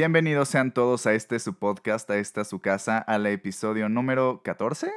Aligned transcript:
Bienvenidos 0.00 0.48
sean 0.48 0.72
todos 0.72 1.06
a 1.06 1.12
este 1.12 1.38
su 1.38 1.52
podcast, 1.58 2.08
a 2.10 2.16
esta 2.16 2.44
su 2.44 2.58
casa, 2.58 2.96
al 2.96 3.26
episodio 3.26 3.90
número 3.90 4.40
14. 4.42 4.90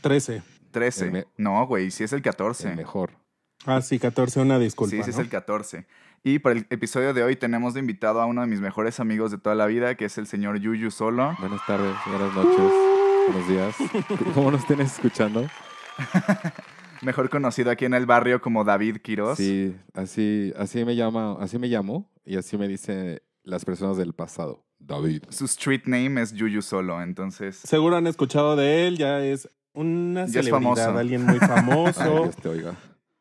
13. 0.00 0.42
13. 0.70 1.04
El 1.04 1.12
me- 1.12 1.26
No, 1.36 1.66
güey, 1.66 1.90
sí 1.90 2.02
es 2.02 2.14
el 2.14 2.22
14. 2.22 2.70
El 2.70 2.76
mejor. 2.76 3.10
Ah, 3.66 3.82
sí, 3.82 3.98
14, 3.98 4.40
una 4.40 4.58
disculpa. 4.58 4.96
sí, 4.96 5.02
sí 5.02 5.10
es 5.10 5.18
el 5.18 5.28
14. 5.28 5.86
Y 6.24 6.38
para 6.38 6.54
el 6.58 6.66
episodio 6.70 7.12
de 7.12 7.24
hoy 7.24 7.36
tenemos 7.36 7.74
de 7.74 7.80
invitado 7.80 8.22
a 8.22 8.24
uno 8.24 8.40
de 8.40 8.46
mis 8.46 8.62
mejores 8.62 9.00
amigos 9.00 9.32
de 9.32 9.36
toda 9.36 9.54
la 9.54 9.66
vida, 9.66 9.96
que 9.96 10.06
es 10.06 10.16
el 10.16 10.26
señor 10.26 10.58
Yuyu 10.58 10.90
Solo. 10.90 11.36
Buenas 11.38 11.60
tardes, 11.66 11.94
buenas 12.06 12.32
noches, 12.34 12.72
buenos 13.28 13.48
días. 13.50 13.76
¿Cómo 14.32 14.50
nos 14.50 14.66
tienes 14.66 14.94
escuchando? 14.94 15.46
Mejor 17.06 17.30
conocido 17.30 17.70
aquí 17.70 17.84
en 17.84 17.94
el 17.94 18.04
barrio 18.04 18.40
como 18.40 18.64
David 18.64 18.96
Quiroz. 18.96 19.38
Sí, 19.38 19.76
así, 19.94 20.52
así 20.58 20.84
me 20.84 20.96
llama, 20.96 21.36
así 21.38 21.56
me 21.56 21.68
llamo 21.68 22.10
y 22.24 22.36
así 22.36 22.58
me 22.58 22.66
dicen 22.66 23.20
las 23.44 23.64
personas 23.64 23.96
del 23.96 24.12
pasado. 24.12 24.64
David. 24.80 25.22
Su 25.28 25.44
street 25.44 25.82
name 25.86 26.20
es 26.20 26.32
Yuyu 26.32 26.62
Solo, 26.62 27.00
entonces... 27.00 27.54
Seguro 27.58 27.94
han 27.96 28.08
escuchado 28.08 28.56
de 28.56 28.88
él, 28.88 28.98
ya 28.98 29.24
es 29.24 29.48
una 29.72 30.22
Ya 30.22 30.40
es 30.40 30.46
celebridad, 30.46 30.74
famoso. 30.74 30.98
alguien 30.98 31.24
muy 31.24 31.38
Ay, 31.40 31.46
famoso 31.46 32.22
Dios 32.24 32.36
te 32.42 32.48
oiga. 32.48 32.74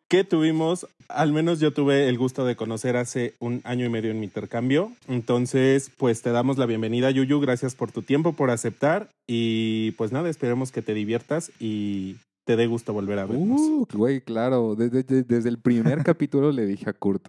que 0.10 0.24
tuvimos, 0.24 0.88
al 1.08 1.32
menos 1.32 1.60
yo 1.60 1.72
tuve 1.72 2.10
el 2.10 2.18
gusto 2.18 2.44
de 2.44 2.56
conocer 2.56 2.98
hace 2.98 3.36
un 3.40 3.62
año 3.66 3.86
y 3.86 3.90
medio 3.90 4.10
en 4.10 4.20
mi 4.20 4.26
intercambio. 4.26 4.94
Entonces, 5.08 5.92
pues 5.96 6.24
te 6.24 6.32
damos 6.32 6.58
la 6.58 6.66
bienvenida, 6.66 7.12
Yuyu, 7.12 7.40
gracias 7.40 7.76
por 7.76 7.92
tu 7.92 8.02
tiempo, 8.02 8.34
por 8.34 8.50
aceptar 8.50 9.10
y 9.28 9.92
pues 9.92 10.12
nada, 10.12 10.28
esperemos 10.28 10.72
que 10.72 10.82
te 10.82 10.96
diviertas 10.96 11.52
y 11.60 12.16
te 12.46 12.56
dé 12.56 12.68
gusto 12.68 12.94
volver 12.94 13.20
a 13.20 13.26
vernos. 13.26 13.60
Uh, 13.62 13.88
güey, 13.94 14.22
claro. 14.22 14.76
Desde, 14.76 15.04
desde- 15.04 15.24
desde 15.24 15.50
el 15.50 15.60
primer 15.60 16.04
capítulo 16.04 16.52
le 16.52 16.66
dije 16.66 16.90
a 16.90 16.94
Kurt, 16.94 17.28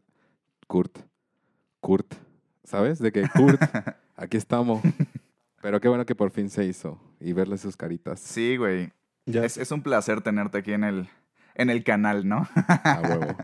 Kurt, 0.69 0.99
Kurt, 1.81 2.15
¿sabes? 2.65 2.99
De 3.01 3.11
que 3.13 3.29
Kurt, 3.35 3.61
aquí 4.17 4.37
estamos. 4.37 4.81
Pero 5.63 5.81
qué 5.81 5.89
bueno 5.89 6.07
que 6.07 6.15
por 6.15 6.31
fin 6.31 6.49
se 6.51 6.65
hizo 6.65 7.01
y 7.19 7.33
verle 7.33 7.59
sus 7.59 7.77
caritas. 7.77 8.21
Sí, 8.21 8.57
güey. 8.57 8.93
Ya 9.25 9.45
Es, 9.45 9.57
es 9.57 9.73
un 9.73 9.83
placer 9.83 10.21
tenerte 10.21 10.59
aquí 10.59 10.73
en 10.73 10.85
el, 10.85 11.09
en 11.57 11.71
el 11.71 11.83
canal, 11.83 12.29
¿no? 12.29 12.47
A 12.55 13.01
huevo. 13.09 13.37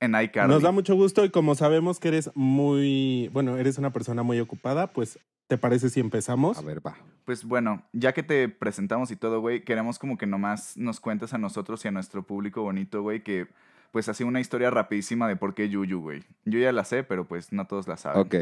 en 0.00 0.14
iCarly. 0.20 0.52
Nos 0.52 0.62
da 0.62 0.72
mucho 0.72 0.96
gusto 0.96 1.24
y 1.24 1.30
como 1.30 1.54
sabemos 1.54 2.00
que 2.00 2.08
eres 2.08 2.30
muy, 2.34 3.28
bueno, 3.32 3.56
eres 3.58 3.78
una 3.78 3.92
persona 3.92 4.24
muy 4.24 4.40
ocupada, 4.40 4.92
pues 4.92 5.18
¿te 5.52 5.58
parece 5.58 5.90
si 5.90 6.00
empezamos? 6.00 6.56
A 6.56 6.62
ver, 6.62 6.80
va. 6.84 6.96
Pues 7.26 7.44
bueno, 7.44 7.82
ya 7.92 8.14
que 8.14 8.22
te 8.22 8.48
presentamos 8.48 9.10
y 9.10 9.16
todo, 9.16 9.42
güey, 9.42 9.62
queremos 9.64 9.98
como 9.98 10.16
que 10.16 10.26
nomás 10.26 10.78
nos 10.78 10.98
cuentes 10.98 11.34
a 11.34 11.38
nosotros 11.38 11.84
y 11.84 11.88
a 11.88 11.90
nuestro 11.90 12.22
público 12.22 12.62
bonito, 12.62 13.02
güey, 13.02 13.22
que 13.22 13.48
pues 13.90 14.08
así 14.08 14.24
una 14.24 14.40
historia 14.40 14.70
rapidísima 14.70 15.28
de 15.28 15.36
por 15.36 15.54
qué 15.54 15.68
Yuyu, 15.68 16.00
güey. 16.00 16.24
Yo 16.46 16.58
ya 16.58 16.72
la 16.72 16.84
sé, 16.84 17.04
pero 17.04 17.28
pues 17.28 17.52
no 17.52 17.66
todos 17.66 17.86
la 17.86 17.98
saben. 17.98 18.22
Ok, 18.22 18.34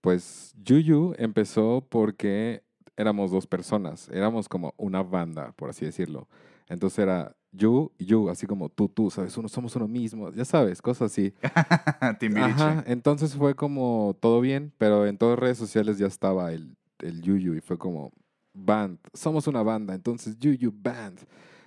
pues 0.00 0.56
Yuyu 0.64 1.14
empezó 1.18 1.86
porque 1.88 2.64
éramos 2.96 3.30
dos 3.30 3.46
personas, 3.46 4.08
éramos 4.08 4.48
como 4.48 4.74
una 4.76 5.04
banda, 5.04 5.52
por 5.52 5.70
así 5.70 5.84
decirlo. 5.84 6.26
Entonces 6.68 6.98
era 6.98 7.36
you 7.56 7.90
y 7.98 8.04
you, 8.06 8.28
así 8.28 8.46
como 8.46 8.68
tú, 8.68 8.88
tú, 8.88 9.10
¿sabes? 9.10 9.36
Uno 9.36 9.48
somos 9.48 9.74
uno 9.76 9.88
mismo, 9.88 10.30
ya 10.32 10.44
sabes, 10.44 10.80
cosas 10.82 11.10
así. 11.12 11.32
Ajá, 12.60 12.84
entonces 12.86 13.34
fue 13.34 13.54
como 13.54 14.16
todo 14.20 14.40
bien, 14.40 14.72
pero 14.78 15.06
en 15.06 15.16
todas 15.18 15.38
redes 15.38 15.58
sociales 15.58 15.98
ya 15.98 16.06
estaba 16.06 16.52
el, 16.52 16.76
el 17.00 17.22
Yuyu 17.22 17.54
y 17.54 17.60
fue 17.60 17.78
como 17.78 18.12
band, 18.54 18.98
somos 19.12 19.46
una 19.46 19.62
banda, 19.62 19.94
entonces 19.94 20.38
Yuyu 20.38 20.72
Band. 20.74 21.20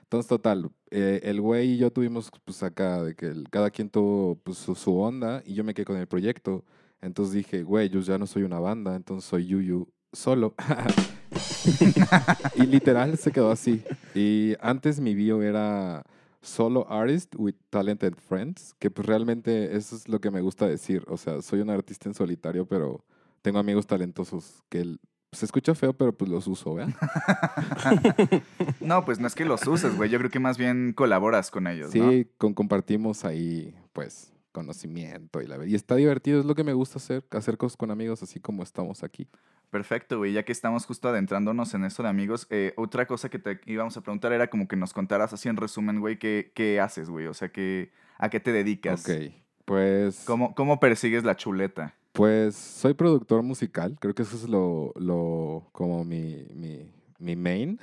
Entonces, 0.03 0.27
total, 0.27 0.71
eh, 0.89 1.19
el 1.23 1.39
güey 1.39 1.73
y 1.73 1.77
yo 1.77 1.91
tuvimos 1.91 2.31
pues 2.43 2.63
acá 2.63 3.03
de 3.03 3.13
que 3.15 3.27
el- 3.27 3.47
cada 3.51 3.69
quien 3.69 3.89
tuvo 3.91 4.35
pues, 4.43 4.57
su, 4.57 4.73
su 4.73 4.97
onda 4.97 5.43
y 5.45 5.53
yo 5.53 5.63
me 5.63 5.73
quedé 5.75 5.85
con 5.85 5.97
el 5.97 6.07
proyecto. 6.07 6.65
Entonces 7.01 7.33
dije, 7.35 7.61
güey, 7.63 7.89
yo 7.89 7.99
ya 8.01 8.17
no 8.17 8.25
soy 8.25 8.41
una 8.43 8.59
banda, 8.59 8.95
entonces 8.95 9.29
soy 9.29 9.45
Yuyu 9.45 9.87
solo. 10.13 10.53
y 12.55 12.65
literal 12.65 13.17
se 13.17 13.31
quedó 13.31 13.51
así. 13.51 13.83
Y 14.15 14.55
antes 14.61 14.99
mi 14.99 15.13
bio 15.15 15.41
era 15.41 16.03
solo 16.41 16.89
artist 16.89 17.35
with 17.37 17.55
talented 17.69 18.13
friends, 18.15 18.73
que 18.79 18.89
pues 18.89 19.05
realmente 19.07 19.75
eso 19.75 19.95
es 19.95 20.07
lo 20.07 20.19
que 20.21 20.31
me 20.31 20.41
gusta 20.41 20.67
decir. 20.67 21.03
O 21.07 21.17
sea, 21.17 21.41
soy 21.41 21.61
un 21.61 21.69
artista 21.69 22.09
en 22.09 22.15
solitario, 22.15 22.65
pero 22.65 23.03
tengo 23.41 23.59
amigos 23.59 23.87
talentosos 23.87 24.63
que 24.69 24.81
el- 24.81 24.99
se 25.31 25.45
escucha 25.45 25.75
feo, 25.75 25.93
pero 25.93 26.11
pues 26.17 26.29
los 26.31 26.47
uso, 26.47 26.73
¿vean? 26.73 26.95
No, 28.79 29.05
pues 29.05 29.19
no 29.19 29.27
es 29.27 29.35
que 29.35 29.45
los 29.45 29.65
uses, 29.67 29.95
güey. 29.95 30.09
Yo 30.09 30.17
creo 30.17 30.31
que 30.31 30.39
más 30.39 30.57
bien 30.57 30.93
colaboras 30.93 31.51
con 31.51 31.67
ellos, 31.67 31.93
¿no? 31.93 32.09
Sí, 32.09 32.27
con, 32.37 32.53
compartimos 32.55 33.25
ahí, 33.25 33.75
pues, 33.93 34.33
conocimiento 34.51 35.41
y 35.41 35.45
la 35.47 35.63
Y 35.67 35.75
está 35.75 35.95
divertido, 35.95 36.39
es 36.39 36.45
lo 36.45 36.55
que 36.55 36.63
me 36.63 36.73
gusta 36.73 36.97
hacer, 36.97 37.23
hacer 37.31 37.57
cosas 37.57 37.77
con 37.77 37.91
amigos, 37.91 38.23
así 38.23 38.39
como 38.39 38.63
estamos 38.63 39.03
aquí. 39.03 39.27
Perfecto, 39.69 40.17
güey. 40.17 40.33
Ya 40.33 40.43
que 40.43 40.51
estamos 40.51 40.85
justo 40.85 41.09
adentrándonos 41.09 41.73
en 41.73 41.85
eso 41.85 42.01
de 42.03 42.09
amigos, 42.09 42.47
eh, 42.49 42.73
otra 42.75 43.05
cosa 43.05 43.29
que 43.29 43.39
te 43.39 43.59
íbamos 43.65 43.95
a 43.97 44.01
preguntar 44.01 44.33
era 44.33 44.49
como 44.49 44.67
que 44.67 44.75
nos 44.75 44.93
contaras 44.93 45.31
así 45.33 45.47
en 45.49 45.57
resumen, 45.57 45.99
güey, 45.99 46.17
qué, 46.17 46.51
qué 46.55 46.79
haces, 46.79 47.09
güey. 47.09 47.27
O 47.27 47.33
sea, 47.33 47.49
que, 47.49 47.91
¿a 48.17 48.29
qué 48.29 48.39
te 48.39 48.51
dedicas? 48.51 49.07
Ok, 49.07 49.31
pues... 49.65 50.23
¿Cómo, 50.25 50.55
¿Cómo 50.55 50.79
persigues 50.79 51.23
la 51.23 51.35
chuleta? 51.35 51.93
Pues 52.13 52.55
soy 52.55 52.95
productor 52.95 53.43
musical, 53.43 53.95
creo 53.99 54.15
que 54.15 54.23
eso 54.23 54.35
es 54.35 54.49
lo, 54.49 54.91
lo 54.95 55.69
como 55.71 56.03
mi, 56.03 56.47
mi, 56.55 56.91
mi 57.19 57.35
main, 57.35 57.79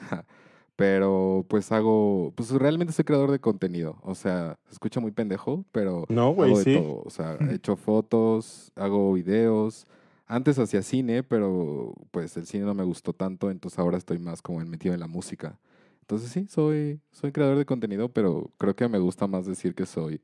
pero 0.74 1.46
pues 1.48 1.70
hago, 1.72 2.32
pues 2.34 2.50
realmente 2.50 2.92
soy 2.92 3.04
creador 3.04 3.30
de 3.30 3.38
contenido, 3.38 3.98
o 4.02 4.14
sea, 4.14 4.58
se 4.66 4.72
escucha 4.72 5.00
muy 5.00 5.12
pendejo, 5.12 5.64
pero 5.72 6.04
No, 6.08 6.30
hago 6.30 6.58
de 6.58 6.64
sí. 6.64 6.74
todo, 6.74 7.02
o 7.04 7.10
sea, 7.10 7.38
he 7.50 7.54
hecho 7.54 7.76
fotos, 7.76 8.72
hago 8.74 9.12
videos, 9.12 9.86
antes 10.26 10.58
hacía 10.58 10.82
cine, 10.82 11.22
pero 11.22 11.94
pues 12.10 12.36
el 12.36 12.46
cine 12.46 12.64
no 12.64 12.74
me 12.74 12.84
gustó 12.84 13.12
tanto, 13.12 13.50
entonces 13.50 13.78
ahora 13.78 13.98
estoy 13.98 14.18
más 14.18 14.42
como 14.42 14.60
metido 14.60 14.94
en 14.94 15.00
la 15.00 15.06
música. 15.06 15.58
Entonces 16.00 16.30
sí, 16.30 16.46
soy, 16.48 17.00
soy 17.10 17.32
creador 17.32 17.58
de 17.58 17.64
contenido, 17.66 18.08
pero 18.10 18.50
creo 18.58 18.76
que 18.76 18.88
me 18.88 18.98
gusta 18.98 19.26
más 19.26 19.46
decir 19.46 19.74
que 19.74 19.86
soy 19.86 20.20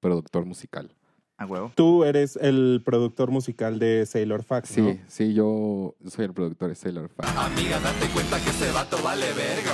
productor 0.00 0.44
musical. 0.44 0.92
A 1.36 1.46
huevo. 1.46 1.72
Tú 1.74 2.04
eres 2.04 2.36
el 2.36 2.80
productor 2.84 3.32
musical 3.32 3.80
de 3.80 4.06
Sailor 4.06 4.44
Fax, 4.44 4.68
Sí, 4.68 4.80
¿no? 4.80 4.96
sí, 5.08 5.34
yo 5.34 5.96
soy 6.06 6.26
el 6.26 6.32
productor 6.32 6.68
de 6.68 6.76
Sailor 6.76 7.08
Fax. 7.08 7.28
Amiga, 7.36 7.80
date 7.80 8.06
cuenta 8.12 8.38
que 8.42 8.50
ese 8.50 8.70
vato 8.70 8.96
vale 9.02 9.26
verga. 9.32 9.72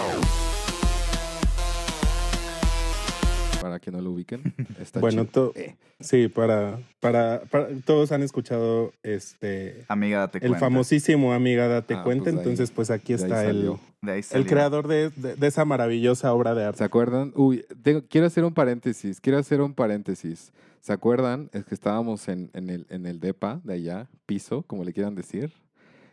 Para 3.61 3.79
que 3.79 3.91
no 3.91 4.01
lo 4.01 4.11
ubiquen, 4.13 4.43
está 4.81 5.01
Bueno, 5.01 5.25
to- 5.27 5.53
Eh, 5.55 5.77
Sí, 6.01 6.29
para, 6.29 6.79
para, 6.99 7.43
para- 7.51 7.69
todos 7.85 8.11
han 8.11 8.23
escuchado 8.23 8.93
este 9.03 9.85
Amiga, 9.89 10.21
date 10.21 10.39
el 10.39 10.49
cuenta. 10.49 10.61
famosísimo 10.61 11.35
Amiga 11.35 11.69
Date 11.69 11.93
Ah, 11.93 12.03
Cuenta, 12.05 12.25
pues 12.25 12.35
ahí- 12.37 12.39
entonces 12.41 12.71
pues 12.71 12.91
aquí 12.91 13.13
está 13.13 13.43
el, 13.45 13.47
salió. 13.57 13.81
De 14.01 14.13
ahí 14.13 14.23
el 14.33 14.47
creador 14.47 14.89
de, 14.89 15.11
de- 15.11 15.37
de 15.37 15.47
esa 15.47 15.67
maravillosa 15.67 16.33
obra 16.33 16.55
de 16.55 16.65
arte. 16.65 16.79
¿Se 16.79 16.85
acuerdan? 16.85 17.33
Uy, 17.37 17.67
tengo- 17.83 18.03
quiero 18.09 18.27
hacer 18.29 18.45
un 18.45 18.55
paréntesis, 18.55 19.21
quiero 19.21 19.37
hacer 19.39 19.61
un 19.61 19.75
paréntesis. 19.75 20.53
¿Se 20.81 20.95
acuerdan? 20.95 21.51
Es 21.53 21.67
que 21.67 21.75
estábamos 21.75 22.27
en, 22.29 22.49
en 22.55 22.71
el, 22.71 22.87
en 22.89 23.05
el 23.05 23.21
DEPA 23.21 23.61
de 23.65 23.75
allá, 23.75 24.09
piso, 24.25 24.63
como 24.63 24.85
le 24.85 24.95
quieran 24.95 25.15
decir. 25.15 25.53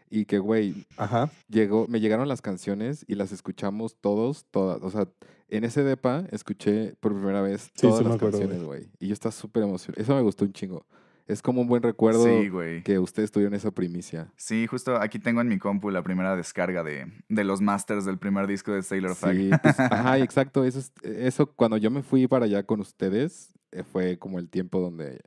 Y 0.10 0.26
que, 0.26 0.40
güey, 0.40 0.86
Ajá. 0.98 1.30
llegó, 1.50 1.86
me 1.88 2.00
llegaron 2.00 2.28
las 2.28 2.42
canciones 2.42 3.04
y 3.08 3.16
las 3.16 3.32
escuchamos 3.32 3.98
todos, 4.00 4.46
todas. 4.52 4.82
O 4.82 4.90
sea, 4.90 5.08
en 5.50 5.64
ese 5.64 5.84
DEPA 5.84 6.26
escuché 6.32 6.96
por 7.00 7.14
primera 7.14 7.42
vez 7.42 7.72
todas 7.74 8.00
sí 8.00 8.04
las 8.06 8.16
acuerdo, 8.16 8.40
canciones, 8.40 8.64
güey. 8.64 8.90
Y 9.00 9.08
yo 9.08 9.14
estaba 9.14 9.32
súper 9.32 9.64
emocionado. 9.64 10.02
Eso 10.02 10.16
me 10.16 10.22
gustó 10.22 10.46
un 10.46 10.54
chingo. 10.54 10.86
Es 11.26 11.42
como 11.42 11.60
un 11.60 11.68
buen 11.68 11.84
recuerdo 11.84 12.24
Sí, 12.24 12.50
que 12.86 13.00
ustedes 13.00 13.32
tuvieron 13.32 13.54
esa 13.54 13.70
primicia. 13.72 14.32
Sí, 14.38 14.66
justo 14.66 14.96
aquí 14.96 15.20
tengo 15.20 15.42
en 15.42 15.50
mi 15.50 15.58
compu 15.60 15.90
la 15.90 16.02
primera 16.02 16.38
descarga 16.38 16.84
de, 16.84 17.12
de 17.28 17.44
los 17.44 17.60
masters 17.60 18.06
del 18.06 18.18
primer 18.18 18.48
disco 18.48 18.72
de 18.72 18.82
Sailor 18.82 19.14
Fag. 19.14 19.36
Sí, 19.36 19.50
pues, 19.62 19.78
ajá, 19.92 20.18
exacto. 20.20 20.64
Eso, 20.64 20.80
es- 20.80 20.94
eso 21.04 21.48
cuando 21.52 21.76
yo 21.76 21.92
me 21.92 22.02
fui 22.02 22.28
para 22.28 22.46
allá 22.46 22.64
con 22.64 22.80
ustedes, 22.80 23.52
eh, 23.74 23.84
fue 23.84 24.18
como 24.18 24.40
el 24.40 24.48
tiempo 24.48 24.80
donde 24.80 25.20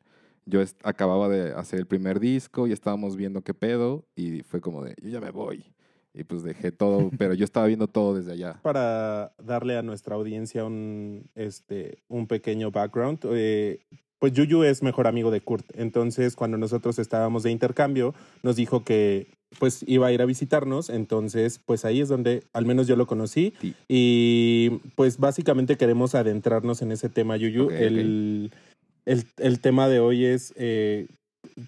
yo 0.51 0.61
acababa 0.83 1.29
de 1.29 1.53
hacer 1.53 1.79
el 1.79 1.87
primer 1.87 2.21
disco 2.21 2.67
y 2.67 2.73
estábamos 2.73 3.17
viendo 3.17 3.43
qué 3.43 3.55
pedo 3.55 4.05
y 4.15 4.43
fue 4.43 4.61
como 4.61 4.85
de, 4.85 4.95
yo 5.03 5.09
ya 5.09 5.21
me 5.21 5.31
voy. 5.31 5.65
Y 6.13 6.25
pues 6.25 6.43
dejé 6.43 6.73
todo, 6.73 7.11
pero 7.19 7.35
yo 7.35 7.45
estaba 7.45 7.67
viendo 7.67 7.87
todo 7.87 8.17
desde 8.17 8.33
allá. 8.33 8.61
Para 8.63 9.33
darle 9.43 9.79
a 9.79 9.83
nuestra 9.83 10.17
audiencia 10.17 10.65
un, 10.65 11.31
este, 11.35 12.03
un 12.09 12.27
pequeño 12.27 12.71
background, 12.71 13.21
eh, 13.31 13.81
pues 14.19 14.35
Yuyu 14.35 14.65
es 14.65 14.83
mejor 14.83 15.07
amigo 15.07 15.31
de 15.31 15.41
Kurt. 15.41 15.67
Entonces, 15.75 16.37
cuando 16.37 16.59
nosotros 16.59 16.99
estábamos 16.99 17.43
de 17.43 17.51
intercambio, 17.51 18.15
nos 18.43 18.57
dijo 18.57 18.85
que 18.85 19.29
pues 19.59 19.83
iba 19.87 20.07
a 20.07 20.13
ir 20.13 20.23
a 20.23 20.27
visitarnos. 20.27 20.91
Entonces, 20.91 21.59
pues 21.59 21.85
ahí 21.85 22.01
es 22.01 22.09
donde 22.09 22.45
al 22.53 22.67
menos 22.67 22.87
yo 22.87 22.97
lo 22.97 23.07
conocí. 23.07 23.55
Sí. 23.61 23.75
Y 23.89 24.71
pues 24.95 25.19
básicamente 25.19 25.77
queremos 25.77 26.15
adentrarnos 26.15 26.83
en 26.83 26.93
ese 26.93 27.09
tema, 27.09 27.37
Yuyu. 27.37 27.71
El, 27.71 28.53
el, 29.07 29.25
el 29.39 29.61
tema 29.61 29.89
de 29.89 30.01
hoy 30.01 30.25
es 30.25 30.53
eh, 30.57 31.07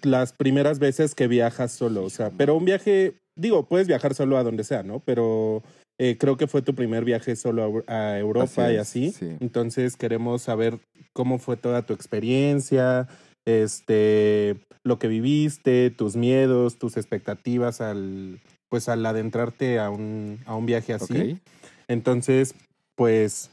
las 0.03 0.33
primeras 0.33 0.79
veces 0.79 1.15
que 1.15 1.27
viajas 1.27 1.71
solo. 1.71 2.03
O 2.03 2.09
sea, 2.09 2.31
pero 2.31 2.55
un 2.55 2.65
viaje, 2.65 3.15
digo, 3.35 3.67
puedes 3.67 3.87
viajar 3.87 4.13
solo 4.13 4.37
a 4.37 4.43
donde 4.43 4.63
sea, 4.63 4.83
¿no? 4.83 4.99
Pero 4.99 5.63
eh, 5.99 6.17
creo 6.17 6.37
que 6.37 6.47
fue 6.47 6.61
tu 6.61 6.73
primer 6.75 7.05
viaje 7.05 7.35
solo 7.35 7.63
a, 7.63 7.67
Eu- 7.69 7.83
a 7.87 8.19
Europa 8.19 8.65
Así 8.65 8.73
y 8.73 8.77
así. 8.77 9.11
sí. 9.11 9.37
Entonces 9.39 9.95
queremos 9.97 10.41
saber 10.41 10.79
cómo 11.13 11.37
fue 11.39 11.57
toda 11.57 11.83
tu 11.85 11.93
experiencia, 11.93 13.07
este, 13.45 14.55
lo 14.83 14.99
que 14.99 15.07
viviste, 15.07 15.89
tus 15.91 16.15
miedos, 16.15 16.77
tus 16.77 16.97
expectativas 16.97 17.81
al, 17.81 18.39
pues 18.69 18.89
al 18.89 19.05
adentrarte 19.05 19.79
a 19.79 19.89
un, 19.89 20.39
a 20.45 20.55
un 20.55 20.65
viaje 20.65 20.93
así. 20.93 21.39
Entonces, 21.87 22.55
pues, 22.95 23.51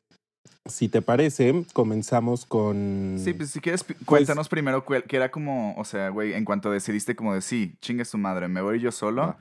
si 0.67 0.89
te 0.89 1.03
parece, 1.03 1.65
comenzamos 1.73 2.45
con... 2.47 3.17
Sí, 3.19 3.33
pues 3.33 3.51
si 3.51 3.61
quieres, 3.61 3.83
pi- 3.85 3.95
cuéntanos 4.05 4.49
primero 4.49 4.85
cuál- 4.85 5.05
que 5.05 5.17
era 5.17 5.31
como, 5.31 5.75
o 5.77 5.85
sea, 5.85 6.11
güey, 6.11 6.35
en 6.35 6.45
cuanto 6.45 6.71
decidiste 6.71 7.17
como 7.17 7.35
de 7.35 7.41
sí, 7.43 7.75
chingue 7.81 8.05
su 8.05 8.19
madre, 8.19 8.49
me 8.49 8.61
voy 8.63 8.81
yo 8.81 8.93
solo. 8.93 9.23
Va. 9.23 9.37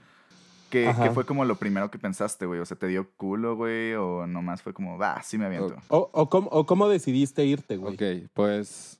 ¿Qué, 0.69 0.87
Ajá. 0.87 1.03
qué 1.05 1.09
fue 1.11 1.25
como 1.25 1.45
lo 1.45 1.55
primero 1.55 1.89
que 1.89 1.97
pensaste, 1.97 2.45
güey? 2.45 2.59
O 2.59 2.65
sea, 2.65 2.77
¿te 2.77 2.85
dio 2.87 3.09
culo, 3.17 3.55
güey? 3.55 3.95
¿O 3.95 4.27
nomás 4.27 4.61
fue 4.61 4.71
como, 4.73 4.97
va, 4.99 5.21
sí 5.23 5.37
me 5.37 5.45
aviento? 5.45 5.75
O, 5.87 6.09
o 6.13 6.29
cómo, 6.29 6.47
o 6.51 6.65
cómo 6.67 6.87
decidiste 6.87 7.43
irte, 7.43 7.77
güey. 7.77 7.95
Ok, 7.95 8.29
pues 8.35 8.98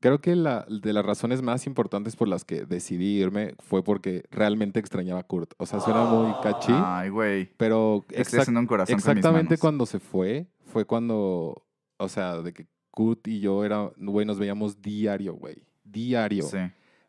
creo 0.00 0.20
que 0.20 0.36
la, 0.36 0.66
de 0.68 0.92
las 0.92 1.04
razones 1.04 1.42
más 1.42 1.66
importantes 1.66 2.16
por 2.16 2.28
las 2.28 2.44
que 2.44 2.64
decidí 2.64 3.18
irme 3.20 3.54
fue 3.58 3.82
porque 3.82 4.24
realmente 4.30 4.78
extrañaba 4.80 5.20
a 5.20 5.24
Kurt. 5.24 5.52
O 5.58 5.66
sea, 5.66 5.80
suena 5.80 6.04
muy 6.04 6.32
catchy, 6.42 6.72
Ay, 6.74 7.08
güey. 7.10 7.50
pero 7.56 8.04
Estoy 8.08 8.22
exact- 8.22 8.40
haciendo 8.42 8.60
un 8.60 8.66
corazón 8.66 8.94
exactamente 8.96 9.30
con 9.30 9.34
mis 9.34 9.48
manos. 9.50 9.60
cuando 9.60 9.86
se 9.86 9.98
fue, 10.00 10.46
fue 10.64 10.84
cuando, 10.84 11.64
o 11.98 12.08
sea, 12.08 12.40
de 12.42 12.52
que 12.52 12.66
Kurt 12.90 13.26
y 13.28 13.40
yo 13.40 13.64
era, 13.64 13.90
güey, 13.96 14.26
nos 14.26 14.38
veíamos 14.38 14.80
diario, 14.82 15.34
güey. 15.34 15.62
Diario. 15.84 16.44
Sí. 16.44 16.58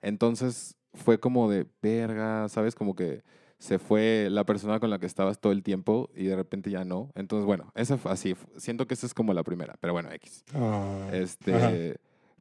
Entonces 0.01 0.75
fue 0.93 1.19
como 1.19 1.49
de 1.49 1.67
verga, 1.81 2.47
¿sabes? 2.49 2.75
Como 2.75 2.95
que 2.95 3.23
se 3.57 3.77
fue 3.77 4.27
la 4.31 4.45
persona 4.45 4.79
con 4.79 4.89
la 4.89 4.99
que 4.99 5.05
estabas 5.05 5.39
todo 5.39 5.51
el 5.51 5.63
tiempo 5.63 6.09
y 6.15 6.23
de 6.25 6.35
repente 6.35 6.71
ya 6.71 6.85
no. 6.85 7.11
Entonces, 7.15 7.45
bueno, 7.45 7.71
esa 7.75 7.97
fue 7.97 8.11
así. 8.11 8.35
Siento 8.57 8.87
que 8.87 8.93
esa 8.93 9.05
es 9.05 9.13
como 9.13 9.33
la 9.33 9.43
primera, 9.43 9.75
pero 9.81 9.93
bueno, 9.93 10.09
X. 10.13 10.45
Ah, 10.53 11.09
Este, 11.11 11.53
Ajá. 11.53 11.71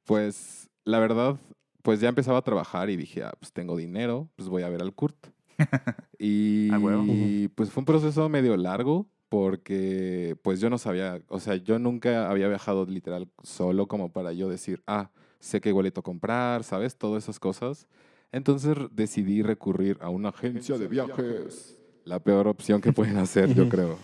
Pues 0.09 0.71
la 0.85 0.99
verdad, 0.99 1.37
pues 1.83 2.01
ya 2.01 2.09
empezaba 2.09 2.39
a 2.39 2.43
trabajar 2.43 2.89
y 2.89 2.97
dije, 2.97 3.23
ah, 3.23 3.35
pues 3.39 3.53
tengo 3.53 3.77
dinero, 3.77 4.31
pues 4.37 4.49
voy 4.49 4.63
a 4.63 4.71
ver 4.71 4.81
al 4.81 4.95
Kurt. 4.95 5.27
y 6.19 6.71
Ah, 6.73 7.51
pues 7.55 7.71
fue 7.71 7.83
un 7.83 7.85
proceso 7.85 8.27
medio 8.31 8.57
largo 8.57 9.07
porque 9.29 10.35
pues 10.41 10.61
yo 10.61 10.71
no 10.71 10.79
sabía, 10.79 11.21
o 11.29 11.41
sea, 11.41 11.57
yo 11.57 11.79
nunca 11.79 12.31
había 12.31 12.49
viajado 12.49 12.87
literal 12.87 13.29
solo 13.43 13.87
como 13.87 14.11
para 14.11 14.33
yo 14.33 14.49
decir, 14.49 14.83
ah, 14.87 15.11
sé 15.41 15.61
qué 15.61 15.73
boleto 15.73 16.03
comprar, 16.03 16.65
¿sabes? 16.65 16.97
Todas 16.97 17.25
esas 17.25 17.39
cosas. 17.39 17.87
Entonces 18.33 18.79
decidí 18.91 19.43
recurrir 19.43 19.99
a 20.01 20.09
una 20.09 20.31
agencia 20.31 20.79
de 20.79 20.89
viajes. 20.89 21.78
La 22.09 22.21
peor 22.21 22.49
opción 22.49 22.81
que 22.81 22.93
pueden 22.93 23.19
hacer, 23.19 23.53
yo 23.55 23.69
creo. 23.69 23.99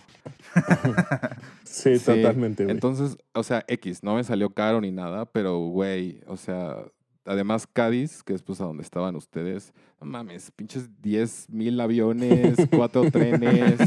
sí, 1.63 1.97
Sí, 1.97 2.05
totalmente, 2.05 2.63
güey. 2.63 2.73
Entonces, 2.73 3.17
o 3.33 3.41
sea, 3.41 3.65
X, 3.67 4.03
no 4.03 4.15
me 4.15 4.23
salió 4.23 4.51
caro 4.51 4.79
ni 4.79 4.91
nada, 4.91 5.25
pero 5.25 5.57
güey, 5.57 6.21
o 6.27 6.37
sea, 6.37 6.77
además 7.25 7.67
Cádiz, 7.71 8.21
que 8.23 8.33
es 8.33 8.43
pues 8.43 8.61
a 8.61 8.65
donde 8.65 8.83
estaban 8.83 9.15
ustedes, 9.15 9.73
no 9.99 10.05
mames, 10.05 10.51
pinches 10.51 10.89
10 11.01 11.49
mil 11.49 11.79
aviones, 11.81 12.55
cuatro 12.75 13.09
trenes. 13.09 13.79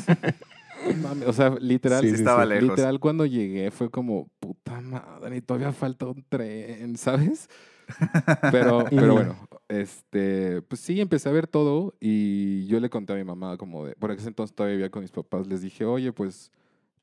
no 0.85 0.95
mames, 1.09 1.29
o 1.29 1.33
sea, 1.33 1.51
literal, 1.61 2.01
Sí, 2.03 2.09
Sí, 2.11 2.15
estaba 2.17 2.45
lejos. 2.45 2.71
literal 2.71 2.99
cuando 2.99 3.25
llegué 3.25 3.71
fue 3.71 3.89
como, 3.89 4.29
puta 4.41 4.81
madre, 4.81 5.37
y 5.37 5.41
todavía 5.41 5.73
falta 5.73 6.07
un 6.07 6.25
tren, 6.29 6.97
¿sabes? 6.99 7.49
Pero, 8.51 8.85
pero 8.91 9.15
bueno, 9.15 9.37
este, 9.69 10.63
pues 10.63 10.81
sí, 10.81 11.01
empecé 11.01 11.29
a 11.29 11.33
ver 11.33 11.47
todo 11.47 11.95
y 12.01 12.67
yo 12.67 12.81
le 12.81 12.91
conté 12.91 13.13
a 13.13 13.17
mi 13.17 13.25
mamá 13.25 13.57
como 13.57 13.87
de, 13.87 13.95
por 13.95 14.11
ese 14.11 14.29
entonces 14.29 14.55
todavía 14.55 14.77
vivía 14.77 14.91
con 14.91 15.03
mis 15.03 15.11
papás, 15.11 15.47
les 15.47 15.63
dije, 15.63 15.85
oye, 15.85 16.13
pues, 16.13 16.51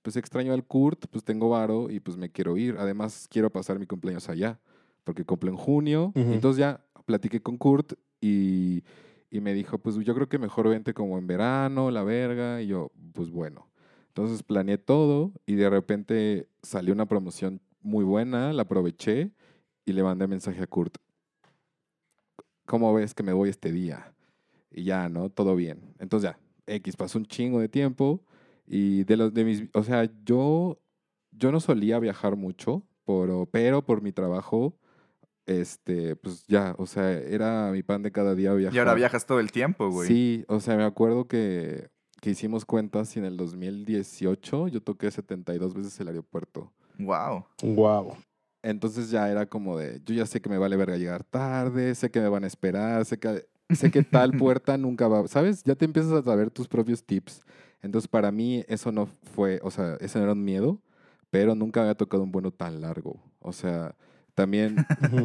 pues 0.02 0.16
extraño 0.16 0.54
al 0.54 0.64
Kurt, 0.64 1.06
pues 1.10 1.24
tengo 1.24 1.50
varo 1.50 1.90
y 1.90 2.00
pues 2.00 2.18
me 2.18 2.30
quiero 2.30 2.58
ir. 2.58 2.76
Además, 2.78 3.28
quiero 3.30 3.50
pasar 3.50 3.80
mi 3.80 3.88
cumpleaños 3.88 4.30
allá, 4.30 4.60
porque 5.04 5.26
cumple 5.26 5.50
en 5.50 5.58
junio. 5.58 6.12
Ujú. 6.16 6.34
Entonces 6.34 6.60
ya 6.60 6.86
platiqué 7.06 7.42
con 7.42 7.58
Kurt 7.58 7.94
y, 8.22 8.84
y 9.32 9.42
me 9.42 9.54
dijo, 9.54 9.80
pues 9.80 9.96
yo 9.98 10.14
creo 10.14 10.30
que 10.30 10.38
mejor 10.38 10.70
vente 10.70 10.94
como 10.94 11.18
en 11.18 11.26
verano, 11.26 11.90
la 11.90 12.04
verga. 12.04 12.62
Y 12.62 12.68
yo, 12.68 12.92
pues 13.14 13.32
bueno. 13.32 13.68
Entonces 14.10 14.44
planeé 14.44 14.78
todo 14.78 15.34
y 15.48 15.56
de 15.56 15.70
repente 15.70 16.48
salió 16.62 16.94
una 16.94 17.08
promoción 17.08 17.60
muy 17.82 18.06
buena, 18.06 18.54
la 18.54 18.62
aproveché 18.62 19.32
y 19.86 19.94
le 19.94 20.04
mandé 20.04 20.28
mensaje 20.28 20.62
a 20.62 20.68
Kurt. 20.68 20.98
¿Cómo 22.66 22.94
ves 22.94 23.14
que 23.14 23.24
me 23.24 23.34
voy 23.34 23.50
este 23.50 23.72
día? 23.72 24.14
Y 24.72 24.84
ya, 24.84 25.08
¿no? 25.08 25.30
Todo 25.30 25.56
bien. 25.56 25.94
Entonces 26.00 26.32
ya, 26.32 26.40
X, 26.66 26.96
pasó 26.98 27.20
un 27.20 27.26
chingo 27.26 27.60
de 27.60 27.70
tiempo 27.70 28.22
y 28.66 29.04
de 29.04 29.18
los 29.18 29.34
de 29.34 29.46
mis, 29.46 29.64
o 29.74 29.84
sea, 29.84 30.10
yo 30.26 30.80
yo 31.32 31.52
no 31.52 31.60
solía 31.60 32.00
viajar 32.00 32.36
mucho, 32.36 32.84
pero, 33.06 33.48
pero 33.52 33.84
por 33.84 34.02
mi 34.02 34.12
trabajo 34.12 34.78
este, 35.46 36.16
pues 36.16 36.46
ya, 36.48 36.76
o 36.78 36.86
sea, 36.88 37.12
era 37.12 37.72
mi 37.72 37.84
pan 37.84 38.02
de 38.02 38.12
cada 38.12 38.36
día 38.36 38.54
viajar. 38.54 38.76
Y 38.76 38.80
ahora 38.80 38.94
viajas 38.96 39.26
todo 39.26 39.40
el 39.40 39.52
tiempo, 39.52 39.90
güey. 39.90 40.08
Sí, 40.08 40.46
o 40.48 40.60
sea, 40.60 40.76
me 40.76 40.84
acuerdo 40.84 41.28
que, 41.28 41.90
que 42.20 42.32
hicimos 42.32 42.66
cuentas 42.66 43.16
y 43.16 43.20
en 43.20 43.26
el 43.26 43.38
2018 43.38 44.70
yo 44.70 44.82
toqué 44.82 45.12
72 45.12 45.74
veces 45.74 46.00
el 46.00 46.08
aeropuerto. 46.08 46.72
Wow. 46.98 47.46
Wow. 47.62 48.16
Entonces 48.66 49.12
ya 49.12 49.30
era 49.30 49.46
como 49.46 49.78
de, 49.78 50.02
yo 50.06 50.16
ya 50.16 50.26
sé 50.26 50.42
que 50.42 50.50
me 50.50 50.58
vale 50.58 50.76
verga 50.76 50.98
llegar 50.98 51.24
tarde, 51.24 51.94
sé 51.94 52.10
que 52.10 52.20
me 52.20 52.30
van 52.30 52.46
a 52.46 52.48
esperar, 52.48 53.06
sé 53.06 53.20
que, 53.20 53.46
sé 53.70 53.92
que 53.92 54.02
tal 54.02 54.32
puerta 54.40 54.76
nunca 54.76 55.08
va, 55.08 55.28
¿sabes? 55.28 55.64
Ya 55.64 55.76
te 55.76 55.86
empiezas 55.86 56.12
a 56.14 56.24
saber 56.24 56.50
tus 56.50 56.68
propios 56.68 57.04
tips. 57.04 57.44
Entonces 57.84 58.08
para 58.08 58.32
mí 58.32 58.66
eso 58.68 58.92
no 58.92 59.06
fue, 59.36 59.60
o 59.62 59.70
sea, 59.70 59.98
ese 60.02 60.18
no 60.18 60.24
era 60.24 60.34
un 60.34 60.44
miedo, 60.44 60.82
pero 61.30 61.54
nunca 61.54 61.82
había 61.82 61.94
tocado 61.94 62.24
un 62.24 62.32
vuelo 62.32 62.50
tan 62.50 62.82
largo. 62.82 63.22
O 63.40 63.54
sea, 63.54 63.96
también 64.34 64.78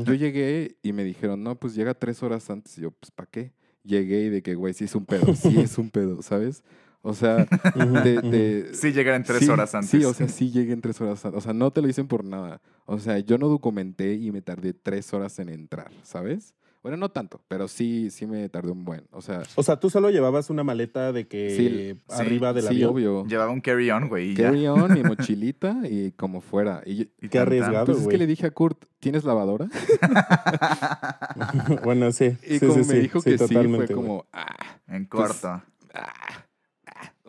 yo 0.04 0.12
llegué 0.12 0.76
y 0.82 0.92
me 0.92 1.02
dijeron, 1.02 1.42
no, 1.42 1.58
pues 1.58 1.74
llega 1.74 1.94
tres 1.94 2.22
horas 2.22 2.50
antes. 2.50 2.76
Y 2.76 2.82
yo, 2.82 2.90
pues, 2.90 3.10
¿para 3.10 3.30
qué? 3.30 3.54
Llegué 3.84 4.24
y 4.24 4.28
de 4.28 4.42
que, 4.42 4.54
güey, 4.54 4.74
sí 4.74 4.84
es 4.84 4.94
un 4.94 5.06
pedo, 5.06 5.34
sí 5.34 5.58
es 5.58 5.78
un 5.78 5.88
pedo, 5.88 6.20
¿sabes? 6.20 6.62
O 7.02 7.14
sea, 7.14 7.46
de, 7.74 8.20
de- 8.20 8.74
Sí, 8.74 8.92
llegar 8.92 9.14
en 9.14 9.22
tres 9.24 9.38
Sí, 9.40 9.48
horas 9.48 9.74
antes. 9.74 9.90
Sí, 9.90 10.04
o 10.04 10.12
sea, 10.12 10.28
sí 10.28 10.50
llegué 10.50 10.72
en 10.72 10.82
tres 10.82 11.00
horas 11.00 11.24
antes. 11.24 11.38
O 11.38 11.40
sea, 11.40 11.52
no 11.54 11.70
te 11.70 11.80
lo 11.80 11.86
dicen 11.86 12.06
por 12.06 12.24
nada. 12.24 12.60
O 12.84 12.98
sea, 12.98 13.18
yo 13.20 13.38
no 13.38 13.48
documenté 13.48 14.14
y 14.14 14.30
me 14.32 14.42
tardé 14.42 14.74
tres 14.74 15.12
horas 15.14 15.38
en 15.38 15.48
entrar, 15.48 15.90
¿sabes? 16.02 16.54
Bueno, 16.82 16.96
no 16.96 17.10
tanto, 17.10 17.42
pero 17.46 17.68
sí, 17.68 18.08
sí 18.10 18.26
me 18.26 18.48
tardé 18.48 18.70
un 18.72 18.86
buen. 18.86 19.04
O 19.12 19.20
sea, 19.20 19.42
O 19.54 19.62
sea, 19.62 19.78
tú 19.78 19.90
solo 19.90 20.08
llevabas 20.10 20.48
una 20.48 20.64
maleta 20.64 21.12
de 21.12 21.28
que 21.28 21.50
Sí, 21.54 22.00
sí, 22.16 22.22
arriba 22.22 22.54
del 22.54 22.62
sí, 22.64 22.68
avión. 22.68 22.90
obvio. 22.90 23.26
Llevaba 23.26 23.52
un 23.52 23.60
carry-on, 23.60 24.08
güey, 24.08 24.30
y 24.30 24.34
ya. 24.34 24.44
Carry 24.46 24.66
on, 24.66 24.92
mi 24.94 25.02
mochilita 25.04 25.76
y 25.84 26.12
como 26.12 26.40
fuera. 26.40 26.82
Y 26.86 26.96
yo- 26.96 27.04
Y 27.20 27.28
Qué 27.28 27.38
arriesgado. 27.38 27.84
pues 27.86 27.98
es 28.00 28.08
que 28.08 28.16
le 28.16 28.26
dije 28.26 28.46
a 28.46 28.50
Kurt, 28.50 28.82
¿tienes 28.98 29.24
lavadora? 29.24 29.68
bueno, 31.84 32.12
sí. 32.12 32.36
Y 32.46 32.58
sí, 32.58 32.66
como 32.66 32.74
sí, 32.74 32.78
me 32.80 32.84
sí, 32.94 33.00
dijo 33.00 33.20
sí, 33.20 33.30
que 33.30 33.38
sí, 33.38 33.54
fue 33.54 33.88
como, 33.88 34.26
ah, 34.32 34.46
En 34.88 35.06
Pues, 35.06 35.28
corto. 35.32 35.48
ah, 35.48 35.64
ah. 35.94 36.44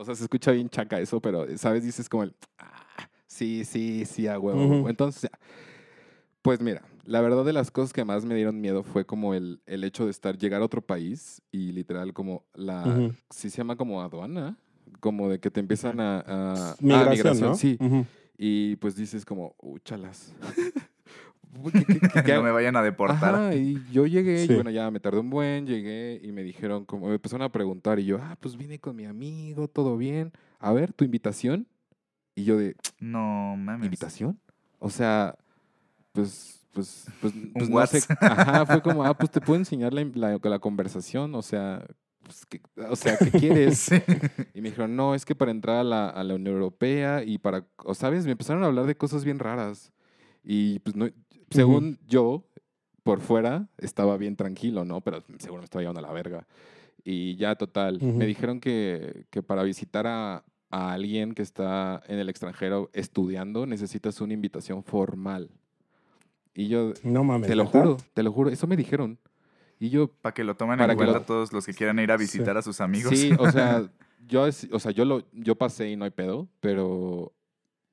O 0.02 0.06
sea, 0.06 0.16
se 0.16 0.24
escucha 0.24 0.52
bien 0.52 0.68
chaca 0.68 1.00
eso, 1.00 1.22
pero, 1.22 1.46
¿sabes? 1.60 1.84
Dices 1.84 2.10
como 2.10 2.24
el, 2.24 2.34
ah, 2.58 3.08
sí, 3.28 3.64
sí, 3.66 4.04
sí, 4.06 4.28
a 4.28 4.40
huevo. 4.40 4.90
Entonces. 4.90 5.30
Pues 6.42 6.60
mira, 6.60 6.82
la 7.06 7.22
verdad 7.22 7.46
de 7.46 7.54
las 7.54 7.70
cosas 7.70 7.94
que 7.94 8.04
más 8.04 8.26
me 8.26 8.34
dieron 8.34 8.60
miedo 8.60 8.82
fue 8.82 9.06
como 9.06 9.36
el, 9.36 9.62
el 9.68 9.84
hecho 9.84 10.06
de 10.06 10.12
estar, 10.12 10.40
llegar 10.40 10.64
a 10.64 10.66
otro 10.66 10.82
país 10.82 11.40
y 11.52 11.72
literal 11.72 12.14
como 12.14 12.46
la, 12.56 12.88
Ujú. 12.88 13.14
sí 13.30 13.52
se 13.52 13.58
llama 13.58 13.76
como 13.76 14.02
aduana, 14.02 14.58
como 15.00 15.30
de 15.30 15.40
que 15.40 15.52
te 15.52 15.60
empiezan 15.60 16.00
a... 16.00 16.24
a- 16.26 16.76
Migración, 16.80 17.40
¿no? 17.40 17.54
sí. 17.54 17.78
Y 18.40 18.76
pues 18.78 18.96
dices 18.96 19.24
como, 19.24 19.56
úchalas. 19.60 20.34
¿Qué- 21.72 21.84
qué- 21.86 22.00
qué- 22.00 22.24
qué 22.24 22.34
no 22.34 22.44
me 22.44 22.52
vayan 22.52 22.76
a 22.76 22.82
deportar. 22.82 23.36
Ajá, 23.36 23.56
y 23.56 23.78
yo 23.92 24.06
llegué, 24.08 24.46
Sí. 24.46 24.52
y 24.52 24.56
bueno, 24.56 24.70
ya 24.70 24.90
me 24.92 25.00
tardé 25.00 25.20
un 25.20 25.30
buen, 25.30 25.66
llegué 25.68 26.20
y 26.24 26.32
me 26.32 26.44
dijeron, 26.44 26.86
como 26.86 27.08
me 27.08 27.16
empezaron 27.16 27.44
a 27.44 27.52
preguntar, 27.52 28.00
y 28.00 28.06
yo, 28.06 28.20
ah, 28.22 28.38
pues 28.40 28.56
vine 28.58 28.80
con 28.80 28.96
mi 28.96 29.06
amigo, 29.06 29.68
todo 29.68 29.98
bien. 29.98 30.32
A 30.60 30.72
ver, 30.74 30.94
tu 30.94 31.04
invitación. 31.04 31.68
Y 32.36 32.44
yo 32.46 32.58
de, 32.58 32.76
No 33.00 33.56
mames. 33.58 33.86
¿invitación? 33.86 34.40
O 34.80 34.90
sea, 34.90 35.36
pues, 36.14 36.66
pues, 36.74 37.06
pues, 37.20 37.34
pues 37.54 37.70
no 37.70 37.86
sé. 37.88 38.00
Ajá, 38.22 38.66
fue 38.66 38.82
como, 38.82 39.04
ah, 39.04 39.14
pues 39.18 39.30
te 39.32 39.42
puedo 39.42 39.60
enseñar 39.60 39.94
la, 39.94 40.04
la, 40.16 40.40
la 40.42 40.60
conversación, 40.60 41.36
o 41.36 41.42
sea, 41.42 41.86
pues, 42.24 42.46
¿qué, 42.46 42.62
o 42.90 42.96
sea, 42.96 43.18
¿qué 43.18 43.32
quieres? 43.32 43.78
Sí. 43.92 44.02
Y 44.54 44.62
me 44.62 44.70
dijeron, 44.70 44.96
no, 44.96 45.14
es 45.16 45.26
que 45.26 45.36
para 45.36 45.52
entrar 45.52 45.78
a 45.78 45.84
la, 45.84 46.10
a 46.10 46.24
la 46.24 46.36
Unión 46.36 46.54
Europea 46.56 47.24
y 47.24 47.38
para, 47.40 47.66
o 47.84 47.94
sabes, 47.94 48.26
me 48.26 48.32
empezaron 48.32 48.64
a 48.64 48.68
hablar 48.68 48.86
de 48.86 48.96
cosas 48.96 49.26
bien 49.26 49.40
raras. 49.40 49.92
Y 50.44 50.80
pues 50.80 50.96
no, 50.96 51.08
según 51.52 52.00
yo, 52.08 52.44
por 53.04 53.20
fuera, 53.22 53.68
estaba 53.78 54.18
bien 54.18 54.36
tranquilo, 54.36 54.86
¿no? 54.86 55.02
Pero 55.02 55.24
seguro 55.40 55.62
me 55.62 55.66
estaba 55.66 55.82
llevando 55.82 56.00
a 56.00 56.04
la 56.04 56.12
verga. 56.14 56.48
Y 57.04 57.36
ya, 57.36 57.56
total, 57.56 58.00
me 58.02 58.26
dijeron 58.26 58.60
que, 58.60 59.26
que 59.32 59.42
para 59.42 59.64
visitar 59.64 60.06
a, 60.08 60.44
a 60.70 60.92
alguien 60.94 61.34
que 61.34 61.42
está 61.42 62.02
en 62.08 62.20
el 62.20 62.30
extranjero 62.30 62.90
estudiando, 62.94 63.66
necesitas 63.66 64.22
una 64.22 64.34
invitación 64.34 64.84
formal. 64.84 65.50
Y 66.54 66.68
yo, 66.68 66.94
No 67.04 67.24
mames. 67.24 67.48
te 67.48 67.56
lo 67.56 67.66
juro, 67.66 67.98
te 68.14 68.24
lo 68.24 68.32
juro, 68.32 68.50
eso 68.50 68.68
me 68.68 68.76
dijeron. 68.78 69.18
Y 69.80 69.90
yo, 69.90 70.10
Para 70.22 70.34
que 70.34 70.44
lo 70.44 70.56
tomen 70.56 70.78
Para 70.78 70.94
en 70.94 71.00
que 71.00 71.06
cuenta 71.06 71.20
lo- 71.20 71.26
todos 71.26 71.52
los 71.54 71.66
que 71.66 71.74
quieran 71.74 71.98
ir 72.00 72.12
a 72.12 72.18
visitar 72.18 72.56
a 72.56 72.62
sus 72.62 72.82
amigos. 72.82 73.18
Sí, 73.18 73.32
o 73.40 73.50
sea, 73.50 73.90
yo, 74.28 74.44
o 74.44 74.80
sea, 74.80 74.92
yo, 74.92 75.06
lo, 75.06 75.24
yo 75.34 75.56
pasé 75.56 75.90
y 75.90 75.96
no 75.96 76.06
hay 76.06 76.12
pedo, 76.12 76.48
pero, 76.60 77.34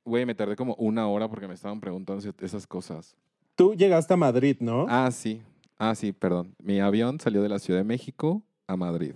güey, 0.04 0.26
me 0.26 0.34
tardé 0.34 0.54
como 0.54 0.74
una 0.74 1.06
hora 1.08 1.28
porque 1.30 1.48
me 1.48 1.54
estaban 1.54 1.80
preguntando 1.80 2.22
esas 2.40 2.66
cosas. 2.66 3.16
Tú 3.58 3.74
llegaste 3.74 4.14
a 4.14 4.16
Madrid, 4.16 4.56
¿no? 4.60 4.86
Ah, 4.88 5.10
sí. 5.10 5.42
Ah, 5.78 5.92
sí, 5.96 6.12
perdón. 6.12 6.54
Mi 6.62 6.78
avión 6.78 7.18
salió 7.18 7.42
de 7.42 7.48
la 7.48 7.58
Ciudad 7.58 7.80
de 7.80 7.84
México 7.84 8.44
a 8.68 8.76
Madrid. 8.76 9.14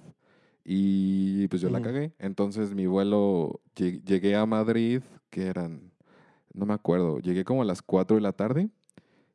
Y 0.64 1.46
pues 1.46 1.62
yo 1.62 1.70
la 1.70 1.78
cagué. 1.80 2.12
Entonces 2.18 2.74
mi 2.74 2.86
vuelo, 2.86 3.60
lleg- 3.76 4.02
llegué 4.04 4.34
a 4.34 4.44
Madrid, 4.44 5.00
que 5.30 5.46
eran, 5.46 5.92
no 6.52 6.66
me 6.66 6.74
acuerdo, 6.74 7.20
llegué 7.20 7.44
como 7.44 7.62
a 7.62 7.64
las 7.64 7.82
4 7.82 8.16
de 8.16 8.22
la 8.22 8.32
tarde 8.32 8.68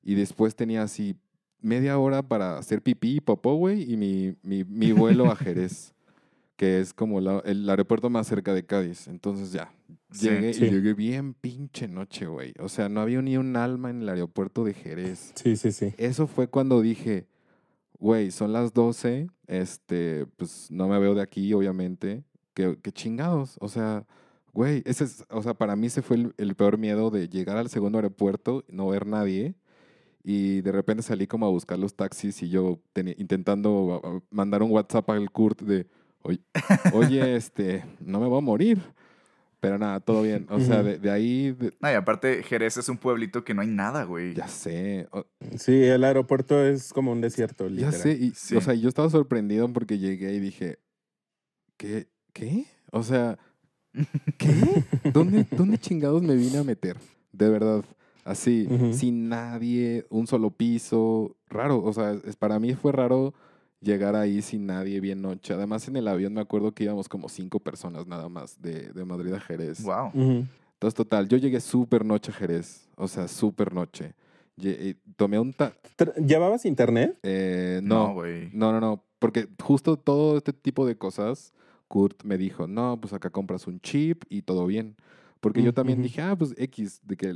y 0.03 0.15
después 0.15 0.57
tenía 0.57 0.83
así 0.83 1.15
media 1.61 1.97
hora 1.99 2.21
para 2.21 2.57
hacer 2.57 2.81
pipí 2.81 3.15
y 3.15 3.21
popó, 3.21 3.55
güey, 3.55 3.89
y 3.89 3.95
mi, 3.95 4.35
mi, 4.43 4.65
mi 4.65 4.91
vuelo 4.91 5.31
a 5.31 5.35
Jerez, 5.37 5.93
que 6.57 6.81
es 6.81 6.93
como 6.93 7.21
la- 7.21 7.39
el 7.45 7.69
aeropuerto 7.69 8.09
más 8.09 8.27
cerca 8.27 8.53
de 8.53 8.65
Cádiz. 8.65 9.07
Entonces 9.07 9.53
ya. 9.53 9.71
Llegué 10.11 10.53
Sí. 10.53 10.65
y 10.65 10.69
llegué 10.71 10.93
bien 10.93 11.33
pinche 11.33 11.87
noche, 11.87 12.25
güey. 12.27 12.53
O 12.59 12.69
sea, 12.69 12.89
no 12.89 13.01
había 13.01 13.21
ni 13.21 13.37
un 13.37 13.55
alma 13.55 13.89
en 13.89 14.01
el 14.01 14.09
aeropuerto 14.09 14.63
de 14.63 14.73
Jerez. 14.73 15.33
Sí, 15.35 15.55
sí, 15.55 15.71
sí. 15.71 15.93
Eso 15.97 16.27
fue 16.27 16.47
cuando 16.47 16.81
dije, 16.81 17.27
güey, 17.99 18.31
son 18.31 18.53
las 18.53 18.73
12, 18.73 19.27
este, 19.47 20.25
pues 20.37 20.69
no 20.71 20.87
me 20.87 20.99
veo 20.99 21.15
de 21.15 21.21
aquí, 21.21 21.53
obviamente. 21.53 22.23
¿Qué, 22.53 22.77
qué 22.81 22.91
chingados? 22.91 23.57
O 23.59 23.69
sea, 23.69 24.05
güey, 24.53 24.81
ese 24.85 25.03
es, 25.03 25.23
o 25.29 25.41
sea, 25.43 25.53
para 25.53 25.75
mí 25.75 25.87
ese 25.87 26.01
fue 26.01 26.17
el, 26.17 26.33
el 26.37 26.55
peor 26.55 26.77
miedo 26.77 27.09
de 27.11 27.27
llegar 27.29 27.57
al 27.57 27.69
segundo 27.69 27.97
aeropuerto, 27.99 28.63
no 28.69 28.87
ver 28.87 29.05
nadie. 29.05 29.55
Y 30.23 30.61
de 30.61 30.71
repente 30.73 31.03
salí 31.03 31.25
como 31.27 31.45
a 31.45 31.49
buscar 31.49 31.79
los 31.79 31.95
taxis 31.95 32.41
y 32.43 32.49
yo 32.49 32.79
teni- 32.93 33.15
intentando 33.17 34.21
mandar 34.29 34.61
un 34.61 34.71
WhatsApp 34.71 35.09
al 35.11 35.29
Kurt 35.31 35.61
de, 35.61 35.87
oye, 36.21 36.41
oye, 36.93 37.35
este, 37.37 37.85
no 38.01 38.19
me 38.19 38.27
voy 38.27 38.39
a 38.39 38.41
morir. 38.41 38.81
Pero 39.59 39.77
nada, 39.79 39.99
todo 39.99 40.21
bien. 40.21 40.45
O 40.49 40.59
sea, 40.59 40.83
de, 40.83 40.99
de 40.99 41.09
ahí, 41.09 41.51
de- 41.51 41.73
No, 41.81 41.89
y 41.91 41.95
aparte, 41.95 42.43
Jerez 42.43 42.77
es 42.77 42.89
un 42.89 42.97
pueblito 42.97 43.43
que 43.43 43.53
no 43.55 43.61
hay 43.63 43.67
nada, 43.67 44.03
güey. 44.03 44.33
ya 44.35 44.47
sé. 44.47 45.07
o- 45.11 45.25
Sí, 45.57 45.83
el 45.83 46.03
aeropuerto 46.03 46.63
es 46.63 46.93
como 46.93 47.11
un 47.11 47.21
desierto, 47.21 47.65
Ya 47.65 47.71
literal. 47.71 47.93
sé, 47.93 48.11
y, 48.11 48.31
Sí. 48.35 48.55
o 48.55 48.61
sea, 48.61 48.75
yo 48.75 48.87
estaba 48.87 49.09
sorprendido 49.09 49.67
porque 49.73 49.97
llegué 49.97 50.33
y 50.33 50.39
dije, 50.39 50.77
¿qué? 51.77 52.07
¿Qué? 52.33 52.65
O 52.91 53.01
sea, 53.03 53.39
¿qué? 54.37 54.83
¿Dónde, 55.11 55.47
¿Dónde 55.51 55.77
chingados 55.79 56.21
me 56.21 56.35
vine 56.35 56.59
a 56.59 56.63
meter? 56.63 56.97
De 57.31 57.49
verdad, 57.49 57.83
así, 58.25 58.67
sin 58.93 59.27
nadie, 59.29 60.05
un 60.09 60.27
solo 60.27 60.51
piso, 60.51 61.35
raro, 61.49 61.83
o 61.83 61.93
sea, 61.93 62.13
es, 62.25 62.35
para 62.35 62.59
mí 62.59 62.73
fue 62.75 62.91
raro 62.91 63.33
llegar 63.81 64.15
ahí 64.15 64.41
sin 64.41 64.65
nadie, 64.65 64.99
bien 64.99 65.21
noche. 65.21 65.53
Además, 65.53 65.87
en 65.87 65.95
el 65.97 66.07
avión 66.07 66.33
me 66.33 66.41
acuerdo 66.41 66.71
que 66.73 66.83
íbamos 66.83 67.07
como 67.09 67.29
cinco 67.29 67.59
personas 67.59 68.07
nada 68.07 68.29
más 68.29 68.61
de, 68.61 68.89
de 68.93 69.05
Madrid 69.05 69.33
a 69.33 69.39
Jerez. 69.39 69.83
Wow. 69.83 70.07
Ujú. 70.13 70.45
Entonces, 70.73 70.93
total, 70.95 71.27
yo 71.27 71.37
llegué 71.37 71.59
súper 71.59 72.05
noche 72.05 72.31
a 72.31 72.35
Jerez, 72.35 72.87
o 72.95 73.07
sea, 73.07 73.27
súper 73.27 73.73
noche. 73.73 74.13
Eh, 74.61 74.95
tomé 75.15 75.39
un... 75.39 75.53
ta- 75.53 75.73
¿Llevabas 76.25 76.65
internet? 76.65 77.17
eh, 77.23 77.79
No, 77.83 78.07
no, 78.07 78.13
güey. 78.13 78.49
no, 78.53 78.71
no, 78.71 78.79
no, 78.79 79.03
porque 79.19 79.47
justo 79.61 79.97
todo 79.97 80.37
este 80.37 80.53
tipo 80.53 80.85
de 80.85 80.97
cosas, 80.97 81.53
Kurt 81.87 82.23
me 82.23 82.37
dijo, 82.37 82.67
no, 82.67 82.99
pues 82.99 83.13
acá 83.13 83.29
compras 83.29 83.67
un 83.67 83.79
chip 83.81 84.23
y 84.29 84.41
todo 84.43 84.65
bien. 84.65 84.95
Porque 85.39 85.61
yo 85.63 85.73
también 85.73 86.01
dije, 86.01 86.21
ah, 86.21 86.35
pues 86.35 86.53
X, 86.57 87.01
de 87.03 87.15
que 87.17 87.35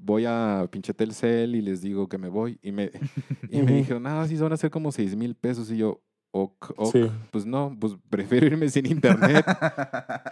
voy 0.00 0.24
a 0.26 0.66
pinche 0.70 0.92
Telcel 0.94 1.54
y 1.54 1.62
les 1.62 1.80
digo 1.82 2.08
que 2.08 2.18
me 2.18 2.28
voy. 2.28 2.58
Y 2.62 2.72
me, 2.72 2.90
y 3.50 3.62
me 3.62 3.72
dijeron, 3.76 4.06
ah, 4.06 4.26
sí, 4.26 4.36
van 4.36 4.52
a 4.52 4.56
ser 4.56 4.70
como 4.70 4.90
6 4.92 5.16
mil 5.16 5.34
pesos. 5.34 5.70
Y 5.70 5.78
yo, 5.78 6.00
ok, 6.32 6.72
ok. 6.76 6.92
Sí. 6.92 7.10
Pues 7.30 7.46
no, 7.46 7.76
pues 7.78 7.94
prefiero 8.10 8.46
irme 8.46 8.68
sin 8.68 8.86
internet. 8.86 9.44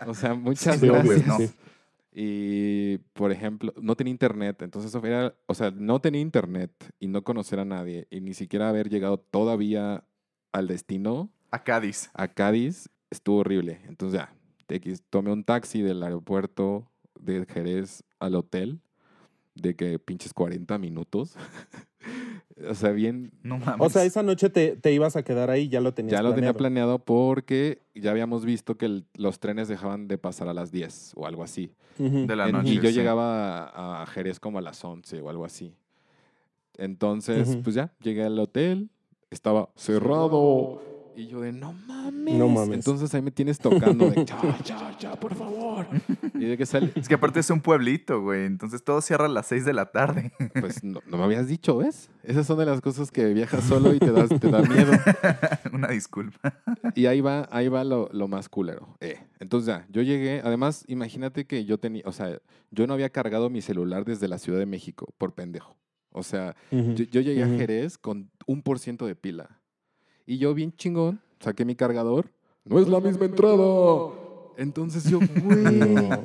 O 0.07 0.15
sea, 0.15 0.35
muchas 0.35 0.79
Sí, 0.81 0.87
gracias. 0.87 1.27
no. 1.27 1.39
Sí. 1.39 1.51
Y, 2.19 2.99
por 3.13 3.31
ejemplo, 3.31 3.75
no 3.81 3.95
tenía 3.95 4.11
internet. 4.11 4.63
Entonces, 4.63 4.91
eso 4.91 5.05
era, 5.07 5.35
o 5.47 5.55
sea, 5.55 5.71
no 5.71 6.01
tenía 6.01 6.21
internet 6.23 6.73
y 6.99 7.09
no 7.09 7.23
conocer 7.23 7.59
a 7.61 7.65
nadie 7.67 8.07
y 8.11 8.21
ni 8.23 8.33
siquiera 8.33 8.69
haber 8.71 8.89
llegado 8.89 9.19
todavía 9.19 10.05
al 10.53 10.67
destino, 10.67 11.31
A 11.51 11.63
Cádiz. 11.63 12.11
a 12.15 12.29
Cádiz, 12.29 12.89
estuvo 13.11 13.39
horrible. 13.41 13.81
Entonces, 13.87 14.19
ya, 14.21 14.35
X, 14.69 15.03
tomé 15.11 15.31
un 15.31 15.45
taxi 15.45 15.83
del 15.83 16.03
aeropuerto 16.03 16.91
de 17.21 17.45
Jerez 17.47 18.03
al 18.19 18.35
hotel, 18.35 18.81
de 19.55 19.75
que 19.75 19.99
pinches 19.99 20.33
40 20.35 20.79
minutos. 20.79 21.35
o 22.71 22.75
sea, 22.75 22.91
bien, 22.93 23.33
No 23.43 23.59
mames. 23.59 23.87
O 23.87 23.91
sea, 23.91 24.05
esa 24.05 24.23
noche 24.23 24.51
te, 24.51 24.77
te 24.77 24.93
ibas 24.93 25.17
a 25.17 25.23
quedar 25.23 25.51
ahí, 25.51 25.69
ya 25.69 25.81
lo 25.81 25.95
tenías 25.95 26.13
ya 26.13 26.23
lo 26.23 26.35
tenía 26.35 26.53
planeado. 26.53 26.99
porque 26.99 27.81
ya 27.95 28.11
habíamos 28.11 28.45
visto 28.45 28.77
que 28.77 28.87
el- 28.87 29.05
los 29.15 29.41
trenes 29.41 29.69
dejaban 29.69 30.09
de 30.09 30.19
pasar 30.19 30.49
a 30.49 30.55
las 30.55 30.71
10 30.71 31.13
o 31.17 31.27
algo 31.27 31.43
así. 31.43 31.73
De 31.99 32.37
la 32.37 32.47
En- 32.47 32.53
noche. 32.53 32.71
y 32.75 32.77
yo 32.77 32.91
sí. 32.91 32.93
llegaba 32.93 33.65
a, 33.69 34.03
a 34.03 34.07
Jerez 34.07 34.39
como 34.39 34.59
a 34.59 34.63
las 34.63 34.85
11 34.85 35.21
o 35.23 35.31
algo 35.31 35.45
así. 35.47 35.75
Entonces, 36.79 37.57
pues 37.65 37.75
ya, 37.75 37.91
llegué 38.03 38.23
al 38.25 38.39
hotel, 38.39 38.91
estaba 39.31 39.71
cerrado. 39.77 40.83
Y 41.17 41.29
yo 41.29 41.41
de, 41.41 41.51
no 41.53 41.73
mames. 41.73 42.35
No 42.35 42.49
mames. 42.49 42.77
Entonces 42.77 43.13
ahí 43.15 43.23
me 43.23 43.31
tienes 43.31 43.59
tocando 43.59 44.11
de, 44.11 44.25
ya, 44.25 44.59
ya, 44.63 44.99
ya, 44.99 45.17
por 45.17 45.35
favor. 45.35 45.87
Y 46.35 46.45
de 46.45 46.59
que 46.59 46.67
sale, 46.67 46.93
Es 46.95 47.09
que 47.09 47.15
aparte 47.15 47.41
es 47.41 47.49
un 47.51 47.61
pueblito, 47.61 48.21
güey. 48.21 48.45
Entonces 48.45 48.85
todo 48.85 49.01
cierra 49.01 49.25
a 49.25 49.29
las 49.29 49.47
6 49.47 49.65
de 49.65 49.73
la 49.73 49.87
tarde. 49.87 50.33
pues 50.61 50.85
no, 50.85 51.01
no 51.07 51.17
me 51.17 51.25
habías 51.25 51.49
dicho, 51.49 51.79
¿ves? 51.79 52.11
Esas 52.23 52.47
son 52.47 52.59
de 52.59 52.67
las 52.67 52.81
cosas 52.81 53.11
que 53.11 53.33
viajas 53.33 53.65
solo 53.65 53.95
y 53.95 53.99
te, 53.99 54.13
das, 54.13 54.29
te 54.29 54.51
da 54.51 54.61
miedo. 54.61 54.93
Una 55.73 55.89
disculpa. 55.89 56.55
Y 56.95 57.07
ahí 57.07 57.21
va, 57.21 57.49
ahí 57.51 57.69
va 57.69 57.85
lo, 57.85 58.11
lo 58.13 58.29
más 58.29 58.49
culero. 58.49 58.97
Eh, 59.01 59.19
entonces 59.41 59.69
ya, 59.69 59.87
yo 59.89 60.03
llegué, 60.03 60.43
además, 60.45 60.85
imagínate 60.87 61.47
que 61.47 61.65
yo 61.65 61.79
tenía, 61.79 62.03
o 62.05 62.13
sea, 62.13 62.39
yo 62.71 62.87
no 62.87 62.95
había 62.95 63.11
cargado 63.11 63.49
mi 63.49 63.63
celular 63.63 64.05
desde 64.05 64.29
la 64.29 64.39
Ciudad 64.39 64.59
de 64.59 64.67
México, 64.67 65.15
por 65.19 65.35
pendejo. 65.35 65.77
O 66.11 66.23
sea, 66.23 66.57
yo, 66.71 67.05
yo 67.05 67.21
llegué 67.21 67.43
a. 67.43 67.47
Jerez 67.47 67.99
con 67.99 68.31
un 68.47 68.63
por 68.63 68.79
ciento 68.79 69.07
de 69.07 69.15
pila. 69.15 69.56
Y 70.27 70.39
yo 70.39 70.55
bien 70.55 70.73
chingón, 70.77 71.21
saqué 71.41 71.65
mi 71.65 71.75
cargador. 71.77 72.27
No 72.65 72.79
es 72.81 72.89
la 72.89 73.01
misma 73.01 73.27
entrada. 73.27 73.57
Entonces 74.59 75.05
yo, 75.05 75.19
güey. 75.45 75.63
No. 75.63 76.25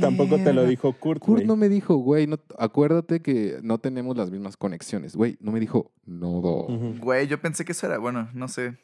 Tampoco 0.00 0.36
te 0.36 0.52
lo 0.52 0.66
dijo 0.66 0.92
Kurt, 0.92 1.20
Kurt 1.20 1.38
güey. 1.38 1.46
no 1.46 1.56
me 1.56 1.68
dijo, 1.68 1.96
güey, 1.96 2.26
no, 2.26 2.38
acuérdate 2.58 3.20
que 3.22 3.58
no 3.62 3.78
tenemos 3.78 4.16
las 4.16 4.30
mismas 4.30 4.56
conexiones. 4.56 5.14
Güey, 5.16 5.38
no 5.40 5.52
me 5.52 5.60
dijo, 5.60 5.92
no. 6.04 6.28
Ujú. 6.30 6.94
Güey, 7.00 7.26
yo 7.28 7.40
pensé 7.40 7.64
que 7.64 7.72
eso 7.72 7.86
era, 7.86 7.98
bueno, 7.98 8.28
no 8.34 8.48
sé. 8.48 8.76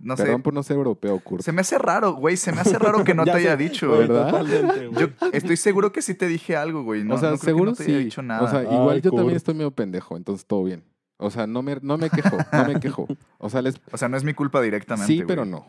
No 0.00 0.16
sé. 0.16 0.24
Perdón 0.24 0.42
por 0.42 0.54
no 0.54 0.62
ser 0.62 0.76
europeo, 0.76 1.18
Kurt. 1.20 1.42
Se 1.42 1.52
me 1.52 1.60
hace 1.60 1.78
raro, 1.78 2.14
güey. 2.14 2.36
Se 2.36 2.52
me 2.52 2.60
hace 2.60 2.78
raro 2.78 3.04
que 3.04 3.14
no 3.14 3.24
te 3.24 3.32
haya 3.32 3.52
sé, 3.52 3.56
dicho. 3.58 3.88
güey, 3.88 4.00
¿verdad? 4.08 4.30
Totalmente, 4.30 4.86
güey. 4.88 5.00
Yo 5.00 5.28
estoy 5.32 5.56
seguro 5.56 5.92
que 5.92 6.02
sí 6.02 6.14
te 6.14 6.26
dije 6.26 6.56
algo, 6.56 6.82
güey. 6.82 7.04
No, 7.04 7.14
o 7.16 7.18
sea, 7.18 7.30
no 7.30 7.36
creo 7.36 7.40
que 7.40 7.46
seguro 7.46 7.70
no 7.72 7.76
te 7.76 7.84
sí. 7.84 7.90
haya 7.92 8.00
dicho 8.00 8.22
nada. 8.22 8.42
O 8.42 8.48
sea, 8.50 8.62
igual 8.62 8.96
Ay, 8.96 9.00
yo 9.02 9.12
también 9.12 9.36
estoy 9.36 9.54
medio 9.54 9.70
pendejo, 9.70 10.16
entonces 10.16 10.46
todo 10.46 10.64
bien. 10.64 10.82
O 11.20 11.30
sea, 11.30 11.46
no 11.46 11.62
me, 11.62 11.76
no 11.82 11.98
me 11.98 12.08
quejo, 12.10 12.36
no 12.52 12.64
me 12.66 12.80
quejo. 12.80 13.06
O 13.38 13.48
sea, 13.50 13.62
les, 13.62 13.80
O 13.92 13.96
sea, 13.98 14.08
no 14.08 14.16
es 14.16 14.24
mi 14.24 14.34
culpa 14.34 14.60
directamente. 14.62 15.12
sí, 15.12 15.22
pero 15.26 15.44
no. 15.44 15.66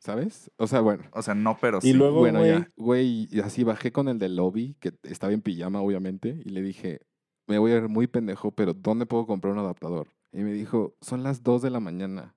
¿Sabes? 0.00 0.50
O 0.58 0.66
sea, 0.66 0.80
bueno. 0.80 1.04
O 1.12 1.22
sea, 1.22 1.34
no, 1.34 1.56
pero 1.60 1.78
Y 1.78 1.82
sí. 1.82 1.92
luego- 1.94 2.18
bueno, 2.18 2.40
güey. 2.40 2.50
ya, 2.50 2.70
güey, 2.76 3.28
y 3.30 3.40
así 3.40 3.64
bajé 3.64 3.90
con 3.92 4.08
el 4.08 4.18
del 4.18 4.36
lobby, 4.36 4.76
que 4.80 4.92
estaba 5.04 5.32
en 5.32 5.40
pijama, 5.40 5.80
obviamente, 5.80 6.42
y 6.44 6.50
le 6.50 6.60
dije, 6.62 7.00
me 7.46 7.58
voy 7.58 7.70
a 7.72 7.74
ver 7.74 7.88
muy 7.88 8.06
pendejo, 8.06 8.50
pero 8.50 8.74
¿dónde 8.74 9.06
puedo 9.06 9.26
comprar 9.26 9.52
un 9.54 9.58
adaptador? 9.60 10.08
Y 10.32 10.42
me 10.42 10.52
dijo, 10.52 10.94
son 11.00 11.22
las 11.22 11.42
2 11.42 11.62
de 11.62 11.70
la 11.70 11.80
mañana. 11.80 12.34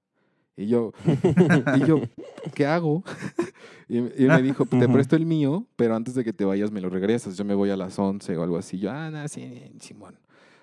Y 0.55 0.67
yo, 0.67 0.91
y 1.75 1.85
yo, 1.85 2.01
¿qué 2.55 2.65
hago? 2.65 3.03
y, 3.89 3.97
y 3.97 4.27
me 4.27 4.41
dijo, 4.41 4.65
te 4.65 4.87
presto 4.89 5.15
el 5.15 5.25
mío, 5.25 5.67
pero 5.75 5.95
antes 5.95 6.15
de 6.15 6.23
que 6.23 6.33
te 6.33 6.45
vayas 6.45 6.71
me 6.71 6.81
lo 6.81 6.89
regresas. 6.89 7.37
Yo 7.37 7.45
me 7.45 7.53
voy 7.53 7.69
a 7.69 7.77
las 7.77 7.99
11 7.99 8.35
o 8.37 8.43
algo 8.43 8.57
así. 8.57 8.79
Yo, 8.79 8.89
ah, 8.91 9.11
nada, 9.11 9.27
sí, 9.27 9.71
Simón. 9.79 10.15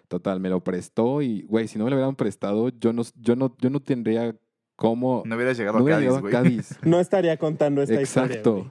Total, 0.09 0.41
me 0.41 0.51
lo 0.51 0.63
prestó 0.63 1.23
y, 1.23 1.43
güey, 1.43 1.67
si 1.69 1.79
no 1.79 1.85
me 1.85 1.91
lo 1.91 1.97
hubieran 1.97 2.17
prestado, 2.17 2.69
yo 2.69 2.93
no, 2.93 3.03
yo 3.17 3.37
no, 3.37 3.57
yo 3.61 3.71
no 3.71 3.81
tendría 3.81 4.37
cómo... 4.77 5.23
No 5.25 5.37
hubieras 5.37 5.57
llegado 5.57 5.79
no 5.79 5.81
a 5.81 5.85
hubiera 5.85 6.01
Cádiz, 6.01 6.21
güey. 6.21 6.33
Cádiz. 6.33 6.79
No 6.83 7.01
estaría 7.01 7.37
contando 7.37 7.83
esta 7.83 8.01
historia. 8.01 8.37
Exacto. 8.37 8.71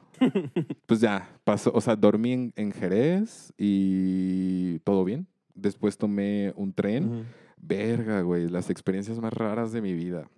pues 0.85 0.99
ya, 0.99 1.29
pasó, 1.43 1.71
o 1.73 1.81
sea, 1.81 1.95
dormí 1.95 2.33
en, 2.33 2.53
en 2.55 2.71
Jerez 2.71 3.53
y 3.57 4.79
todo 4.79 5.03
bien. 5.03 5.27
Después 5.55 5.97
tomé 5.97 6.53
un 6.55 6.73
tren. 6.73 7.05
Ujú. 7.05 7.23
Verga, 7.57 8.21
güey, 8.21 8.49
las 8.49 8.69
experiencias 8.69 9.19
más 9.19 9.33
raras 9.33 9.71
de 9.71 9.81
mi 9.81 9.93
vida. 9.93 10.29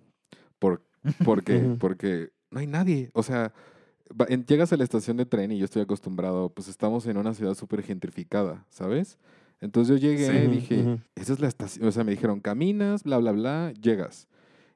Por, 0.58 0.82
porque, 1.24 1.76
porque 1.78 2.30
no 2.50 2.60
hay 2.60 2.66
nadie. 2.66 3.10
O 3.14 3.22
sea, 3.22 3.52
llegas 4.46 4.72
a 4.72 4.76
la 4.76 4.84
estación 4.84 5.16
de 5.16 5.26
tren 5.26 5.50
y 5.50 5.58
yo 5.58 5.64
estoy 5.64 5.82
acostumbrado, 5.82 6.50
pues 6.50 6.68
estamos 6.68 7.06
en 7.06 7.16
una 7.16 7.34
ciudad 7.34 7.54
súper 7.54 7.82
gentrificada, 7.82 8.64
¿sabes? 8.68 9.18
Entonces 9.66 10.00
yo 10.00 10.08
llegué 10.08 10.26
Sí. 10.26 10.46
dije, 10.48 10.80
ujú. 10.80 11.00
esa 11.16 11.32
es 11.32 11.40
la 11.40 11.48
estación. 11.48 11.86
O 11.86 11.92
sea, 11.92 12.04
me 12.04 12.12
dijeron, 12.12 12.40
caminas, 12.40 13.02
bla, 13.02 13.18
bla, 13.18 13.32
bla, 13.32 13.72
llegas. 13.80 14.28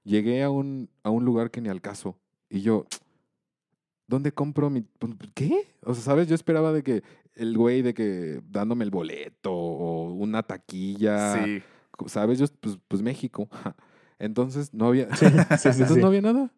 Llegué 0.05 0.43
a 0.43 0.51
un, 0.51 0.91
a 1.03 1.11
un 1.11 1.25
lugar 1.25 1.51
que 1.51 1.61
ni 1.61 1.69
al 1.69 1.81
caso. 1.81 2.19
Y 2.49 2.61
yo, 2.63 2.87
¿dónde 4.07 4.33
compro 4.33 4.71
mi...? 4.71 4.83
pues, 4.99 5.13
¿Qué? 5.35 5.69
O 5.85 5.95
sea, 5.95 6.03
¿sabes? 6.03 6.27
Yo 6.29 6.35
esperaba 6.35 6.73
de 6.73 6.83
que 6.83 7.03
el 7.35 7.57
güey 7.57 7.83
de 7.83 7.95
que 7.95 8.41
dándome 8.51 8.85
el 8.85 8.91
boleto 8.91 9.53
o 9.53 10.13
una 10.13 10.43
taquilla, 10.43 11.45
Sí. 11.45 11.63
¿sabes? 12.07 12.39
Yo, 12.39 12.47
pues, 12.61 12.79
pues 12.89 13.03
México. 13.03 13.49
Entonces 14.19 14.75
no 14.75 14.89
había... 14.89 15.15
Sí, 15.17 15.27
sí, 15.27 15.31
sí, 15.31 15.69
Entonces 15.69 15.95
sí. 15.95 16.01
no 16.01 16.09
había 16.09 16.21
nada. 16.23 16.53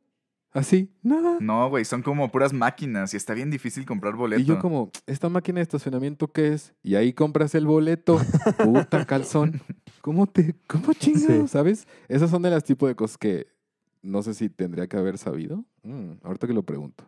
Así, 0.53 0.91
nada. 1.03 1.39
No, 1.41 1.69
güey, 1.71 1.85
son 1.87 2.03
como 2.03 2.31
puras 2.31 2.53
máquinas 2.53 3.15
y 3.15 3.17
está 3.17 3.33
bien 3.33 3.51
difícil 3.51 3.87
comprar 3.87 4.15
boleto. 4.17 4.43
Y 4.43 4.45
yo 4.45 4.59
como, 4.59 4.91
¿esta 5.07 5.29
máquina 5.31 5.57
de 5.61 5.63
estacionamiento 5.63 6.31
qué 6.31 6.49
es? 6.53 6.75
Y 6.83 6.95
ahí 6.97 7.15
compras 7.15 7.55
el 7.55 7.67
boleto. 7.67 8.19
Puta 8.63 9.07
calzón. 9.07 9.63
¿Cómo 10.03 10.27
te, 10.27 10.55
cómo 10.67 10.93
chingados, 10.93 11.49
Sí. 11.51 11.53
sabes? 11.53 11.87
Esas 12.09 12.29
son 12.31 12.43
de 12.43 12.51
las 12.51 12.65
tipos 12.65 12.87
de 12.89 12.95
cosas 12.95 13.17
que 13.17 13.47
no 14.03 14.23
sé 14.23 14.35
si 14.35 14.51
tendría 14.51 14.87
que 14.89 14.97
haber 14.99 15.17
sabido. 15.17 15.65
Mm, 15.85 16.15
ahorita 16.23 16.47
que 16.47 16.53
lo 16.53 16.65
pregunto. 16.65 17.05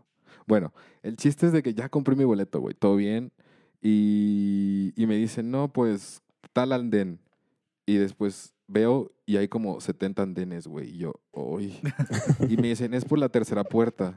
Bueno, 0.46 0.72
el 1.02 1.16
chiste 1.16 1.46
es 1.46 1.52
de 1.52 1.62
que 1.62 1.74
ya 1.74 1.88
compré 1.90 2.16
mi 2.16 2.24
boleto, 2.24 2.60
güey, 2.60 2.74
todo 2.74 2.96
bien. 2.96 3.30
Y, 3.82 4.92
y 4.96 5.06
me 5.06 5.16
dicen, 5.16 5.50
no, 5.50 5.70
pues 5.72 6.22
tal 6.54 6.72
andén. 6.72 7.20
Y 7.84 7.96
después 7.96 8.53
veo 8.66 9.12
y 9.26 9.36
hay 9.36 9.48
como 9.48 9.80
70 9.80 10.22
andenes, 10.22 10.66
güey. 10.66 10.90
Y 10.90 10.98
yo, 10.98 11.14
uy. 11.32 11.80
y 12.48 12.56
me 12.56 12.68
dicen, 12.68 12.94
es 12.94 13.04
por 13.04 13.18
la 13.18 13.28
tercera 13.28 13.64
puerta. 13.64 14.14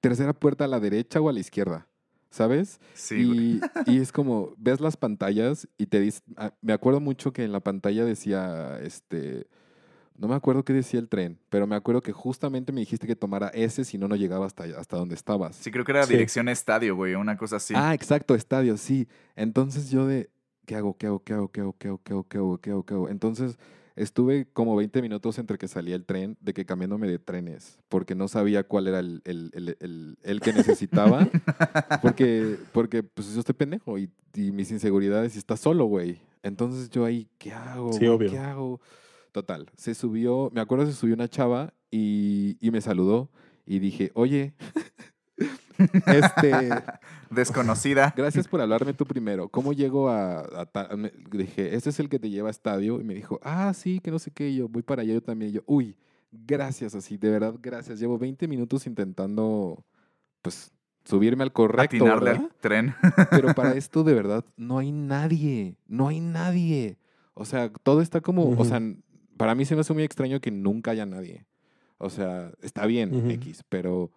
¿Tercera 0.00 0.32
puerta 0.32 0.64
a 0.64 0.68
la 0.68 0.80
derecha 0.80 1.20
o 1.20 1.28
a 1.28 1.32
la 1.32 1.40
izquierda? 1.40 1.86
¿Sabes? 2.30 2.80
Sí, 2.94 3.60
y, 3.86 3.90
y 3.90 3.98
es 3.98 4.10
como, 4.10 4.54
ves 4.56 4.80
las 4.80 4.96
pantallas 4.96 5.68
y 5.76 5.86
te 5.86 6.00
dice, 6.00 6.22
ah, 6.36 6.52
me 6.62 6.72
acuerdo 6.72 6.98
mucho 6.98 7.32
que 7.32 7.44
en 7.44 7.52
la 7.52 7.60
pantalla 7.60 8.06
decía, 8.06 8.80
este, 8.80 9.46
no 10.16 10.28
me 10.28 10.34
acuerdo 10.34 10.64
qué 10.64 10.72
decía 10.72 10.98
el 10.98 11.08
tren, 11.10 11.38
pero 11.50 11.66
me 11.66 11.76
acuerdo 11.76 12.00
que 12.00 12.12
justamente 12.12 12.72
me 12.72 12.80
dijiste 12.80 13.06
que 13.06 13.16
tomara 13.16 13.48
ese 13.48 13.84
si 13.84 13.98
no, 13.98 14.08
no 14.08 14.16
llegaba 14.16 14.46
hasta, 14.46 14.64
hasta 14.78 14.96
donde 14.96 15.14
estabas. 15.14 15.56
Sí, 15.56 15.70
creo 15.70 15.84
que 15.84 15.92
era 15.92 16.06
Sí. 16.06 16.14
dirección 16.14 16.48
estadio, 16.48 16.96
güey, 16.96 17.14
una 17.14 17.36
cosa 17.36 17.56
así. 17.56 17.74
Ah, 17.76 17.92
exacto, 17.92 18.34
estadio, 18.34 18.78
sí. 18.78 19.08
Entonces 19.36 19.90
yo 19.90 20.06
de, 20.06 20.30
¿qué 20.72 20.76
hago? 20.78 20.96
¿Qué 20.96 21.06
hago? 21.06 21.22
¿Qué 21.22 21.32
hago? 21.34 21.50
¿Qué 21.50 21.60
hago? 21.60 21.74
¿Qué 21.78 21.88
hago? 21.88 22.02
¿Qué 22.02 22.12
hago? 22.12 22.24
¿Qué 22.28 22.38
hago? 22.38 22.58
¿Qué 22.60 22.70
hago? 22.70 22.84
¿Qué 22.84 22.94
hago? 22.94 23.08
Entonces 23.08 23.58
estuve 23.94 24.46
como 24.52 24.74
20 24.74 25.02
minutos 25.02 25.38
entre 25.38 25.58
que 25.58 25.68
salía 25.68 25.94
el 25.94 26.04
tren, 26.06 26.36
de 26.40 26.54
que 26.54 26.64
cambiándome 26.64 27.08
de 27.08 27.18
trenes, 27.18 27.78
porque 27.90 28.14
no 28.14 28.26
sabía 28.28 28.62
cuál 28.64 28.86
era 28.88 29.00
el, 29.00 29.20
el, 29.24 29.50
el, 29.54 29.76
el- 29.80 30.18
el 30.22 30.40
que 30.40 30.52
necesitaba, 30.52 31.26
porque, 32.00 32.58
porque 32.72 33.02
pues 33.02 33.32
yo 33.34 33.40
estoy 33.40 33.54
pendejo 33.54 33.98
y, 33.98 34.10
y 34.34 34.50
mis 34.52 34.70
inseguridades 34.70 35.34
y 35.34 35.38
está 35.38 35.56
solo, 35.58 35.84
güey. 35.84 36.20
Entonces 36.42 36.88
yo 36.90 37.04
ahí, 37.04 37.28
¿qué 37.38 37.52
hago? 37.52 37.92
Sí, 37.92 38.06
obvio. 38.06 38.30
¿Qué 38.30 38.38
hago? 38.38 38.80
Total, 39.32 39.70
se 39.76 39.94
subió, 39.94 40.50
me 40.52 40.60
acuerdo 40.60 40.86
se 40.86 40.92
subió 40.92 41.14
una 41.14 41.28
chava 41.28 41.72
y, 41.90 42.56
y 42.60 42.70
me 42.70 42.80
saludó 42.80 43.30
y 43.66 43.78
dije, 43.78 44.10
oye, 44.14 44.54
este... 46.06 46.68
Desconocida. 47.30 48.12
Gracias 48.16 48.46
por 48.46 48.60
hablarme 48.60 48.92
tú 48.92 49.06
primero. 49.06 49.48
¿Cómo 49.48 49.72
llego 49.72 50.10
a, 50.10 50.40
a 50.40 50.66
ta- 50.66 50.94
me- 50.96 51.12
Dije, 51.30 51.74
este 51.74 51.90
es 51.90 51.98
el 51.98 52.08
que 52.08 52.18
te 52.18 52.28
lleva 52.28 52.48
a 52.48 52.50
estadio. 52.50 53.00
Y 53.00 53.04
me 53.04 53.14
dijo, 53.14 53.40
ah, 53.42 53.72
sí, 53.74 54.00
que 54.00 54.10
no 54.10 54.18
sé 54.18 54.30
qué. 54.30 54.50
Y 54.50 54.56
yo 54.56 54.68
voy 54.68 54.82
para 54.82 55.02
allá, 55.02 55.14
yo 55.14 55.22
también. 55.22 55.50
Y 55.50 55.54
yo, 55.54 55.62
uy, 55.66 55.96
gracias, 56.30 56.94
así, 56.94 57.16
de 57.16 57.30
verdad, 57.30 57.54
gracias. 57.62 57.98
Llevo 58.00 58.18
20 58.18 58.46
minutos 58.48 58.86
intentando, 58.86 59.82
pues, 60.42 60.72
subirme 61.04 61.42
al 61.42 61.52
correcto, 61.52 61.96
Atinarle 61.96 62.30
¿verdad? 62.32 62.44
al 62.44 62.54
tren. 62.60 62.94
Pero 63.30 63.54
para 63.54 63.72
esto, 63.76 64.04
de 64.04 64.12
verdad, 64.14 64.44
no 64.58 64.78
hay 64.78 64.92
nadie. 64.92 65.76
No 65.88 66.08
hay 66.08 66.20
nadie. 66.20 66.98
O 67.34 67.46
sea, 67.46 67.70
todo 67.82 68.02
está 68.02 68.20
como, 68.20 68.50
o 68.58 68.64
sea, 68.66 68.78
para 69.38 69.54
mí 69.54 69.64
se 69.64 69.74
me 69.74 69.80
hace 69.80 69.94
muy 69.94 70.02
extraño 70.02 70.38
que 70.40 70.50
nunca 70.50 70.90
haya 70.90 71.06
nadie. 71.06 71.46
O 71.96 72.10
sea, 72.10 72.52
está 72.60 72.84
bien. 72.84 73.30
X, 73.30 73.64
pero 73.70 74.10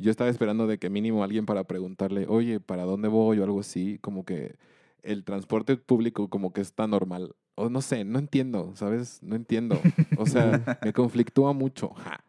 yo 0.00 0.10
estaba 0.10 0.30
esperando 0.30 0.66
de 0.66 0.78
que 0.78 0.90
mínimo 0.90 1.22
alguien 1.22 1.46
para 1.46 1.64
preguntarle, 1.64 2.26
oye, 2.28 2.60
¿para 2.60 2.84
dónde 2.84 3.08
voy? 3.08 3.38
o 3.38 3.44
algo 3.44 3.60
así, 3.60 3.98
como 4.00 4.24
que 4.24 4.56
el 5.02 5.24
transporte 5.24 5.76
público 5.76 6.28
como 6.28 6.52
que 6.52 6.60
está 6.60 6.86
normal. 6.86 7.34
O 7.54 7.68
no 7.70 7.80
sé, 7.82 8.04
no 8.04 8.18
entiendo, 8.18 8.72
¿sabes? 8.74 9.22
No 9.22 9.36
entiendo. 9.36 9.80
O 10.16 10.26
sea, 10.26 10.64
me 10.84 10.92
conflictúa 10.92 11.52
mucho. 11.52 11.90
ja. 11.94 12.24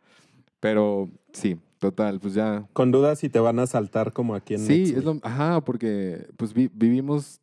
Pero 0.59 1.09
sí, 1.33 1.57
total, 1.79 2.19
pues 2.19 2.33
ya 2.35 2.67
Con 2.73 2.91
dudas 2.91 3.19
si 3.19 3.29
te 3.29 3.39
van 3.39 3.57
a 3.59 3.65
saltar 3.67 4.13
como 4.13 4.35
aquí 4.35 4.53
en 4.53 4.59
Sí, 4.59 4.93
es 4.95 5.03
lo, 5.03 5.17
ajá, 5.23 5.61
porque 5.61 6.27
pues 6.37 6.53
vi- 6.53 6.69
vivimos 6.73 7.41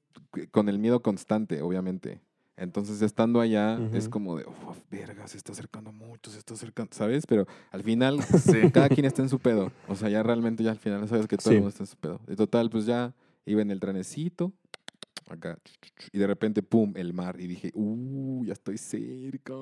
con 0.53 0.69
el 0.69 0.79
miedo 0.79 1.03
constante, 1.03 1.61
obviamente. 1.63 2.21
Entonces, 2.59 3.03
estando 3.03 3.41
allá, 3.41 3.79
es 3.93 4.09
como 4.09 4.37
de, 4.37 4.45
oh, 4.45 4.75
verga, 4.91 5.29
se 5.29 5.37
está 5.37 5.53
acercando 5.53 5.93
mucho, 5.93 6.31
se 6.31 6.39
está 6.39 6.55
acercando, 6.55 6.91
¿sabes? 6.93 7.25
Pero 7.27 7.47
al 7.71 7.83
final, 7.85 8.21
Sí. 8.23 8.71
cada 8.73 8.89
quien 8.89 9.07
está 9.07 9.23
en 9.23 9.29
su 9.29 9.39
pedo. 9.39 9.71
O 9.87 9.95
sea, 9.95 10.09
ya 10.09 10.23
realmente, 10.25 10.65
ya 10.65 10.73
al 10.73 10.79
final 10.79 11.07
sabes 11.09 11.27
que 11.29 11.37
todo 11.37 11.51
Sí. 11.51 11.55
el 11.57 11.61
mundo 11.61 11.69
está 11.71 11.85
en 11.85 11.87
su 11.87 11.97
pedo. 11.97 12.21
Y 12.29 12.35
total, 12.37 12.69
pues 12.69 12.85
ya 12.85 13.15
iba 13.47 13.63
en 13.63 13.71
el 13.71 13.79
trenecito, 13.81 14.53
acá, 15.29 15.59
y 16.13 16.19
de 16.19 16.27
repente, 16.27 16.63
pum, 16.63 16.93
el 16.97 17.13
mar. 17.15 17.41
Y 17.41 17.47
dije, 17.47 17.71
uh, 17.75 18.45
ya 18.45 18.53
estoy 18.55 18.77
cerca. 18.79 19.55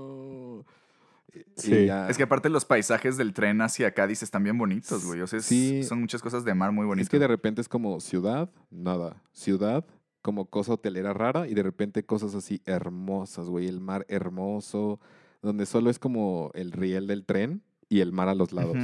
Sí. 1.56 1.84
ya- 1.86 2.08
Es 2.08 2.16
que 2.16 2.22
aparte 2.22 2.48
los 2.48 2.64
paisajes 2.64 3.18
del 3.18 3.34
tren 3.34 3.60
hacia 3.60 3.92
Cádiz 3.92 4.22
están 4.22 4.42
bien 4.42 4.56
bonitos, 4.56 5.04
güey. 5.04 5.20
O 5.20 5.26
sea, 5.26 5.38
es- 5.40 5.44
Sí. 5.44 5.82
son 5.82 6.00
muchas 6.00 6.22
cosas 6.22 6.44
de 6.46 6.54
mar 6.54 6.72
muy 6.72 6.86
bonitas. 6.86 7.06
Es 7.06 7.10
que 7.10 7.18
de 7.18 7.26
repente 7.28 7.60
es 7.60 7.68
como 7.68 8.00
ciudad, 8.00 8.48
nada. 8.70 9.22
Ciudad, 9.32 9.84
como 10.26 10.46
cosa 10.46 10.72
hotelera 10.72 11.12
rara 11.12 11.46
y 11.46 11.54
de 11.54 11.62
repente 11.62 12.04
cosas 12.04 12.34
así 12.34 12.60
hermosas, 12.66 13.48
güey. 13.48 13.68
El 13.68 13.78
mar 13.78 14.04
hermoso, 14.08 14.98
donde 15.40 15.66
solo 15.66 15.88
es 15.88 16.00
como 16.00 16.50
el 16.54 16.72
riel 16.72 17.06
del 17.06 17.24
tren 17.24 17.62
y 17.88 18.00
el 18.00 18.10
mar 18.10 18.28
a 18.28 18.34
los 18.34 18.50
lados. 18.50 18.76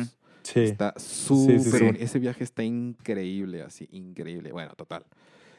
Sí. 0.45 0.61
Está 0.61 0.95
súper 0.99 1.61
sí. 1.61 1.97
Ese 1.99 2.21
viaje 2.21 2.45
está 2.45 2.63
increíble, 2.63 3.63
así, 3.63 3.89
increíble. 3.91 4.53
Bueno, 4.53 4.75
total. 4.77 5.05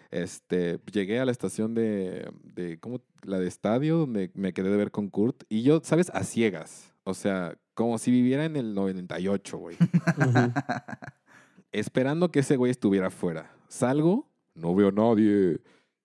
Este, 0.09 0.79
llegué 0.89 1.19
a 1.19 1.25
la 1.25 1.33
estación 1.33 1.73
de, 1.73 2.31
de 2.43 2.79
¿cómo? 2.79 3.01
La 3.23 3.39
de 3.39 3.49
estadio, 3.49 3.97
donde 3.97 4.31
me 4.35 4.53
quedé 4.53 4.69
de 4.69 4.77
ver 4.77 4.91
con 4.91 5.09
Kurt. 5.09 5.43
Y 5.49 5.63
yo, 5.63 5.81
¿sabes? 5.83 6.11
A 6.13 6.23
ciegas. 6.23 6.93
O 7.03 7.13
sea, 7.13 7.57
como 7.73 7.97
si 7.97 8.09
viviera 8.09 8.45
en 8.45 8.55
el 8.55 8.73
98, 8.73 9.57
güey 9.57 9.75
esperando 11.73 12.31
que 12.31 12.39
ese 12.39 12.55
güey 12.55 12.71
estuviera 12.71 13.07
afuera. 13.07 13.51
Salgo, 13.67 14.29
no 14.55 14.75
veo 14.75 14.89
a 14.89 14.91
nadie. 14.91 15.59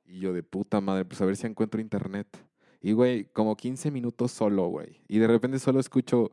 Y 0.05 0.21
yo 0.21 0.33
de 0.33 0.43
puta 0.43 0.81
madre, 0.81 1.05
pues 1.05 1.21
a 1.21 1.27
ver 1.27 1.37
si 1.37 1.47
encuentro 1.47 1.81
internet. 1.81 2.27
Y 2.81 2.93
güey, 2.93 3.25
como 3.33 3.57
15 3.57 3.91
minutos 3.91 4.33
solo, 4.33 4.69
güey. 4.69 5.01
Y 5.09 5.19
de 5.19 5.27
repente 5.27 5.59
solo 5.59 5.81
escucho... 5.81 6.33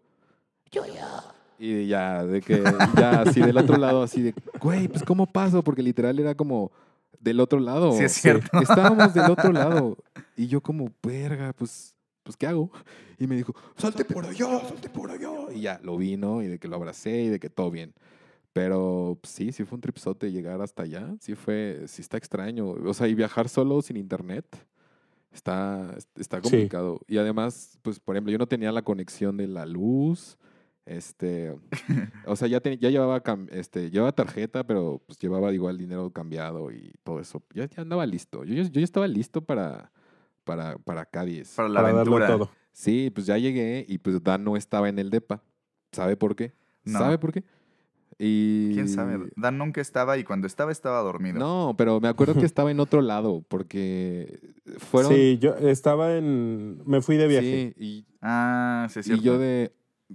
Y 1.57 1.87
ya, 1.87 2.25
de 2.25 2.41
que, 2.41 2.61
ya 2.97 3.21
así 3.21 3.39
del 3.39 3.57
otro 3.57 3.77
lado, 3.77 4.03
así 4.03 4.21
de, 4.21 4.33
güey, 4.59 4.87
pues 4.87 5.03
¿cómo 5.03 5.25
paso? 5.25 5.63
Porque 5.63 5.81
literal 5.81 6.19
era 6.19 6.35
como 6.35 6.71
del 7.19 7.39
otro 7.39 7.59
lado. 7.59 7.93
Sí, 7.93 8.03
es 8.03 8.13
cierto. 8.13 8.59
Estábamos 8.61 9.13
del 9.13 9.31
otro 9.31 9.51
lado. 9.51 9.97
Y 10.35 10.47
yo 10.47 10.61
como, 10.61 10.91
verga, 11.01 11.53
pues, 11.53 11.95
pues 12.23 12.35
¿qué 12.35 12.47
hago? 12.47 12.71
Y 13.17 13.27
me 13.27 13.35
dijo, 13.35 13.55
salte 13.77 14.03
por 14.03 14.25
allá, 14.25 14.59
salte 14.67 14.89
por 14.89 15.11
allá. 15.11 15.29
Y 15.53 15.61
ya, 15.61 15.79
lo 15.83 15.97
vino 15.97 16.41
y 16.41 16.47
de 16.47 16.59
que 16.59 16.67
lo 16.67 16.75
abracé 16.75 17.23
y 17.23 17.29
de 17.29 17.39
que 17.39 17.49
todo 17.49 17.71
bien. 17.71 17.93
Pero 18.55 19.17
pues, 19.21 19.33
sí, 19.33 19.51
sí 19.51 19.65
fue 19.65 19.75
un 19.75 19.81
tripsote 19.81 20.31
llegar 20.31 20.61
hasta 20.61 20.83
allá. 20.83 21.13
Sí 21.19 21.35
fue, 21.35 21.83
sí 21.87 22.01
está 22.01 22.15
extraño. 22.15 22.69
O 22.69 22.93
sea, 22.93 23.05
y 23.09 23.13
viajar 23.13 23.49
solo 23.49 23.81
sin 23.81 23.97
internet 23.97 24.45
está, 25.29 25.93
está 26.15 26.37
Sí. 26.37 26.43
complicado. 26.43 27.01
Y 27.05 27.17
además, 27.17 27.77
pues, 27.81 27.99
por 27.99 28.15
ejemplo, 28.15 28.31
yo 28.31 28.37
no 28.37 28.47
tenía 28.47 28.71
la 28.71 28.81
conexión 28.81 29.35
de 29.35 29.47
la 29.47 29.65
luz. 29.65 30.37
Este, 30.85 31.53
o 32.25 32.37
sea, 32.37 32.47
ya, 32.47 32.61
ten- 32.61 32.79
ya 32.79 32.89
llevaba, 32.89 33.21
este, 33.51 33.89
llevaba 33.91 34.13
tarjeta, 34.13 34.65
pero 34.65 35.01
pues 35.05 35.19
llevaba 35.19 35.51
igual 35.51 35.77
dinero 35.77 36.09
cambiado 36.11 36.71
y 36.71 36.93
todo 37.03 37.19
eso. 37.19 37.43
Ya, 37.53 37.65
ya 37.65 37.81
andaba 37.81 38.05
listo. 38.05 38.45
Yo, 38.45 38.53
ya- 38.53 38.63
yo 38.63 38.79
ya 38.79 38.85
estaba 38.85 39.07
listo 39.09 39.41
para, 39.43 39.91
para, 40.45 40.77
para 40.77 41.03
Cádiz. 41.05 41.55
Para 41.57 41.67
la 41.67 41.81
Para 41.81 41.93
aventura. 41.93 42.27
todo. 42.27 42.49
Sí, 42.71 43.09
pues 43.13 43.25
ya 43.25 43.37
llegué 43.37 43.85
y 43.85 43.97
pues 43.97 44.23
Dan 44.23 44.45
no 44.45 44.55
estaba 44.55 44.87
en 44.87 44.97
el 44.97 45.09
DEPA. 45.09 45.43
¿Sabe 45.91 46.15
por 46.15 46.37
qué? 46.37 46.53
No. 46.85 46.99
¿Sabe 46.99 47.17
por 47.17 47.33
qué? 47.33 47.43
Y... 48.17 48.73
¿Quién 48.73 48.87
sabe? 48.87 49.29
Dan 49.35 49.57
nunca 49.57 49.81
estaba 49.81 50.17
y 50.17 50.23
cuando 50.23 50.47
estaba, 50.47 50.71
estaba 50.71 51.01
dormido. 51.01 51.39
No, 51.39 51.75
pero 51.77 51.99
me 51.99 52.07
acuerdo 52.07 52.35
que 52.35 52.45
estaba 52.45 52.71
en 52.71 52.79
otro 52.79 53.01
lado 53.01 53.43
porque 53.47 54.39
fueron... 54.77 55.13
Sí, 55.13 55.37
yo 55.39 55.55
estaba 55.55 56.15
en... 56.15 56.81
Me 56.85 57.01
fui 57.01 57.17
de 57.17 57.27
viaje. 57.27 57.73
Sí, 57.77 57.83
y, 57.85 58.05
Ah, 58.21 58.87
sí, 58.89 59.01
es 59.01 59.07
y 59.07 59.19
yo 59.21 59.37
de... 59.37 59.71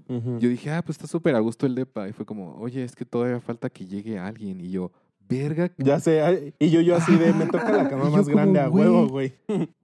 Yo 0.09 0.49
dije, 0.49 0.71
ah, 0.71 0.83
pues 0.83 0.97
está 0.97 1.07
súper 1.07 1.35
a 1.35 1.41
gusto 1.41 1.67
el 1.67 1.75
DEPA. 1.75 2.09
Y 2.09 2.13
fue 2.13 2.25
como, 2.25 2.55
oye, 2.57 2.85
es 2.85 2.95
que 2.95 3.05
todavía 3.05 3.41
falta 3.41 3.71
que 3.71 3.87
llegue 3.87 4.19
alguien. 4.19 4.61
Y 4.61 4.71
yo, 4.71 4.93
verga, 5.31 5.71
Ya 5.79 6.01
sé, 6.01 6.55
y 6.59 6.71
yo, 6.71 6.81
yo 6.81 6.97
así 6.97 7.17
de, 7.17 7.33
me 7.33 7.47
toca 7.47 7.71
la 7.71 7.89
cama 7.89 8.09
Y 8.09 8.13
más 8.13 8.29
grande 8.29 8.59
como, 8.65 8.67
a 8.67 8.71
huevo, 8.71 9.09
güey. 9.09 9.35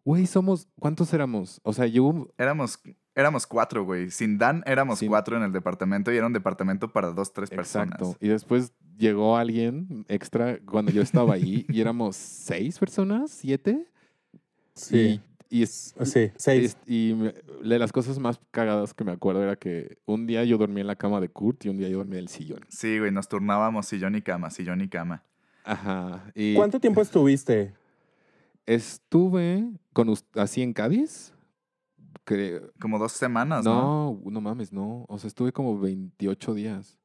güey. 0.05 0.27
somos... 0.27 0.69
¿Cuántos 0.79 1.13
éramos? 1.15 1.61
O 1.63 1.73
sea, 1.73 1.87
yo... 1.87 2.29
Éramos, 2.39 2.81
éramos 3.15 3.47
cuatro, 3.47 3.85
güey. 3.85 4.11
Sin 4.11 4.37
Dan 4.39 4.63
éramos 4.67 4.99
Sin- 4.99 5.09
cuatro 5.09 5.37
en 5.37 5.43
el 5.45 5.53
departamento 5.53 6.13
y 6.13 6.17
era 6.17 6.27
un 6.27 6.33
departamento 6.33 6.93
para 6.93 7.11
dos, 7.13 7.33
tres 7.33 7.49
personas. 7.51 7.89
Exacto. 8.01 8.17
Y 8.21 8.29
después 8.29 8.73
llegó 8.99 9.37
alguien 9.37 10.05
extra 10.09 10.59
cuando 10.65 10.91
yo 10.93 11.03
estaba 11.03 11.35
ahí 11.35 11.65
y 11.71 11.81
éramos 11.81 12.17
seis 12.17 12.79
personas, 12.79 13.31
siete. 13.31 13.87
Sí, 14.75 15.21
Y, 15.49 15.59
y 15.61 15.63
es- 15.63 15.95
sí, 16.05 16.31
seis. 16.37 16.77
y 16.87 17.15
me- 17.17 17.35
de 17.63 17.79
las 17.79 17.91
cosas 17.93 18.19
más 18.19 18.39
cagadas 18.51 18.93
que 18.95 19.05
me 19.05 19.13
acuerdo 19.13 19.43
era 19.43 19.57
que 19.57 19.97
un 20.05 20.27
día 20.27 20.45
yo 20.45 20.59
dormí 20.59 20.83
en 20.83 20.87
la 20.87 20.97
cama 20.97 21.21
de 21.21 21.29
Kurt 21.31 21.65
y 21.65 21.69
un 21.71 21.79
día 21.79 21.89
yo 21.89 21.99
dormí 21.99 22.13
en 22.17 22.21
el 22.21 22.29
sillón. 22.29 22.61
Sí, 22.69 22.99
güey, 22.99 23.11
nos 23.11 23.29
turnábamos 23.29 23.87
sillón 23.87 24.15
y 24.15 24.23
cama, 24.23 24.51
sillón 24.51 24.83
y 24.83 24.89
cama. 24.89 25.25
Ajá. 25.67 26.31
Y 26.35 26.55
¿Cuánto 26.55 26.81
tiempo 26.81 27.01
estuviste? 27.03 27.75
estuve 28.67 29.69
con 29.93 30.13
así 30.35 30.63
en 30.63 30.73
Cádiz. 30.73 31.33
Que, 32.25 32.61
Como 32.81 32.99
dos 32.99 33.13
semanas, 33.13 33.65
¿no? 33.65 34.19
no, 34.25 34.31
no 34.31 34.41
mames, 34.41 34.73
no. 34.73 35.05
O 35.09 35.19
sea, 35.19 35.29
estuve 35.29 35.53
como 35.53 35.79
28 35.79 36.55
días. 36.55 36.99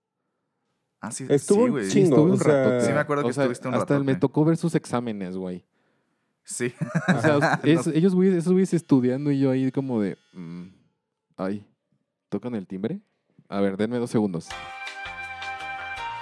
Ah, 0.99 1.11
sí, 1.11 1.25
Estuvo 1.29 1.65
sí, 1.65 1.69
güey. 1.71 1.85
estuve 1.85 2.15
o 2.19 2.23
un 2.23 2.37
sea- 2.39 2.63
ratote. 2.63 2.85
Sí, 2.87 2.91
me 2.93 2.99
acuerdo 2.99 3.23
que 3.23 3.29
O 3.29 3.33
sea, 3.33 3.43
estuviste 3.43 3.67
un 3.67 3.73
Hasta 3.75 3.93
me 3.95 3.99
ratote. 3.99 4.15
tocó 4.19 4.45
ver 4.45 4.57
sus 4.57 4.73
exámenes, 4.75 5.37
güey. 5.37 5.65
Sí. 6.43 6.73
O 7.17 7.21
sea, 7.21 7.59
es- 7.63 7.87
ellos, 7.87 8.15
güeyes, 8.15 8.35
esos 8.35 8.53
güeyes 8.53 8.73
estudiando 8.73 9.31
y 9.31 9.39
yo 9.39 9.51
ahí 9.51 9.71
como 9.71 10.01
de, 10.01 10.17
mm, 10.33 10.63
ay, 11.37 11.67
¿tocan 12.29 12.55
el 12.55 12.65
timbre? 12.65 13.01
A 13.47 13.61
ver, 13.61 13.77
denme 13.77 13.97
dos 13.97 14.09
segundos. 14.09 14.47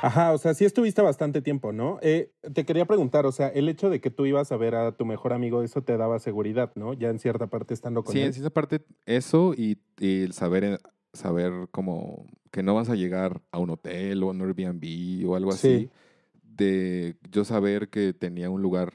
Ajá, 0.01 0.31
o 0.33 0.37
sea, 0.37 0.53
sí 0.53 0.65
estuviste 0.65 1.01
bastante 1.01 1.41
tiempo, 1.41 1.71
¿no? 1.73 1.99
Eh, 2.01 2.31
te 2.53 2.65
quería 2.65 2.85
preguntar, 2.85 3.25
o 3.25 3.31
sea, 3.31 3.47
el 3.49 3.67
hecho 3.69 3.89
de 3.89 3.99
que 3.99 4.09
tú 4.09 4.25
ibas 4.25 4.51
a 4.51 4.57
ver 4.57 4.75
a 4.75 4.91
tu 4.93 5.05
mejor 5.05 5.33
amigo, 5.33 5.61
eso 5.63 5.81
te 5.83 5.97
daba 5.97 6.19
seguridad, 6.19 6.71
¿no? 6.75 6.93
Ya 6.93 7.09
en 7.09 7.19
cierta 7.19 7.47
parte 7.47 7.73
estando 7.73 8.03
con 8.03 8.13
Sí, 8.13 8.19
él. 8.21 8.27
en 8.27 8.33
cierta 8.33 8.49
parte 8.49 8.81
eso 9.05 9.53
y, 9.55 9.81
y 9.99 10.23
el 10.23 10.33
saber, 10.33 10.63
eh, 10.63 10.77
saber 11.13 11.67
como 11.71 12.25
que 12.51 12.63
no 12.63 12.75
vas 12.75 12.89
a 12.89 12.95
llegar 12.95 13.41
a 13.51 13.59
un 13.59 13.69
hotel 13.71 14.23
o 14.23 14.27
a 14.27 14.31
un 14.31 14.41
Airbnb 14.41 15.27
o 15.29 15.35
algo 15.35 15.51
así. 15.51 15.67
Sí. 15.67 15.89
De 16.43 17.15
yo 17.31 17.45
saber 17.45 17.89
que 17.89 18.13
tenía 18.13 18.49
un 18.49 18.61
lugar 18.61 18.93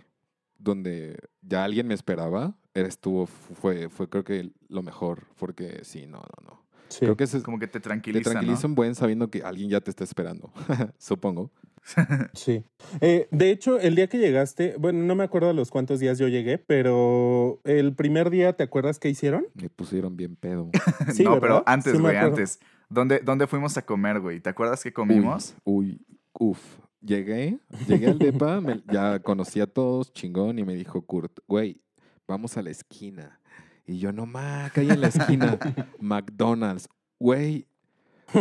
donde 0.58 1.18
ya 1.42 1.64
alguien 1.64 1.86
me 1.86 1.94
esperaba, 1.94 2.56
era- 2.74 2.88
estuvo, 2.88 3.26
fue, 3.26 3.88
fue 3.88 4.08
creo 4.08 4.24
que 4.24 4.50
lo 4.68 4.82
mejor, 4.82 5.24
porque 5.38 5.80
sí, 5.84 6.06
no, 6.06 6.18
no, 6.18 6.46
no. 6.48 6.63
Sí. 6.88 7.00
Creo 7.00 7.16
que 7.16 7.24
es, 7.24 7.34
Como 7.42 7.58
que 7.58 7.66
te 7.66 7.74
te 7.74 7.80
tranquiliza, 7.80 8.30
tranquiliza 8.30 8.62
¿no? 8.62 8.68
un 8.68 8.74
buen 8.74 8.94
sabiendo 8.94 9.28
que 9.30 9.42
alguien 9.42 9.68
ya 9.70 9.80
te 9.80 9.90
está 9.90 10.04
esperando, 10.04 10.52
supongo. 10.98 11.50
Sí. 12.32 12.64
Eh, 13.02 13.28
de 13.30 13.50
hecho, 13.50 13.78
el 13.78 13.94
día 13.94 14.06
que 14.06 14.18
llegaste, 14.18 14.76
bueno, 14.78 15.04
no 15.04 15.14
me 15.14 15.24
acuerdo 15.24 15.50
a 15.50 15.52
los 15.52 15.70
cuántos 15.70 16.00
días 16.00 16.18
yo 16.18 16.28
llegué, 16.28 16.56
pero 16.58 17.60
el 17.64 17.94
primer 17.94 18.30
día, 18.30 18.54
¿te 18.54 18.62
acuerdas 18.62 18.98
qué 18.98 19.10
hicieron? 19.10 19.46
Me 19.54 19.68
pusieron 19.68 20.16
bien 20.16 20.36
pedo. 20.36 20.70
Sí, 21.12 21.24
no, 21.24 21.32
¿verdad? 21.32 21.40
pero 21.40 21.62
antes, 21.66 21.92
Sí 21.92 21.98
güey, 21.98 22.16
antes. 22.16 22.58
¿Dónde, 22.88 23.18
¿Dónde 23.20 23.46
fuimos 23.46 23.76
a 23.76 23.82
comer, 23.82 24.20
güey? 24.20 24.40
¿Te 24.40 24.48
acuerdas 24.50 24.82
que 24.82 24.92
comimos? 24.92 25.54
Uy, 25.64 26.00
uy, 26.38 26.50
uf. 26.50 26.60
Llegué, 27.02 27.58
llegué 27.86 28.06
al 28.06 28.18
depa, 28.18 28.62
me- 28.62 28.82
ya 28.90 29.18
conocí 29.18 29.60
a 29.60 29.66
todos, 29.66 30.10
chingón, 30.14 30.58
y 30.58 30.64
me 30.64 30.74
dijo 30.74 31.02
Kurt, 31.02 31.40
güey, 31.46 31.82
vamos 32.26 32.56
a 32.56 32.62
la 32.62 32.70
esquina. 32.70 33.40
Y 33.86 33.98
yo, 33.98 34.12
no 34.12 34.26
ma, 34.26 34.70
que 34.72 34.80
hay 34.80 34.90
en 34.90 35.00
la 35.00 35.08
esquina. 35.08 35.58
McDonald's. 36.00 36.88
Güey, 37.18 37.66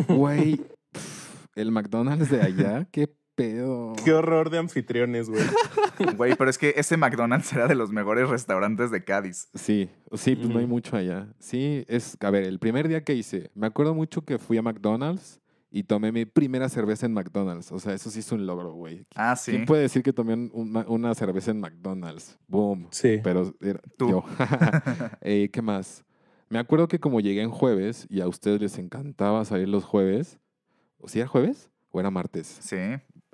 güey, 0.07 0.61
pf, 0.91 1.47
el 1.55 1.71
McDonald's 1.71 2.29
de 2.29 2.41
allá, 2.41 2.87
qué 2.91 3.13
pedo. 3.35 3.93
Qué 4.03 4.13
horror 4.13 4.49
de 4.49 4.59
anfitriones, 4.59 5.29
güey. 5.29 5.43
Güey, 6.17 6.35
pero 6.35 6.49
es 6.49 6.57
que 6.57 6.73
ese 6.75 6.97
McDonald's 6.97 7.53
era 7.53 7.67
de 7.67 7.75
los 7.75 7.91
mejores 7.91 8.27
restaurantes 8.27 8.89
de 8.89 9.03
Cádiz. 9.03 9.47
Sí, 9.53 9.89
sí, 10.13 10.35
pues 10.35 10.49
no 10.49 10.57
hay 10.57 10.65
mucho 10.65 10.97
allá. 10.97 11.27
Sí, 11.37 11.85
es, 11.87 12.17
a 12.19 12.31
ver, 12.31 12.45
el 12.45 12.57
primer 12.57 12.87
día 12.87 13.03
que 13.03 13.13
hice, 13.13 13.51
me 13.53 13.67
acuerdo 13.67 13.93
mucho 13.93 14.23
que 14.25 14.39
fui 14.39 14.57
a 14.57 14.63
McDonald's 14.63 15.39
y 15.75 15.83
tomé 15.85 16.11
mi 16.11 16.25
primera 16.25 16.69
cerveza 16.69 17.07
en 17.07 17.13
McDonald's. 17.13 17.71
O 17.71 17.79
sea, 17.79 17.93
eso 17.95 18.11
sí 18.11 18.19
es 18.19 18.31
un 18.31 18.45
logro, 18.45 18.73
güey. 18.73 19.07
Ah, 19.15 19.35
sí. 19.35 19.51
¿Quién 19.51 19.65
puede 19.65 19.81
decir 19.81 20.03
que 20.03 20.13
tomé 20.13 20.33
un- 20.35 20.51
una, 20.53 20.85
una 20.87 21.15
cerveza 21.15 21.49
en 21.49 21.59
McDonald's? 21.59 22.37
Boom. 22.47 22.87
Sí. 22.91 23.19
Pero 23.23 23.53
era 23.59 23.81
Tú. 23.97 24.09
yo. 24.09 24.23
Eh, 25.21 25.49
¿Qué 25.51 25.61
más? 25.63 26.05
Me 26.49 26.59
acuerdo 26.59 26.87
que 26.87 26.99
como 26.99 27.19
llegué 27.19 27.41
en 27.41 27.49
jueves 27.49 28.05
y 28.09 28.21
a 28.21 28.27
ustedes 28.27 28.61
les 28.61 28.77
encantaba 28.77 29.43
salir 29.45 29.67
los 29.67 29.83
jueves, 29.83 30.37
¿o 30.99 31.07
si 31.07 31.19
era 31.19 31.27
jueves 31.27 31.71
o 31.89 31.99
era 31.99 32.11
martes? 32.11 32.59
Sí. 32.61 32.77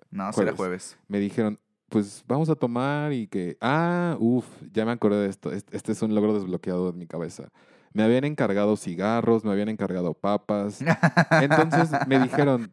No, 0.10 0.32
será 0.32 0.54
Jueves. 0.54 0.56
jueves. 0.56 0.97
Me 1.10 1.19
dijeron, 1.19 1.60
pues 1.89 2.23
vamos 2.28 2.49
a 2.49 2.56
tomar 2.56 3.12
y 3.12 3.28
que, 3.28 3.58
ah, 3.62 4.15
uff, 4.19 4.45
ya 4.71 4.86
me 4.86 4.91
acordé 4.91 5.17
de 5.23 5.30
esto. 5.30 5.52
Este, 5.52 5.75
este 5.75 5.91
es 5.91 6.02
un 6.02 6.15
logro 6.15 6.34
desbloqueado 6.34 6.89
en 6.89 6.97
mi 6.97 7.06
cabeza. 7.08 7.49
Me 7.93 8.04
habían 8.04 8.23
encargado 8.23 8.75
cigarros, 8.78 9.43
me 9.43 9.52
habían 9.52 9.69
encargado 9.69 10.13
papas. 10.13 10.82
Entonces 11.41 11.91
me 12.08 12.19
dijeron, 12.19 12.71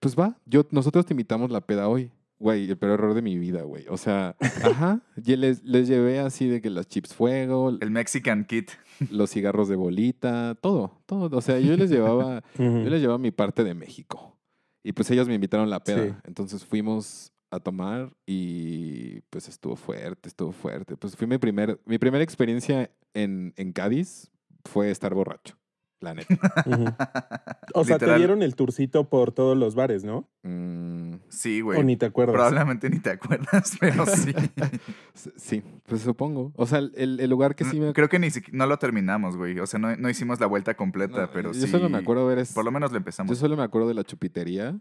pues 0.00 0.16
va, 0.16 0.36
yo, 0.46 0.66
nosotros 0.70 1.06
te 1.06 1.14
invitamos 1.14 1.50
la 1.50 1.60
peda 1.60 1.88
hoy. 1.88 2.10
Güey, 2.38 2.68
el 2.68 2.76
peor 2.76 2.94
error 2.94 3.14
de 3.14 3.22
mi 3.22 3.38
vida, 3.38 3.62
güey. 3.62 3.86
O 3.88 3.96
sea, 3.96 4.34
ajá. 4.64 5.00
Y 5.24 5.36
les, 5.36 5.62
les 5.62 5.86
llevé 5.86 6.18
así 6.18 6.48
de 6.48 6.60
que 6.60 6.70
las 6.70 6.88
chips 6.88 7.14
fuego, 7.14 7.68
El 7.80 7.90
Mexican 7.92 8.44
Kit. 8.44 8.72
los 9.10 9.30
cigarros 9.30 9.68
de 9.68 9.76
bolita, 9.76 10.56
todo, 10.60 11.00
todo. 11.06 11.36
O 11.36 11.40
sea, 11.40 11.60
yo 11.60 11.76
les 11.76 11.88
llevaba, 11.88 12.42
yo 12.58 12.90
les 12.90 13.00
llevaba 13.00 13.18
mi 13.18 13.30
parte 13.30 13.62
de 13.62 13.74
México. 13.74 14.36
Y 14.82 14.92
pues 14.92 15.08
ellos 15.12 15.28
me 15.28 15.34
invitaron 15.34 15.70
la 15.70 15.84
peda. 15.84 16.04
Sí. 16.04 16.14
Entonces 16.24 16.64
fuimos 16.64 17.32
a 17.52 17.60
tomar 17.60 18.10
y 18.26 19.20
pues 19.30 19.46
estuvo 19.48 19.76
fuerte, 19.76 20.28
estuvo 20.28 20.50
fuerte. 20.50 20.96
Pues 20.96 21.14
fui 21.14 21.26
mi 21.28 21.38
primer, 21.38 21.80
mi 21.84 21.98
primera 21.98 22.24
experiencia 22.24 22.90
en, 23.14 23.52
en 23.56 23.72
Cádiz 23.72 24.32
fue 24.64 24.90
estar 24.90 25.14
borracho, 25.14 25.56
la 26.00 26.14
neta. 26.14 26.36
O 27.74 27.84
sea, 27.84 27.98
te 27.98 28.14
dieron 28.16 28.42
el 28.42 28.54
turcito 28.54 29.08
por 29.08 29.32
todos 29.32 29.56
los 29.56 29.74
bares, 29.74 30.04
¿no? 30.04 30.28
Mm, 30.42 31.14
Sí, 31.30 31.62
O 31.62 31.66
güey. 31.66 31.82
ni 31.84 31.96
te 31.96 32.04
acuerdas. 32.04 32.34
Probablemente 32.34 32.90
ni 32.90 32.98
te 32.98 33.10
acuerdas, 33.10 33.76
pero 33.80 34.04
sí. 34.04 34.34
sí, 35.36 35.62
pues 35.86 36.02
supongo. 36.02 36.52
O 36.56 36.66
sea, 36.66 36.80
el, 36.80 37.18
el 37.18 37.30
lugar 37.30 37.54
que 37.54 37.64
sí 37.64 37.80
me... 37.80 37.94
Creo 37.94 38.10
que 38.10 38.18
ni 38.18 38.30
siquiera 38.30 38.58
no 38.58 38.66
lo 38.66 38.78
terminamos, 38.78 39.36
güey. 39.38 39.58
O 39.58 39.66
sea, 39.66 39.80
no, 39.80 39.96
no 39.96 40.10
hicimos 40.10 40.38
la 40.40 40.46
vuelta 40.46 40.74
completa, 40.74 41.22
No, 41.22 41.30
pero 41.32 41.52
yo 41.52 41.60
sí. 41.62 41.66
solo 41.68 41.88
me 41.88 41.96
acuerdo 41.98 42.26
ver 42.26 42.38
es... 42.40 42.52
Por 42.52 42.64
lo 42.66 42.70
menos 42.70 42.90
lo 42.90 42.96
Yo 42.96 42.98
empezamos. 42.98 43.38
solo 43.38 43.56
me 43.56 43.62
acuerdo 43.62 43.88
de 43.88 43.94
la 43.94 44.04
chupitería. 44.04 44.78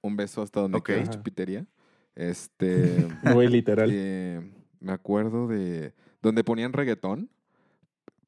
Un 0.00 0.16
beso 0.16 0.42
hasta 0.42 0.60
donde 0.60 0.78
Ok. 0.78 0.86
queda 0.86 0.96
la 0.98 1.02
Ajá. 1.02 1.10
chupitería. 1.12 1.66
Este... 2.14 3.08
Güey, 3.32 3.48
literal. 3.48 3.90
eh, 3.92 4.40
me 4.80 4.92
acuerdo 4.92 5.48
de... 5.48 5.92
Donde 6.22 6.44
ponían 6.44 6.72
reggaetón. 6.72 7.30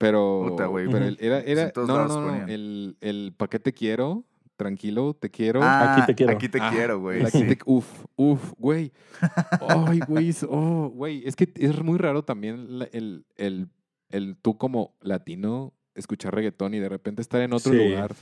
Pero... 0.01 0.47
Puta, 0.49 0.65
güey. 0.67 0.87
pero 0.87 1.05
Ujú. 1.05 1.09
el- 1.09 1.19
era... 1.21 1.41
era 1.41 1.73
no, 1.77 1.87
no, 2.09 2.09
no. 2.09 2.47
El, 2.49 2.97
el 3.03 3.35
paquete 3.37 3.73
quiero. 3.75 4.25
Tranquilo, 4.57 5.15
te 5.15 5.31
quiero. 5.31 5.61
Ah, 5.63 5.93
Aquí 5.95 6.07
te 6.07 6.15
quiero. 6.15 6.33
Aquí 6.33 6.49
te 6.49 6.59
Ah, 6.61 6.71
quiero, 6.73 7.01
güey. 7.01 7.21
el 7.21 7.27
aquí 7.27 7.39
sí. 7.39 7.47
te- 7.47 7.59
uf, 7.67 7.87
uf, 8.17 8.53
güey. 8.59 8.93
Ay, 9.69 10.01
güey. 10.09 10.29
es- 10.31 10.47
Oh, 10.49 10.91
güey. 10.95 11.23
Es 11.27 11.37
que 11.37 11.51
es 11.55 11.83
muy 11.83 11.99
raro 11.99 12.25
también 12.25 12.67
el, 12.93 13.25
el, 13.37 13.69
el 14.11 14.37
tú 14.37 14.57
como 14.59 14.95
latino 15.01 15.73
escuchar 15.95 16.35
reggaetón 16.35 16.73
y 16.75 16.79
de 16.79 16.89
repente 16.89 17.21
estar 17.23 17.41
en 17.43 17.53
otro 17.53 17.73
Sí. 17.73 17.79
lugar 17.91 18.15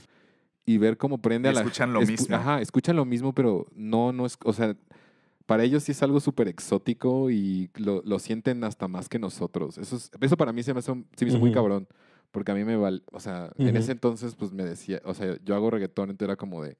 y 0.65 0.77
ver 0.77 0.97
cómo 0.97 1.17
prende 1.21 1.49
Y 1.49 1.51
a 1.51 1.53
la 1.55 1.59
escuchan 1.61 1.93
lo 1.93 2.01
escu- 2.01 2.07
mismo. 2.07 2.35
Ajá, 2.35 2.61
escuchan 2.61 2.95
lo 2.95 3.05
mismo, 3.05 3.33
pero 3.33 3.65
no, 3.73 4.11
no 4.13 4.25
es. 4.25 4.37
O 4.45 4.53
sea, 4.53 4.75
para 5.49 5.63
ellos 5.63 5.81
sí 5.83 5.93
es 5.93 6.03
algo 6.03 6.19
súper 6.19 6.47
exótico 6.47 7.31
y 7.31 7.71
lo, 7.75 8.03
lo 8.05 8.19
sienten 8.19 8.63
hasta 8.63 8.87
más 8.87 9.09
que 9.09 9.17
nosotros. 9.17 9.79
Eso, 9.79 9.95
es- 9.95 10.11
eso 10.21 10.37
para 10.37 10.53
mí 10.53 10.61
se 10.61 10.73
me, 10.75 10.79
hace, 10.79 10.93
se 11.15 11.25
me 11.25 11.29
hizo 11.29 11.39
muy 11.39 11.49
Ujú. 11.49 11.55
cabrón. 11.55 11.87
Porque 12.31 12.51
a 12.51 12.55
mí 12.55 12.63
me 12.63 12.75
vale. 12.77 13.01
O 13.11 13.19
sea, 13.19 13.51
en 13.57 13.69
Ujú. 13.69 13.77
ese 13.77 13.91
entonces, 13.93 14.35
pues 14.35 14.51
me 14.51 14.63
decía. 14.63 15.01
O 15.05 15.15
sea, 15.15 15.37
yo 15.43 15.55
hago 15.55 15.71
reggaetón, 15.71 16.11
entonces 16.11 16.27
era 16.29 16.35
como 16.35 16.61
de. 16.61 16.77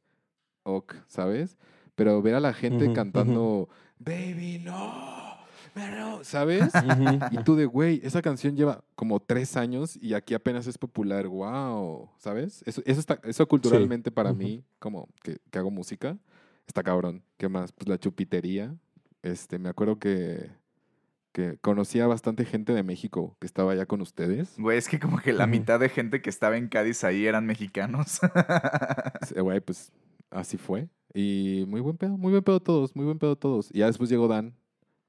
Ok, 0.62 0.94
¿sabes? 1.08 1.58
Pero 1.96 2.22
ver 2.22 2.36
a 2.36 2.40
la 2.40 2.54
gente 2.54 2.86
Ujú, 2.86 2.94
cantando. 2.94 3.70
Baby, 3.98 4.60
no. 4.60 5.36
pero", 5.74 6.24
¿Sabes? 6.24 6.76
Y 7.32 7.38
tú 7.44 7.56
de, 7.56 7.66
güey, 7.66 8.00
esa 8.04 8.22
canción 8.22 8.56
lleva 8.56 8.84
como 8.96 9.20
tres 9.20 9.58
años 9.58 9.98
y 10.00 10.14
aquí 10.14 10.36
apenas 10.36 10.68
es 10.68 10.78
popular. 10.78 11.28
Wow, 11.28 12.12
¿sabes? 12.20 12.62
Eso, 12.68 12.84
eso, 12.86 13.00
está, 13.00 13.20
eso 13.24 13.48
culturalmente 13.48 14.12
para 14.12 14.30
Ujú. 14.30 14.38
mí, 14.40 14.64
como 14.78 15.10
que, 15.24 15.40
que 15.50 15.58
hago 15.60 15.72
música, 15.72 16.18
está 16.70 16.84
cabrón. 16.84 17.24
¿Qué 17.38 17.50
más? 17.50 17.72
Pues 17.72 17.90
la 17.90 17.98
chupitería. 17.98 18.76
Este, 19.24 19.60
me 19.60 19.70
acuerdo 19.70 20.00
que, 20.00 20.52
que 21.32 21.58
conocía 21.58 22.08
bastante 22.08 22.46
gente 22.46 22.74
de 22.74 22.84
México 22.84 23.36
que 23.40 23.48
estaba 23.48 23.74
allá 23.74 23.86
con 23.86 24.02
ustedes. 24.02 24.56
Güey, 24.58 24.78
es 24.78 24.88
que 24.88 25.00
como 25.00 25.18
que 25.18 25.34
la 25.34 25.48
mitad 25.48 25.80
de 25.80 25.90
gente 25.90 26.22
que 26.22 26.30
estaba 26.30 26.58
en 26.58 26.70
Cádiz 26.70 27.04
ahí 27.04 27.26
eran 27.26 27.46
mexicanos. 27.46 28.20
Güey, 29.36 29.60
pues 29.60 29.92
así 30.30 30.58
fue. 30.58 30.90
Y 31.14 31.66
muy 31.68 31.82
buen 31.82 31.98
pedo, 31.98 32.18
muy 32.18 32.32
buen 32.32 32.44
pedo 32.44 32.60
todos, 32.60 32.96
muy 32.96 33.06
buen 33.06 33.18
pedo 33.18 33.36
todos. 33.36 33.70
Y 33.74 33.80
ya 33.80 33.88
después 33.88 34.10
llegó 34.10 34.28
Dan 34.28 34.56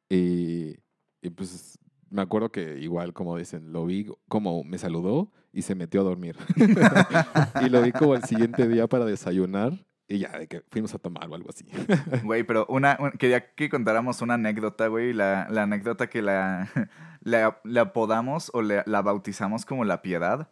y, 0.08 0.76
y 1.20 1.30
pues 1.30 1.78
me 2.08 2.22
acuerdo 2.22 2.50
que 2.50 2.78
igual, 2.80 3.12
como 3.12 3.36
dicen, 3.36 3.72
lo 3.72 3.84
vi 3.84 4.06
como 4.28 4.64
me 4.64 4.78
saludó 4.78 5.30
y 5.52 5.62
se 5.62 5.74
metió 5.74 6.00
a 6.00 6.04
dormir. 6.04 6.36
y 7.66 7.68
lo 7.68 7.82
vi 7.82 7.92
como 7.92 8.14
el 8.14 8.24
siguiente 8.24 8.66
día 8.66 8.88
para 8.88 9.04
desayunar 9.04 9.84
y 10.10 10.18
ya, 10.18 10.38
de 10.38 10.46
que 10.48 10.62
fuimos 10.70 10.92
a 10.94 10.98
tomar 10.98 11.28
o 11.30 11.34
algo 11.34 11.48
así. 11.50 11.64
Güey, 12.24 12.42
pero 12.44 12.66
una, 12.68 12.96
un- 13.00 13.12
quería 13.12 13.52
que 13.54 13.68
contáramos 13.70 14.20
una 14.22 14.34
anécdota, 14.34 14.88
güey. 14.88 15.12
La, 15.12 15.46
la 15.50 15.62
anécdota 15.62 16.08
que 16.08 16.20
la, 16.20 16.68
la, 17.22 17.60
la 17.64 17.80
apodamos 17.80 18.50
o 18.52 18.60
le- 18.62 18.82
la 18.86 19.00
bautizamos 19.02 19.64
como 19.64 19.84
la 19.84 20.02
piedad. 20.02 20.50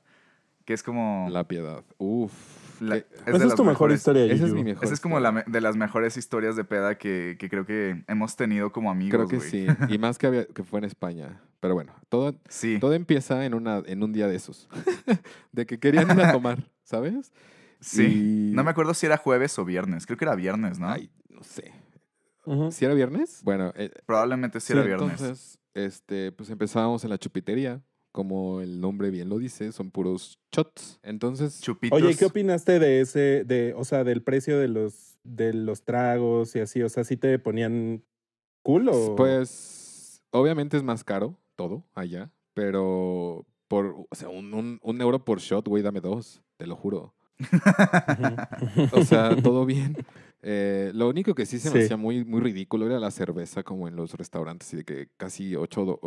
Que 0.65 0.75
es 0.75 0.83
como... 0.83 1.29
La 1.31 1.49
piedad. 1.49 1.83
Uf. 1.97 2.33
la- 2.81 2.97
de 2.97 3.07
Esa 3.27 3.47
es 3.47 3.55
tu 3.55 3.65
mejor 3.65 3.91
historia, 3.91 4.25
Esa 4.27 4.47
es 4.47 4.53
mi 4.53 4.63
mejor. 4.65 4.85
Esa 4.85 4.95
es 4.95 5.01
como 5.01 5.19
la, 5.19 5.43
de 5.47 5.61
las 5.61 5.77
mejores 5.77 6.17
historias 6.17 6.57
de 6.57 6.65
peda 6.65 6.97
que, 6.99 7.37
que 7.39 7.49
creo 7.49 7.65
que 7.67 8.05
hemos 8.07 8.37
tenido 8.37 8.71
como 8.71 8.91
amigos, 8.91 9.17
Creo 9.17 9.29
que 9.29 9.37
güey. 9.39 9.51
sí. 9.51 9.67
Y 9.89 9.99
más 9.99 10.19
que, 10.19 10.27
había, 10.27 10.45
que 10.47 10.63
fue 10.63 10.79
en 10.79 10.85
España. 10.85 11.41
Pero 11.61 11.75
bueno, 11.75 11.93
todo, 12.09 12.37
Sí, 12.49 12.79
todo 12.79 12.93
empieza 12.93 13.45
en, 13.45 13.55
una, 13.55 13.83
en 13.87 14.03
un 14.05 14.13
día 14.13 14.29
de 14.29 14.37
esos. 14.37 14.69
de 15.53 15.67
que 15.67 15.81
querían 15.81 16.09
ir 16.17 16.23
a 16.25 16.33
tomar, 16.33 16.63
¿sabes? 16.85 17.33
Sí. 17.81 18.49
Y- 18.51 18.55
No 18.55 18.65
me 18.65 18.71
acuerdo 18.71 18.95
si 18.95 19.07
era 19.07 19.17
jueves 19.17 19.59
o 19.59 19.65
viernes. 19.65 20.07
Creo 20.07 20.17
que 20.17 20.25
era 20.25 20.35
viernes, 20.35 20.79
¿no? 20.79 20.89
Ay, 20.89 21.11
no 21.29 21.43
sé. 21.43 21.73
¿Si 22.71 22.85
era 22.87 22.95
viernes? 22.95 23.43
Bueno, 23.45 23.73
eh, 23.77 23.91
Probablemente 24.07 24.59
sí 24.61 24.73
era 24.73 24.81
Sí, 24.83 24.89
viernes. 24.89 25.11
entonces, 25.21 25.59
este, 25.75 26.33
pues 26.33 26.49
empezábamos 26.49 27.05
en 27.05 27.11
la 27.11 27.19
chupitería. 27.19 27.83
Como 28.11 28.63
el 28.63 28.81
nombre 28.81 29.11
bien 29.11 29.29
lo 29.29 29.39
dice, 29.39 29.71
son 29.71 29.91
puros 29.91 30.41
shots. 30.51 30.99
Entonces, 31.03 31.61
Chupitos. 31.61 32.01
Oye, 32.03 32.17
¿qué 32.17 32.25
opinaste 32.25 32.79
de 32.79 33.03
ese, 33.03 33.45
de, 33.45 33.75
o 33.77 33.85
sea, 33.85 34.03
del 34.03 34.23
precio 34.23 34.59
de 34.59 34.67
los, 34.69 35.19
de 35.25 35.53
los 35.53 35.83
tragos 35.85 36.57
y 36.57 36.61
así? 36.61 36.83
O 36.83 36.89
sea, 36.89 37.05
¿sí 37.05 37.19
te 37.19 37.39
ponían 37.39 38.03
cool 38.63 38.89
o...? 38.89 39.15
pues, 39.15 40.23
obviamente 40.31 40.79
es 40.79 40.83
más 40.83 41.05
caro, 41.05 41.39
todo 41.55 41.85
allá, 41.95 42.33
pero 42.55 43.47
por, 43.69 44.07
o 44.11 44.15
sea, 44.15 44.31
un, 44.31 44.55
un- 44.55 44.81
un 44.83 45.01
euro 45.03 45.25
por 45.25 45.39
shot, 45.41 45.69
güey, 45.69 45.83
dame 45.83 46.01
dos, 46.01 46.43
te 46.57 46.67
lo 46.67 46.77
juro. 46.77 47.15
O 48.93 49.05
sea, 49.05 49.37
todo 49.37 49.65
bien. 49.67 49.97
Eh, 50.43 50.93
lo 50.95 51.09
único 51.09 51.35
que 51.35 51.47
sí 51.47 51.59
se 51.59 51.71
me 51.71 51.79
Sí. 51.81 51.85
hacía 51.85 51.97
muy, 51.97 52.25
muy 52.25 52.41
ridículo 52.41 52.87
era 52.87 52.99
la 53.01 53.11
cerveza, 53.11 53.63
como 53.63 53.89
en 53.89 53.97
los 53.97 54.15
restaurantes, 54.15 54.73
y 54.73 54.77
de 54.79 54.85
que 54.85 55.09
casi 55.17 55.57
8, 55.57 55.99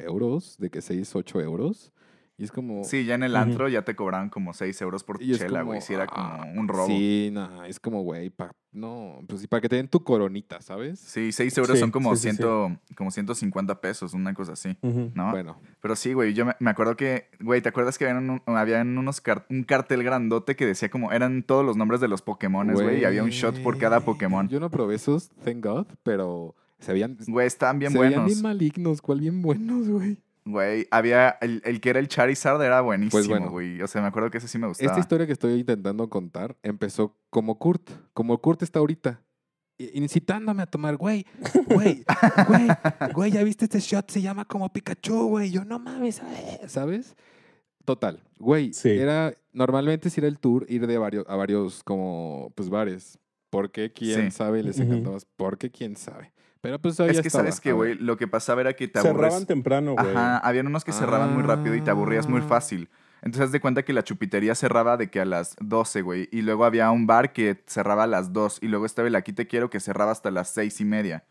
euros, 0.00 0.56
de 0.58 0.70
que 0.70 0.82
6, 0.82 1.14
8 1.16 1.40
euros. 1.40 1.92
Y 2.38 2.44
es 2.44 2.50
como. 2.50 2.82
Sí, 2.82 3.04
ya 3.04 3.14
en 3.14 3.22
el 3.22 3.36
antro 3.36 3.68
ya 3.68 3.82
te 3.82 3.94
cobraban 3.94 4.30
como 4.30 4.52
6 4.54 4.80
euros 4.82 5.04
por 5.04 5.22
y 5.22 5.36
chela, 5.36 5.62
güey. 5.62 5.80
Sí, 5.80 5.92
era 5.94 6.06
ah, 6.10 6.38
como 6.46 6.60
un 6.60 6.66
robo. 6.68 6.86
Sí, 6.86 7.30
no, 7.32 7.62
es 7.64 7.78
como, 7.78 8.02
güey, 8.02 8.30
pa- 8.30 8.52
no, 8.72 9.20
pues 9.28 9.42
sí, 9.42 9.46
para 9.46 9.60
que 9.60 9.68
te 9.68 9.76
den 9.76 9.86
tu 9.86 10.02
coronita, 10.02 10.62
¿sabes? 10.62 10.98
Sí, 10.98 11.30
6 11.30 11.56
euros 11.58 11.76
Sí, 11.76 11.80
son 11.80 11.90
como, 11.90 12.16
sí, 12.16 12.22
sí, 12.22 12.30
sí. 12.30 12.36
ciento- 12.38 12.74
como 12.96 13.10
150 13.10 13.80
pesos, 13.82 14.14
una 14.14 14.32
cosa 14.32 14.54
así. 14.54 14.76
¿no? 14.82 15.30
Bueno, 15.30 15.60
Pero 15.82 15.94
sí, 15.94 16.14
güey, 16.14 16.32
yo 16.32 16.46
me, 16.46 16.56
me 16.58 16.70
acuerdo 16.70 16.96
que, 16.96 17.28
güey, 17.40 17.60
¿te 17.60 17.68
acuerdas 17.68 17.98
que 17.98 18.08
habían, 18.08 18.30
un- 18.30 18.42
habían 18.46 18.96
unos 18.96 19.20
car- 19.20 19.44
un 19.50 19.62
cartel 19.64 20.02
grandote 20.02 20.56
que 20.56 20.64
decía 20.64 20.88
como, 20.88 21.12
eran 21.12 21.42
todos 21.42 21.64
los 21.66 21.76
nombres 21.76 22.00
de 22.00 22.08
los 22.08 22.22
Pokémones, 22.22 22.80
güey, 22.80 23.02
y 23.02 23.04
había 23.04 23.22
un 23.22 23.30
shot 23.30 23.62
por 23.62 23.76
cada 23.76 24.00
Pokémon. 24.00 24.48
Yo 24.48 24.58
no 24.58 24.70
probé 24.70 24.94
esos, 24.94 25.28
thank 25.44 25.62
God, 25.64 25.86
pero 26.02 26.54
se 26.78 26.94
veían, 26.94 27.18
Güey, 27.28 27.46
estaban 27.46 27.78
bien 27.78 27.92
se 27.92 27.98
veían 27.98 28.12
buenos. 28.22 28.26
bien 28.32 28.42
malignos, 28.42 29.02
¿cuál 29.02 29.20
bien 29.20 29.42
buenos, 29.42 29.86
güey? 29.88 30.16
Güey, 30.44 30.88
había, 30.90 31.30
el, 31.40 31.62
el 31.64 31.80
que 31.80 31.90
era 31.90 32.00
el 32.00 32.08
Charizard 32.08 32.60
era 32.62 32.80
buenísimo, 32.80 33.12
Pues 33.12 33.28
bueno. 33.28 33.50
güey. 33.50 33.80
O 33.80 33.86
sea, 33.86 34.02
me 34.02 34.08
acuerdo 34.08 34.30
que 34.30 34.38
ese 34.38 34.48
sí 34.48 34.58
me 34.58 34.66
gustaba. 34.66 34.90
Esta 34.90 35.00
historia 35.00 35.26
que 35.26 35.32
estoy 35.32 35.52
intentando 35.60 36.08
contar 36.10 36.56
empezó 36.62 37.16
como 37.30 37.58
Kurt, 37.58 37.90
como 38.12 38.36
Kurt 38.38 38.62
está 38.62 38.80
ahorita. 38.80 39.20
Incitándome 39.78 40.62
a 40.62 40.66
tomar, 40.66 40.96
güey, 40.96 41.26
güey, 41.66 42.04
güey, 42.46 42.68
güey, 43.14 43.30
ya 43.32 43.42
viste 43.42 43.64
este 43.64 43.80
shot, 43.80 44.10
se 44.10 44.20
llama 44.22 44.44
como 44.44 44.72
Pikachu, 44.72 45.28
güey. 45.28 45.50
Yo 45.50 45.64
no 45.64 45.78
mames, 45.78 46.20
eh", 46.20 46.60
¿sabes? 46.68 47.16
Total, 47.84 48.22
güey, 48.38 48.72
Sí. 48.72 48.90
era, 48.90 49.34
normalmente 49.52 50.08
si 50.10 50.20
era 50.20 50.28
el 50.28 50.38
tour 50.38 50.66
ir 50.68 50.86
de 50.86 50.98
varios, 50.98 51.24
a 51.28 51.34
varios 51.36 51.82
como, 51.82 52.52
pues, 52.54 52.68
bares. 52.68 53.18
Porque 53.50 53.92
quién 53.92 54.30
Sí. 54.30 54.36
sabe, 54.38 54.62
les 54.62 54.78
encantaba, 54.78 55.18
porque 55.36 55.70
quién 55.70 55.96
sabe. 55.96 56.32
Pero 56.62 56.78
pues 56.78 56.98
ahí 57.00 57.10
es 57.10 57.20
que, 57.20 57.28
estaba, 57.28 57.42
¿sabes 57.42 57.60
qué, 57.60 57.70
a 57.70 57.72
güey? 57.74 57.94
Lo 57.96 58.16
que 58.16 58.26
pasaba 58.28 58.60
era 58.62 58.72
que 58.72 58.86
te 58.88 58.98
aburres. 59.00 59.16
Cerraban 59.16 59.46
temprano, 59.46 59.94
güey. 59.94 60.10
Ajá, 60.10 60.38
habían 60.38 60.68
unos 60.68 60.84
que 60.84 60.92
cerraban 60.92 61.34
muy 61.34 61.42
rápido 61.42 61.74
y 61.74 61.80
te 61.82 61.90
aburrías 61.90 62.28
muy 62.28 62.40
Ah. 62.40 62.44
fácil. 62.48 62.88
Entonces, 63.20 63.46
haz 63.46 63.52
de 63.52 63.60
cuenta 63.60 63.84
que 63.84 63.92
la 63.92 64.02
chupitería 64.04 64.54
cerraba 64.54 64.96
de 64.96 65.10
que 65.10 65.20
a 65.20 65.24
las 65.24 65.54
12, 65.60 66.02
güey. 66.02 66.28
Y 66.32 66.42
luego 66.42 66.64
había 66.64 66.90
un 66.90 67.06
bar 67.06 67.32
que 67.32 67.62
cerraba 67.66 68.04
a 68.04 68.06
las 68.06 68.32
2. 68.32 68.58
Y 68.62 68.68
luego 68.68 68.86
estaba 68.86 69.06
el 69.08 69.14
Aquí 69.16 69.32
Te 69.32 69.46
Quiero 69.46 69.70
que 69.70 69.80
cerraba 69.80 70.10
hasta 70.12 70.30
las 70.30 70.50
6 70.50 70.80
y 70.80 70.84
media. 70.84 71.24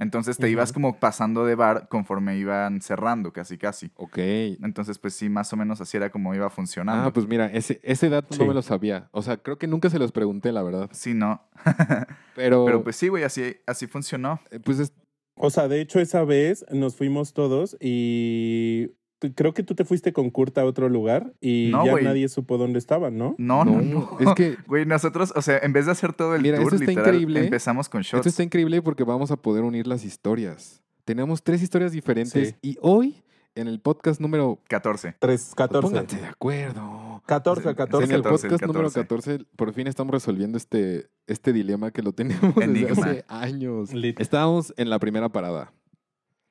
Entonces 0.00 0.36
te 0.38 0.50
ibas 0.50 0.72
como 0.72 0.98
pasando 0.98 1.44
de 1.44 1.54
bar 1.54 1.86
conforme 1.88 2.36
iban 2.38 2.80
cerrando, 2.80 3.32
casi, 3.32 3.58
casi. 3.58 3.90
Ok. 3.96 4.18
Entonces, 4.18 4.98
pues 4.98 5.14
sí, 5.14 5.28
más 5.28 5.52
o 5.52 5.56
menos 5.56 5.80
así 5.80 5.96
era 5.96 6.10
como 6.10 6.34
iba 6.34 6.50
funcionando. 6.50 7.08
Ah, 7.08 7.12
pues 7.12 7.28
mira, 7.28 7.46
ese, 7.46 7.80
ese 7.84 8.08
dato 8.08 8.34
Sí. 8.34 8.40
no 8.40 8.46
me 8.48 8.54
lo 8.54 8.62
sabía. 8.62 9.08
O 9.12 9.22
sea, 9.22 9.36
creo 9.36 9.58
que 9.58 9.66
nunca 9.66 9.90
se 9.90 9.98
los 9.98 10.10
pregunté, 10.10 10.50
la 10.52 10.62
verdad. 10.62 10.88
Sí, 10.92 11.14
no. 11.14 11.42
Pero, 12.34 12.64
Pero 12.64 12.82
pues 12.82 12.96
sí, 12.96 13.08
güey, 13.08 13.24
así, 13.24 13.56
así 13.66 13.86
funcionó. 13.86 14.40
eh, 14.50 14.58
pues 14.60 14.78
es- 14.80 14.92
O 15.36 15.50
sea, 15.50 15.68
de 15.68 15.80
hecho, 15.80 16.00
esa 16.00 16.24
vez 16.24 16.64
nos 16.70 16.96
fuimos 16.96 17.32
todos 17.32 17.76
y 17.80 18.90
creo 19.34 19.52
que 19.54 19.62
tú 19.62 19.74
te 19.74 19.84
fuiste 19.84 20.12
con 20.12 20.30
Kurt 20.30 20.56
a 20.58 20.64
otro 20.64 20.88
lugar 20.88 21.32
y 21.40 21.68
No, 21.72 21.84
ya 21.84 22.00
nadie 22.02 22.28
supo 22.28 22.56
dónde 22.58 22.78
estaban, 22.78 23.16
¿no? 23.18 23.34
No, 23.38 23.64
no, 23.64 23.80
No, 23.82 24.16
no. 24.20 24.30
es 24.30 24.34
que- 24.34 24.56
Güey, 24.66 24.86
nosotros, 24.86 25.32
o 25.36 25.42
sea, 25.42 25.58
en 25.58 25.72
vez 25.72 25.86
de 25.86 25.92
hacer 25.92 26.12
todo 26.12 26.34
el 26.34 26.42
Mira, 26.42 26.56
tour, 26.58 26.72
esto 26.72 26.76
está 26.76 26.90
literal, 26.90 27.14
increíble. 27.14 27.44
empezamos 27.44 27.88
con 27.88 28.02
shots. 28.02 28.20
esto 28.20 28.28
está 28.30 28.42
increíble 28.42 28.80
porque 28.82 29.04
vamos 29.04 29.30
a 29.30 29.36
poder 29.36 29.64
unir 29.64 29.86
las 29.86 30.04
historias. 30.04 30.82
Tenemos 31.04 31.42
tres 31.42 31.62
historias 31.62 31.92
diferentes 31.92 32.48
Sí. 32.50 32.54
y 32.62 32.78
hoy, 32.80 33.22
en 33.56 33.66
el 33.68 33.80
podcast 33.80 34.20
número... 34.20 34.60
14. 34.68 35.16
Tres, 35.18 35.42
pues, 35.46 35.54
14. 35.56 35.82
pónganse 35.88 36.16
de 36.20 36.26
acuerdo. 36.26 37.22
14, 37.26 37.68
En 37.68 37.74
14. 37.74 38.04
en 38.06 38.12
el 38.12 38.22
14, 38.22 38.46
el 38.46 38.50
podcast 38.52 38.66
número 38.66 38.88
14. 38.90 39.32
14, 39.38 39.44
por 39.56 39.72
fin 39.72 39.86
estamos 39.86 40.12
resolviendo 40.12 40.56
este, 40.56 41.08
este 41.26 41.52
dilema 41.52 41.90
que 41.90 42.02
lo 42.02 42.12
tenemos 42.12 42.54
desde 42.54 42.90
hace 42.90 43.24
años. 43.28 43.92
Lit. 43.92 44.20
Estábamos 44.20 44.72
en 44.76 44.88
la 44.88 44.98
primera 44.98 45.28
parada. 45.28 45.72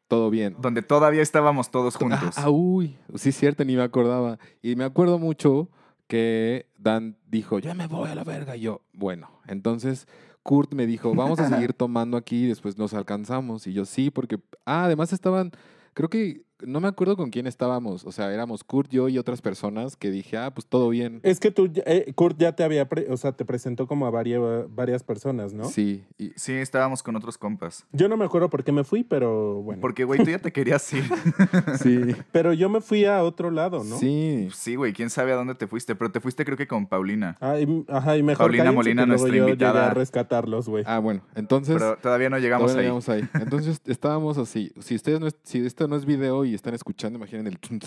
Todo 0.10 0.32
bien. 0.32 0.56
Donde 0.60 0.82
todavía 0.82 1.22
estábamos 1.22 1.69
todos 1.69 1.95
juntos. 1.95 2.36
Ah, 2.36 2.45
ah, 2.45 2.50
uy, 2.50 2.98
sí, 3.13 3.32
cierto, 3.32 3.63
ni 3.63 3.76
me 3.76 3.84
acordaba. 3.84 4.39
Y 4.63 4.76
me 4.76 4.84
acuerdo 4.84 5.19
mucho 5.19 5.69
que 6.08 6.65
Dan 6.80 7.15
dijo, 7.28 7.60
ya 7.60 7.76
me 7.76 7.86
voy 7.86 8.10
a 8.10 8.15
la 8.15 8.24
verga. 8.24 8.58
Y 8.58 8.62
yo, 8.62 8.82
bueno, 8.91 9.30
entonces 9.45 10.08
Kurt 10.41 10.74
me 10.74 10.88
dijo, 10.88 11.13
vamos 11.13 11.39
a 11.39 11.48
seguir 11.50 11.74
tomando 11.74 12.17
aquí 12.17 12.45
y 12.45 12.48
después 12.48 12.76
nos 12.76 12.95
alcanzamos. 12.95 13.67
Y 13.67 13.74
yo, 13.74 13.86
sí, 13.86 14.10
porque, 14.10 14.39
ah, 14.65 14.86
además 14.86 15.13
estaban, 15.13 15.52
creo 15.93 16.10
que, 16.10 16.41
no 16.62 16.80
me 16.80 16.88
acuerdo 16.88 17.15
con 17.17 17.30
quién 17.30 17.48
estábamos. 17.48 18.06
O 18.06 18.12
sea, 18.12 18.34
éramos 18.34 18.63
Kurt, 18.63 18.89
yo 18.91 19.10
y 19.10 19.17
otras 19.17 19.41
personas 19.41 19.95
que 19.95 20.10
dije, 20.12 20.38
ah, 20.38 20.54
pues 20.54 20.65
todo 20.67 20.89
bien. 20.89 21.19
Es 21.24 21.39
que 21.39 21.52
tú, 21.52 21.67
ya- 21.67 21.84
eh, 21.86 22.12
Kurt 22.15 22.38
ya 22.38 22.54
te 22.56 22.63
había, 22.63 22.88
pre- 22.89 23.08
o 23.12 23.17
sea, 23.17 23.32
te 23.32 23.45
presentó 23.45 23.88
como 23.88 24.06
a 24.06 24.10
varias, 24.10 24.41
varias 24.69 25.04
personas, 25.04 25.54
¿no? 25.54 25.65
Sí, 25.65 26.04
y- 26.17 26.32
Sí, 26.36 26.54
estábamos 26.54 27.04
con 27.04 27.15
otros 27.15 27.38
compas. 27.38 27.86
Yo 27.91 28.08
no 28.10 28.17
me 28.17 28.26
acuerdo 28.26 28.50
por 28.50 28.63
qué 28.63 28.72
me 28.72 28.84
fui, 28.84 29.04
pero 29.04 29.62
bueno. 29.62 29.82
Porque, 29.82 30.04
güey, 30.04 30.24
tú 30.24 30.30
ya 30.30 30.39
te 30.39 30.52
querías 30.52 30.91
ir. 30.93 31.04
sí, 31.82 32.15
Pero 32.32 32.54
yo 32.54 32.69
me 32.69 32.82
fui 32.82 33.06
a 33.06 33.24
otro 33.24 33.52
lado, 33.52 33.84
¿no? 33.84 33.98
sí. 33.98 34.50
Sí, 34.54 34.76
güey, 34.76 34.93
quién 34.93 35.10
sabe 35.10 35.32
a 35.32 35.36
dónde 35.36 35.56
te 35.56 35.67
fuiste. 35.67 35.95
Pero 35.95 36.12
te 36.12 36.19
fuiste, 36.19 36.45
creo 36.45 36.58
que 36.58 36.67
con 36.67 36.88
Paulina. 36.88 37.38
Ah, 37.41 37.60
y- 37.60 37.86
ajá, 37.88 38.17
y 38.17 38.24
mejor 38.24 38.45
Paulina 38.48 38.72
Molina, 38.72 39.06
nuestra 39.06 39.34
yo 39.36 39.48
invitada. 39.48 39.91
a 39.91 39.93
rescatarlos, 39.93 40.67
güey. 40.69 40.84
Ah, 40.88 41.00
bueno, 41.00 41.22
entonces... 41.36 41.76
Pero 41.78 41.98
todavía 41.98 42.30
no 42.30 42.38
llegamos 42.38 42.72
Todavía 42.72 42.89
ahí. 42.91 42.95
no 42.95 43.00
llegamos 43.02 43.34
ahí. 43.34 43.41
Entonces 43.41 43.82
estábamos 43.86 44.38
así. 44.38 44.72
Si 44.80 44.95
ustedes 44.95 45.19
no 45.19 45.28
es- 45.28 45.36
si 45.43 45.65
esto 45.65 45.88
no 45.88 45.95
es 45.95 46.06
video 46.06 46.45
y 46.50 46.56
están 46.56 46.74
escuchando, 46.74 47.18
imaginen 47.18 47.48
el 47.48 47.60
tun. 47.60 47.80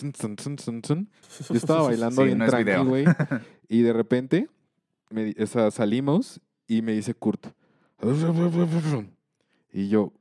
Yo 1.49 1.55
estaba 1.55 1.83
bailando 1.89 2.23
Sí, 2.23 2.27
bien 2.27 2.39
no 2.39 2.47
tranqui, 2.47 2.85
güey. 2.89 3.05
Y 3.69 3.83
de 3.83 3.93
repente 3.93 4.49
me 5.11 5.25
di- 5.25 5.43
o 5.43 5.47
sea, 5.47 5.71
salimos 5.71 6.41
y 6.67 6.83
me 6.83 6.93
dice 6.93 7.15
Kurt. 7.15 7.47
Y 9.73 9.89
yo, 9.89 10.13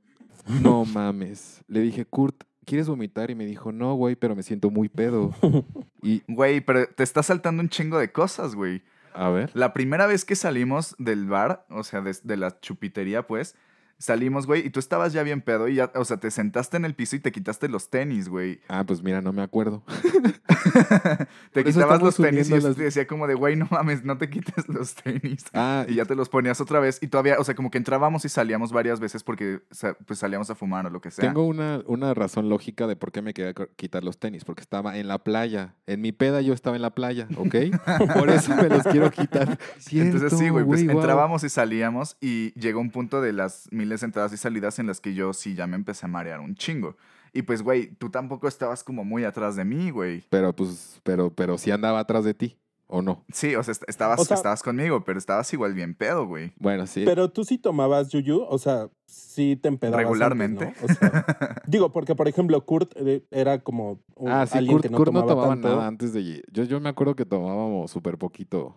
no 0.62 0.86
mames. 0.86 1.62
Le 1.68 1.82
dije, 1.82 2.06
Kurt, 2.06 2.44
¿quieres 2.66 2.88
vomitar? 2.88 3.30
Y 3.32 3.36
me 3.36 3.46
dijo, 3.46 3.72
no, 3.72 3.96
güey, 3.96 4.16
pero 4.16 4.36
me 4.36 4.44
siento 4.44 4.70
muy 4.70 4.90
pedo. 4.90 5.34
Y, 6.04 6.24
Güey, 6.28 6.62
pero 6.62 6.88
te 6.88 7.04
está 7.04 7.22
saltando 7.22 7.62
un 7.62 7.70
chingo 7.70 8.00
de 8.00 8.12
cosas, 8.12 8.56
güey. 8.56 8.82
a 9.14 9.30
ver. 9.30 9.52
La 9.54 9.72
primera 9.72 10.08
vez 10.08 10.26
que 10.26 10.36
salimos 10.36 10.96
del 10.98 11.28
bar, 11.28 11.64
o 11.70 11.84
sea, 11.84 12.02
de, 12.02 12.16
de 12.24 12.38
la 12.38 12.60
chupitería, 12.60 13.28
pues, 13.28 13.56
salimos, 14.02 14.48
güey, 14.48 14.66
y 14.66 14.70
tú 14.72 14.80
estabas 14.80 15.14
ya 15.14 15.24
bien 15.24 15.42
pedo 15.42 15.68
y 15.68 15.76
ya, 15.76 15.92
o 15.96 16.04
sea, 16.06 16.18
te 16.18 16.32
sentaste 16.32 16.76
en 16.78 16.86
el 16.86 16.96
piso 16.96 17.16
y 17.16 17.20
te 17.20 17.32
quitaste 17.32 17.70
los 17.70 17.90
tenis, 17.90 18.28
güey. 18.30 18.60
Ah, 18.68 18.84
pues 18.86 19.02
mira, 19.04 19.22
no 19.22 19.32
me 19.32 19.42
acuerdo. 19.44 19.84
te 21.54 21.64
quitabas 21.64 22.02
los 22.02 22.16
tenis 22.18 22.48
y 22.50 22.52
yo 22.52 22.58
las- 22.68 22.76
te 22.76 22.84
decía 22.84 23.08
como 23.08 23.28
de, 23.28 23.36
güey, 23.36 23.56
no 23.56 23.68
mames, 23.70 24.04
no 24.04 24.18
te 24.18 24.30
quites 24.30 24.68
los 24.68 24.96
tenis. 24.96 25.46
Ah, 25.54 25.86
Y 25.88 25.96
ya 25.96 26.06
te 26.06 26.16
los 26.16 26.30
ponías 26.30 26.62
otra 26.62 26.80
vez 26.80 27.00
y 27.02 27.08
todavía, 27.08 27.36
o 27.40 27.44
sea, 27.44 27.56
como 27.56 27.72
que 27.72 27.78
entrábamos 27.78 28.26
y 28.26 28.30
salíamos 28.30 28.72
varias 28.72 29.00
veces 29.00 29.24
porque 29.24 29.62
pues 30.06 30.20
salíamos 30.20 30.50
a 30.50 30.56
fumar 30.56 30.86
o 30.86 30.90
lo 30.90 31.02
que 31.02 31.12
sea. 31.12 31.28
Tengo 31.28 31.46
una, 31.46 31.82
una 31.86 32.14
razón 32.14 32.50
lógica 32.50 32.88
de 32.88 32.96
por 32.96 33.12
qué 33.12 33.22
me 33.22 33.34
quería 33.34 33.54
quitar 33.76 34.04
los 34.04 34.18
tenis, 34.20 34.46
porque 34.46 34.62
estaba 34.62 34.98
en 34.98 35.08
la 35.08 35.20
playa. 35.20 35.76
En 35.88 36.02
mi 36.02 36.12
peda 36.12 36.42
yo 36.42 36.54
estaba 36.54 36.76
en 36.76 36.82
la 36.82 36.92
playa, 36.96 37.28
¿ok? 37.38 37.56
Por 38.18 38.30
eso 38.30 38.56
me 38.56 38.70
los 38.70 38.84
quiero 38.84 39.12
quitar. 39.12 39.60
Entonces 39.92 40.38
sí, 40.40 40.50
güey, 40.50 40.66
pues 40.66 40.82
entrábamos 40.82 41.44
y 41.44 41.50
salíamos 41.50 42.18
y 42.22 42.52
llegó 42.60 42.80
un 42.80 42.92
punto 42.92 43.22
de 43.22 43.34
las 43.34 43.68
miles 43.92 44.02
de 44.02 44.06
entradas 44.06 44.32
y 44.34 44.38
salidas 44.38 44.80
en 44.80 44.88
las 44.88 45.02
que 45.02 45.14
yo 45.14 45.34
sí 45.34 45.54
ya 45.54 45.68
me 45.68 45.76
empecé 45.76 46.06
a 46.06 46.10
marear 46.10 46.40
un 46.40 46.56
chingo. 46.56 46.96
Y 47.34 47.42
pues, 47.44 47.62
güey, 47.62 47.88
tú 47.96 48.10
tampoco 48.10 48.48
estabas 48.48 48.84
como 48.84 49.04
muy 49.04 49.24
atrás 49.26 49.56
de 49.58 49.66
mí, 49.66 49.90
güey. 49.92 50.24
Pero 50.30 50.54
pues, 50.56 51.00
pero, 51.04 51.34
pero 51.34 51.58
sí 51.58 51.72
andaba 51.72 52.00
atrás 52.00 52.24
de 52.26 52.34
ti, 52.34 52.58
¿o 52.88 53.02
no? 53.02 53.24
Sí, 53.34 53.56
o 53.56 53.64
sea, 53.64 53.72
est- 53.74 53.84
estabas, 53.88 54.20
O 54.20 54.26
sea- 54.26 54.36
estabas 54.36 54.64
conmigo, 54.64 55.04
pero 55.06 55.18
estabas 55.20 55.52
igual 55.54 55.74
bien 55.74 55.94
pedo, 55.96 56.26
güey. 56.26 56.54
Bueno, 56.58 56.88
sí. 56.88 57.04
Pero 57.06 57.30
tú 57.30 57.44
sí 57.46 57.58
tomabas 57.58 58.10
yuyu, 58.10 58.42
o 58.44 58.58
sea, 58.58 58.90
sí 59.06 59.58
te 59.62 59.68
empedabas 59.70 60.04
Regularmente. 60.04 60.66
antes, 60.68 60.82
¿no? 60.82 60.88
O 60.90 60.94
sea, 60.94 61.26
digo, 61.68 61.92
porque 61.92 62.16
por 62.16 62.28
ejemplo, 62.28 62.66
Kurt 62.66 62.94
eh, 62.98 63.24
era 63.32 63.60
como 63.64 64.00
un- 64.16 64.30
ah, 64.32 64.46
sí, 64.46 64.58
alguien 64.58 64.76
Kurt, 64.78 64.84
que 64.86 64.90
no 64.92 64.98
Kurt 64.98 65.12
no 65.14 65.20
tomaba 65.22 65.32
tomaba 65.34 65.54
tanto. 65.54 65.68
nada 65.70 65.88
antes 65.88 66.14
de... 66.14 66.44
Yo, 66.52 66.64
yo 66.64 66.80
me 66.82 66.90
acuerdo 66.90 67.16
que 67.16 67.26
tomábamos 67.26 67.92
súper 67.92 68.18
poquito. 68.18 68.76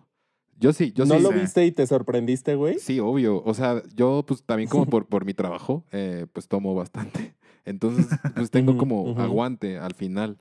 Yo 0.57 0.71
sí, 0.73 0.91
yo 0.93 1.05
¿No 1.05 1.15
sí. 1.17 1.21
lo 1.23 1.29
sí. 1.29 1.39
viste 1.39 1.65
y 1.65 1.71
te 1.71 1.85
sorprendiste, 1.85 2.55
güey? 2.55 2.79
Sí, 2.79 2.99
obvio. 2.99 3.43
O 3.45 3.53
sea, 3.53 3.83
yo 3.93 4.23
pues 4.27 4.43
también 4.43 4.69
como 4.69 4.85
por, 4.89 5.05
por 5.07 5.25
mi 5.25 5.33
trabajo, 5.33 5.83
eh, 5.91 6.25
pues 6.31 6.47
tomo 6.47 6.73
bastante. 6.75 7.35
Entonces, 7.65 8.07
pues 8.35 8.51
tengo 8.51 8.77
como 8.77 9.19
aguante 9.19 9.77
al 9.77 9.93
final. 9.95 10.37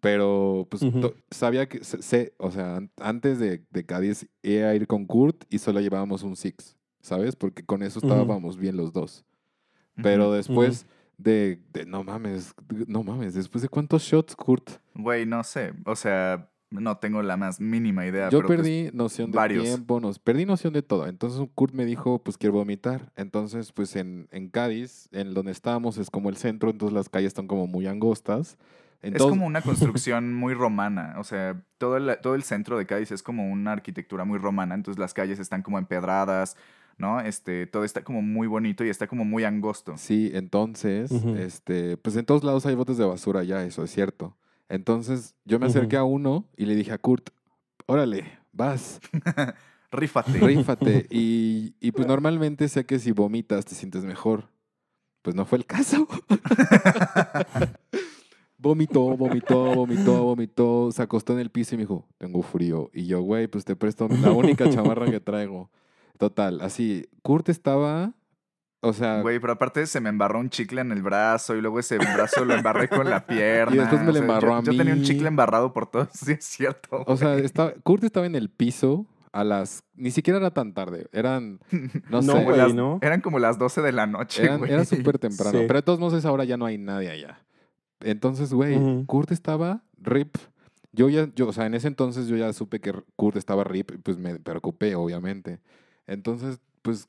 Pero 0.00 0.68
pues 0.70 0.82
sabía 1.30 1.68
que, 1.68 1.82
sé- 1.82 2.02
sé, 2.02 2.34
o 2.38 2.52
sea, 2.52 2.76
an- 2.76 2.90
antes 3.00 3.40
de, 3.40 3.64
de 3.70 3.84
Cádiz 3.84 4.28
iba 4.42 4.68
a 4.68 4.74
ir 4.76 4.86
con 4.86 5.04
Kurt 5.06 5.44
y 5.50 5.58
solo 5.58 5.80
llevábamos 5.80 6.22
un 6.22 6.36
Six, 6.36 6.76
¿sabes? 7.00 7.34
Porque 7.34 7.64
con 7.64 7.82
eso 7.82 7.98
estábamos 7.98 8.56
bien 8.58 8.76
los 8.76 8.92
dos. 8.92 9.24
Pero 10.00 10.30
después 10.32 10.86
de, 11.16 11.60
de, 11.72 11.84
no 11.84 12.04
mames, 12.04 12.54
no 12.86 13.02
mames, 13.02 13.34
después 13.34 13.62
de 13.62 13.68
cuántos 13.68 14.02
shots, 14.04 14.36
Kurt. 14.36 14.70
Güey, 14.94 15.26
no 15.26 15.42
sé. 15.42 15.72
O 15.84 15.96
sea, 15.96 16.48
No 16.70 16.98
tengo 16.98 17.22
la 17.22 17.36
más 17.38 17.60
mínima 17.60 18.06
idea. 18.06 18.28
Yo 18.28 18.38
pero, 18.38 18.48
pues, 18.48 18.58
perdí 18.58 18.90
noción 18.92 19.30
de 19.30 19.36
varios. 19.36 19.64
tiempo, 19.64 20.00
nos, 20.00 20.18
perdí 20.18 20.44
noción 20.44 20.74
de 20.74 20.82
todo. 20.82 21.06
Entonces 21.06 21.40
Kurt 21.54 21.72
me 21.72 21.86
dijo, 21.86 22.22
pues 22.22 22.36
quiero 22.36 22.54
vomitar. 22.54 23.10
Entonces, 23.16 23.72
pues 23.72 23.96
en, 23.96 24.28
en 24.32 24.50
Cádiz, 24.50 25.08
en 25.12 25.32
donde 25.32 25.52
estábamos, 25.52 25.96
es 25.96 26.10
como 26.10 26.28
el 26.28 26.36
centro, 26.36 26.68
entonces 26.70 26.94
las 26.94 27.08
calles 27.08 27.28
están 27.28 27.46
como 27.46 27.66
muy 27.66 27.86
angostas. 27.86 28.58
es 29.00 29.22
como 29.22 29.46
una 29.46 29.62
construcción 29.62 30.34
muy 30.34 30.52
romana. 30.52 31.14
O 31.18 31.24
sea, 31.24 31.62
todo 31.78 31.96
el, 31.96 32.18
todo 32.20 32.34
el 32.34 32.42
centro 32.42 32.76
de 32.76 32.84
Cádiz 32.84 33.12
es 33.12 33.22
como 33.22 33.50
una 33.50 33.72
arquitectura 33.72 34.26
muy 34.26 34.38
romana. 34.38 34.74
Entonces 34.74 34.98
las 34.98 35.14
calles 35.14 35.38
están 35.38 35.62
como 35.62 35.78
empedradas, 35.78 36.54
¿no? 36.98 37.20
Este, 37.20 37.66
todo 37.66 37.84
está 37.84 38.04
como 38.04 38.20
muy 38.20 38.46
bonito 38.46 38.84
y 38.84 38.90
está 38.90 39.06
como 39.06 39.24
muy 39.24 39.44
angosto. 39.44 39.96
Sí, 39.96 40.30
entonces, 40.34 41.10
este, 41.12 41.96
pues 41.96 42.14
en 42.16 42.26
todos 42.26 42.44
lados 42.44 42.66
hay 42.66 42.74
botes 42.74 42.98
de 42.98 43.06
basura 43.06 43.42
ya, 43.42 43.64
eso 43.64 43.84
es 43.84 43.90
cierto. 43.90 44.36
Entonces, 44.68 45.34
yo 45.44 45.58
me 45.58 45.66
acerqué 45.66 45.96
a 45.96 46.04
uno 46.04 46.46
y 46.56 46.66
le 46.66 46.74
dije 46.74 46.92
a 46.92 46.98
Kurt, 46.98 47.30
órale, 47.86 48.38
vas, 48.52 49.00
Rífate. 49.90 50.38
rífate. 50.38 51.06
y, 51.10 51.74
y 51.80 51.92
pues 51.92 52.06
normalmente 52.06 52.68
sé 52.68 52.84
que 52.84 52.98
si 52.98 53.12
vomitas 53.12 53.64
te 53.64 53.74
sientes 53.74 54.04
mejor. 54.04 54.50
Pues 55.22 55.34
no 55.34 55.44
fue 55.46 55.58
el 55.58 55.66
caso. 55.66 56.06
vomitó, 58.58 59.16
vomitó, 59.16 59.74
vomitó, 59.74 60.22
vomitó, 60.24 60.90
se 60.92 61.02
acostó 61.02 61.32
en 61.32 61.38
el 61.38 61.50
piso 61.50 61.74
y 61.74 61.78
me 61.78 61.84
dijo, 61.84 62.06
tengo 62.18 62.42
frío. 62.42 62.90
Y 62.92 63.06
yo, 63.06 63.22
güey, 63.22 63.46
pues 63.46 63.64
te 63.64 63.76
presto 63.76 64.08
la 64.08 64.32
única 64.32 64.68
chamarra 64.70 65.10
que 65.10 65.20
traigo. 65.20 65.70
Total, 66.18 66.60
así, 66.60 67.06
Kurt 67.22 67.48
estaba, 67.48 68.14
o 68.80 68.92
sea, 68.92 69.20
Güey, 69.22 69.38
pero 69.40 69.54
aparte 69.54 69.86
se 69.86 70.00
me 70.00 70.08
embarró 70.08 70.38
un 70.38 70.50
chicle 70.50 70.80
en 70.80 70.92
el 70.92 71.02
brazo 71.02 71.56
y 71.56 71.60
luego 71.60 71.78
ese 71.80 71.98
brazo 71.98 72.44
lo 72.44 72.54
embarré 72.54 72.88
con 72.88 73.08
la 73.10 73.26
pierna. 73.26 73.74
Y 73.74 73.78
después 73.78 74.00
me 74.00 74.06
lo 74.08 74.12
sea, 74.14 74.22
embarró 74.22 74.48
yo, 74.50 74.54
a 74.56 74.62
Yo 74.62 74.76
tenía 74.76 74.92
un 74.94 75.00
mí. 75.00 75.06
chicle 75.06 75.28
embarrado 75.28 75.72
por 75.72 75.90
todo. 75.90 76.08
Sí, 76.14 76.32
es 76.32 76.44
cierto. 76.44 77.02
O 77.06 77.16
sea, 77.16 77.36
estaba, 77.36 77.72
Kurt 77.82 78.04
estaba 78.04 78.26
en 78.26 78.34
el 78.36 78.50
piso 78.50 79.06
a 79.32 79.44
las... 79.44 79.82
Ni 79.94 80.10
siquiera 80.10 80.38
era 80.38 80.50
tan 80.52 80.72
tarde. 80.74 81.08
Eran, 81.12 81.60
no, 82.10 82.20
No, 82.20 82.22
sé, 82.22 82.28
Como 82.32 82.44
güey, 82.44 82.56
las- 82.58 82.74
¿no? 82.74 82.98
Eran 83.02 83.20
como 83.20 83.38
las 83.38 83.58
12 83.58 83.82
de 83.82 83.92
la 83.92 84.06
noche, 84.06 84.44
eran- 84.44 84.58
güey. 84.58 84.72
era 84.72 84.84
súper 84.84 85.18
temprano. 85.18 85.58
Sí. 85.58 85.64
Pero 85.66 85.78
de 85.78 85.82
todos 85.82 85.98
modos, 85.98 86.14
a 86.14 86.18
esa 86.18 86.32
hora 86.32 86.44
ya 86.44 86.56
no 86.56 86.64
hay 86.66 86.78
nadie 86.78 87.10
allá. 87.10 87.38
Entonces, 88.00 88.52
güey. 88.54 89.04
Kurt 89.06 89.32
estaba 89.32 89.82
rip. 90.00 90.36
Yo 90.92 91.08
ya, 91.08 91.28
yo, 91.34 91.48
o 91.48 91.52
sea, 91.52 91.66
en 91.66 91.74
ese 91.74 91.86
entonces 91.88 92.28
yo 92.28 92.36
ya 92.36 92.52
supe 92.52 92.80
que 92.80 92.92
Kurt 93.16 93.36
estaba 93.36 93.62
rip, 93.64 93.90
y 93.92 93.98
pues 93.98 94.18
me 94.18 94.38
preocupé, 94.38 94.94
obviamente. 94.94 95.60
Entonces, 96.06 96.60
pues 96.82 97.08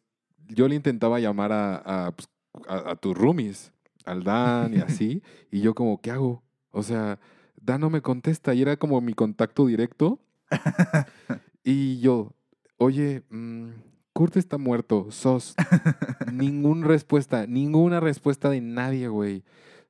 yo 0.49 0.67
le 0.67 0.75
intentaba 0.75 1.19
llamar 1.19 1.51
a, 1.51 2.07
a, 2.07 2.12
pues, 2.12 2.27
a- 2.67 2.91
a 2.91 2.95
tus 2.95 3.15
roomies, 3.17 3.71
al 4.05 4.23
Dan 4.23 4.73
y 4.73 4.77
así, 4.81 5.23
y 5.51 5.62
yo 5.62 5.73
como, 5.75 6.01
¿qué 6.01 6.12
hago? 6.12 6.43
O 6.71 6.83
sea, 6.83 7.19
Dan 7.62 7.81
no 7.81 7.89
me 7.89 8.01
contesta 8.01 8.53
y 8.53 8.62
era 8.62 8.77
como 8.77 8.99
mi 9.01 9.13
contacto 9.13 9.65
directo. 9.65 10.19
y 11.63 11.99
yo, 11.99 12.33
oye, 12.77 13.23
mm, 13.29 13.69
Kurt 14.13 14.38
está 14.38 14.57
muerto, 14.57 15.07
sos. 15.12 15.55
Ninguna 16.31 16.88
respuesta, 16.88 17.45
ninguna 17.47 17.99
respuesta 17.99 18.49
de 18.49 18.62
nadie, 18.62 19.07
güey. 19.07 19.43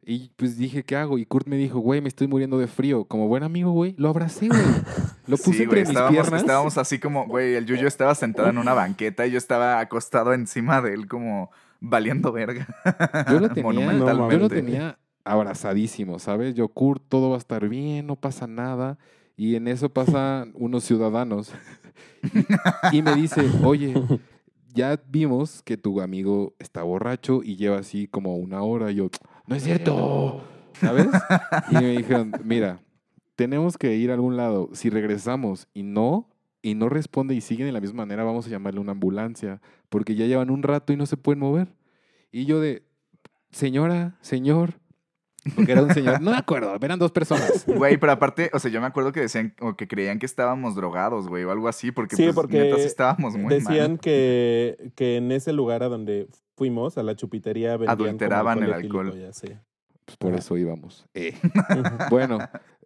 Y 0.06 0.32
pues 0.38 0.58
dije, 0.58 0.84
¿qué 0.84 0.96
hago? 0.96 1.18
Y 1.18 1.26
Kurt 1.26 1.48
me 1.48 1.58
dijo, 1.58 1.80
güey, 1.80 2.02
me 2.02 2.08
estoy 2.08 2.28
muriendo 2.28 2.58
de 2.58 2.68
frío. 2.68 3.06
Como 3.06 3.28
buen 3.28 3.44
amigo, 3.44 3.72
güey, 3.72 3.94
lo 3.98 4.10
abracé, 4.10 4.48
güey. 4.48 4.60
Lo 5.28 5.38
puse 5.38 5.54
Sí, 5.58 5.64
entre 5.64 5.66
güey, 5.68 5.82
mis 5.82 5.90
estábamos, 5.90 6.12
piernas. 6.22 6.42
estábamos 6.42 6.78
así 6.80 6.98
como, 6.98 7.28
güey, 7.28 7.54
el 7.54 7.68
Yuyo 7.68 7.88
estaba 7.88 8.16
sentado 8.16 8.50
en 8.50 8.58
una 8.58 8.74
banqueta 8.74 9.28
y 9.28 9.32
yo 9.32 9.38
estaba 9.38 9.80
acostado 9.80 10.34
encima 10.34 10.82
de 10.82 10.94
él 10.96 11.08
como 11.08 11.52
valiendo 11.80 12.32
verga. 12.32 12.68
Yo 13.30 13.40
lo 13.40 13.50
tenía, 13.50 13.64
Monumentalmente. 13.64 14.34
yo 14.36 14.40
lo 14.40 14.50
tenía 14.50 14.98
abrazadísimo, 15.24 16.18
¿sabes? 16.18 16.56
Yo, 16.56 16.68
Kurt, 16.70 17.04
todo 17.10 17.30
va 17.30 17.36
a 17.36 17.40
estar 17.40 17.70
bien, 17.70 18.08
no 18.08 18.16
pasa 18.16 18.48
nada. 18.48 18.98
Y 19.38 19.56
en 19.56 19.68
eso 19.68 19.90
pasan 19.90 20.52
unos 20.56 20.84
ciudadanos 20.84 21.52
y 22.92 23.02
me 23.04 23.14
dice, 23.16 23.46
oye, 23.64 23.94
ya 24.74 25.00
vimos 25.10 25.62
que 25.64 25.78
tu 25.78 26.02
amigo 26.02 26.54
está 26.60 26.82
borracho 26.84 27.42
y 27.44 27.56
lleva 27.56 27.78
así 27.78 28.08
como 28.08 28.36
una 28.38 28.62
hora. 28.64 28.92
Y 28.92 28.96
yo, 28.96 29.10
no 29.50 29.56
es 29.56 29.64
cierto, 29.64 30.44
¿sabes? 30.74 31.08
Y 31.72 31.74
me 31.76 31.98
dijeron, 31.98 32.32
mira, 32.44 32.80
tenemos 33.36 33.78
que 33.78 33.96
ir 33.96 34.12
a 34.12 34.14
algún 34.14 34.38
lado. 34.38 34.70
Si 34.74 34.90
regresamos 34.90 35.68
y 35.74 35.84
no, 35.84 36.30
y 36.62 36.76
no 36.76 36.88
responde 36.88 37.34
y 37.36 37.42
siguen 37.42 37.66
de 37.66 37.72
la 37.74 37.82
misma 37.82 38.06
manera, 38.06 38.24
vamos 38.24 38.46
a 38.46 38.50
llamarle 38.50 38.80
una 38.80 38.92
ambulancia, 38.92 39.60
porque 39.90 40.16
ya 40.16 40.26
llevan 40.28 40.50
un 40.52 40.62
rato 40.64 40.94
y 40.94 40.98
no 40.98 41.06
se 41.06 41.18
pueden 41.18 41.40
mover. 41.40 41.68
Y 42.32 42.46
yo 42.46 42.60
de, 42.62 42.84
señora, 43.52 44.18
señor, 44.22 44.74
porque 45.56 45.72
era 45.72 45.82
un 45.82 45.94
señor, 45.94 46.22
no 46.22 46.32
me 46.32 46.38
acuerdo, 46.38 46.76
eran 46.80 47.00
dos 47.00 47.12
personas. 47.12 47.66
Güey, 47.66 47.98
pero 47.98 48.12
aparte, 48.12 48.52
o 48.54 48.60
sea, 48.60 48.70
yo 48.70 48.82
me 48.82 48.88
acuerdo 48.88 49.12
que 49.12 49.22
decían 49.22 49.56
o 49.62 49.76
que 49.76 49.88
creían 49.88 50.20
que 50.20 50.26
estábamos 50.28 50.76
drogados, 50.76 51.28
güey, 51.28 51.44
o 51.46 51.52
algo 51.52 51.68
así, 51.68 51.92
porque, 51.92 52.16
Sí, 52.16 52.24
pues, 52.24 52.36
porque 52.36 52.60
neta 52.60 52.76
sí 52.76 52.84
estábamos 52.84 53.36
muy 53.36 53.56
Decían 53.56 53.92
mal. 53.94 54.00
que, 54.00 54.92
que 54.96 55.18
en 55.18 55.32
ese 55.32 55.54
lugar 55.54 55.82
a 55.82 55.88
donde 55.88 56.28
fuimos, 56.60 56.98
a 56.98 57.04
la 57.04 57.16
chupitería, 57.16 57.74
Adulteraban 57.74 58.62
el 58.62 58.74
alcohol. 58.74 59.14
y 59.18 59.24
así. 59.24 59.48
Pues 60.06 60.18
por 60.18 60.32
Ajá. 60.32 60.40
eso 60.40 60.58
íbamos. 60.58 61.08
Eh. 61.14 61.34
Bueno, 62.12 62.38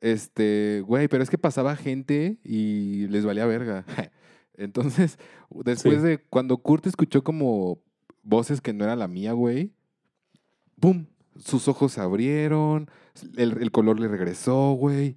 este, 0.01 0.81
güey, 0.85 1.07
pero 1.07 1.23
es 1.23 1.29
que 1.29 1.37
pasaba 1.37 1.75
gente 1.75 2.37
y 2.43 3.07
les 3.07 3.25
valía 3.25 3.45
verga. 3.45 3.83
Entonces, 4.55 5.17
después 5.49 6.01
Sí. 6.01 6.07
de 6.07 6.17
cuando 6.29 6.57
Kurt 6.57 6.85
escuchó 6.85 7.23
como 7.23 7.79
voces 8.21 8.61
que 8.61 8.73
no 8.73 8.83
era 8.83 8.95
la 8.95 9.07
mía, 9.07 9.33
güey, 9.33 9.71
¡pum! 10.79 11.05
Sus 11.37 11.67
ojos 11.67 11.93
se 11.93 12.01
abrieron, 12.01 12.89
el, 13.37 13.57
el 13.61 13.71
color 13.71 13.99
le 13.99 14.07
regresó, 14.07 14.73
güey. 14.73 15.15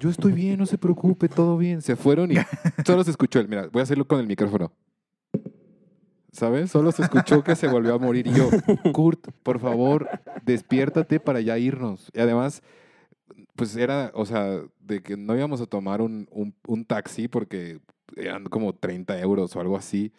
Yo 0.00 0.08
estoy 0.08 0.32
bien, 0.32 0.58
no 0.58 0.64
se 0.66 0.78
preocupe, 0.78 1.28
todo 1.28 1.58
bien. 1.58 1.82
Se 1.82 1.96
fueron 1.96 2.32
y 2.32 2.36
solo 2.86 3.04
se 3.04 3.10
escuchó 3.10 3.40
él. 3.40 3.48
Mira, 3.48 3.68
voy 3.70 3.80
a 3.80 3.82
hacerlo 3.82 4.06
con 4.06 4.18
el 4.20 4.26
micrófono. 4.26 4.72
¿Sabes? 6.34 6.72
Solo 6.72 6.90
se 6.90 7.02
escuchó 7.02 7.44
que 7.44 7.54
se 7.54 7.68
volvió 7.68 7.94
a 7.94 7.98
morir. 7.98 8.26
Y 8.26 8.32
yo, 8.32 8.50
Kurt, 8.92 9.28
por 9.44 9.60
favor, 9.60 10.08
despiértate 10.44 11.20
para 11.20 11.40
ya 11.40 11.56
irnos. 11.58 12.10
Y 12.12 12.18
además, 12.18 12.60
pues 13.54 13.76
era, 13.76 14.10
o 14.14 14.26
sea, 14.26 14.60
de 14.80 15.00
que 15.00 15.16
no 15.16 15.36
íbamos 15.36 15.60
a 15.60 15.66
tomar 15.66 16.02
un, 16.02 16.26
un, 16.32 16.52
un 16.66 16.84
taxi 16.84 17.28
porque 17.28 17.78
eran 18.16 18.44
como 18.46 18.74
30 18.74 19.20
euros 19.20 19.54
o 19.54 19.60
algo 19.60 19.76
así. 19.76 20.12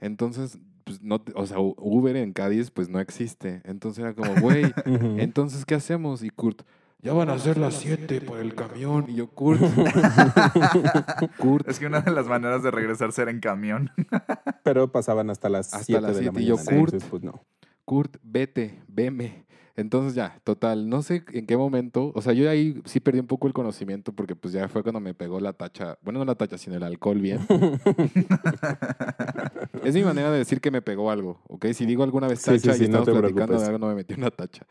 Entonces, 0.00 0.58
pues 0.82 1.00
no, 1.02 1.22
o 1.36 1.46
sea, 1.46 1.58
Uber 1.60 2.16
en 2.16 2.32
Cádiz, 2.32 2.72
pues 2.72 2.88
no 2.88 2.98
existe. 2.98 3.62
Entonces 3.64 4.02
era 4.02 4.12
como, 4.12 4.40
güey, 4.40 4.64
entonces, 5.18 5.64
¿qué 5.64 5.76
hacemos? 5.76 6.24
Y 6.24 6.30
Kurt, 6.30 6.62
ya 7.02 7.12
van 7.12 7.30
a 7.30 7.38
ser 7.38 7.58
las 7.58 7.74
7 7.74 8.20
por 8.20 8.38
el 8.38 8.54
camión. 8.54 9.06
Y 9.08 9.14
yo, 9.14 9.28
Kurt, 9.28 9.60
Kurt, 11.38 11.68
Es 11.68 11.78
que 11.78 11.86
una 11.86 12.00
de 12.00 12.10
las 12.10 12.26
maneras 12.26 12.62
de 12.62 12.70
regresarse 12.70 13.22
era 13.22 13.30
en 13.30 13.40
camión. 13.40 13.90
Pero 14.64 14.90
pasaban 14.92 15.30
hasta 15.30 15.48
las 15.48 15.72
Hasta 15.72 15.84
7 15.84 16.00
las 16.00 16.16
de 16.16 16.22
la 16.24 16.30
siete, 16.30 16.42
y 16.42 16.46
yo, 16.46 16.56
mañana. 16.56 16.76
Kurt. 16.76 16.94
entonces, 16.94 17.10
pues 17.10 17.22
no. 17.22 17.44
Kurt, 17.84 18.16
vete, 18.22 18.82
veme. 18.88 19.46
Entonces 19.76 20.14
ya, 20.14 20.38
total, 20.44 20.90
no 20.90 21.00
sé 21.00 21.24
en 21.32 21.46
qué 21.46 21.56
momento, 21.56 22.12
o 22.14 22.20
sea, 22.20 22.34
yo 22.34 22.50
ahí 22.50 22.82
sí 22.84 23.00
perdí 23.00 23.20
un 23.20 23.26
poco 23.26 23.46
el 23.46 23.54
conocimiento 23.54 24.12
porque 24.12 24.36
pues 24.36 24.52
ya 24.52 24.68
fue 24.68 24.82
cuando 24.82 25.00
me 25.00 25.14
pegó 25.14 25.40
la 25.40 25.54
tacha, 25.54 25.96
bueno, 26.02 26.18
no 26.18 26.26
la 26.26 26.34
tacha, 26.34 26.58
sino 26.58 26.76
el 26.76 26.82
alcohol 26.82 27.18
bien. 27.18 27.38
es 29.84 29.94
mi 29.94 30.02
manera 30.02 30.30
de 30.30 30.38
decir 30.38 30.60
que 30.60 30.70
me 30.70 30.82
pegó 30.82 31.10
algo, 31.10 31.40
¿ok? 31.48 31.66
Si 31.72 31.86
digo 31.86 32.02
alguna 32.02 32.28
vez 32.28 32.40
Sí, 32.40 32.58
sí, 32.58 32.68
tacha 32.68 32.74
sí, 32.74 32.84
y 32.84 32.88
no 32.88 32.98
estamos 32.98 33.06
te 33.06 33.20
platicando 33.20 33.58
de 33.58 33.66
algo, 33.66 33.78
no 33.78 33.86
me 33.86 33.94
metí 33.94 34.14
una 34.14 34.30
tacha. 34.30 34.66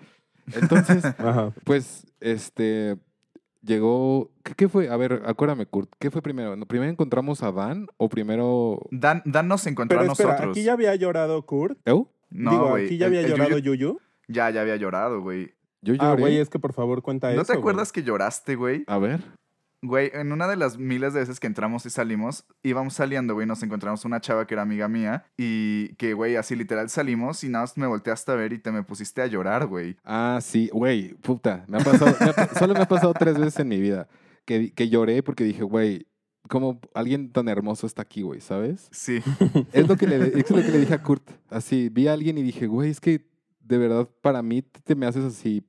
Entonces, 0.55 1.03
Ajá. 1.17 1.53
pues, 1.63 2.05
este, 2.19 2.97
llegó, 3.61 4.31
¿qué, 4.43 4.53
qué 4.55 4.69
fue? 4.69 4.89
A 4.89 4.97
ver, 4.97 5.23
acuérdame, 5.25 5.65
Kurt, 5.65 5.91
¿qué 5.99 6.11
fue 6.11 6.21
primero? 6.21 6.55
¿No- 6.55 6.65
¿Primero 6.65 6.91
encontramos 6.91 7.43
a 7.43 7.51
Dan 7.51 7.87
o 7.97 8.09
primero... 8.09 8.79
Dan, 8.91 9.21
Dan 9.25 9.47
nos 9.47 9.65
encontró 9.67 9.97
Pero 9.99 10.09
a 10.09 10.13
espera, 10.13 10.29
nosotros. 10.31 10.51
aquí 10.57 10.63
ya 10.63 10.73
había 10.73 10.95
llorado 10.95 11.45
Kurt. 11.45 11.77
¿Eu? 11.85 12.11
No, 12.29 12.51
Digo, 12.51 12.75
aquí 12.75 12.97
ya 12.97 13.07
había 13.07 13.21
el 13.21 13.27
llorado 13.27 13.57
Yuyu- 13.57 13.63
Yuyu. 13.77 13.99
Ya, 14.27 14.49
ya 14.51 14.61
había 14.61 14.75
llorado, 14.75 15.21
güey. 15.21 15.55
Yo 15.81 15.93
Ah, 15.99 16.09
lloré. 16.11 16.21
güey, 16.21 16.37
es 16.37 16.49
que 16.49 16.59
por 16.59 16.73
favor 16.73 17.01
cuenta 17.01 17.33
¿No 17.33 17.41
eso. 17.41 17.53
te 17.53 17.57
acuerdas 17.57 17.91
que 17.91 18.03
lloraste, 18.03 18.55
güey? 18.55 18.83
A 18.85 18.97
ver. 18.99 19.21
Güey, 19.81 20.11
en 20.13 20.31
una 20.31 20.47
de 20.47 20.57
las 20.57 20.77
miles 20.77 21.13
de 21.13 21.21
veces 21.21 21.39
que 21.39 21.47
entramos 21.47 21.85
y 21.85 21.89
salimos, 21.89 22.45
íbamos 22.63 22.95
saliendo, 22.95 23.33
güey, 23.33 23.47
nos 23.47 23.63
encontramos 23.63 24.03
una 24.03 24.19
chava 24.19 24.45
que 24.45 24.53
era 24.53 24.63
amiga 24.63 24.89
mía 24.89 25.25
y 25.37 25.95
que, 25.95 26.13
güey, 26.13 26.35
así 26.35 26.55
literal 26.55 26.89
salimos 26.89 27.43
y 27.45 27.49
nada 27.49 27.63
más 27.63 27.77
me 27.77 27.87
volteaste 27.87 28.31
a 28.31 28.35
ver 28.35 28.51
y 28.51 28.59
te 28.59 28.71
me 28.71 28.83
pusiste 28.83 29.21
a 29.21 29.27
llorar, 29.27 29.67
güey. 29.67 29.95
Ah, 30.03 30.39
sí, 30.41 30.69
güey, 30.73 31.13
puta. 31.15 31.63
Me 31.67 31.77
ha 31.77 31.83
pasado, 31.83 32.13
me 32.19 32.29
ha 32.29 32.47
solo 32.55 32.73
me 32.73 32.81
ha 32.81 32.87
pasado 32.87 33.13
tres 33.13 33.37
veces 33.37 33.59
en 33.59 33.69
mi 33.69 33.79
vida 33.79 34.09
que, 34.45 34.73
que 34.73 34.89
lloré 34.89 35.23
porque 35.23 35.43
dije, 35.43 35.63
güey, 35.63 36.07
como 36.49 36.81
alguien 36.93 37.31
tan 37.31 37.47
hermoso 37.47 37.85
está 37.87 38.01
aquí, 38.01 38.23
güey, 38.23 38.41
¿sabes? 38.41 38.89
Sí. 38.91 39.21
Es 39.71 39.87
lo, 39.87 39.95
que 39.95 40.07
le, 40.07 40.39
es 40.39 40.49
lo 40.49 40.57
que 40.57 40.71
le 40.71 40.79
dije 40.79 40.95
a 40.95 41.03
Kurt. 41.03 41.29
Así, 41.49 41.89
vi 41.89 42.07
a 42.07 42.13
alguien 42.13 42.37
y 42.37 42.43
dije, 42.43 42.67
güey, 42.67 42.89
es 42.89 42.99
que 42.99 43.29
de 43.59 43.77
verdad 43.77 44.09
para 44.21 44.41
mí 44.41 44.61
te 44.61 44.95
me 44.95 45.05
haces 45.05 45.23
así, 45.23 45.63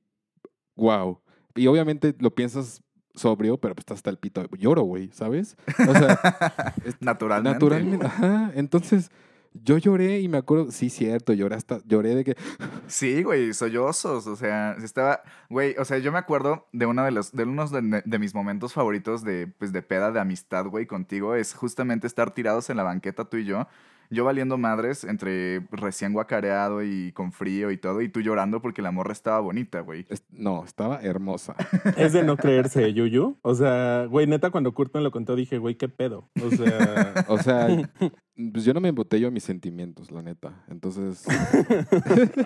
wow. 0.75 1.21
Y 1.55 1.67
obviamente 1.67 2.15
lo 2.19 2.33
piensas 2.33 2.81
sobrio, 3.15 3.57
pero 3.57 3.75
pues 3.75 3.83
estás 3.83 3.97
hasta 3.97 4.09
el 4.09 4.17
pito. 4.17 4.45
Lloro, 4.57 4.83
güey, 4.83 5.09
¿sabes? 5.13 5.57
O 5.87 5.93
sea, 5.93 6.19
es- 6.85 6.95
Naturalmente. 7.01 7.53
Naturalmente, 7.53 8.05
ajá. 8.05 8.51
Entonces, 8.55 9.11
Yo 9.53 9.77
lloré 9.77 10.21
y 10.21 10.29
me 10.29 10.37
acuerdo, 10.37 10.71
sí, 10.71 10.89
cierto, 10.89 11.33
lloré 11.33 11.55
hasta, 11.55 11.81
lloré 11.85 12.15
de 12.15 12.23
que, 12.23 12.37
Sí, 12.87 13.21
güey, 13.21 13.53
sollozos, 13.53 14.25
o 14.25 14.37
sea, 14.37 14.77
estaba, 14.81 15.23
güey, 15.49 15.75
o 15.77 15.83
sea, 15.83 15.97
yo 15.97 16.09
me 16.13 16.19
acuerdo 16.19 16.69
de 16.71 16.85
uno 16.85 17.03
de 17.03 17.11
los, 17.11 17.33
de 17.33 17.43
unos 17.43 17.69
de, 17.69 18.01
de 18.05 18.19
mis 18.19 18.33
momentos 18.33 18.71
favoritos 18.71 19.25
de, 19.25 19.47
pues, 19.47 19.73
de 19.73 19.81
peda, 19.81 20.13
de 20.13 20.21
amistad, 20.21 20.67
güey, 20.67 20.85
contigo, 20.85 21.35
es 21.35 21.53
justamente 21.53 22.07
estar 22.07 22.31
tirados 22.33 22.69
en 22.69 22.77
la 22.77 22.83
banqueta 22.83 23.25
tú 23.25 23.35
y 23.35 23.43
yo, 23.43 23.67
yo 24.11 24.23
valiendo 24.25 24.57
madres 24.57 25.03
entre 25.03 25.61
recién 25.71 26.13
guacareado 26.13 26.83
y 26.83 27.11
con 27.13 27.31
frío 27.31 27.71
y 27.71 27.77
todo, 27.77 28.01
y 28.01 28.09
tú 28.09 28.21
llorando 28.21 28.61
porque 28.61 28.81
la 28.83 28.91
morra 28.91 29.13
estaba 29.13 29.39
bonita, 29.39 29.79
güey. 29.79 30.05
es- 30.09 30.23
no, 30.29 30.63
estaba 30.63 31.01
hermosa. 31.01 31.55
Es 31.97 32.13
de 32.13 32.23
no 32.23 32.37
creerse, 32.37 32.93
Yuyu. 32.93 33.37
O 33.41 33.55
sea, 33.55 34.05
güey, 34.09 34.27
neta, 34.27 34.49
cuando 34.51 34.73
Kurt 34.73 34.93
me 34.93 35.01
lo 35.01 35.11
contó, 35.11 35.35
dije, 35.35 35.57
güey, 35.57 35.75
qué 35.75 35.89
pedo. 35.89 36.29
O 36.45 36.49
sea, 36.51 37.25
O 37.27 37.37
sea, 37.39 37.67
pues 38.53 38.65
yo 38.65 38.73
no 38.73 38.81
me 38.81 38.89
embotello 38.89 39.27
a 39.27 39.31
mis 39.31 39.43
sentimientos, 39.43 40.11
la 40.11 40.21
neta. 40.21 40.63
Entonces, 40.69 41.25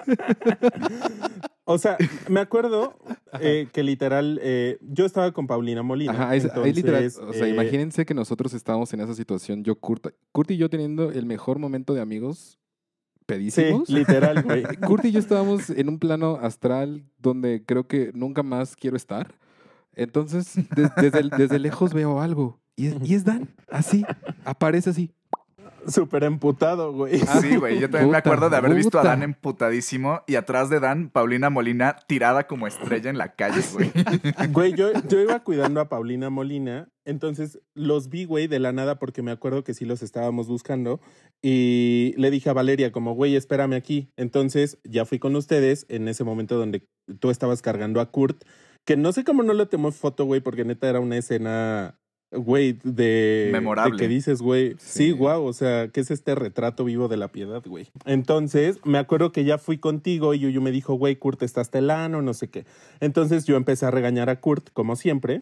o 1.66 1.78
sea, 1.78 1.98
me 2.30 2.40
acuerdo 2.40 2.98
eh, 3.40 3.68
que 3.72 3.84
literal, 3.84 4.40
eh, 4.44 4.78
yo 4.82 5.06
estaba 5.06 5.32
con 5.32 5.48
Paulina 5.48 5.84
Molina. 5.84 6.12
ajá, 6.12 6.36
es- 6.36 6.46
ahí 6.56 6.74
literal, 6.74 7.06
o 7.28 7.34
sea, 7.34 7.48
eh, 7.48 7.52
imagínense 7.52 8.06
que 8.06 8.14
nosotros 8.14 8.54
estábamos 8.54 8.94
en 8.94 9.02
esa 9.02 9.14
situación, 9.14 9.64
yo, 9.64 9.76
Kurt, 9.80 10.08
Kurt 10.32 10.52
y 10.52 10.58
yo 10.58 10.70
teniendo 10.70 11.12
el 11.12 11.26
mejor 11.26 11.60
momento 11.60 11.94
de 11.94 12.02
amigos 12.02 12.60
Sí, 13.18 13.26
pedísimos. 13.26 13.90
literal, 13.90 14.44
güey. 14.44 14.64
Kurt 14.88 15.06
y 15.06 15.12
yo 15.12 15.20
estábamos 15.20 15.72
en 15.72 15.90
un 15.90 15.98
plano 15.98 16.38
astral 16.42 17.06
donde 17.18 17.64
creo 17.66 17.88
que 17.88 18.12
nunca 18.14 18.44
más 18.44 18.76
quiero 18.76 18.96
estar. 18.98 19.34
Entonces, 19.96 20.54
de- 20.76 20.92
desde, 21.02 21.30
desde 21.36 21.58
lejos 21.58 21.94
veo 21.94 22.22
algo. 22.22 22.60
Y 22.76 22.88
es, 22.88 22.96
y 23.02 23.16
es 23.16 23.24
Dan, 23.24 23.50
así, 23.72 24.06
aparece 24.44 24.90
así. 24.92 25.12
Súper 25.88 26.24
emputado, 26.24 26.94
güey. 26.94 27.22
Ah, 27.28 27.40
Sí, 27.42 27.56
güey, 27.56 27.80
yo 27.80 27.90
también 27.90 28.12
me 28.12 28.18
acuerdo 28.18 28.50
de 28.50 28.58
haber 28.58 28.74
visto 28.74 29.00
a. 29.00 29.04
Dan 29.04 29.24
emputadísimo 29.24 30.22
y 30.28 30.36
atrás 30.36 30.70
de 30.70 30.80
Dan, 30.80 31.10
Paulina 31.10 31.50
Molina 31.50 31.98
tirada 32.08 32.48
como 32.48 32.68
estrella 32.68 33.10
en 33.10 33.18
la 33.18 33.34
calle, 33.34 33.62
güey. 33.74 33.92
Güey, 34.52 34.74
yo, 34.74 34.92
yo 35.08 35.20
iba 35.20 35.44
cuidando 35.44 35.82
a 35.82 35.90
Paulina 35.90 36.30
Molina, 36.30 36.90
entonces 37.06 37.60
los 37.74 38.10
vi, 38.10 38.26
güey, 38.26 38.48
de 38.48 38.60
la 38.60 38.72
nada 38.72 38.98
porque 38.98 39.22
me 39.22 39.32
acuerdo 39.32 39.64
que 39.64 39.74
sí 39.74 39.86
los 39.86 40.02
estábamos 40.02 40.48
buscando 40.48 41.00
y 41.42 42.14
le 42.18 42.32
dije 42.32 42.50
a 42.50 42.54
Valeria 42.54 42.92
como, 42.92 43.14
güey, 43.14 43.36
espérame 43.36 43.74
aquí. 43.74 44.10
Entonces 44.18 44.80
ya 44.84 45.06
fui 45.06 45.20
con 45.20 45.36
ustedes 45.36 45.86
en 45.90 46.08
ese 46.08 46.24
momento 46.24 46.58
donde 46.58 46.88
tú 47.20 47.30
estabas 47.30 47.62
cargando 47.62 48.02
a 48.02 48.12
Kurt, 48.12 48.44
que 48.86 48.98
no 48.98 49.12
sé 49.12 49.24
cómo 49.24 49.44
no 49.44 49.54
le 49.54 49.66
tomó 49.66 49.92
foto, 49.92 50.26
güey, 50.26 50.42
porque 50.42 50.66
neta 50.66 50.90
era 50.90 51.00
una 51.00 51.18
escena, 51.18 52.00
güey, 52.36 52.78
de... 52.84 53.50
Memorable. 53.52 53.94
De 53.94 53.98
que 53.98 54.08
dices, 54.08 54.42
güey, 54.42 54.72
Sí. 54.78 55.06
sí, 55.06 55.12
guau, 55.12 55.44
o 55.46 55.54
sea, 55.54 55.88
¿qué 55.90 56.00
es 56.02 56.12
este 56.12 56.36
retrato 56.36 56.84
vivo 56.86 57.08
de 57.08 57.18
la 57.18 57.28
piedad, 57.30 57.64
güey? 57.66 57.88
Entonces 58.06 58.80
me 58.86 58.98
acuerdo 58.98 59.32
que 59.32 59.44
ya 59.44 59.58
fui 59.58 59.78
contigo 59.78 60.34
y 60.34 60.40
Yuyu 60.40 60.62
me 60.62 60.72
dijo, 60.72 60.94
güey, 60.96 61.16
Kurt, 61.16 61.42
estás 61.44 61.72
telano, 61.72 62.22
no 62.22 62.34
sé 62.34 62.50
qué. 62.50 62.66
Entonces 63.00 63.46
yo 63.46 63.56
empecé 63.56 63.86
a 63.86 63.92
regañar 63.92 64.30
a 64.30 64.40
Kurt, 64.40 64.70
como 64.74 64.96
siempre. 64.96 65.42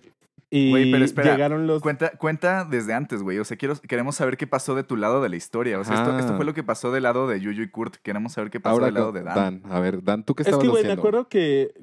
Y 0.50 0.70
Güey, 0.70 0.92
pero 0.92 1.04
espera, 1.04 1.32
llegaron 1.32 1.66
los. 1.66 1.82
Cuenta, 1.82 2.12
cuenta 2.12 2.64
desde 2.64 2.94
antes, 2.94 3.24
güey. 3.24 3.40
O 3.40 3.44
sea, 3.44 3.58
quiero, 3.58 3.74
queremos 3.88 4.18
saber 4.18 4.38
qué 4.38 4.46
pasó 4.46 4.76
de 4.76 4.84
tu 4.84 4.96
lado 4.98 5.20
de 5.24 5.30
la 5.30 5.36
historia. 5.36 5.80
O 5.80 5.84
sea, 5.84 5.96
esto, 5.96 6.12
Ah. 6.12 6.20
esto 6.20 6.36
fue 6.36 6.46
lo 6.46 6.54
que 6.54 6.62
pasó 6.62 6.92
del 6.92 7.04
lado 7.04 7.28
de 7.28 7.40
Yuyu 7.42 7.64
y 7.64 7.70
Kurt. 7.70 7.96
Queremos 8.04 8.34
saber 8.34 8.52
qué 8.52 8.60
pasó 8.60 8.74
Ahora 8.74 8.86
del 8.86 8.94
lado 8.94 9.12
de 9.12 9.24
Dan. 9.24 9.64
A 9.68 9.80
ver, 9.80 10.04
Dan, 10.04 10.24
¿tú 10.24 10.36
qué 10.36 10.44
Es 10.44 10.48
estabas 10.50 10.64
que, 10.64 10.70
güey, 10.70 10.84
me 10.86 10.92
acuerdo 10.92 11.28
que, 11.28 11.74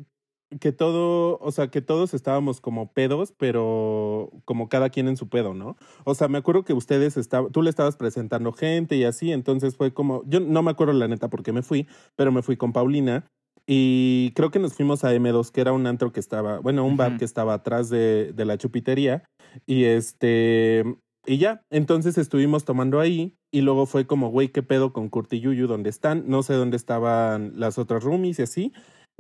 que 0.59 0.72
todo, 0.72 1.38
o 1.40 1.53
sea, 1.53 1.68
que 1.68 1.80
todos 1.80 2.12
estábamos 2.12 2.61
como 2.61 2.92
pedos, 2.92 3.32
pero 3.36 4.30
como 4.44 4.68
cada 4.68 4.90
quien 4.90 5.07
en 5.07 5.16
su 5.16 5.28
pedo, 5.28 5.55
¿no? 5.55 5.76
O 6.05 6.14
sea, 6.14 6.26
me 6.28 6.38
acuerdo 6.38 6.64
que 6.64 6.72
ustedes 6.72 7.16
estaban, 7.16 7.53
tú 7.53 7.62
le 7.62 7.70
estabas 7.70 7.96
presentando 7.96 8.53
gente 8.53 8.96
y 8.96 9.05
así, 9.05 9.30
entonces 9.32 9.76
fue 9.76 9.94
como, 9.94 10.22
yo 10.26 10.40
no 10.40 10.62
me 10.62 10.72
acuerdo 10.72 10.92
la 10.92 11.07
neta 11.07 11.30
por 11.30 11.42
qué 11.44 11.53
me 11.53 11.62
fui, 11.62 11.86
pero 12.16 12.32
me 12.32 12.42
fui 12.42 12.57
con 12.57 12.72
Paulina 12.72 13.26
y 13.66 14.32
creo 14.34 14.51
que 14.51 14.59
nos 14.59 14.74
fuimos 14.74 15.05
a 15.05 15.14
M2, 15.14 15.53
que 15.53 15.61
era 15.61 15.72
un 15.72 15.86
antro 15.86 16.12
que 16.12 16.18
estaba, 16.20 16.59
bueno, 16.59 16.84
un 16.84 16.96
bar 16.96 17.12
Ujú. 17.12 17.18
que 17.18 17.24
estaba 17.24 17.55
atrás 17.55 17.88
de, 17.88 18.32
de 18.32 18.44
la 18.44 18.59
chupitería 18.59 19.22
y 19.66 19.84
este, 19.84 20.84
y 21.26 21.38
ya, 21.38 21.62
entonces 21.70 22.18
estuvimos 22.18 22.64
tomando 22.64 22.98
ahí 22.98 23.36
y 23.53 23.61
luego 23.61 23.86
fue 23.86 24.07
como, 24.07 24.30
güey, 24.30 24.48
¿qué 24.48 24.62
pedo 24.62 24.92
con 24.92 25.09
Kurt 25.09 25.32
y 25.32 25.40
Yuyu? 25.40 25.66
¿Dónde 25.66 25.90
están? 25.90 26.24
No 26.26 26.42
sé 26.42 26.55
dónde 26.55 26.76
estaban 26.76 27.53
las 27.57 27.78
otras 27.78 28.03
roomies 28.03 28.38
y 28.38 28.42
así. 28.42 28.72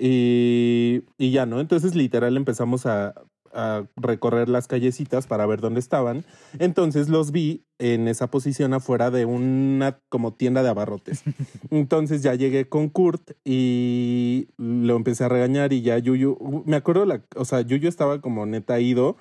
Y, 0.02 1.02
y 1.18 1.30
ya, 1.30 1.44
¿no? 1.44 1.60
Entonces 1.60 1.94
literal 1.94 2.36
empezamos 2.38 2.86
a, 2.86 3.14
a 3.52 3.84
recorrer 3.96 4.48
las 4.48 4.66
callecitas 4.66 5.26
para 5.26 5.46
ver 5.46 5.60
dónde 5.60 5.80
estaban. 5.80 6.24
Entonces 6.58 7.08
los 7.08 7.32
vi 7.32 7.64
en 7.78 8.08
esa 8.08 8.30
posición 8.30 8.74
afuera 8.74 9.10
de 9.10 9.24
una 9.24 9.98
como 10.08 10.32
tienda 10.34 10.62
de 10.62 10.68
abarrotes. 10.68 11.22
Entonces 11.70 12.22
ya 12.22 12.34
llegué 12.34 12.68
con 12.68 12.88
Kurt 12.88 13.32
y 13.44 14.48
lo 14.56 14.96
empecé 14.96 15.24
a 15.24 15.28
regañar 15.28 15.72
y 15.72 15.82
ya 15.82 15.98
Yuyu, 15.98 16.62
me 16.66 16.76
acuerdo, 16.76 17.04
la, 17.04 17.22
o 17.36 17.44
sea, 17.44 17.60
Yuyu 17.62 17.88
estaba 17.88 18.20
como 18.20 18.46
neta 18.46 18.80
ido, 18.80 19.16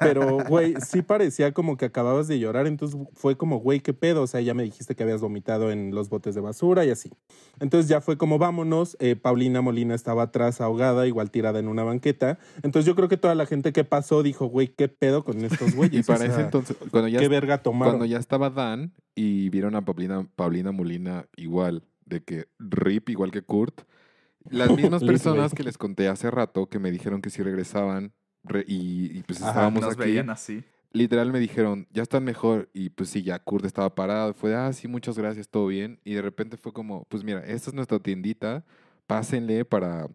pero 0.00 0.38
güey, 0.48 0.74
sí 0.80 1.02
parecía 1.02 1.52
como 1.52 1.76
que 1.76 1.84
acababas 1.84 2.28
de 2.28 2.38
llorar, 2.38 2.66
entonces 2.66 2.98
fue 3.12 3.36
como, 3.36 3.58
güey, 3.58 3.80
¿qué 3.80 3.92
pedo? 3.92 4.22
O 4.22 4.26
sea, 4.26 4.40
ya 4.40 4.54
me 4.54 4.62
dijiste 4.62 4.94
que 4.94 5.02
habías 5.02 5.20
vomitado 5.20 5.70
en 5.70 5.94
los 5.94 6.08
botes 6.08 6.34
de 6.34 6.40
basura 6.40 6.84
y 6.84 6.90
así. 6.90 7.10
Entonces 7.60 7.88
ya 7.88 8.00
fue 8.00 8.16
como, 8.16 8.38
vámonos, 8.38 8.96
eh, 9.00 9.16
Paulina 9.16 9.60
Molina 9.60 9.94
estaba 9.94 10.24
atrás 10.24 10.60
ahogada, 10.60 11.06
igual 11.06 11.30
tirada 11.30 11.58
en 11.58 11.68
una 11.68 11.84
banqueta. 11.84 12.38
Entonces 12.62 12.86
yo 12.86 12.94
creo 12.94 13.08
que 13.08 13.16
toda 13.16 13.34
la 13.34 13.46
gente 13.46 13.72
que 13.72 13.84
pasó 13.84 14.22
dijo, 14.22 14.46
güey, 14.46 14.68
¿qué 14.68 14.88
pedo 14.88 15.24
con 15.24 15.44
estos 15.44 15.74
güeyes? 15.74 16.00
Y 16.00 16.10
para 16.10 16.24
O 16.24 16.28
ese 16.28 16.40
entonces, 16.40 16.76
cuando 16.90 17.08
ya, 17.08 17.20
¿Qué 17.20 17.28
verga 17.28 17.62
tomaron? 17.62 17.94
cuando 17.94 18.06
ya 18.06 18.18
estaba 18.18 18.50
Dan 18.50 18.92
y 19.14 19.48
vieron 19.50 19.76
a 19.76 19.84
Paulina, 19.84 20.26
Paulina 20.36 20.72
Molina 20.72 21.26
igual, 21.36 21.84
de 22.04 22.22
que 22.22 22.46
Rip 22.58 23.08
igual 23.08 23.30
que 23.30 23.42
Kurt, 23.42 23.82
las 24.50 24.70
mismas 24.76 25.02
personas 25.02 25.54
que 25.54 25.62
les 25.62 25.78
conté 25.78 26.08
hace 26.08 26.30
rato 26.30 26.66
que 26.66 26.78
me 26.78 26.90
dijeron 26.90 27.22
que 27.22 27.30
si 27.30 27.42
regresaban 27.42 28.12
re- 28.44 28.64
y, 28.68 29.18
y 29.18 29.22
pues 29.22 29.40
Ajá, 29.40 29.50
estábamos 29.50 29.82
Nos 29.82 29.92
aquí, 29.94 30.00
veían 30.00 30.30
así. 30.30 30.62
literal 30.92 31.32
me 31.32 31.40
dijeron, 31.40 31.86
ya 31.92 32.02
están 32.02 32.24
mejor. 32.24 32.68
Y 32.72 32.90
pues 32.90 33.08
sí, 33.10 33.22
ya 33.22 33.38
Kurt 33.38 33.64
estaba 33.64 33.94
parado. 33.94 34.32
Fue 34.34 34.50
de, 34.50 34.56
ah, 34.56 34.72
sí, 34.72 34.86
muchas 34.88 35.18
gracias, 35.18 35.48
todo 35.48 35.66
bien. 35.66 35.98
Y 36.04 36.14
de 36.14 36.22
repente 36.22 36.56
fue 36.56 36.72
como, 36.72 37.04
pues 37.06 37.24
mira, 37.24 37.40
esta 37.40 37.70
es 37.70 37.74
nuestra 37.74 37.98
tiendita, 37.98 38.64
pásenle 39.06 39.64
para, 39.64 40.08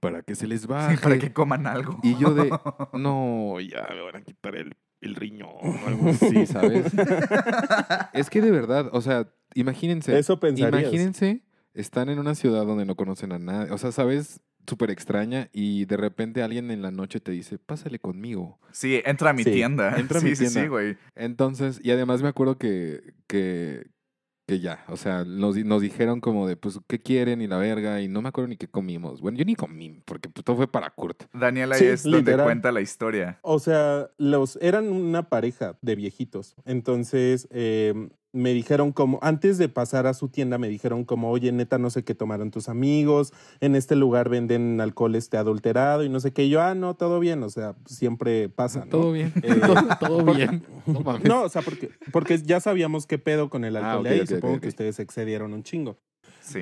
para 0.00 0.22
que 0.22 0.34
se 0.34 0.46
les 0.46 0.66
baje. 0.66 0.98
para 0.98 1.18
que 1.18 1.32
coman 1.32 1.66
algo. 1.66 1.98
Y 2.02 2.16
yo 2.18 2.34
de, 2.34 2.50
no, 2.92 3.58
ya 3.60 3.86
me 3.90 4.00
van 4.02 4.16
a 4.16 4.22
quitar 4.22 4.54
el, 4.56 4.74
el 5.00 5.14
riñón 5.16 5.50
o 5.50 5.86
algo 5.88 6.08
así, 6.10 6.46
¿sabes? 6.46 6.86
es 8.12 8.30
que 8.30 8.40
de 8.40 8.50
verdad, 8.50 8.88
o 8.92 9.00
sea, 9.00 9.28
imagínense. 9.54 10.16
Eso 10.18 10.38
pensarías. 10.40 10.82
Imagínense, 10.82 11.42
están 11.74 12.08
en 12.08 12.18
una 12.18 12.34
ciudad 12.34 12.64
donde 12.66 12.84
no 12.84 12.94
conocen 12.96 13.32
a 13.32 13.38
nadie. 13.38 13.72
O 13.72 13.78
sea, 13.78 13.92
¿sabes? 13.92 14.40
Súper 14.66 14.90
extraña 14.90 15.50
y 15.52 15.84
de 15.84 15.96
repente 15.96 16.42
alguien 16.42 16.70
en 16.70 16.80
la 16.82 16.90
noche 16.90 17.20
te 17.20 17.32
dice, 17.32 17.58
pásale 17.58 17.98
conmigo. 17.98 18.58
Sí, 18.72 19.02
entra 19.04 19.30
a 19.30 19.32
mi 19.32 19.44
Sí, 19.44 19.50
tienda. 19.52 19.94
entra 19.98 20.18
a 20.18 20.20
sí, 20.20 20.26
mi 20.28 20.36
sí, 20.36 20.46
sí, 20.46 20.52
tienda. 20.52 20.68
güey. 20.70 20.96
Entonces, 21.14 21.80
y 21.82 21.90
además 21.90 22.22
me 22.22 22.28
acuerdo 22.28 22.56
que, 22.58 23.14
que, 23.26 23.86
que 24.46 24.60
ya, 24.60 24.84
o 24.88 24.96
sea, 24.96 25.24
nos, 25.24 25.56
nos 25.56 25.82
dijeron 25.82 26.20
como 26.20 26.46
de, 26.48 26.56
pues, 26.56 26.78
¿qué 26.86 26.98
quieren? 26.98 27.42
Y 27.42 27.46
la 27.46 27.56
verga, 27.58 28.00
y 28.00 28.08
no 28.08 28.22
me 28.22 28.28
acuerdo 28.30 28.48
ni 28.48 28.56
qué 28.56 28.68
comimos. 28.68 29.20
Bueno, 29.20 29.38
yo 29.38 29.44
ni 29.44 29.54
comí, 29.54 30.00
porque 30.04 30.28
pues, 30.28 30.44
todo 30.44 30.56
fue 30.56 30.66
para 30.70 30.90
Kurt. 30.90 31.24
Daniela 31.32 31.76
Sí, 31.76 31.84
es 31.84 32.02
donde 32.02 32.36
cuenta 32.36 32.72
la 32.72 32.80
historia. 32.80 33.38
O 33.42 33.58
sea, 33.58 34.10
los 34.18 34.56
eran 34.62 34.88
una 34.88 35.28
pareja 35.28 35.78
de 35.82 35.94
viejitos. 35.94 36.56
Entonces, 36.64 37.48
eh, 37.50 38.08
me 38.34 38.52
dijeron 38.52 38.92
como, 38.92 39.18
antes 39.22 39.56
de 39.56 39.68
pasar 39.70 40.06
a 40.06 40.12
su 40.12 40.28
tienda, 40.28 40.58
me 40.58 40.68
dijeron 40.68 41.04
como, 41.04 41.30
oye, 41.30 41.52
neta, 41.52 41.78
no 41.78 41.88
sé 41.88 42.04
qué 42.04 42.14
tomaron 42.14 42.50
tus 42.50 42.68
amigos, 42.68 43.32
en 43.60 43.76
este 43.76 43.96
lugar 43.96 44.28
venden 44.28 44.80
alcohol 44.80 45.14
este 45.14 45.36
adulterado 45.36 46.04
y 46.04 46.08
no 46.08 46.20
sé 46.20 46.32
qué. 46.32 46.44
Y 46.44 46.50
yo, 46.50 46.60
ah, 46.60 46.74
no, 46.74 46.94
todo 46.94 47.20
bien, 47.20 47.42
o 47.42 47.48
sea, 47.48 47.76
siempre 47.86 48.48
pasa, 48.48 48.80
¿no? 48.80 48.90
Todo 48.90 49.12
bien, 49.12 49.32
Eh, 49.42 49.54
todo 50.00 50.22
bien. 50.34 50.62
No 51.24 51.42
o 51.44 51.48
sea, 51.48 51.62
porque, 51.62 51.90
porque 52.12 52.38
ya 52.42 52.60
sabíamos 52.60 53.06
qué 53.06 53.18
pedo 53.18 53.48
con 53.48 53.64
el 53.64 53.76
Ah, 53.76 53.92
alcohol 53.92 54.00
ok, 54.00 54.04
de 54.04 54.10
ahí. 54.14 54.20
ok, 54.20 54.26
Supongo 54.28 54.60
que 54.60 54.68
ustedes 54.68 54.98
excedieron 54.98 55.54
un 55.54 55.62
chingo. 55.62 55.96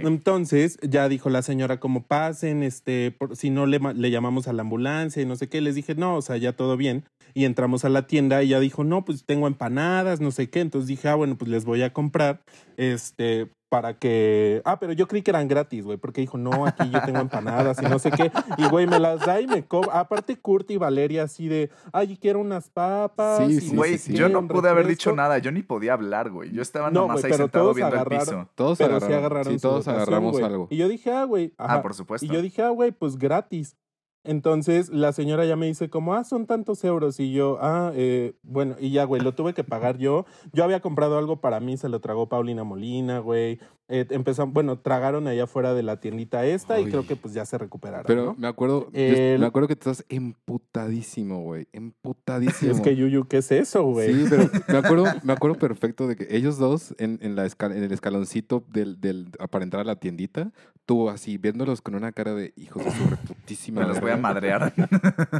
Entonces, 0.06 0.78
ya 0.82 1.08
dijo 1.08 1.28
la 1.30 1.42
señora 1.42 1.80
como 1.80 2.06
pasen, 2.06 2.62
este, 2.62 3.10
por- 3.10 3.36
si 3.36 3.50
no 3.50 3.66
le, 3.66 3.78
le 3.78 4.10
llamamos 4.10 4.48
a 4.48 4.52
la 4.52 4.62
ambulancia 4.62 5.22
y 5.22 5.26
no 5.26 5.36
sé 5.36 5.48
qué, 5.48 5.60
les 5.60 5.74
dije, 5.74 5.94
no, 5.94 6.16
o 6.16 6.22
sea, 6.22 6.36
ya 6.36 6.52
todo 6.54 6.76
bien. 6.76 7.04
Y 7.34 7.44
entramos 7.46 7.84
a 7.84 7.88
la 7.88 8.06
tienda 8.06 8.42
y 8.42 8.48
ella 8.48 8.60
dijo, 8.60 8.84
no, 8.84 9.04
pues 9.04 9.24
tengo 9.24 9.46
empanadas, 9.46 10.20
no 10.20 10.30
sé 10.30 10.50
qué. 10.50 10.60
Entonces 10.60 10.88
dije, 10.88 11.08
ah, 11.08 11.14
bueno, 11.14 11.36
pues 11.36 11.50
les 11.50 11.64
voy 11.64 11.82
a 11.82 11.92
comprar, 11.92 12.42
este, 12.76 13.50
para 13.72 13.94
que... 13.94 14.60
Ah, 14.66 14.78
pero 14.78 14.92
yo 14.92 15.08
creí 15.08 15.22
que 15.22 15.30
eran 15.30 15.48
gratis, 15.48 15.86
güey, 15.86 15.96
porque 15.96 16.20
dijo, 16.20 16.36
no, 16.36 16.66
aquí 16.66 16.90
yo 16.90 17.00
tengo 17.06 17.20
empanadas 17.20 17.80
y 17.82 17.86
no 17.86 17.98
sé 17.98 18.10
qué. 18.10 18.30
Y, 18.58 18.68
güey, 18.68 18.86
me 18.86 18.98
las 18.98 19.24
da 19.24 19.40
y 19.40 19.46
me 19.46 19.64
cobra. 19.64 19.98
Aparte, 19.98 20.36
Kurt 20.36 20.70
y 20.72 20.76
Valeria 20.76 21.22
así 21.22 21.48
de, 21.48 21.70
ay, 21.90 22.18
quiero 22.20 22.40
unas 22.40 22.68
papas. 22.68 23.46
Sí, 23.48 23.62
sí, 23.62 23.70
no 23.70 23.76
Güey, 23.78 23.92
sé 23.92 23.98
sí. 23.98 24.12
qué, 24.12 24.18
yo 24.18 24.28
no 24.28 24.46
pude 24.46 24.68
haber 24.68 24.86
dicho 24.86 25.08
refresco". 25.08 25.16
nada. 25.16 25.38
Yo 25.38 25.52
ni 25.52 25.62
podía 25.62 25.94
hablar, 25.94 26.28
güey. 26.28 26.52
Yo 26.52 26.60
estaba 26.60 26.90
No, 26.90 27.06
nomás 27.08 27.24
ahí 27.24 27.32
sentado 27.32 27.72
viendo 27.72 27.96
el 27.96 28.04
piso. 28.04 28.46
Todos 28.54 28.76
Pero 28.76 28.96
agarraron, 28.96 29.08
sí 29.08 29.14
agarraron 29.14 29.52
sí, 29.54 29.58
su 29.58 29.68
todos 29.68 29.88
agarramos 29.88 30.42
algo. 30.42 30.66
Y 30.68 30.76
yo 30.76 30.86
dije, 30.88 31.10
ah, 31.10 31.24
güey. 31.24 31.54
Ah, 31.56 31.80
por 31.80 31.94
supuesto. 31.94 32.26
Y 32.26 32.28
yo 32.28 32.42
dije, 32.42 32.60
ah, 32.60 32.68
güey, 32.68 32.92
pues 32.92 33.16
gratis. 33.16 33.78
Entonces 34.24 34.88
la 34.88 35.12
señora 35.12 35.44
ya 35.44 35.56
me 35.56 35.66
dice 35.66 35.90
como, 35.90 36.14
ah, 36.14 36.24
son 36.24 36.46
tantos 36.46 36.84
euros. 36.84 37.18
Y 37.20 37.32
yo, 37.32 37.58
ah, 37.60 37.92
eh, 37.94 38.34
bueno, 38.42 38.76
y 38.78 38.90
ya, 38.90 39.04
güey, 39.04 39.20
lo 39.22 39.34
tuve 39.34 39.54
que 39.54 39.64
pagar 39.64 39.98
yo. 39.98 40.26
Yo 40.52 40.64
había 40.64 40.80
comprado 40.80 41.18
algo 41.18 41.40
para 41.40 41.60
mí, 41.60 41.76
se 41.76 41.88
lo 41.88 42.00
tragó 42.00 42.28
Paulina 42.28 42.64
Molina, 42.64 43.18
güey. 43.18 43.58
Eh, 43.88 44.06
empezamos, 44.10 44.54
bueno, 44.54 44.78
tragaron 44.78 45.26
allá 45.26 45.44
afuera 45.44 45.74
de 45.74 45.82
la 45.82 45.98
tiendita 46.00 46.46
esta 46.46 46.78
y 46.80 46.84
creo 46.86 47.06
que 47.06 47.14
pues 47.16 47.34
ya 47.34 47.44
se 47.44 47.58
recuperaron. 47.58 48.06
Pero 48.06 48.24
¿no? 48.26 48.34
me 48.38 48.46
acuerdo, 48.48 48.88
El- 48.94 49.40
me 49.40 49.44
acuerdo 49.46 49.68
que 49.68 49.76
tú 49.76 49.90
estás 49.90 50.06
emputadísimo, 50.08 51.42
güey. 51.42 51.66
Emputadísimo. 51.72 52.72
Es 52.72 52.80
que 52.80 52.96
Yuyu, 52.96 53.26
¿qué 53.28 53.38
es 53.38 53.50
eso, 53.52 53.82
güey? 53.84 54.14
Sí, 54.14 54.24
pero 54.30 54.48
me 54.68 54.78
acuerdo, 54.78 55.04
me 55.24 55.32
acuerdo 55.34 55.58
perfecto 55.58 56.06
de 56.06 56.16
que 56.16 56.26
ellos 56.34 56.56
dos 56.58 56.94
en, 56.98 57.18
en, 57.22 57.34
la 57.36 57.44
esca- 57.44 57.74
en 57.76 57.82
el 57.82 57.92
escaloncito 57.92 58.64
del, 58.68 58.98
del, 59.00 59.28
para 59.50 59.64
entrar 59.64 59.82
a 59.82 59.84
la 59.84 59.96
tiendita, 59.96 60.52
tú 60.86 61.10
así 61.10 61.36
viéndolos 61.36 61.82
con 61.82 61.94
una 61.94 62.12
cara 62.12 62.32
de 62.34 62.54
hijos 62.56 62.82
de 62.84 62.90
su 62.92 63.10
reputísima 63.10 63.82
Me 63.82 63.88
los 63.88 64.00
voy 64.00 64.10
a 64.10 64.14
verga". 64.16 64.22
madrear. 64.28 64.72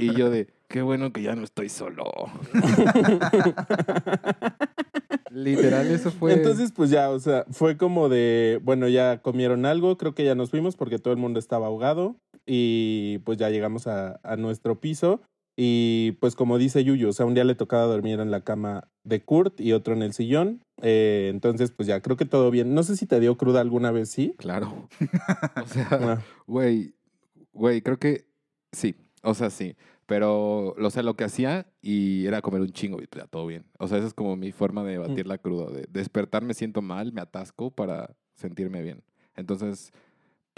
Y 0.01 0.13
yo 0.15 0.29
de, 0.31 0.49
qué 0.69 0.83
bueno 0.83 1.13
que 1.13 1.23
ya 1.23 1.35
no 1.37 1.45
estoy 1.45 1.69
solo. 1.71 2.05
Literal, 5.33 5.87
eso 5.91 6.11
fue. 6.19 6.33
Entonces, 6.33 6.73
pues 6.73 6.91
ya, 6.91 7.11
o 7.11 7.19
sea, 7.19 7.45
fue 7.51 7.77
como 7.77 8.09
de, 8.09 8.61
bueno, 8.63 8.89
ya 8.89 9.23
comieron 9.23 9.67
algo, 9.67 9.97
creo 9.97 10.15
que 10.15 10.25
ya 10.25 10.35
nos 10.35 10.51
fuimos 10.51 10.77
porque 10.77 10.99
todo 10.99 11.13
el 11.13 11.21
mundo 11.21 11.39
estaba 11.39 11.67
ahogado 11.67 12.17
y 12.47 13.19
pues 13.25 13.39
ya 13.39 13.51
llegamos 13.51 13.87
a, 13.87 14.21
a 14.23 14.37
nuestro 14.37 14.81
piso 14.81 15.21
y 15.57 16.13
pues 16.21 16.35
como 16.35 16.57
dice 16.59 16.83
Yuyu, 16.83 17.09
o 17.09 17.13
sea, 17.13 17.27
un 17.27 17.35
día 17.35 17.45
le 17.45 17.55
tocaba 17.55 17.85
dormir 17.85 18.21
en 18.21 18.31
la 18.31 18.41
cama 18.41 18.89
de 19.05 19.23
Kurt 19.23 19.61
y 19.61 19.73
otro 19.73 19.95
en 19.95 20.03
el 20.03 20.15
sillón, 20.15 20.63
eh, 20.81 21.29
entonces 21.31 21.71
pues 21.73 21.87
ya, 21.87 22.01
creo 22.01 22.17
que 22.17 22.25
todo 22.25 22.51
bien. 22.51 22.75
No 22.75 22.83
sé 22.83 22.97
si 22.97 23.07
te 23.07 23.21
dio 23.21 23.37
cruda 23.37 23.61
alguna 23.61 23.91
vez, 23.91 24.09
¿sí? 24.11 24.35
Claro. 24.39 24.89
O 25.63 25.67
sea, 25.67 25.89
Ah, 25.91 26.23
güey, 26.47 26.95
güey, 27.53 27.83
creo 27.83 27.99
que 27.99 28.25
sí. 28.73 28.97
O 29.23 29.35
sea, 29.35 29.51
sí. 29.51 29.77
Pero, 30.13 30.75
o 30.75 30.91
sea, 30.91 31.03
lo 31.03 31.15
que 31.17 31.25
hacía 31.25 31.67
y 31.81 32.27
era 32.27 32.43
comer 32.43 32.61
un 32.61 32.69
chingo 32.69 33.01
y 33.01 33.07
pues 33.07 33.25
ya 33.25 33.27
todo 33.31 33.47
bien. 33.47 33.65
O 33.79 33.89
sea, 33.89 33.97
esa 33.97 34.07
es 34.09 34.13
como 34.13 34.37
mi 34.37 34.53
forma 34.53 34.85
de 34.85 34.99
batir 34.99 35.27
la 35.27 35.39
cruda. 35.39 35.71
De 35.71 35.87
despertar 35.91 36.45
me 36.45 36.53
siento 36.53 36.83
mal, 36.83 37.15
me 37.15 37.23
atasco 37.23 37.71
para 37.71 38.15
sentirme 38.35 38.83
bien. 38.83 39.03
Entonces, 39.37 39.91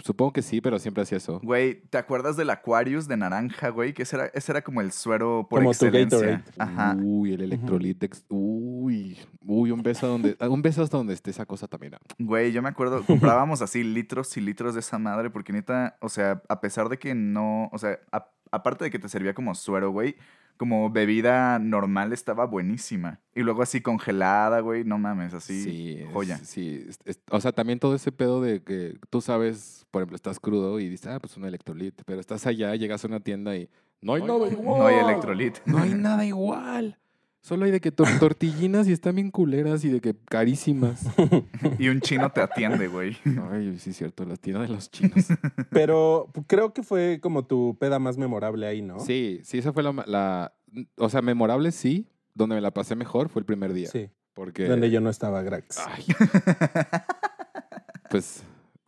supongo 0.03 0.33
que 0.33 0.41
sí, 0.41 0.59
pero 0.59 0.77
siempre 0.77 1.03
hacía 1.03 1.19
eso. 1.19 1.39
Güey, 1.41 1.83
¿te 1.89 1.97
acuerdas 1.97 2.35
del 2.35 2.49
Aquarius 2.49 3.07
de 3.07 3.15
naranja, 3.15 3.69
güey? 3.69 3.93
Que 3.93 4.03
ese 4.03 4.17
era, 4.17 4.25
ese 4.33 4.51
era 4.51 4.61
como 4.61 4.81
el 4.81 4.91
suero 4.91 5.47
por 5.49 5.59
Como 5.61 5.71
tu 5.71 5.85
excelencia. 5.85 6.19
Gatorade. 6.19 6.43
Ajá. 6.57 6.97
Uy, 7.01 7.31
el 7.31 7.39
electrolit. 7.41 8.03
ex- 8.03 8.25
Uy, 8.27 9.17
uy, 9.45 9.71
un 9.71 9.81
beso 9.83 10.05
donde, 10.05 10.35
un 10.49 10.61
beso 10.61 10.83
hasta 10.83 10.97
donde 10.97 11.13
esté 11.13 11.31
esa 11.31 11.45
cosa 11.45 11.69
también. 11.69 11.93
ah. 11.95 11.99
Güey, 12.19 12.51
yo 12.51 12.61
me 12.61 12.67
acuerdo, 12.67 13.03
comprábamos 13.39 13.61
así 13.61 13.85
litros 13.85 14.35
y 14.35 14.41
litros 14.41 14.73
de 14.73 14.81
esa 14.81 14.99
madre, 14.99 15.29
porque 15.29 15.53
neta, 15.53 15.95
o 16.01 16.09
sea, 16.09 16.41
a 16.49 16.59
pesar 16.59 16.89
de 16.89 16.99
que 16.99 17.15
no, 17.15 17.69
o 17.71 17.77
sea, 17.77 17.99
a- 18.11 18.31
aparte 18.55 18.85
de 18.85 18.91
que 18.91 18.99
te 18.99 19.09
servía 19.09 19.33
como 19.33 19.53
suero, 19.55 19.91
güey, 19.91 20.15
como 20.57 20.89
bebida 20.89 21.59
normal 21.59 22.13
estaba 22.13 22.45
buenísima. 22.45 23.19
Y 23.33 23.41
luego 23.41 23.61
así 23.61 23.81
congelada, 23.81 24.61
güey, 24.61 24.83
no 24.85 24.97
mames, 24.97 25.33
así, 25.33 25.61
Sí, 25.63 25.97
es- 25.99 26.13
joya. 26.13 26.37
Sí, 26.37 26.85
es- 26.87 26.99
es- 27.05 27.19
o 27.29 27.41
sea, 27.41 27.51
también 27.51 27.79
todo 27.79 27.93
ese 27.95 28.11
pedo 28.11 28.41
de 28.41 28.63
que 28.63 28.97
tú 29.09 29.19
sabes, 29.21 29.85
por 29.91 30.01
ejemplo, 30.01 30.15
estás 30.15 30.39
crudo 30.39 30.79
y 30.79 30.87
dices, 30.87 31.07
ah, 31.07 31.19
pues 31.19 31.35
un 31.37 31.45
electrolit, 31.45 32.01
pero 32.05 32.19
estás 32.21 32.45
allá, 32.47 32.73
llegas 32.75 33.03
a 33.03 33.07
una 33.07 33.19
tienda 33.19 33.55
y 33.57 33.69
no 34.01 34.13
hay 34.13 34.21
nada 34.23 34.47
igual. 34.49 34.77
No 34.79 34.87
hay 34.87 34.95
electrolit. 34.99 35.57
No 35.65 35.77
hay 35.79 35.93
nada 35.93 36.25
igual. 36.25 36.97
Solo 37.45 37.65
hay 37.65 37.71
de 37.71 37.79
que 37.79 37.95
tor- 37.95 38.17
tortillinas 38.17 38.87
y 38.87 38.91
están 38.91 39.13
bien 39.17 39.29
culeras 39.29 39.85
y 39.85 39.89
de 39.89 40.01
que 40.01 40.15
carísimas. 40.15 41.03
Y 41.77 41.89
un 41.89 42.01
chino 42.01 42.31
te 42.31 42.41
atiende, 42.41 42.87
güey. 42.87 43.15
Ay, 43.51 43.77
sí 43.77 43.91
es 43.91 43.97
cierto, 43.97 44.25
las 44.25 44.39
tiendas 44.39 44.67
de 44.67 44.73
los 44.73 44.89
chinos. 44.89 45.27
Pero 45.69 46.31
creo 46.47 46.73
que 46.73 46.81
fue 46.81 47.19
como 47.21 47.45
tu 47.45 47.77
peda 47.79 47.99
más 47.99 48.17
memorable 48.17 48.65
ahí, 48.65 48.81
¿no? 48.81 48.99
Sí, 48.99 49.41
sí, 49.43 49.59
esa 49.59 49.73
fue 49.73 49.83
la, 49.83 49.91
la, 50.07 50.55
o 50.97 51.07
sea, 51.07 51.21
memorable 51.21 51.71
sí, 51.71 52.07
donde 52.33 52.55
me 52.55 52.61
la 52.61 52.71
pasé 52.71 52.95
mejor 52.95 53.29
fue 53.29 53.41
el 53.41 53.45
primer 53.45 53.73
día. 53.73 53.89
Sí, 53.91 54.09
Porque, 54.33 54.65
donde 54.67 54.89
yo 54.89 54.99
no 54.99 55.11
estaba, 55.11 55.43
Grax. 55.43 55.77
Ay. 55.85 56.03
pues, 58.09 58.41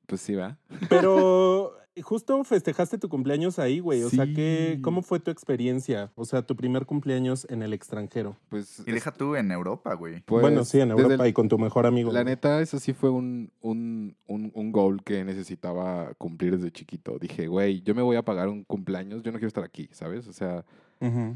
pues 0.08 0.20
sí, 0.20 0.34
va. 0.34 0.58
Pero 0.90 1.74
justo 2.02 2.44
festejaste 2.44 2.98
tu 2.98 3.10
cumpleaños 3.10 3.60
ahí, 3.60 3.80
güey. 3.80 4.04
O 4.04 4.10
sea, 4.10 4.26
¿qué, 4.26 4.74
Sí. 4.76 4.82
¿cómo 4.82 5.02
fue 5.02 5.20
tu 5.20 5.32
experiencia? 5.32 6.12
O 6.16 6.26
sea, 6.26 6.42
tu 6.42 6.56
primer 6.56 6.86
cumpleaños 6.86 7.46
en 7.50 7.62
el 7.64 7.74
extranjero. 7.74 8.36
Pues, 8.50 8.84
Y 8.86 8.92
deja 8.92 9.12
tú 9.12 9.36
en 9.36 9.52
Europa, 9.52 9.94
güey. 9.96 10.22
pues, 10.26 10.42
bueno, 10.42 10.64
sí, 10.66 10.80
en 10.80 10.92
Europa 10.92 11.24
el- 11.24 11.30
y 11.30 11.34
con 11.34 11.48
tu 11.50 11.58
mejor 11.58 11.86
amigo. 11.86 12.12
La 12.12 12.22
güey. 12.24 12.34
neta, 12.34 12.62
eso 12.62 12.80
sí 12.80 12.94
fue 12.94 13.10
un, 13.10 13.52
un, 13.62 14.16
un, 14.28 14.52
un 14.54 14.72
goal 14.72 15.04
que 15.04 15.24
necesitaba 15.24 16.14
cumplir 16.18 16.58
desde 16.58 16.72
chiquito. 16.72 17.18
Dije, 17.20 17.48
güey, 17.48 17.82
yo 17.82 17.94
me 17.96 18.02
voy 18.02 18.16
a 18.16 18.24
pagar 18.26 18.50
un 18.50 18.64
cumpleaños, 18.64 19.24
yo 19.24 19.32
no 19.32 19.38
quiero 19.38 19.48
estar 19.48 19.64
aquí, 19.64 19.90
¿sabes? 19.92 20.28
O 20.28 20.34
sea, 20.34 20.66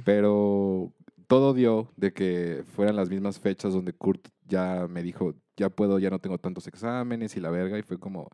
pero 0.05 0.91
todo 1.27 1.53
dio 1.53 1.87
de 1.95 2.11
que 2.13 2.63
fueran 2.75 2.95
las 2.95 3.09
mismas 3.09 3.39
fechas 3.39 3.73
donde 3.73 3.93
Kurt 3.93 4.27
ya 4.47 4.87
me 4.89 5.01
dijo, 5.01 5.33
ya 5.55 5.69
puedo, 5.69 5.99
ya 5.99 6.09
no 6.09 6.19
tengo 6.19 6.37
tantos 6.37 6.67
exámenes 6.67 7.37
y 7.37 7.39
la 7.39 7.49
verga, 7.51 7.77
y 7.79 7.83
fue 7.83 7.97
como, 7.99 8.29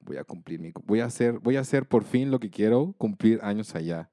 voy 0.00 0.16
a 0.16 0.24
cumplir 0.24 0.60
mi, 0.60 0.72
voy 0.86 1.00
a 1.00 1.06
hacer, 1.06 1.38
voy 1.38 1.56
a 1.56 1.60
hacer 1.60 1.86
por 1.86 2.04
fin 2.04 2.30
lo 2.30 2.40
que 2.40 2.50
quiero, 2.50 2.94
cumplir 2.98 3.40
años 3.42 3.74
allá. 3.74 4.08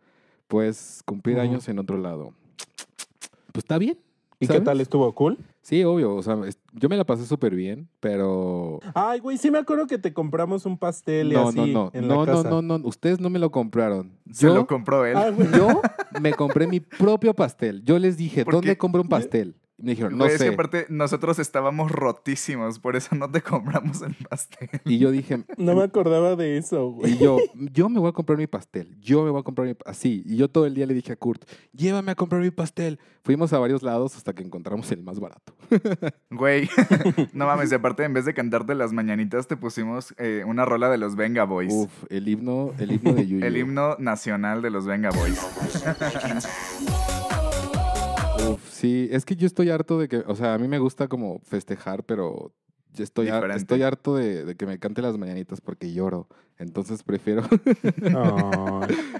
Pues 0.47 1.01
cumplir 1.05 1.39
años 1.39 1.67
en 1.69 1.79
otro 1.79 1.97
lado. 1.97 2.33
Pues 3.51 3.63
está 3.63 3.77
bien. 3.77 3.97
¿Y 4.37 4.47
qué 4.47 4.59
tal 4.59 4.81
estuvo 4.81 5.09
cool? 5.15 5.37
Sí, 5.61 5.81
obvio, 5.85 6.13
o 6.13 6.21
sea, 6.21 6.37
yo 6.73 6.89
me 6.89 6.97
la 6.97 7.05
pasé 7.05 7.25
súper 7.25 7.55
bien, 7.55 7.87
pero... 8.01 8.81
Ay, 8.93 9.19
güey, 9.21 9.37
sí 9.37 9.49
me 9.49 9.57
acuerdo 9.59 9.87
que 9.87 9.97
te 9.97 10.13
compramos 10.13 10.65
un 10.65 10.77
pastel 10.77 11.31
y 11.31 11.35
No, 11.35 11.47
así 11.47 11.57
no, 11.57 11.65
no, 11.67 11.91
en 11.93 12.07
la 12.09 12.15
no, 12.15 12.25
no, 12.25 12.33
casa. 12.43 12.49
no, 12.49 12.61
no, 12.61 12.75
ustedes 12.83 13.21
no 13.21 13.29
me 13.29 13.39
lo 13.39 13.49
compraron. 13.49 14.11
Se 14.29 14.47
Yo, 14.47 14.53
lo 14.53 14.67
compró 14.67 15.05
él. 15.05 15.15
Ah, 15.15 15.31
yo 15.57 15.81
me 16.21 16.33
compré 16.33 16.67
mi 16.67 16.81
propio 16.81 17.33
pastel. 17.33 17.81
Yo 17.85 17.97
les 17.97 18.17
dije, 18.17 18.43
¿Por 18.43 18.55
¿dónde 18.55 18.73
qué? 18.73 18.77
compro 18.77 19.01
un 19.01 19.07
pastel? 19.07 19.55
Me 19.77 19.91
dijeron, 19.91 20.13
no 20.13 20.19
Güey, 20.23 20.31
es 20.35 20.41
que 20.41 20.47
sé. 20.47 20.53
aparte 20.53 20.85
nosotros 20.89 21.37
estábamos 21.37 21.91
rotísimos, 21.91 22.79
por 22.79 22.95
eso 22.95 23.13
no 23.15 23.29
te 23.29 23.41
compramos 23.43 24.01
el 24.03 24.15
pastel. 24.15 24.69
Y 24.85 24.99
yo 24.99 25.11
dije, 25.11 25.43
No 25.57 25.75
me 25.75 25.83
acordaba 25.83 26.35
de 26.37 26.57
eso, 26.57 26.91
güey. 26.91 27.13
y 27.13 27.17
yo, 27.17 27.37
yo 27.53 27.89
me 27.89 27.99
voy 27.99 28.09
a 28.09 28.13
comprar 28.13 28.37
mi 28.37 28.47
pastel. 28.47 28.97
Yo 29.01 29.23
me 29.23 29.31
voy 29.31 29.41
a 29.41 29.43
comprar 29.43 29.67
mi 29.67 29.75
así. 29.85 30.23
Y 30.25 30.37
yo 30.37 30.49
todo 30.49 30.65
el 30.65 30.75
día 30.75 30.85
le 30.85 30.93
dije 30.93 31.11
a 31.11 31.15
Kurt, 31.17 31.43
llévame 31.73 32.11
a 32.11 32.15
comprar 32.15 32.41
mi 32.41 32.51
pastel. 32.51 32.99
Fuimos 33.23 33.51
a 33.53 33.59
varios 33.59 33.83
lados 33.83 34.15
hasta 34.15 34.33
que 34.33 34.43
encontramos 34.43 34.89
el 34.91 35.03
más 35.03 35.19
barato. 35.19 35.53
Güey, 36.29 36.69
no 37.33 37.45
mames, 37.45 37.71
y 37.71 37.75
aparte 37.75 38.03
en 38.03 38.13
vez 38.13 38.25
de 38.25 38.33
cantarte 38.33 38.75
las 38.75 38.91
mañanitas 38.93 39.47
te 39.47 39.55
pusimos 39.57 40.13
eh, 40.17 40.43
una 40.45 40.65
rola 40.65 40.89
de 40.89 40.97
los 40.97 41.15
Venga 41.15 41.43
Boys. 41.45 41.73
Uf, 41.73 41.91
el 42.09 42.27
himno, 42.27 42.71
el 42.77 42.91
himno 42.93 43.13
de 43.13 43.27
Yuyu. 43.27 43.45
El 43.45 43.57
himno 43.57 43.95
nacional 43.99 44.61
de 44.61 44.69
los 44.69 44.85
Venga 44.85 45.09
Boys. 45.11 45.39
Uf, 48.45 48.69
sí, 48.69 49.07
es 49.11 49.25
que 49.25 49.35
yo 49.35 49.47
estoy 49.47 49.69
harto 49.69 49.97
de 49.99 50.07
que, 50.07 50.17
o 50.27 50.35
sea, 50.35 50.53
a 50.53 50.57
mí 50.57 50.67
me 50.67 50.79
gusta 50.79 51.07
como 51.07 51.39
festejar, 51.39 52.03
pero 52.03 52.53
yo 52.93 53.03
estoy, 53.03 53.27
har- 53.29 53.49
estoy 53.51 53.81
harto 53.81 54.15
de, 54.15 54.45
de 54.45 54.55
que 54.55 54.65
me 54.65 54.79
cante 54.79 55.01
las 55.01 55.17
mañanitas 55.17 55.61
porque 55.61 55.91
lloro. 55.93 56.27
Entonces 56.57 57.03
prefiero, 57.03 57.41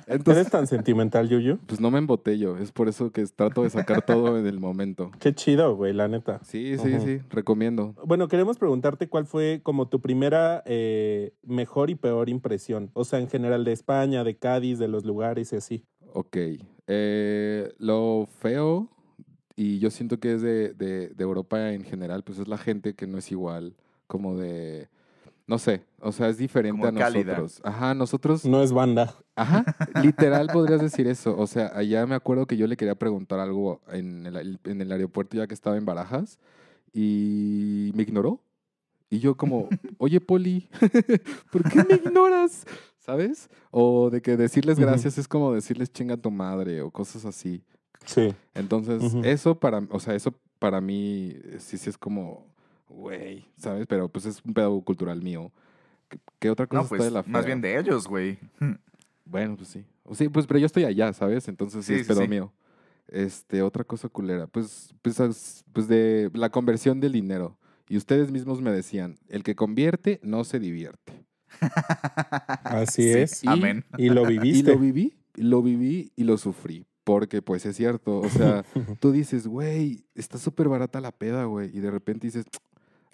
entonces, 0.08 0.42
¿Eres 0.42 0.50
tan 0.50 0.68
sentimental, 0.68 1.28
Yuyu? 1.28 1.58
pues 1.68 1.80
no 1.82 1.92
me 1.92 1.98
embotello. 1.98 2.58
Es 2.58 2.72
por 2.72 2.88
eso 2.88 3.12
que 3.12 3.26
trato 3.26 3.64
de 3.64 3.70
sacar 3.70 4.06
todo 4.06 4.38
en 4.40 4.48
el 4.48 4.60
momento. 4.60 5.12
Qué 5.20 5.34
chido, 5.34 5.76
güey, 5.76 5.92
la 5.94 6.08
neta. 6.08 6.40
Sí, 6.44 6.78
sí, 6.78 7.00
sí, 7.02 7.20
recomiendo. 7.30 7.94
Bueno, 8.06 8.28
queremos 8.30 8.58
preguntarte 8.58 9.10
cuál 9.10 9.26
fue 9.26 9.60
como 9.64 9.88
tu 9.90 10.00
primera 10.00 10.64
eh, 10.66 11.34
mejor 11.44 11.90
y 11.90 11.96
peor 11.96 12.30
impresión. 12.30 12.92
O 12.94 13.04
sea, 13.04 13.20
en 13.20 13.28
general 13.30 13.66
de 13.66 13.74
España, 13.74 14.24
de 14.24 14.38
Cádiz, 14.38 14.80
de 14.80 14.88
los 14.88 15.04
lugares 15.04 15.52
y 15.52 15.56
así. 15.58 15.84
Ok. 16.14 16.38
eh, 16.88 17.74
lo 17.80 18.28
feo, 18.40 18.90
y 19.56 19.80
yo 19.80 19.90
siento 19.90 20.20
que 20.20 20.34
es 20.34 20.42
de, 20.42 20.74
de, 20.74 21.10
de 21.10 21.24
Europa 21.24 21.72
en 21.72 21.84
general, 21.84 22.24
pues 22.24 22.40
es 22.40 22.48
la 22.48 22.58
gente 22.58 22.94
que 22.96 23.08
no 23.08 23.18
es 23.18 23.32
igual, 23.32 23.76
como 24.08 24.36
de, 24.38 24.90
no 25.48 25.58
sé, 25.60 25.84
o 26.00 26.12
sea, 26.12 26.30
es 26.30 26.38
diferente 26.38 26.82
Como 26.82 26.98
a 26.98 27.00
cálida. 27.02 27.38
nosotros. 27.38 27.62
Ajá, 27.64 27.94
nosotros, 27.94 28.46
No 28.46 28.62
es 28.64 28.72
banda. 28.72 29.16
ajá, 29.36 29.64
literal 30.04 30.48
podrías 30.52 30.82
decir 30.82 31.08
eso. 31.08 31.38
O 31.38 31.48
sea, 31.48 31.72
allá 31.76 32.06
me 32.06 32.16
acuerdo 32.16 32.48
que 32.48 32.58
yo 32.58 32.68
le 32.68 32.78
quería 32.78 32.96
preguntar 32.96 33.40
algo 33.40 33.82
en 33.92 34.26
el, 34.26 34.60
en 34.64 34.82
el 34.82 34.92
aeropuerto 34.92 35.38
ya 35.38 35.48
que 35.48 35.54
estaba 35.54 35.78
en 35.78 35.86
Barajas, 35.86 36.38
y 36.94 37.92
me 37.96 38.04
ignoró. 38.04 38.42
Y 39.10 39.20
yo 39.20 39.36
como, 39.38 39.70
oye, 40.00 40.20
Poli, 40.20 40.68
¿por 41.52 41.64
qué 41.70 41.84
me 41.88 41.96
ignoras? 41.96 42.66
¿Sabes? 42.98 43.50
O 43.70 44.10
de 44.10 44.22
que 44.22 44.36
decirles 44.36 44.80
gracias 44.80 45.18
es 45.20 45.28
como 45.28 45.54
decirles 45.54 45.92
chinga 45.94 46.18
tu 46.18 46.32
madre 46.32 46.82
o 46.82 46.90
cosas 46.90 47.24
así. 47.26 47.62
Sí. 48.06 48.34
Entonces, 48.54 49.14
eso 49.24 49.60
para, 49.60 49.80
o 49.90 50.00
sea, 50.00 50.16
eso 50.16 50.34
para 50.60 50.80
mí 50.82 51.34
eh, 51.44 51.58
sí, 51.60 51.78
sí 51.78 51.90
es 51.90 51.98
como, 51.98 52.46
güey, 52.90 53.46
¿sabes? 53.58 53.86
Pero 53.88 54.10
pues 54.10 54.26
es 54.26 54.42
un 54.46 54.54
pedo 54.54 54.80
cultural 54.82 55.22
mío. 55.22 55.52
¿Qué, 56.10 56.20
qué 56.40 56.50
otra 56.50 56.68
cosa 56.68 56.80
No, 56.80 56.84
está 56.84 56.96
pues 56.98 57.04
de 57.06 57.12
la 57.12 57.24
más 57.24 57.42
fea? 57.42 57.48
bien 57.48 57.62
de 57.62 57.80
ellos, 57.80 58.08
güey. 58.08 58.38
Bueno, 59.26 59.56
pues 59.58 59.70
sí. 59.70 59.84
Sí, 60.14 60.30
pues, 60.30 60.46
pero 60.46 60.60
yo 60.60 60.68
estoy 60.68 60.84
allá, 60.86 61.12
¿sabes? 61.14 61.48
Entonces 61.48 61.84
sí, 61.86 61.96
Sí, 61.96 62.02
es 62.02 62.08
pedo 62.08 62.22
sí. 62.22 62.28
mío. 62.28 62.54
Este, 63.08 63.62
otra 63.64 63.84
cosa 63.84 64.08
culera. 64.10 64.48
Pues, 64.48 64.94
pues, 65.02 65.64
pues 65.74 65.88
de 65.88 66.30
la 66.34 66.50
conversión 66.50 67.00
del 67.00 67.12
dinero. 67.14 67.58
Y 67.90 67.98
ustedes 67.98 68.32
mismos 68.32 68.62
me 68.62 68.72
decían, 68.72 69.18
el 69.30 69.44
que 69.44 69.56
convierte 69.56 70.20
no 70.24 70.44
se 70.44 70.60
divierte. 70.60 71.14
Así 72.64 73.02
Sí, 73.04 73.10
es. 73.10 73.44
Y- 73.44 73.48
Amén. 73.48 73.84
Y 73.98 74.10
lo 74.10 74.24
Y 74.32 74.38
viviste. 74.40 74.72
lo 74.74 74.80
viví, 74.80 75.14
lo 75.36 75.62
viví 75.62 76.12
y 76.16 76.24
lo 76.24 76.38
sufrí. 76.38 76.86
Porque, 77.06 77.42
pues, 77.42 77.66
es 77.66 77.78
cierto. 77.78 78.20
O 78.20 78.30
sea, 78.30 78.66
tú 79.00 79.14
dices, 79.14 79.48
güey, 79.48 80.04
está 80.16 80.38
súper 80.38 80.68
barata 80.68 81.00
la 81.00 81.14
peda, 81.14 81.46
güey. 81.46 81.70
Y 81.74 81.80
de 81.80 81.92
repente 81.92 82.28
dices, 82.28 82.46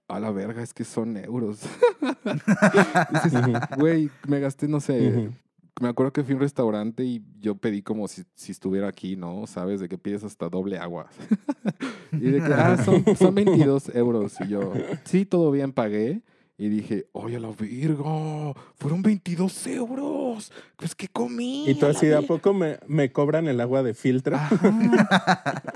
a 0.07 0.19
la 0.19 0.31
verga, 0.31 0.63
es 0.63 0.73
que 0.73 0.83
son 0.83 1.15
euros. 1.17 1.59
dices, 3.23 3.41
güey, 3.77 4.09
me 4.27 4.39
gasté, 4.39 4.67
no 4.67 4.79
sé, 4.79 5.29
me 5.81 5.89
acuerdo 5.89 6.13
que 6.13 6.23
fui 6.23 6.33
a 6.33 6.35
un 6.35 6.41
restaurante 6.41 7.03
y 7.03 7.23
yo 7.39 7.55
pedí 7.55 7.81
como 7.81 8.07
si, 8.07 8.23
si 8.35 8.51
estuviera 8.51 8.87
aquí, 8.87 9.15
¿no? 9.15 9.47
¿Sabes? 9.47 9.79
De 9.79 9.89
que 9.89 9.97
pides 9.97 10.23
hasta 10.23 10.47
doble 10.47 10.77
agua. 10.77 11.07
y 12.13 12.31
de 12.31 12.39
que, 12.39 12.53
ah, 12.53 12.77
son, 12.83 13.03
son 13.15 13.35
22 13.35 13.95
euros. 13.95 14.35
Y 14.41 14.49
yo, 14.49 14.73
sí, 15.03 15.25
todo 15.25 15.51
bien, 15.51 15.73
pagué. 15.73 16.21
Y 16.63 16.69
dije, 16.69 17.07
oye, 17.13 17.37
a 17.37 17.39
la 17.39 17.49
virgo, 17.53 18.55
fueron 18.75 19.01
22 19.01 19.65
euros. 19.65 20.51
Pues, 20.75 20.93
¿qué 20.93 21.07
comí? 21.07 21.67
Y 21.67 21.73
tú 21.73 21.87
así 21.87 22.05
de 22.05 22.13
a 22.13 22.19
ver-". 22.19 22.27
poco 22.27 22.53
me, 22.53 22.77
me 22.87 23.11
cobran 23.11 23.47
el 23.47 23.59
agua 23.59 23.81
de 23.81 23.95
filtro. 23.95 24.37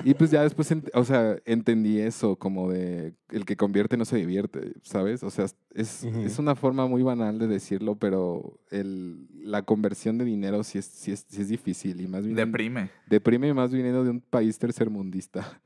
Y 0.03 0.13
pues 0.13 0.29
ya 0.29 0.43
después, 0.43 0.71
o 0.93 1.03
sea, 1.03 1.37
entendí 1.45 1.97
eso, 1.99 2.35
como 2.35 2.69
de 2.69 3.15
el 3.31 3.45
que 3.45 3.57
convierte 3.57 3.97
no 3.97 4.05
se 4.05 4.17
divierte, 4.17 4.73
¿sabes? 4.83 5.23
O 5.23 5.31
sea, 5.31 5.45
es, 5.73 6.03
es 6.03 6.37
una 6.37 6.53
forma 6.55 6.85
muy 6.85 7.01
banal 7.01 7.39
de 7.39 7.47
decirlo, 7.47 7.95
pero 7.95 8.59
el, 8.69 9.27
la 9.41 9.63
conversión 9.63 10.19
de 10.19 10.25
dinero 10.25 10.63
sí 10.63 10.77
es, 10.77 10.85
sí 10.85 11.11
es, 11.11 11.25
sí 11.27 11.41
es 11.41 11.49
difícil 11.49 11.99
y 11.99 12.07
más 12.07 12.23
bien 12.23 12.35
Deprime. 12.35 12.91
deprime 13.07 13.51
más 13.55 13.71
viniendo 13.71 14.03
de 14.03 14.11
un 14.11 14.21
país 14.21 14.59
tercermundista. 14.59 15.59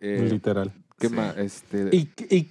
Eh, 0.00 0.26
Literal. 0.30 0.72
¿Qué 0.98 1.08
Sí. 1.08 1.14
más? 1.14 1.36
Este, 1.36 1.90
¿Y, 1.94 2.08
¿Y 2.34 2.48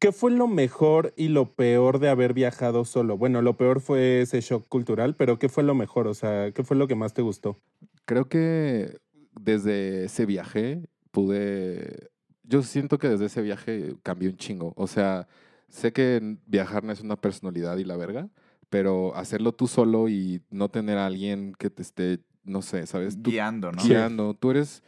qué 0.00 0.12
fue 0.12 0.30
lo 0.30 0.46
mejor 0.46 1.12
y 1.16 1.28
lo 1.28 1.54
peor 1.54 1.98
de 1.98 2.08
haber 2.08 2.34
viajado 2.34 2.84
solo? 2.84 3.16
Bueno, 3.16 3.42
lo 3.42 3.56
peor 3.56 3.80
fue 3.80 4.20
ese 4.22 4.40
shock 4.40 4.66
cultural, 4.68 5.16
pero 5.16 5.38
¿qué 5.38 5.48
fue 5.48 5.62
lo 5.64 5.74
mejor? 5.74 6.06
O 6.06 6.14
sea, 6.14 6.50
¿qué 6.52 6.62
fue 6.64 6.76
lo 6.76 6.86
que 6.88 6.94
más 6.94 7.14
te 7.14 7.22
gustó? 7.22 7.58
Creo 8.04 8.28
que 8.28 8.98
desde 9.40 10.04
ese 10.04 10.26
viaje 10.26 10.82
pude. 11.10 12.10
Yo 12.42 12.62
siento 12.62 12.98
que 12.98 13.08
desde 13.08 13.26
ese 13.26 13.42
viaje 13.42 13.94
cambié 14.02 14.28
un 14.28 14.36
chingo. 14.36 14.72
O 14.76 14.86
sea, 14.86 15.26
sé 15.68 15.92
que 15.92 16.36
viajar 16.46 16.84
no 16.84 16.92
es 16.92 17.00
una 17.00 17.16
personalidad 17.16 17.76
y 17.78 17.84
la 17.84 17.96
verga, 17.96 18.28
pero 18.70 19.14
hacerlo 19.16 19.52
tú 19.52 19.66
solo 19.66 20.08
y 20.08 20.42
no 20.50 20.68
tener 20.68 20.98
a 20.98 21.06
alguien 21.06 21.54
que 21.58 21.70
te 21.70 21.82
esté, 21.82 22.18
no 22.44 22.60
sé, 22.62 22.86
¿sabes? 22.86 23.20
Tú 23.20 23.30
Guiando, 23.30 23.72
¿no? 23.72 23.82
guiando. 23.82 24.34
Tú 24.34 24.50
eres, 24.50 24.82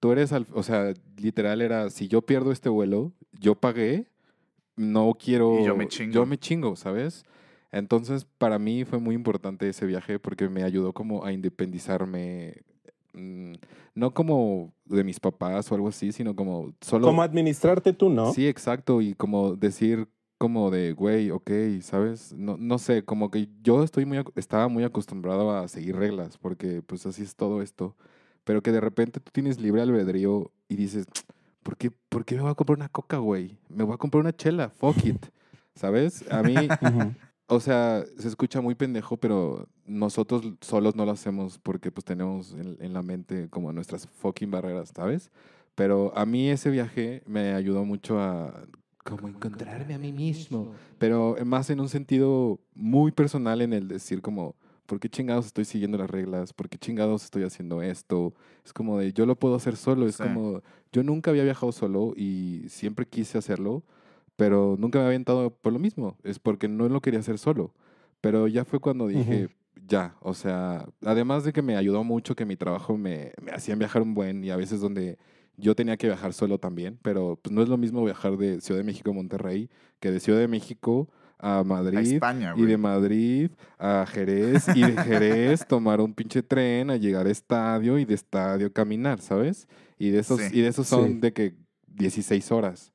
tú 0.00 0.12
eres, 0.12 0.32
al- 0.32 0.46
o 0.54 0.62
sea, 0.62 0.94
literal 1.16 1.60
era, 1.60 1.90
si 1.90 2.08
yo 2.08 2.22
pierdo 2.22 2.50
este 2.52 2.68
vuelo, 2.68 3.12
yo 3.38 3.54
pagué, 3.56 4.06
no 4.82 5.16
quiero, 5.18 5.60
Y 5.60 5.64
yo 5.64 5.76
me 5.76 5.88
chingo. 5.88 6.12
yo 6.12 6.26
me 6.26 6.38
chingo, 6.38 6.76
¿sabes? 6.76 7.24
Entonces, 7.70 8.26
para 8.38 8.58
mí 8.58 8.84
fue 8.84 8.98
muy 8.98 9.14
importante 9.14 9.68
ese 9.68 9.86
viaje 9.86 10.18
porque 10.18 10.48
me 10.48 10.62
ayudó 10.62 10.92
como 10.92 11.24
a 11.24 11.32
independizarme, 11.32 12.62
mm, 13.14 13.54
no 13.94 14.12
como 14.12 14.74
de 14.84 15.04
mis 15.04 15.18
papás 15.18 15.72
o 15.72 15.74
algo 15.74 15.88
así, 15.88 16.12
sino 16.12 16.36
como 16.36 16.74
solo... 16.82 17.06
¿Cómo 17.06 17.22
administrarte 17.22 17.94
tú, 17.94 18.10
no? 18.10 18.32
Sí, 18.32 18.46
exacto, 18.46 19.00
y 19.00 19.14
como 19.14 19.56
decir 19.56 20.06
como 20.36 20.70
de, 20.72 20.92
güey, 20.92 21.30
ok, 21.30 21.50
¿sabes? 21.82 22.34
No, 22.34 22.56
no 22.58 22.78
sé, 22.78 23.04
como 23.04 23.30
que 23.30 23.48
yo 23.62 23.84
estoy 23.84 24.04
muy, 24.04 24.22
estaba 24.34 24.66
muy 24.66 24.82
acostumbrado 24.82 25.52
a 25.56 25.68
seguir 25.68 25.96
reglas, 25.96 26.36
porque 26.36 26.82
pues 26.82 27.06
así 27.06 27.22
es 27.22 27.36
todo 27.36 27.62
esto, 27.62 27.94
pero 28.42 28.60
que 28.60 28.72
de 28.72 28.80
repente 28.80 29.20
tú 29.20 29.30
tienes 29.32 29.60
libre 29.60 29.82
albedrío 29.82 30.50
y 30.68 30.74
dices, 30.74 31.06
¿por 31.62 31.76
qué, 31.76 31.90
¿por 31.90 32.24
qué 32.24 32.36
me 32.36 32.42
voy 32.42 32.50
a 32.50 32.54
comprar 32.54 32.78
una 32.78 32.88
coca, 32.88 33.18
güey? 33.18 33.58
Me 33.68 33.84
voy 33.84 33.94
a 33.94 33.98
comprar 33.98 34.20
una 34.20 34.34
chela, 34.34 34.70
fuck 34.70 35.04
it, 35.04 35.26
¿sabes? 35.74 36.24
A 36.30 36.42
mí, 36.42 36.54
o 37.46 37.60
sea, 37.60 38.04
se 38.18 38.28
escucha 38.28 38.60
muy 38.60 38.74
pendejo, 38.74 39.16
pero 39.16 39.68
nosotros 39.86 40.42
solos 40.60 40.96
no 40.96 41.04
lo 41.04 41.12
hacemos 41.12 41.58
porque 41.58 41.90
pues 41.90 42.04
tenemos 42.04 42.52
en, 42.54 42.76
en 42.80 42.92
la 42.92 43.02
mente 43.02 43.48
como 43.48 43.72
nuestras 43.72 44.06
fucking 44.06 44.50
barreras, 44.50 44.92
¿sabes? 44.94 45.30
Pero 45.74 46.12
a 46.16 46.26
mí 46.26 46.50
ese 46.50 46.70
viaje 46.70 47.22
me 47.26 47.54
ayudó 47.54 47.84
mucho 47.84 48.20
a 48.20 48.66
como 49.04 49.28
encontrarme 49.28 49.94
a 49.94 49.98
mí 49.98 50.12
mismo, 50.12 50.72
pero 50.98 51.36
más 51.44 51.70
en 51.70 51.80
un 51.80 51.88
sentido 51.88 52.60
muy 52.74 53.10
personal 53.10 53.60
en 53.60 53.72
el 53.72 53.88
decir 53.88 54.22
como, 54.22 54.54
¿por 54.92 55.00
qué 55.00 55.08
chingados 55.08 55.46
estoy 55.46 55.64
siguiendo 55.64 55.96
las 55.96 56.10
reglas? 56.10 56.52
¿Por 56.52 56.68
qué 56.68 56.76
chingados 56.76 57.24
estoy 57.24 57.44
haciendo 57.44 57.80
esto? 57.80 58.34
Es 58.62 58.74
como 58.74 58.98
de, 58.98 59.14
yo 59.14 59.24
lo 59.24 59.36
puedo 59.36 59.54
hacer 59.54 59.76
solo, 59.76 60.06
es 60.06 60.16
Sí. 60.16 60.22
como, 60.22 60.60
yo 60.92 61.02
nunca 61.02 61.30
había 61.30 61.44
viajado 61.44 61.72
solo 61.72 62.12
y 62.14 62.66
siempre 62.68 63.06
quise 63.06 63.38
hacerlo, 63.38 63.82
pero 64.36 64.76
nunca 64.78 64.98
me 64.98 65.04
había 65.06 65.14
aventado 65.14 65.48
por 65.48 65.72
lo 65.72 65.78
mismo, 65.78 66.18
es 66.24 66.38
porque 66.38 66.68
no 66.68 66.90
lo 66.90 67.00
quería 67.00 67.20
hacer 67.20 67.38
solo. 67.38 67.72
Pero 68.20 68.48
ya 68.48 68.66
fue 68.66 68.80
cuando 68.80 69.06
dije, 69.06 69.48
ya, 69.88 70.14
o 70.20 70.34
sea, 70.34 70.86
además 71.02 71.44
de 71.44 71.54
que 71.54 71.62
me 71.62 71.76
ayudó 71.76 72.04
mucho 72.04 72.36
que 72.36 72.44
mi 72.44 72.56
trabajo 72.56 72.98
me, 72.98 73.32
me 73.40 73.52
hacían 73.52 73.78
viajar 73.78 74.02
un 74.02 74.12
buen 74.12 74.44
y 74.44 74.50
a 74.50 74.56
veces 74.56 74.82
donde 74.82 75.16
yo 75.56 75.74
tenía 75.74 75.96
que 75.96 76.06
viajar 76.06 76.34
solo 76.34 76.58
también, 76.58 76.98
pero 77.00 77.38
pues 77.40 77.50
no 77.50 77.62
es 77.62 77.70
lo 77.70 77.78
mismo 77.78 78.04
viajar 78.04 78.36
de 78.36 78.60
Ciudad 78.60 78.80
de 78.80 78.84
México 78.84 79.08
a 79.12 79.14
Monterrey 79.14 79.70
que 80.00 80.10
de 80.10 80.20
Ciudad 80.20 80.38
de 80.38 80.48
México 80.48 81.08
a 81.42 81.58
A 81.58 81.64
Madrid 81.64 82.14
España, 82.14 82.54
y 82.56 82.64
de. 82.64 82.76
Madrid 82.78 83.50
a 83.78 84.06
Jerez 84.08 84.68
y 84.74 84.80
de 84.82 84.96
Jerez 84.96 85.66
tomar 85.68 86.00
un 86.00 86.14
pinche 86.14 86.42
tren 86.42 86.88
a 86.90 86.96
llegar 86.96 87.26
a 87.26 87.30
estadio 87.30 87.98
y 87.98 88.04
de 88.04 88.14
estadio 88.14 88.72
caminar, 88.72 89.20
¿sabes? 89.20 89.66
Y 89.98 90.10
de 90.10 90.20
esos, 90.20 90.40
Sí. 90.40 90.58
y 90.58 90.62
de 90.62 90.68
esos 90.68 90.86
son 90.86 91.14
Sí. 91.14 91.18
de 91.18 91.32
que 91.32 91.54
16 91.88 92.50
horas. 92.52 92.92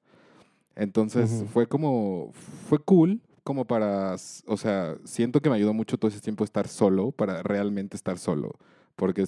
Entonces 0.75 1.31
Ujú. 1.31 1.45
fue 1.47 1.67
como, 1.67 2.31
fue 2.69 2.79
cool 2.79 3.21
como 3.43 3.65
para, 3.65 4.15
o 4.45 4.57
sea, 4.57 4.95
siento 5.05 5.41
que 5.41 5.49
me 5.49 5.55
ayudó 5.55 5.73
mucho 5.73 5.97
todo 5.97 6.09
ese 6.09 6.19
tiempo 6.21 6.43
estar 6.43 6.67
solo, 6.67 7.11
para 7.11 7.43
realmente 7.43 7.95
estar 7.95 8.17
solo. 8.17 8.53
Porque, 8.95 9.25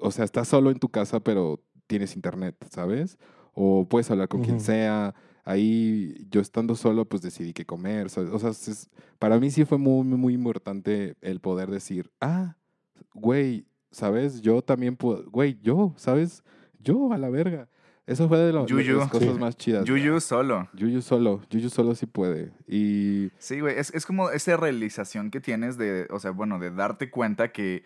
o 0.00 0.10
sea, 0.10 0.24
estás 0.24 0.48
solo 0.48 0.70
en 0.70 0.78
tu 0.78 0.88
casa, 0.88 1.20
pero 1.20 1.60
tienes 1.86 2.16
internet, 2.16 2.56
¿sabes? 2.70 3.18
O 3.52 3.86
puedes 3.88 4.10
hablar 4.10 4.28
con 4.28 4.40
quien 4.42 4.56
Ujú. 4.56 4.64
sea. 4.66 5.14
Ahí 5.52 6.26
yo 6.30 6.42
estando 6.42 6.74
solo, 6.74 7.06
pues 7.06 7.22
decidí 7.22 7.54
qué 7.54 7.64
comer. 7.64 8.10
¿sabes? 8.10 8.30
O 8.32 8.38
sea, 8.38 8.50
es- 8.50 8.90
para 9.18 9.40
mí 9.40 9.50
sí 9.50 9.64
fue 9.64 9.78
muy, 9.78 10.04
muy, 10.04 10.34
importante 10.34 11.16
el 11.22 11.40
poder 11.40 11.70
decir, 11.70 12.10
ah, 12.20 12.54
güey, 13.14 13.64
¿sabes? 13.90 14.42
Yo 14.42 14.60
también 14.60 14.94
puedo, 14.96 15.24
güey, 15.30 15.58
yo, 15.62 15.94
¿sabes? 15.96 16.44
Yo 16.80 17.12
a 17.14 17.18
la 17.18 17.30
verga. 17.30 17.66
Eso 18.06 18.28
fue 18.28 18.38
de, 18.38 18.52
lo- 18.52 18.66
de 18.66 18.84
las 18.84 19.10
cosas 19.10 19.32
Sí. 19.34 19.38
más 19.40 19.56
chidas. 19.56 19.84
Yuyu 19.86 20.20
solo. 20.20 20.68
Yuyu 20.74 21.00
solo, 21.00 21.40
Yuyu 21.50 21.70
solo 21.70 21.94
sí 21.94 22.04
puede. 22.04 22.52
Y 22.66 23.30
Sí, 23.38 23.60
güey, 23.60 23.78
es, 23.78 23.90
es 23.94 24.04
como 24.04 24.30
esa 24.30 24.56
realización 24.58 25.30
que 25.30 25.40
tienes 25.40 25.78
de, 25.78 26.06
o 26.10 26.18
sea, 26.18 26.30
bueno, 26.30 26.58
de 26.58 26.70
darte 26.70 27.10
cuenta 27.10 27.52
que, 27.52 27.84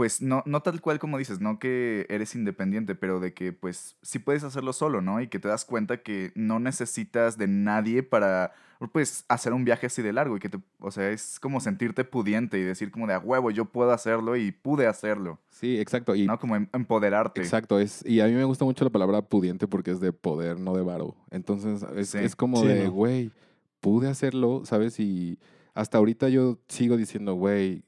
pues, 0.00 0.22
no, 0.22 0.42
no 0.46 0.62
tal 0.62 0.80
cual 0.80 0.98
como 0.98 1.18
dices, 1.18 1.42
no 1.42 1.58
que 1.58 2.06
eres 2.08 2.34
independiente, 2.34 2.94
pero 2.94 3.20
de 3.20 3.34
que, 3.34 3.52
pues, 3.52 3.96
sí 4.00 4.18
puedes 4.18 4.44
hacerlo 4.44 4.72
solo, 4.72 5.02
¿no? 5.02 5.20
Y 5.20 5.28
que 5.28 5.38
te 5.38 5.46
das 5.46 5.66
cuenta 5.66 5.98
que 6.02 6.32
no 6.34 6.58
necesitas 6.58 7.36
de 7.36 7.46
nadie 7.48 8.02
para, 8.02 8.54
pues, 8.92 9.26
hacer 9.28 9.52
un 9.52 9.66
viaje 9.66 9.88
así 9.88 10.00
de 10.00 10.14
largo 10.14 10.38
y 10.38 10.40
que 10.40 10.48
te, 10.48 10.58
o 10.78 10.90
sea, 10.90 11.10
es 11.10 11.38
como 11.38 11.60
sentirte 11.60 12.04
pudiente 12.04 12.58
y 12.58 12.62
decir 12.62 12.90
como 12.90 13.06
de, 13.06 13.12
a 13.12 13.18
huevo, 13.18 13.50
yo 13.50 13.66
puedo 13.66 13.92
hacerlo 13.92 14.36
y 14.36 14.52
pude 14.52 14.86
hacerlo, 14.86 15.38
sí, 15.50 15.78
exacto. 15.78 16.14
Y 16.16 16.26
¿no? 16.26 16.38
Como 16.38 16.56
em- 16.56 16.68
empoderarte. 16.72 17.42
Exacto, 17.42 17.78
es, 17.78 18.02
y 18.06 18.20
a 18.22 18.26
mí 18.26 18.32
me 18.32 18.44
gusta 18.44 18.64
mucho 18.64 18.84
la 18.84 18.90
palabra 18.90 19.20
pudiente 19.20 19.68
porque 19.68 19.90
es 19.90 20.00
de 20.00 20.14
poder, 20.14 20.58
no 20.58 20.74
de 20.74 20.82
varo. 20.82 21.14
Entonces, 21.30 21.84
es, 21.94 22.08
Sí. 22.08 22.18
es 22.20 22.34
como 22.34 22.62
Sí, 22.62 22.68
de, 22.68 22.84
¿no? 22.84 22.90
güey, 22.90 23.32
pude 23.80 24.08
hacerlo, 24.08 24.62
¿sabes? 24.64 24.98
Y 24.98 25.38
hasta 25.74 25.98
ahorita 25.98 26.30
yo 26.30 26.58
sigo 26.68 26.96
diciendo, 26.96 27.34
güey, 27.34 27.82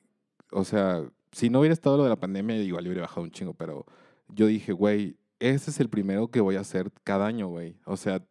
o 0.50 0.64
sea, 0.64 1.02
si 1.32 1.50
no 1.50 1.60
hubiera 1.60 1.72
estado 1.72 1.96
lo 1.96 2.04
de 2.04 2.10
la 2.10 2.16
pandemia, 2.20 2.56
igual 2.62 2.84
hubiera 2.86 3.02
bajado 3.02 3.22
un 3.22 3.30
chingo, 3.30 3.54
pero 3.54 3.86
yo 4.28 4.46
dije, 4.46 4.72
güey, 4.72 5.16
ese 5.40 5.70
es 5.70 5.80
el 5.80 5.88
primero 5.88 6.28
que 6.28 6.40
voy 6.40 6.56
a 6.56 6.60
hacer 6.60 6.90
cada 7.04 7.26
año, 7.26 7.48
güey. 7.48 7.76
O 7.84 7.96
sea, 7.96 8.22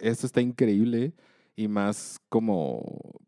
esto 0.00 0.26
está 0.26 0.40
increíble 0.40 1.14
y 1.54 1.68
más 1.68 2.18
como, 2.28 2.82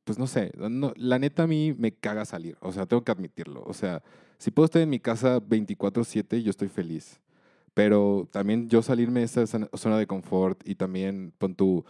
pues 0.05 0.19
no 0.19 0.27
sé, 0.27 0.53
no- 0.57 0.93
la 0.97 1.19
neta 1.19 1.45
a 1.45 1.47
mí 1.47 1.75
me 1.79 1.93
caga 1.93 2.25
salir, 2.25 2.57
o 2.61 2.73
sea, 2.73 2.87
tengo 2.87 3.05
que 3.05 3.13
admitirlo. 3.13 3.63
O 3.67 3.73
sea, 3.75 4.03
si 4.39 4.51
puedo 4.51 4.65
estar 4.67 4.83
en 4.83 4.91
mi 4.91 4.99
casa 5.01 5.41
24/7, 5.41 6.43
yo 6.43 6.51
estoy 6.51 6.69
feliz. 6.69 7.21
Pero 7.75 8.29
también 8.33 8.69
yo 8.69 8.83
salirme 8.83 9.21
de 9.21 9.27
esa 9.27 9.47
zona 9.47 9.99
de 9.99 10.07
confort 10.07 10.61
y 10.69 10.75
también 10.75 11.33
pon 11.39 11.55
tu... 11.55 11.85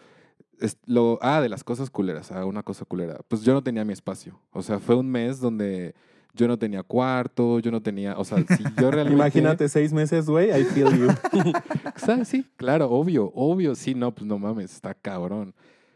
es- 0.61 0.77
lo, 0.87 1.19
ah, 1.23 1.41
de 1.41 1.49
las 1.49 1.65
cosas 1.65 1.89
culeras, 1.91 2.31
ah, 2.33 2.45
una 2.45 2.63
cosa 2.63 2.85
culera. 2.85 3.21
Pues 3.29 3.43
yo 3.43 3.55
no 3.55 3.63
tenía 3.63 3.85
mi 3.85 3.93
espacio. 3.95 4.39
O 4.53 4.61
sea, 4.63 4.79
fue 4.81 4.97
un 4.97 5.09
mes 5.11 5.41
donde 5.41 5.95
yo 6.39 6.49
no 6.49 6.59
tenía 6.59 6.83
cuarto, 6.83 7.59
yo 7.59 7.71
no 7.71 7.83
tenía, 7.83 8.17
o 8.17 8.25
sea, 8.25 8.39
si 8.39 8.63
yo 8.81 8.91
realmente... 8.91 9.13
Imagínate 9.15 9.69
seis 9.69 9.93
meses, 9.93 10.27
güey, 10.27 10.49
I 10.51 10.65
feel 10.65 10.89
you. 10.97 11.09
¿Sabes? 11.97 12.29
Sí, 12.29 12.47
claro, 12.57 12.89
obvio, 12.91 13.31
obvio. 13.35 13.75
Sí, 13.75 13.95
no, 13.95 14.15
pues 14.15 14.27
no 14.27 14.39
mames, 14.39 14.73
está 14.73 14.95
cabrón. 14.95 15.53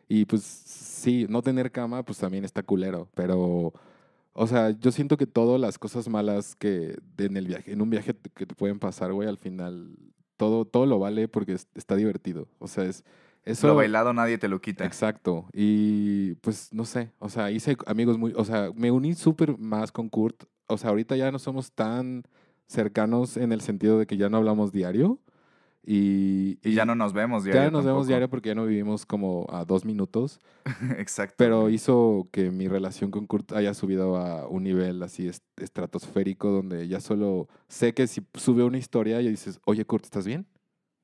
Y 0.09 0.24
pues 0.26 0.43
sí, 0.43 1.26
no 1.28 1.40
tener 1.40 1.70
cama, 1.70 2.05
pues 2.05 2.18
también 2.18 2.45
está 2.45 2.62
culero. 2.62 3.09
Pero, 3.14 3.72
o 4.34 4.47
sea, 4.47 4.70
yo 4.70 4.90
siento 4.93 5.16
que 5.16 5.26
todas 5.26 5.61
las 5.61 5.78
cosas 5.78 6.09
malas 6.09 6.55
que 6.57 6.99
en 7.18 7.36
el 7.36 7.47
viaje, 7.47 7.72
en 7.72 7.80
un 7.80 7.88
viaje 7.88 8.14
que 8.34 8.45
te 8.45 8.55
pueden 8.55 8.78
pasar, 8.78 9.12
güey, 9.12 9.28
al 9.28 9.38
final 9.38 9.97
todo, 10.36 10.64
todo 10.64 10.86
lo 10.86 10.99
vale 10.99 11.28
porque 11.28 11.55
es- 11.55 11.68
está 11.74 11.95
divertido. 11.97 12.49
O 12.59 12.66
sea, 12.66 12.84
es 12.84 13.05
eso. 13.45 13.66
Lo 13.68 13.74
bailado 13.74 14.12
nadie 14.12 14.38
te 14.38 14.49
lo 14.49 14.61
quita. 14.61 14.84
Exacto. 14.84 15.47
Y 15.53 16.34
pues 16.36 16.72
no 16.72 16.84
sé, 16.84 17.11
o 17.18 17.28
sea, 17.28 17.51
hice 17.51 17.76
amigos 17.86 18.18
muy, 18.18 18.32
o 18.36 18.45
sea, 18.45 18.70
me 18.74 18.90
uní 18.90 19.14
súper 19.14 19.59
más 19.59 19.90
con 19.93 20.09
Kurt. 20.09 20.45
o 20.66 20.78
sea, 20.78 20.90
ahorita 20.90 21.16
ya 21.16 21.30
no 21.30 21.38
somos 21.38 21.72
tan 21.72 22.24
cercanos 22.66 23.36
en 23.36 23.53
el 23.53 23.61
sentido 23.61 23.99
de 23.99 24.07
que 24.07 24.16
ya 24.16 24.28
no 24.28 24.38
hablamos 24.38 24.72
diario. 24.72 25.18
Y, 25.84 26.59
Y 26.62 26.74
ya 26.74 26.84
no 26.84 26.95
nos 26.95 27.12
vemos 27.12 27.43
diario. 27.43 27.62
ya 27.64 27.70
nos 27.72 27.84
vemos 27.84 28.07
diario 28.07 28.30
porque 28.30 28.51
ya 28.51 28.55
no 28.55 28.64
vivimos 28.66 29.05
como 29.05 29.47
a 29.51 29.64
dos 29.64 29.84
minutos. 29.84 30.38
Exacto. 30.97 31.34
Pero 31.38 31.70
hizo 31.70 32.28
que 32.30 32.51
mi 32.53 32.68
relación 32.68 33.11
con 33.11 33.26
Kurt 33.26 33.53
haya 33.53 33.74
subido 33.74 34.16
a 34.16 34.47
un 34.47 34.62
nivel 34.62 35.03
así 35.03 35.26
est- 35.26 35.43
estratosférico 35.57 36.51
donde 36.51 36.86
ya 36.86 37.01
solo 37.01 37.49
sé 37.68 37.95
que 37.95 38.07
si 38.07 38.22
sube 38.34 38.62
una 38.62 38.78
historia 38.78 39.20
y 39.20 39.28
dices, 39.28 39.61
oye 39.64 39.84
Kurt, 39.84 40.05
¿estás 40.05 40.24
bien? 40.24 40.47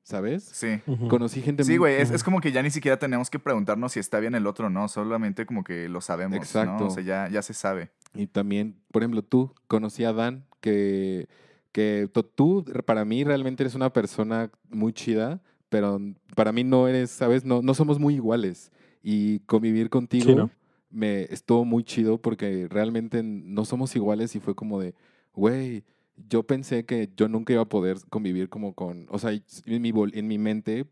¿Sabes? 0.09 0.43
Sí. 0.43 0.81
Ujú. 0.87 1.07
Conocí 1.07 1.39
gente 1.39 1.63
Sí, 1.63 1.73
muy- 1.73 1.77
güey, 1.77 1.95
es, 2.01 2.07
Ujú. 2.09 2.15
es 2.15 2.23
como 2.23 2.41
que 2.41 2.51
ya 2.51 2.63
ni 2.63 2.71
siquiera 2.71 2.97
tenemos 2.97 3.29
que 3.29 3.37
preguntarnos 3.37 3.91
si 3.91 3.99
está 3.99 4.19
bien 4.19 4.33
el 4.33 4.47
otro 4.47 4.65
o 4.65 4.69
no, 4.71 4.87
solamente 4.87 5.45
como 5.45 5.63
que 5.63 5.87
lo 5.87 6.01
sabemos, 6.01 6.35
Exacto. 6.35 6.79
¿no? 6.79 6.87
O 6.87 6.89
sea, 6.89 7.03
ya, 7.03 7.29
ya 7.29 7.43
se 7.43 7.53
sabe. 7.53 7.91
Y 8.15 8.25
también, 8.25 8.75
por 8.91 9.03
ejemplo, 9.03 9.21
tú 9.21 9.53
conocí 9.67 10.03
a 10.05 10.11
Dan, 10.11 10.45
que, 10.61 11.27
que 11.71 12.09
tú 12.33 12.65
para 12.87 13.05
mí 13.05 13.23
realmente 13.23 13.61
eres 13.61 13.75
una 13.75 13.93
persona 13.93 14.49
muy 14.71 14.93
chida, 14.93 15.41
pero 15.69 16.01
para 16.35 16.51
mí 16.51 16.63
no 16.63 16.87
eres, 16.87 17.11
¿sabes? 17.11 17.45
No, 17.45 17.61
no 17.61 17.75
somos 17.75 17.99
muy 17.99 18.15
iguales. 18.15 18.71
Y 19.03 19.41
convivir 19.41 19.91
contigo 19.91 20.25
Sí, 20.25 20.35
¿no? 20.35 20.49
me 20.89 21.21
estuvo 21.25 21.65
muy 21.65 21.83
chido 21.83 22.17
porque 22.19 22.65
realmente 22.67 23.21
no 23.21 23.63
somos 23.63 23.95
iguales 23.95 24.35
y 24.35 24.39
fue 24.39 24.55
como 24.55 24.79
de, 24.81 24.95
güey, 25.33 25.83
yo 26.27 26.43
pensé 26.43 26.85
que 26.85 27.09
yo 27.15 27.27
nunca 27.27 27.53
iba 27.53 27.61
a 27.61 27.69
poder 27.69 27.97
convivir 28.09 28.49
como 28.49 28.73
con, 28.73 29.07
o 29.09 29.19
sea, 29.19 29.31
en 29.31 29.81
mi, 29.81 29.93
en 30.13 30.27
mi 30.27 30.37
mente 30.37 30.85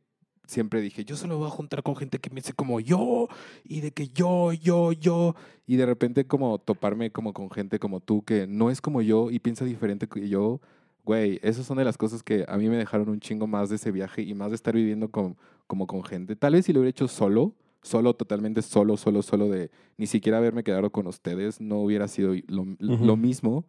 siempre 0.45 0.81
dije, 0.81 1.03
yo 1.03 1.15
solo 1.15 1.37
voy 1.37 1.47
a 1.47 1.51
juntar 1.51 1.83
con 1.83 1.95
gente 1.95 2.19
que 2.19 2.29
piense 2.29 2.53
como 2.53 2.79
yo 2.79 3.27
y 3.63 3.81
de 3.81 3.91
que 3.91 4.07
yo, 4.09 4.53
yo, 4.53 4.93
yo. 4.93 5.35
Y 5.65 5.75
de 5.75 5.85
repente 5.85 6.25
como 6.25 6.57
toparme 6.57 7.11
como 7.11 7.33
con 7.33 7.51
gente 7.51 7.79
como 7.79 7.99
tú 7.99 8.23
que 8.23 8.47
no 8.47 8.69
es 8.71 8.81
como 8.81 9.01
yo 9.01 9.29
y 9.29 9.39
piensa 9.39 9.65
diferente 9.65 10.07
que 10.07 10.29
yo. 10.29 10.61
Güey, 11.03 11.39
esas 11.41 11.65
son 11.65 11.77
de 11.77 11.85
las 11.85 11.97
cosas 11.97 12.21
que 12.23 12.43
a 12.47 12.57
mí 12.57 12.67
me 12.67 12.75
dejaron 12.77 13.07
un 13.09 13.19
chingo 13.19 13.47
más 13.47 13.69
de 13.69 13.77
ese 13.77 13.91
viaje 13.91 14.23
y 14.23 14.33
más 14.33 14.49
de 14.51 14.55
estar 14.55 14.73
viviendo 14.75 15.09
con, 15.09 15.37
como 15.65 15.87
con 15.87 16.03
gente. 16.03 16.35
Tal 16.35 16.53
vez 16.53 16.65
si 16.65 16.73
lo 16.73 16.79
hubiera 16.79 16.89
hecho 16.89 17.07
solo, 17.07 17.53
solo, 17.81 18.13
totalmente 18.13 18.61
solo, 18.61 18.97
solo, 18.97 19.21
solo 19.21 19.47
de 19.47 19.71
ni 19.97 20.07
siquiera 20.07 20.37
haberme 20.37 20.63
quedado 20.63 20.89
con 20.91 21.07
ustedes, 21.07 21.61
no 21.61 21.77
hubiera 21.77 22.07
sido 22.09 22.33
lo, 22.47 22.65
lo 22.79 22.93
Ujú. 22.93 23.17
mismo, 23.17 23.65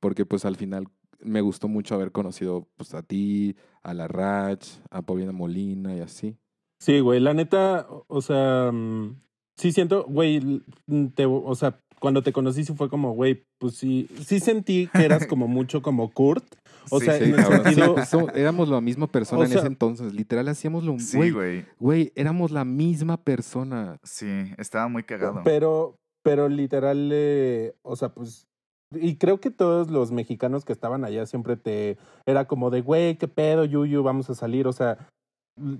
porque 0.00 0.24
pues 0.24 0.46
al 0.46 0.56
final 0.56 0.88
me 1.20 1.40
gustó 1.40 1.68
mucho 1.68 1.94
haber 1.94 2.12
conocido 2.12 2.68
pues 2.76 2.94
a 2.94 3.02
ti, 3.02 3.56
a 3.82 3.94
la 3.94 4.08
Rach, 4.08 4.66
a 4.90 5.02
Paulina 5.02 5.32
Molina 5.32 5.94
y 5.96 6.00
así. 6.00 6.36
Sí, 6.80 7.00
güey, 7.00 7.20
la 7.20 7.34
neta, 7.34 7.86
o- 8.08 8.20
sea, 8.22 8.70
mm, 8.72 9.16
sí 9.56 9.72
siento, 9.72 10.04
güey, 10.04 10.62
mm, 10.86 11.06
te, 11.08 11.26
o 11.26 11.54
sea, 11.54 11.80
cuando 12.00 12.22
te 12.22 12.32
conocí 12.32 12.64
sí 12.64 12.72
fue 12.74 12.88
como, 12.88 13.12
güey, 13.14 13.44
pues 13.58 13.74
sí, 13.74 14.08
sí 14.24 14.38
sentí 14.38 14.88
que 14.92 15.04
eras 15.04 15.26
como 15.26 15.48
mucho 15.48 15.82
como 15.82 16.12
Kurt. 16.12 16.44
O 16.90 17.00
Sí, 17.00 17.06
sea, 17.06 17.18
sí, 17.18 17.24
en 17.24 17.30
el 17.30 17.36
cabrón. 17.36 17.58
Sí, 17.66 17.74
sentido, 17.74 17.94
pues, 17.96 18.14
éramos 18.36 18.68
la 18.70 18.80
misma 18.80 19.08
persona 19.08 19.40
O 19.40 19.44
en 19.44 19.50
sea- 19.50 19.58
ese 19.58 19.66
entonces. 19.66 20.14
Literal, 20.14 20.48
hacíamos 20.48 20.84
lo 20.84 20.98
Sí, 21.00 21.16
güey, 21.18 21.30
güey. 21.32 21.64
Güey, 21.78 22.12
éramos 22.14 22.50
la 22.52 22.64
misma 22.64 23.16
persona. 23.24 23.98
Sí, 24.04 24.26
estaba 24.56 24.88
muy 24.88 25.02
cagado. 25.02 25.42
pero, 25.44 25.98
pero 26.22 26.48
literal, 26.48 27.10
eh, 27.12 27.74
o 27.82 27.96
sea, 27.96 28.10
pues, 28.14 28.46
y 28.94 29.16
creo 29.16 29.40
que 29.40 29.50
todos 29.50 29.90
los 29.90 30.12
mexicanos 30.12 30.64
que 30.64 30.72
estaban 30.72 31.04
allá 31.04 31.26
siempre 31.26 31.56
te, 31.56 31.98
era 32.26 32.46
como 32.46 32.70
de, 32.70 32.80
güey, 32.80 33.16
qué 33.16 33.28
pedo, 33.28 33.64
Yuyu, 33.64 34.02
vamos 34.02 34.30
a 34.30 34.34
salir, 34.34 34.66
o 34.66 34.72
sea, 34.72 34.98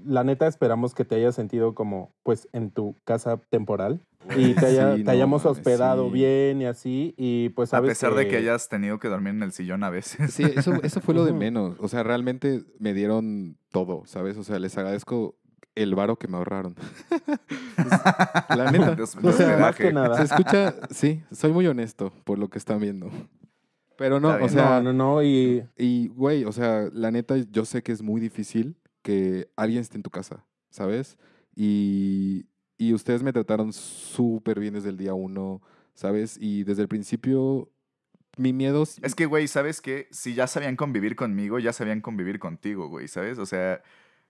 la 0.04 0.24
neta 0.24 0.46
esperamos 0.48 0.92
que 0.94 1.04
te 1.04 1.14
hayas 1.14 1.34
sentido 1.36 1.74
como, 1.74 2.10
pues, 2.24 2.48
en 2.52 2.70
tu 2.70 2.96
casa 3.04 3.40
temporal 3.48 4.00
y 4.36 4.54
te, 4.54 4.66
haya- 4.66 4.94
Sí, 4.96 4.98
te 4.98 5.04
no 5.04 5.10
hayamos 5.12 5.44
mames, 5.44 5.58
hospedado 5.58 6.06
sí. 6.08 6.12
bien 6.12 6.60
y 6.62 6.66
así, 6.66 7.14
y 7.16 7.50
pues 7.50 7.72
a 7.74 7.80
pesar 7.82 8.14
de 8.14 8.26
que 8.28 8.36
hayas 8.36 8.68
tenido 8.68 8.98
que 8.98 9.08
dormir 9.08 9.34
en 9.34 9.42
el 9.44 9.52
sillón 9.52 9.84
a 9.84 9.90
veces. 9.90 10.34
Sí, 10.34 10.42
eso, 10.44 10.74
eso 10.82 11.00
fue 11.00 11.14
lo 11.14 11.24
de 11.24 11.32
menos. 11.32 11.76
O 11.80 11.88
sea, 11.88 12.02
realmente 12.02 12.64
me 12.80 12.92
dieron 12.92 13.56
todo, 13.70 14.02
¿sabes? 14.06 14.36
O 14.36 14.42
sea, 14.42 14.58
les 14.58 14.76
agradezco 14.76 15.36
el 15.82 15.94
varo 15.94 16.16
que 16.16 16.28
me 16.28 16.36
ahorraron. 16.36 16.74
la 18.56 18.70
neta. 18.70 18.96
O 19.22 19.32
sea, 19.32 19.56
más 19.58 19.76
que 19.76 19.92
nada. 19.92 20.16
Se 20.16 20.24
escucha, 20.24 20.74
sí, 20.90 21.22
soy 21.30 21.52
muy 21.52 21.66
honesto 21.66 22.12
por 22.24 22.38
lo 22.38 22.48
que 22.48 22.58
están 22.58 22.80
viendo. 22.80 23.10
Pero 23.96 24.20
no, 24.20 24.36
o 24.40 24.48
sea, 24.48 24.80
no, 24.80 24.92
no, 24.92 25.14
no, 25.14 25.22
y 25.22 25.64
Y, 25.76 26.08
güey, 26.08 26.44
o 26.44 26.52
sea, 26.52 26.88
la 26.92 27.10
neta, 27.10 27.36
yo 27.36 27.64
sé 27.64 27.82
que 27.82 27.92
es 27.92 28.02
muy 28.02 28.20
difícil 28.20 28.76
que 29.02 29.50
alguien 29.56 29.80
esté 29.80 29.96
en 29.96 30.02
tu 30.02 30.10
casa, 30.10 30.44
¿sabes? 30.70 31.18
Y, 31.54 32.46
y 32.76 32.92
ustedes 32.92 33.22
me 33.22 33.32
trataron 33.32 33.72
súper 33.72 34.60
bien 34.60 34.74
desde 34.74 34.90
el 34.90 34.96
día 34.96 35.14
uno, 35.14 35.62
¿sabes? 35.94 36.38
Y 36.40 36.62
desde 36.64 36.82
el 36.82 36.88
principio, 36.88 37.70
mi 38.36 38.52
miedo... 38.52 38.84
Es 39.02 39.14
que, 39.16 39.26
güey, 39.26 39.48
¿sabes 39.48 39.80
qué? 39.80 40.06
Si 40.10 40.34
ya 40.34 40.46
sabían 40.46 40.76
convivir 40.76 41.16
conmigo, 41.16 41.58
ya 41.58 41.72
sabían 41.72 42.00
convivir 42.00 42.38
contigo, 42.38 42.88
güey, 42.88 43.08
¿sabes? 43.08 43.38
O 43.38 43.46
sea, 43.46 43.82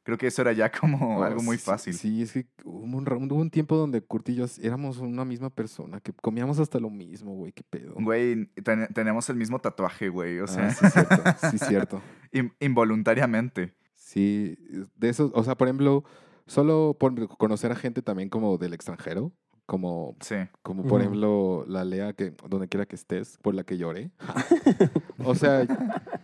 creo 0.08 0.16
que 0.16 0.26
eso 0.28 0.40
era 0.40 0.54
ya 0.54 0.70
como 0.72 1.18
Oh, 1.18 1.22
algo 1.22 1.42
muy 1.42 1.58
fácil. 1.58 1.92
Sí, 1.92 2.22
es 2.22 2.32
que 2.32 2.46
hubo 2.64 2.96
un, 2.96 3.04
ra- 3.04 3.18
hubo 3.18 3.34
un 3.34 3.50
tiempo 3.50 3.76
donde 3.76 4.00
Kurt 4.00 4.26
y 4.30 4.36
yo 4.36 4.46
éramos 4.62 4.96
una 4.96 5.26
misma 5.26 5.50
persona, 5.50 6.00
que 6.00 6.14
comíamos 6.14 6.58
hasta 6.58 6.78
lo 6.80 6.88
mismo, 6.88 7.34
güey, 7.34 7.52
qué 7.52 7.62
pedo. 7.62 7.92
Güey, 7.94 8.46
ten- 8.64 8.88
tenemos 8.94 9.28
el 9.28 9.36
mismo 9.36 9.58
tatuaje, 9.58 10.08
güey, 10.08 10.38
o 10.40 10.46
sea, 10.46 10.68
Ah, 10.68 10.70
sí, 10.70 10.86
cierto, 10.88 11.22
sí, 11.50 11.58
cierto. 11.58 12.02
in- 12.32 12.54
involuntariamente. 12.58 13.74
Sí, 13.94 14.56
de 14.96 15.10
eso, 15.10 15.30
o 15.34 15.44
sea, 15.44 15.56
por 15.58 15.68
ejemplo, 15.68 16.04
solo 16.46 16.96
por 16.98 17.28
conocer 17.36 17.70
a 17.70 17.76
gente 17.76 18.00
también 18.00 18.30
como 18.30 18.56
del 18.56 18.72
extranjero, 18.72 19.32
como 19.68 20.16
Sí. 20.20 20.36
Como 20.62 20.82
por 20.84 21.02
ejemplo 21.02 21.66
la 21.68 21.84
Lea, 21.84 22.14
que 22.14 22.32
donde 22.48 22.68
quiera 22.68 22.86
que 22.86 22.96
estés, 22.96 23.36
por 23.42 23.54
la 23.54 23.64
que 23.64 23.76
lloré. 23.76 24.10
o 25.26 25.34
sea, 25.34 25.66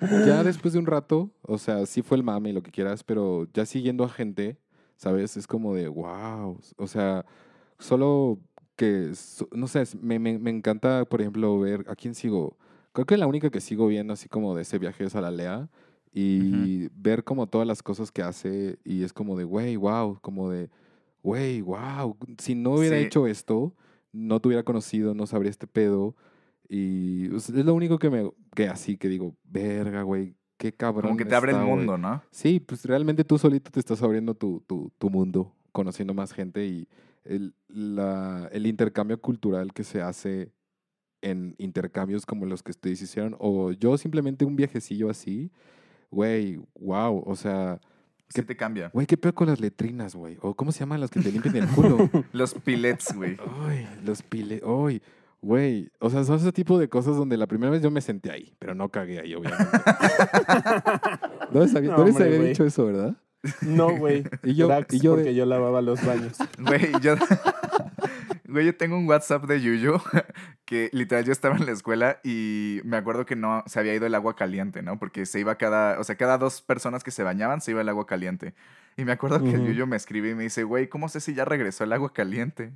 ya 0.01 0.43
después 0.43 0.73
de 0.73 0.79
un 0.79 0.87
rato, 0.87 1.31
o 1.43 1.59
sea, 1.59 1.85
sí 1.85 2.01
fue 2.01 2.17
el 2.17 2.23
mame 2.23 2.49
y 2.49 2.53
lo 2.55 2.63
que 2.63 2.71
quieras, 2.71 3.05
pero 3.05 3.47
ya 3.53 3.67
siguiendo 3.67 4.03
a 4.03 4.09
gente, 4.09 4.57
¿sabes? 4.97 5.37
Es 5.37 5.47
como 5.47 5.75
de, 5.75 5.89
wow. 5.89 6.59
O 6.79 6.87
sea, 6.87 7.27
solo 7.79 8.39
que, 8.77 9.13
no 9.53 9.67
sé, 9.67 9.85
me, 10.01 10.19
me, 10.19 10.39
me 10.39 10.51
encanta, 10.51 11.05
por 11.05 11.21
ejemplo, 11.21 11.61
ver 11.61 11.85
a 11.87 11.97
quién 11.97 12.15
sigo. 12.15 12.57
Creo 12.95 13.05
que 13.05 13.19
la 13.19 13.27
única 13.27 13.51
que 13.51 13.61
sigo 13.61 13.89
viendo 13.89 14.15
así 14.15 14.27
como 14.27 14.55
de 14.55 14.63
ese 14.63 14.79
viaje 14.79 15.05
es 15.05 15.15
a 15.17 15.21
la 15.21 15.31
Lea. 15.31 15.69
Y 16.15 16.89
ver 16.95 17.25
como 17.25 17.47
todas 17.47 17.67
las 17.67 17.83
cosas 17.83 18.11
que 18.11 18.23
hace 18.23 18.79
y 18.85 19.03
es 19.03 19.13
como 19.13 19.37
de, 19.37 19.45
güey, 19.45 19.77
wow, 19.77 20.19
como 20.23 20.49
de, 20.49 20.71
güey, 21.25 21.63
wow, 21.63 22.17
si 22.39 22.55
no 22.55 22.75
hubiera 22.75 22.99
Sí. 22.99 23.07
hecho 23.07 23.27
esto, 23.27 23.75
no 24.13 24.39
te 24.41 24.49
hubiera 24.49 24.63
conocido, 24.63 25.15
no 25.15 25.27
sabría 25.27 25.51
este 25.51 25.67
pedo. 25.67 26.15
Y 26.69 27.29
sea, 27.41 27.59
es 27.59 27.65
lo 27.65 27.75
único 27.75 27.99
que 27.99 28.11
me, 28.11 28.31
que 28.55 28.69
así 28.69 28.97
que 28.97 29.09
digo, 29.09 29.35
verga, 29.43 30.03
güey, 30.03 30.37
qué 30.59 30.73
cabrón. 30.73 31.03
Como 31.13 31.17
que 31.17 31.25
te 31.25 31.35
abre 31.35 31.51
el 31.53 31.57
está, 31.57 31.67
güey". 31.67 31.79
mundo, 31.79 31.99
¿no? 31.99 32.23
Sí, 32.31 32.61
pues 32.61 32.85
realmente 32.85 33.25
tú 33.25 33.39
solito 33.39 33.71
te 33.71 33.81
estás 33.81 34.03
abriendo 34.03 34.35
tu, 34.35 34.61
tu, 34.67 34.93
tu 34.99 35.11
mundo, 35.11 35.53
conociendo 35.73 36.15
más 36.15 36.33
gente 36.33 36.67
y 36.67 36.87
el, 37.25 37.55
la, 37.69 38.49
el 38.53 38.67
intercambio 38.67 39.21
cultural 39.21 39.73
que 39.73 39.83
se 39.83 40.03
hace 40.03 40.53
en 41.23 41.55
intercambios 41.57 42.27
como 42.27 42.45
los 42.45 42.63
que 42.63 42.71
ustedes 42.73 43.01
hicieron, 43.01 43.35
o 43.39 43.73
yo 43.73 43.97
simplemente 43.97 44.45
un 44.45 44.57
viajecillo 44.57 45.09
así, 45.09 45.51
güey, 46.11 46.61
wow, 46.79 47.23
o 47.27 47.35
sea, 47.35 47.81
¿Qué- 48.33 48.43
te 48.43 48.57
cambia. 48.57 48.91
güey, 48.93 49.07
qué 49.07 49.17
peor 49.17 49.35
con 49.35 49.49
las 49.49 49.61
letrinas, 49.61 50.15
güey, 50.15 50.39
o 50.41 50.55
cómo 50.55 50.73
se 50.73 50.81
llaman 50.81 51.01
las 51.01 51.11
que 51.11 51.21
te 51.21 51.31
limpian 51.33 51.57
el 51.57 51.67
culo. 51.69 52.09
Los 52.33 52.55
pilets, 52.55 53.15
güey. 53.15 53.37
Ay, 53.67 53.89
los 54.05 54.23
pile, 54.23 54.61
ay, 54.67 55.03
güey, 55.41 55.91
o 56.01 56.09
sea, 56.11 56.25
son 56.25 56.37
ese 56.37 56.53
tipo 56.53 56.79
de 56.79 56.89
cosas 56.89 57.17
donde 57.17 57.37
la 57.37 57.47
primera 57.47 57.71
vez 57.71 57.83
yo 57.83 57.91
me 57.91 58.01
senté 58.01 58.31
ahí, 58.31 58.55
pero 58.59 58.75
no 58.75 58.89
cagué 58.89 59.21
ahí, 59.21 59.35
obviamente. 59.35 59.65
no 61.53 61.61
les 61.61 61.75
había, 61.75 61.91
No, 61.91 61.99
no 61.99 62.05
les 62.05 62.13
hombre, 62.15 62.25
había 62.27 62.37
güey. 62.39 62.49
dicho 62.51 62.65
eso, 62.65 62.87
¿verdad? 62.87 63.15
no, 63.63 63.97
güey. 63.97 64.25
Y 64.43 64.55
yo, 64.55 64.67
Cracks, 64.69 64.95
y 64.95 65.01
yo 65.01 65.13
de- 65.13 65.17
porque 65.19 65.35
yo 65.35 65.45
lavaba 65.47 65.83
los 65.83 66.05
baños. 66.05 66.37
Güey, 66.59 66.91
yo... 67.03 67.15
Güey, 68.55 68.67
yo 68.67 68.77
tengo 68.77 68.97
un 68.97 69.09
WhatsApp 69.09 69.45
de 69.47 69.61
Yuyu 69.61 69.95
que 70.65 70.89
literal 70.93 71.25
yo 71.25 71.33
estaba 71.33 71.57
en 71.57 71.67
la 71.67 71.73
escuela 71.73 72.21
y 72.23 72.81
me 72.85 72.97
acuerdo 72.97 73.27
que 73.27 73.35
no 73.37 73.65
se 73.67 73.81
había 73.81 73.95
ido 73.95 74.07
el 74.07 74.15
agua 74.15 74.37
caliente, 74.37 74.81
¿no? 74.81 74.99
Porque 74.99 75.27
se 75.27 75.41
iba 75.41 75.57
cada, 75.59 75.99
o 75.99 76.05
sea, 76.05 76.15
cada 76.17 76.39
dos 76.39 76.63
personas 76.63 77.03
que 77.03 77.11
se 77.11 77.25
bañaban 77.25 77.61
se 77.61 77.73
iba 77.73 77.81
el 77.81 77.89
agua 77.89 78.07
caliente. 78.07 78.55
Y 78.97 79.05
me 79.05 79.11
acuerdo 79.13 79.43
que 79.43 79.51
el. 79.57 79.67
Yuyu 79.67 79.87
me 79.89 79.97
escribe 79.97 80.31
y 80.31 80.35
me 80.37 80.45
dice, 80.45 80.63
güey, 80.63 80.89
¿cómo 80.89 81.09
sé 81.09 81.19
si 81.21 81.35
ya 81.35 81.45
regresó 81.45 81.83
el 81.85 81.93
agua 81.93 82.13
caliente? 82.13 82.73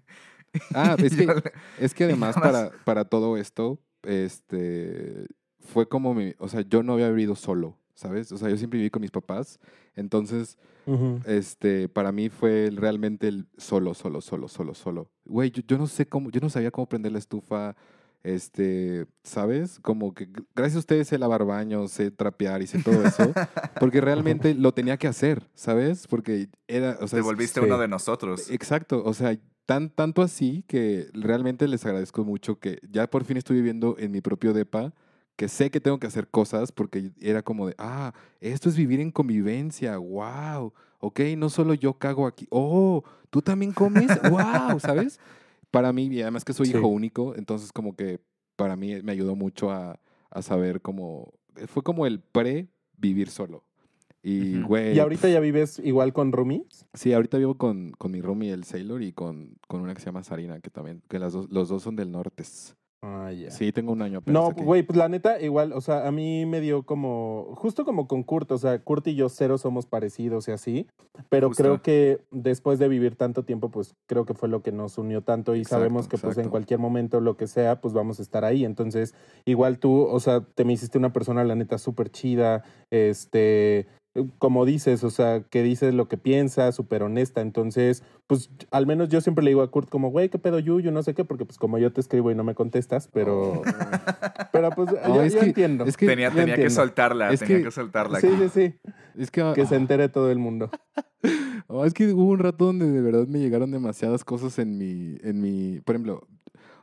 Ah, 0.75 0.97
es 0.99 1.15
que, 1.17 1.27
yo 1.27 1.35
le- 1.35 1.53
es 1.79 1.95
que 1.95 2.05
además 2.07 2.37
más- 2.37 2.43
para, 2.45 2.71
para 2.85 3.05
todo 3.05 3.37
esto, 3.37 3.79
este, 4.03 5.27
fue 5.61 5.89
como 5.89 6.13
mi, 6.13 6.35
o 6.39 6.49
sea, 6.49 6.63
yo 6.63 6.83
no 6.83 6.95
había 6.95 7.09
vivido 7.11 7.37
solo, 7.37 7.79
¿sabes? 7.99 8.31
O 8.31 8.37
sea, 8.39 8.49
yo 8.49 8.57
siempre 8.57 8.79
viví 8.79 8.91
con 8.91 9.03
mis 9.03 9.11
papás, 9.11 9.59
entonces, 9.97 10.57
Ujú. 10.87 11.21
este, 11.27 11.89
para 11.89 12.13
mí 12.13 12.29
fue 12.29 12.71
realmente 12.73 13.27
el 13.27 13.47
solo, 13.57 13.93
solo, 13.93 14.21
solo, 14.21 14.47
solo, 14.47 14.73
solo. 14.75 15.11
Güey, 15.25 15.51
yo, 15.51 15.63
yo 15.67 15.77
no 15.79 15.89
sé 15.89 16.07
cómo, 16.07 16.31
yo 16.31 16.41
no 16.41 16.49
sabía 16.49 16.71
cómo 16.71 16.89
prender 16.89 17.11
la 17.11 17.19
estufa, 17.19 17.75
este, 18.23 19.07
¿sabes? 19.25 19.81
Como 19.81 20.15
que 20.15 20.29
gr- 20.31 20.47
gracias 20.55 20.77
a 20.77 20.81
ustedes 20.81 21.09
sé 21.09 21.19
lavar 21.19 21.45
baños, 21.45 21.91
sé 21.91 22.11
trapear 22.13 22.63
y 22.63 22.67
sé 22.69 22.81
todo 22.83 23.03
eso, 23.05 23.33
porque 23.81 24.01
realmente 24.01 24.55
lo 24.55 24.73
tenía 24.73 24.97
que 24.97 25.09
hacer, 25.09 25.43
¿sabes? 25.55 26.07
Porque 26.07 26.49
era, 26.69 26.99
o 27.01 27.09
sea, 27.09 27.19
Te 27.19 27.23
volviste 27.23 27.61
sí. 27.61 27.67
uno 27.67 27.79
de 27.79 27.89
nosotros. 27.89 28.49
Exacto, 28.51 29.03
o 29.05 29.13
sea, 29.13 29.37
tan, 29.67 29.91
tanto 29.91 30.23
así 30.23 30.65
que 30.69 31.09
realmente 31.13 31.67
les 31.69 31.85
agradezco 31.85 32.25
mucho 32.25 32.59
que 32.61 32.79
ya 32.91 33.09
por 33.11 33.25
fin 33.25 33.37
estoy 33.37 33.57
viviendo 33.57 33.97
en 33.99 34.13
mi 34.13 34.21
propio 34.21 34.53
depa 34.53 34.95
que 35.39 35.47
sé 35.47 35.71
que 35.71 35.81
tengo 35.81 36.01
que 36.01 36.09
hacer 36.09 36.27
cosas 36.27 36.73
porque 36.73 37.13
era 37.21 37.43
como 37.43 37.69
de, 37.69 37.75
ah, 37.79 38.13
esto 38.41 38.69
es 38.69 38.77
vivir 38.77 38.99
en 38.99 39.13
convivencia, 39.13 39.97
wow, 39.97 40.73
ok, 40.99 41.21
no 41.37 41.49
solo 41.49 41.75
yo 41.75 41.95
cago 41.95 42.27
aquí, 42.27 42.49
oh, 42.51 43.05
tú 43.31 43.41
también 43.41 43.73
comes, 43.73 44.11
wow, 44.29 44.81
¿sabes? 44.81 45.21
Para 45.71 45.93
mí, 45.93 46.09
y 46.09 46.23
además 46.23 46.45
que 46.45 46.53
soy 46.53 46.67
Sí. 46.67 46.73
hijo 46.77 46.89
único, 46.89 47.37
entonces 47.37 47.73
como 47.73 47.95
que 47.95 48.19
para 48.57 48.75
mí 48.75 49.01
me 49.05 49.13
ayudó 49.13 49.37
mucho 49.37 49.71
a, 49.71 50.01
a 50.29 50.43
saber 50.43 50.81
cómo, 50.83 51.33
fue 51.69 51.85
como 51.85 52.05
el 52.05 52.19
pre 52.19 52.67
vivir 52.97 53.31
solo. 53.31 53.63
Y, 54.25 54.61
güey, 54.63 54.97
¿Y 54.97 54.99
ahorita 54.99 55.29
ya 55.29 55.39
vives 55.39 55.79
igual 55.79 56.13
con 56.13 56.33
roomies? 56.33 56.85
Sí, 56.95 57.13
ahorita 57.13 57.39
vivo 57.39 57.57
con, 57.57 57.93
con 57.93 58.11
mi 58.11 58.21
roomie, 58.21 58.51
el 58.53 58.65
Sailor, 58.65 59.05
y 59.05 59.13
con, 59.13 59.57
con 59.69 59.83
una 59.83 59.95
que 59.95 60.01
se 60.01 60.07
llama 60.07 60.25
Sarina, 60.25 60.59
que 60.59 60.71
también, 60.71 61.01
que 61.09 61.21
las 61.21 61.33
dos, 61.33 61.49
los 61.49 61.69
dos 61.69 61.85
son 61.85 61.95
del 61.95 62.11
norte. 62.11 62.43
Ah, 63.01 63.31
ya. 63.31 63.53
Sí, 63.53 63.71
tengo 63.71 63.93
un 63.93 64.03
año 64.03 64.23
No, 64.27 64.51
güey, 64.51 64.83
pues 64.83 64.97
la 64.97 65.09
neta, 65.09 65.41
igual, 65.41 65.73
o 65.73 65.81
sea, 65.81 66.09
a 66.09 66.11
mí 66.11 66.47
me 66.47 66.61
dio 66.61 66.83
como, 66.83 67.55
justo 67.55 67.85
como 67.85 68.09
con 68.09 68.25
Kurt, 68.25 68.51
o 68.51 68.59
sea, 68.59 68.81
Kurt 68.81 69.07
y 69.07 69.15
yo 69.15 69.29
cero 69.29 69.57
somos 69.57 69.87
parecidos 69.87 70.49
y 70.49 70.51
así, 70.51 70.87
pero 71.29 71.49
Justo. 71.49 71.63
creo 71.63 71.83
que 71.83 72.21
después 72.33 72.81
de 72.81 72.89
vivir 72.89 73.15
tanto 73.15 73.45
tiempo, 73.45 73.71
pues 73.71 73.95
creo 74.07 74.25
que 74.25 74.35
fue 74.35 74.49
lo 74.49 74.63
que 74.63 74.73
nos 74.73 74.99
unió 74.99 75.23
tanto 75.23 75.55
y 75.55 75.61
Exacto, 75.61 75.77
sabemos 75.77 76.09
que 76.09 76.19
pues 76.19 76.39
en 76.39 76.49
cualquier 76.49 76.81
momento, 76.81 77.21
lo 77.21 77.37
que 77.37 77.47
sea, 77.47 77.81
pues 77.81 77.95
vamos 77.95 78.19
a 78.19 78.23
estar 78.23 78.45
ahí. 78.45 78.65
Entonces, 78.65 79.15
igual 79.45 79.79
tú, 79.79 80.03
o 80.03 80.19
sea, 80.19 80.41
te 80.41 80.65
me 80.65 80.73
hiciste 80.73 80.99
una 80.99 81.13
persona, 81.13 81.45
la 81.45 81.55
neta, 81.55 81.79
súper 81.79 82.11
chida, 82.11 82.65
este, 82.91 83.87
como 84.39 84.65
dices, 84.65 85.05
o 85.05 85.11
sea, 85.11 85.43
que 85.43 85.63
dices 85.63 85.95
lo 85.95 86.09
que 86.09 86.17
piensas, 86.17 86.75
súper 86.75 87.03
honesta. 87.03 87.41
Entonces, 87.41 88.03
pues 88.27 88.51
al 88.71 88.87
menos 88.87 89.09
yo 89.09 89.21
siempre 89.21 89.45
le 89.45 89.51
digo 89.51 89.63
a 89.63 89.71
Kurt 89.71 89.89
como, 89.89 90.11
güey, 90.11 90.29
¿qué 90.29 90.39
pedo, 90.39 90.59
Yuyu? 90.59 90.91
No 90.91 91.03
sé 91.03 91.15
qué, 91.15 91.25
porque 91.25 91.45
pues 91.45 91.59
como 91.59 91.79
yo 91.79 91.93
te 91.93 92.01
escribo 92.01 92.31
y 92.31 92.35
no 92.35 92.45
me 92.45 92.55
contestas, 92.55 93.09
pero, 93.13 93.63
pero 94.53 94.71
pues 94.71 94.91
No, 95.07 95.17
yo, 95.17 95.23
es 95.23 95.35
yo 95.35 95.41
que- 95.41 95.47
entiendo. 95.47 95.85
Es 95.85 95.97
que, 95.97 96.07
tenía 96.07 96.31
tenía 96.31 96.57
que 96.57 96.71
soltarla, 96.71 97.33
Es 97.33 97.41
tenía 97.41 97.59
que- 97.59 97.65
que, 97.65 97.71
soltarla. 97.71 98.21
Sí, 98.21 98.29
sí, 98.39 98.49
sí, 98.49 98.75
es 99.17 99.31
que, 99.31 99.53
que 99.55 99.67
se 99.67 99.75
ah, 99.75 99.79
entere 99.79 100.09
todo 100.09 100.31
el 100.31 100.39
mundo. 100.39 100.71
oh, 101.69 101.85
es 101.85 101.95
que 101.95 102.13
hubo 102.13 102.25
un 102.25 102.39
rato 102.39 102.67
donde 102.67 102.91
de 102.91 103.01
verdad 103.01 103.27
me 103.27 103.39
llegaron 103.39 103.71
demasiadas 103.71 104.25
cosas 104.25 104.59
en 104.59 104.79
mi, 104.79 105.17
en 105.23 105.41
mi, 105.41 105.81
por 105.81 105.95
ejemplo, 105.95 106.27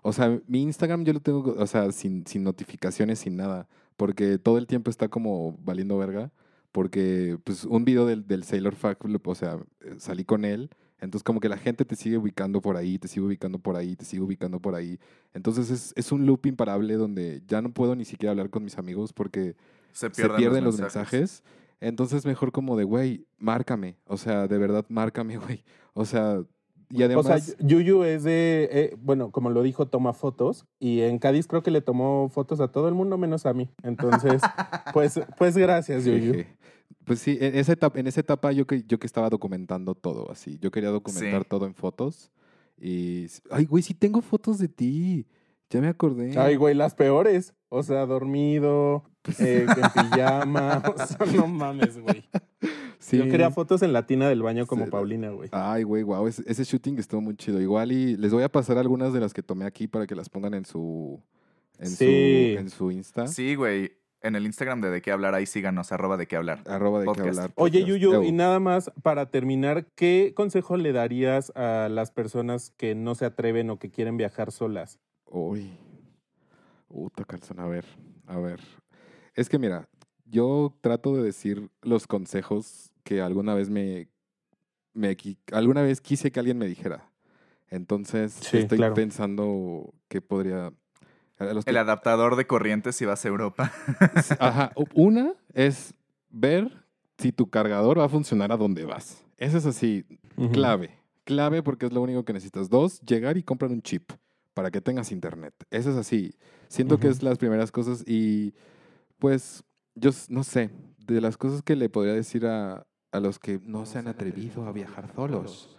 o 0.02 0.14
sea, 0.14 0.40
mi 0.48 0.62
Instagram 0.62 1.04
yo 1.04 1.14
lo 1.14 1.20
tengo, 1.20 1.56
o 1.58 1.68
sea, 1.68 1.92
sin, 1.92 2.26
sin 2.28 2.44
notificaciones, 2.44 3.20
sin 3.20 3.36
nada, 3.38 3.68
porque 3.98 4.38
todo 4.38 4.58
el 4.58 4.68
tiempo 4.68 4.90
está 4.92 5.08
como 5.08 5.58
valiendo 5.64 5.98
verga, 5.98 6.32
porque 6.76 7.38
pues 7.45 7.63
un 7.63 7.86
video 7.86 8.05
del, 8.05 8.28
del 8.28 8.43
Sailor 8.43 8.76
lo- 9.05 9.21
o 9.23 9.34
sea, 9.34 9.57
eh, 9.80 9.95
salí 9.97 10.26
con 10.26 10.43
él, 10.43 10.69
entonces 10.99 11.23
como 11.23 11.39
que 11.39 11.47
la 11.47 11.55
gente 11.55 11.86
te 11.86 11.95
sigue 11.95 12.17
ubicando 12.17 12.59
por 12.59 12.76
ahí, 12.76 12.99
te 12.99 13.07
sigue 13.07 13.26
ubicando 13.26 13.59
por 13.59 13.78
ahí, 13.78 13.95
te 13.95 14.03
sigue 14.03 14.21
ubicando 14.21 14.59
por 14.59 14.76
ahí, 14.76 14.99
entonces 15.34 15.71
es, 15.71 15.93
es 15.95 16.11
un 16.11 16.26
loop 16.26 16.45
imparable 16.47 16.95
donde 16.95 17.41
ya 17.47 17.61
no 17.61 17.71
puedo 17.73 17.95
ni 17.95 18.03
siquiera 18.03 18.32
hablar 18.32 18.49
con 18.49 18.65
mis 18.65 18.78
amigos 18.78 19.13
porque 19.13 19.55
Se 19.93 20.07
se 20.07 20.09
pierden, 20.09 20.36
pierden, 20.36 20.63
los, 20.65 20.78
mensajes. 20.78 21.45
Entonces 21.80 22.26
mejor 22.26 22.51
como 22.51 22.76
de, 22.76 22.84
güey, 22.84 23.26
márcame. 23.38 23.95
O 24.05 24.17
sea, 24.17 24.47
de 24.47 24.57
verdad, 24.57 24.86
márcame, 24.89 25.38
güey. 25.38 25.63
O 25.93 26.03
sea, 26.03 26.43
y 26.90 27.04
O 27.04 27.24
sea, 27.24 27.38
Yuyu 27.60 28.04
es 28.04 28.24
de, 28.24 28.70
eh, 28.72 28.96
bueno, 29.00 29.32
como 29.32 29.50
lo 29.50 29.64
dijo, 29.64 29.88
toma 29.88 30.14
fotos 30.14 30.66
y 30.80 31.02
en 31.02 31.20
Cádiz 31.20 31.48
creo 31.48 31.64
que 31.64 31.72
le 31.72 31.82
tomó 31.82 32.30
fotos 32.30 32.60
a 32.60 32.68
todo 32.70 32.88
el 32.88 32.94
mundo 32.94 33.18
menos 33.18 33.46
a 33.46 33.54
mí. 33.54 33.70
Entonces, 33.84 34.42
pues, 34.94 35.20
pues 35.38 35.58
gracias, 35.58 36.06
Yuyu. 36.06 36.34
jeje. 36.34 36.58
Pues 37.06 37.20
sí, 37.20 37.38
en 37.40 37.56
esa 37.56 37.74
etapa, 37.74 38.00
en 38.00 38.08
esa 38.08 38.20
etapa 38.22 38.52
yo, 38.52 38.66
que, 38.66 38.84
yo 38.84 38.98
que 39.00 39.06
estaba 39.08 39.30
documentando 39.30 39.94
todo 39.96 40.32
así. 40.32 40.58
Yo 40.60 40.72
quería 40.72 40.90
documentar 40.90 41.44
Sí. 41.44 41.48
todo 41.50 41.66
en 41.68 41.76
fotos. 41.76 42.32
Y, 42.80 43.28
ay, 43.52 43.66
güey, 43.66 43.84
sí 43.84 43.94
tengo 43.94 44.22
fotos 44.22 44.58
de 44.58 44.68
ti. 44.68 45.28
Ya 45.70 45.82
me 45.82 45.88
acordé. 45.88 46.38
Ay, 46.38 46.56
güey, 46.56 46.76
las 46.76 46.94
peores. 46.96 47.54
O 47.76 47.84
sea, 47.84 48.05
dormido, 48.05 49.03
eh, 49.39 49.65
en 49.67 50.09
pijama. 50.09 50.82
O 50.95 51.05
sea, 51.05 51.26
no 51.36 51.47
mames, 51.47 51.97
güey. 51.99 52.23
Sí. 52.99 53.17
Yo 53.17 53.26
quería 53.26 53.51
fotos 53.51 53.82
en 53.84 53.93
la 53.93 54.07
tina 54.07 54.28
del 54.30 54.41
baño 54.41 54.65
como 54.65 54.86
Sí. 54.86 54.91
Paulina, 54.91 55.30
güey. 55.30 55.49
Ay, 55.51 55.84
güey, 55.84 56.01
wow, 56.03 56.26
ese, 56.28 56.43
ese 56.47 56.63
shooting 56.63 56.97
estuvo 56.97 57.21
muy 57.21 57.36
chido. 57.36 57.61
Igual 57.61 57.91
y 57.91 58.17
les 58.17 58.32
voy 58.34 58.43
a 58.43 58.49
pasar 58.49 58.78
algunas 58.78 59.13
de 59.13 59.19
las 59.19 59.34
que 59.34 59.43
tomé 59.43 59.65
aquí 59.65 59.88
para 59.88 60.07
que 60.07 60.15
las 60.15 60.30
pongan 60.30 60.53
en 60.55 60.65
su 60.65 61.21
en 61.78 61.88
Sí. 61.88 62.53
su 62.55 62.59
en 62.61 62.69
su 62.69 62.91
Insta. 62.91 63.28
Sí, 63.28 63.55
güey. 63.55 63.91
En 64.21 64.36
el 64.36 64.45
Instagram 64.47 64.82
de 64.82 64.89
De 64.89 65.01
qué 65.03 65.11
hablar, 65.11 65.36
ahí 65.36 65.45
síganos, 65.45 65.91
arroba 65.91 66.17
de 66.17 66.26
qué 66.26 66.36
hablar. 66.36 66.63
Arroba 66.65 66.99
de 66.99 67.03
qué 67.05 67.07
Podcast. 67.13 67.28
hablar. 67.38 67.51
Oye. 67.55 67.84
Yuyu, 67.84 68.23
y 68.23 68.32
nada 68.32 68.59
más 68.59 68.89
para 69.03 69.30
terminar, 69.30 69.86
¿qué 69.93 70.34
consejo 70.36 70.78
le 70.78 70.93
darías 70.93 71.51
a 71.55 71.89
las 71.91 72.09
personas 72.11 72.71
que 72.71 72.95
no 72.95 73.13
se 73.13 73.26
atreven 73.26 73.69
o 73.69 73.78
que 73.78 73.91
quieren 73.91 74.17
viajar 74.17 74.51
solas? 74.51 74.99
Uy. 75.30 75.69
Puta 76.88 77.26
calzón, 77.26 77.60
a 77.60 77.68
ver, 77.68 77.86
a 78.28 78.38
ver. 78.38 78.60
Es 79.34 79.50
que 79.50 79.60
mira, 79.60 79.90
yo 80.26 80.76
trato 80.82 81.16
de 81.16 81.24
decir 81.24 81.70
los 81.82 82.08
consejos 82.08 82.92
que 83.04 83.22
alguna 83.22 83.54
vez 83.54 83.70
me, 83.70 84.08
me 84.94 85.16
alguna 85.52 85.82
vez 85.82 86.02
quise 86.02 86.32
que 86.32 86.40
alguien 86.40 86.58
me 86.58 86.68
dijera. 86.68 87.10
Entonces, 87.70 88.34
Sí, 88.34 88.58
estoy 88.58 88.78
claro. 88.78 88.94
pensando 88.94 89.94
que 90.08 90.22
podría 90.22 90.72
a 91.38 91.46
los 91.54 91.66
que- 91.66 91.72
El 91.72 91.78
adaptador 91.78 92.36
de 92.38 92.48
corrientes 92.48 92.96
si 92.96 93.06
vas 93.06 93.26
a 93.26 93.28
Europa. 93.28 93.72
Ajá, 94.40 94.72
una 94.94 95.34
es 95.54 95.94
ver 96.30 96.86
si 97.18 97.32
tu 97.32 97.50
cargador 97.50 98.00
va 98.00 98.06
a 98.06 98.10
funcionar 98.10 98.52
a 98.52 98.58
donde 98.58 98.86
vas. 98.86 99.24
Eso 99.38 99.58
es 99.58 99.66
así, 99.66 100.06
clave. 100.54 100.92
Clave 101.26 101.62
porque 101.64 101.88
es 101.88 101.92
lo 101.92 102.02
único 102.02 102.24
que 102.24 102.32
necesitas. 102.34 102.70
Dos, 102.70 103.02
llegar 103.02 103.36
y 103.36 103.44
comprar 103.44 103.72
un 103.72 103.82
chip 103.82 104.12
para 104.56 104.72
que 104.72 104.82
tengas 104.82 105.12
internet. 105.12 105.53
Eso 105.70 105.91
es 105.91 105.97
así. 105.97 106.34
Siento 106.68 106.97
que 106.97 107.10
es 107.10 107.22
las 107.22 107.38
primeras 107.38 107.72
cosas 107.72 108.03
y 108.08 108.56
pues 109.20 109.64
yo 109.93 110.10
no 110.30 110.43
sé, 110.43 110.72
de 111.06 111.22
las 111.22 111.38
cosas 111.38 111.62
que 111.62 111.76
le 111.76 111.89
podría 111.89 112.14
decir 112.14 112.47
a, 112.47 112.88
a 113.12 113.20
los 113.20 113.38
que 113.38 113.60
no 113.64 113.86
se 113.86 113.99
han 113.99 114.08
atrevido 114.08 114.66
a 114.66 114.72
viajar 114.72 115.14
solos. 115.14 115.78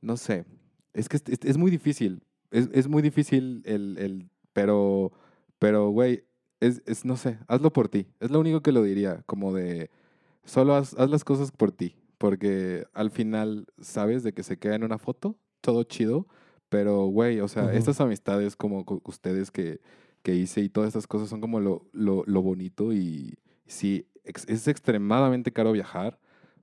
No 0.00 0.16
sé, 0.16 0.44
es 0.92 1.08
que 1.08 1.18
es, 1.18 1.22
es- 1.28 1.44
es 1.44 1.56
muy 1.56 1.70
difícil. 1.70 2.22
Es, 2.50 2.68
es 2.72 2.88
muy 2.88 3.02
difícil 3.02 3.62
el, 3.66 3.96
el 3.98 4.30
pero, 4.52 5.12
pero, 5.58 5.90
güey, 5.90 6.24
es, 6.60 6.82
es, 6.86 7.04
no 7.04 7.16
sé, 7.16 7.38
hazlo 7.46 7.72
por 7.72 7.88
ti. 7.88 8.08
Es 8.20 8.30
lo 8.30 8.40
único 8.40 8.62
que 8.62 8.72
lo 8.72 8.82
diría, 8.82 9.22
como 9.26 9.52
de, 9.54 9.90
solo 10.44 10.74
haz, 10.74 10.94
haz 10.98 11.10
las 11.10 11.24
cosas 11.24 11.52
por 11.52 11.72
ti, 11.72 11.94
porque 12.16 12.86
al 12.94 13.10
final 13.10 13.66
sabes 13.80 14.22
de 14.22 14.32
que 14.32 14.42
se 14.42 14.58
queda 14.58 14.74
en 14.76 14.84
una 14.84 14.98
foto, 14.98 15.38
todo 15.60 15.82
chido, 15.84 16.26
pero, 16.68 17.06
güey, 17.06 17.40
o 17.40 17.48
sea, 17.48 17.72
estas 17.72 18.00
amistades 18.00 18.56
como 18.56 18.84
co- 18.84 19.00
ustedes 19.04 19.50
que, 19.50 19.80
que 20.22 20.34
hice 20.34 20.60
y 20.60 20.68
todas 20.68 20.88
estas 20.88 21.06
cosas 21.06 21.28
son 21.28 21.40
como 21.40 21.60
lo, 21.60 21.86
lo, 21.92 22.24
lo 22.26 22.42
bonito 22.42 22.92
y 22.92 23.38
sí, 23.66 24.06
ex- 24.24 24.48
es 24.48 24.68
extremadamente 24.68 25.52
caro 25.52 25.72
viajar, 25.72 26.18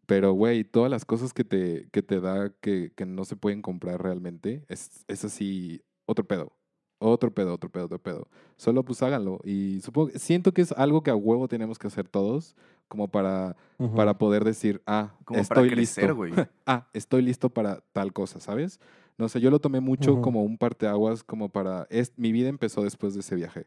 pero, 0.06 0.34
güey, 0.34 0.64
todas 0.64 0.92
las 0.92 1.06
cosas 1.06 1.34
que 1.34 1.44
te, 1.44 1.88
que 1.92 2.02
te 2.04 2.20
da 2.22 2.52
que, 2.62 2.92
que 2.96 3.06
no 3.06 3.26
se 3.26 3.36
pueden 3.36 3.62
comprar 3.62 4.02
realmente, 4.04 4.64
es, 4.70 5.04
es 5.08 5.26
así, 5.26 5.82
otro 6.06 6.26
pedo. 6.28 6.52
Otro 6.98 7.34
pedo, 7.34 7.54
otro 7.54 7.70
pedo, 7.70 7.86
otro 7.86 8.00
pedo. 8.00 8.30
Solo 8.56 8.86
pues 8.86 9.04
háganlo. 9.04 9.40
Y 9.44 9.82
supongo, 9.82 10.12
siento 10.16 10.54
que 10.54 10.62
es 10.62 10.72
algo 10.72 11.04
que 11.04 11.12
a 11.12 11.16
huevo 11.16 11.48
tenemos 11.50 11.78
que 11.78 11.88
hacer 11.88 12.08
todos, 12.08 12.56
como 12.88 13.10
para, 13.10 13.58
para 13.96 14.18
poder 14.18 14.46
decir, 14.46 14.82
ah, 14.86 15.14
Como 15.26 15.42
estoy 15.42 15.56
para 15.70 15.76
crecer, 15.76 16.06
listo. 16.06 16.16
ah, 16.66 16.88
estoy 16.94 17.22
listo 17.22 17.50
para 17.50 17.82
tal 17.92 18.14
cosa, 18.14 18.40
¿sabes? 18.40 18.80
No 19.18 19.30
sé, 19.30 19.40
yo 19.40 19.50
lo 19.50 19.60
tomé 19.60 19.80
mucho 19.80 20.20
como 20.22 20.44
un 20.44 20.58
parteaguas, 20.58 21.24
como 21.24 21.50
para, 21.50 21.88
es, 21.90 22.12
mi 22.18 22.32
vida 22.32 22.50
empezó 22.50 22.84
después 22.84 23.14
de 23.14 23.22
ese 23.22 23.36
viaje. 23.36 23.66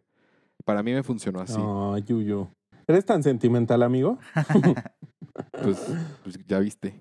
Para 0.65 0.83
mí 0.83 0.93
me 0.93 1.03
funcionó 1.03 1.41
así. 1.41 1.59
Ay, 1.59 2.03
Yuyu. 2.03 2.49
¿Eres 2.87 3.05
tan 3.07 3.23
sentimental, 3.23 3.83
amigo? 3.83 4.19
Pues, 5.63 5.79
pues 6.25 6.39
ya 6.49 6.59
viste. 6.59 7.01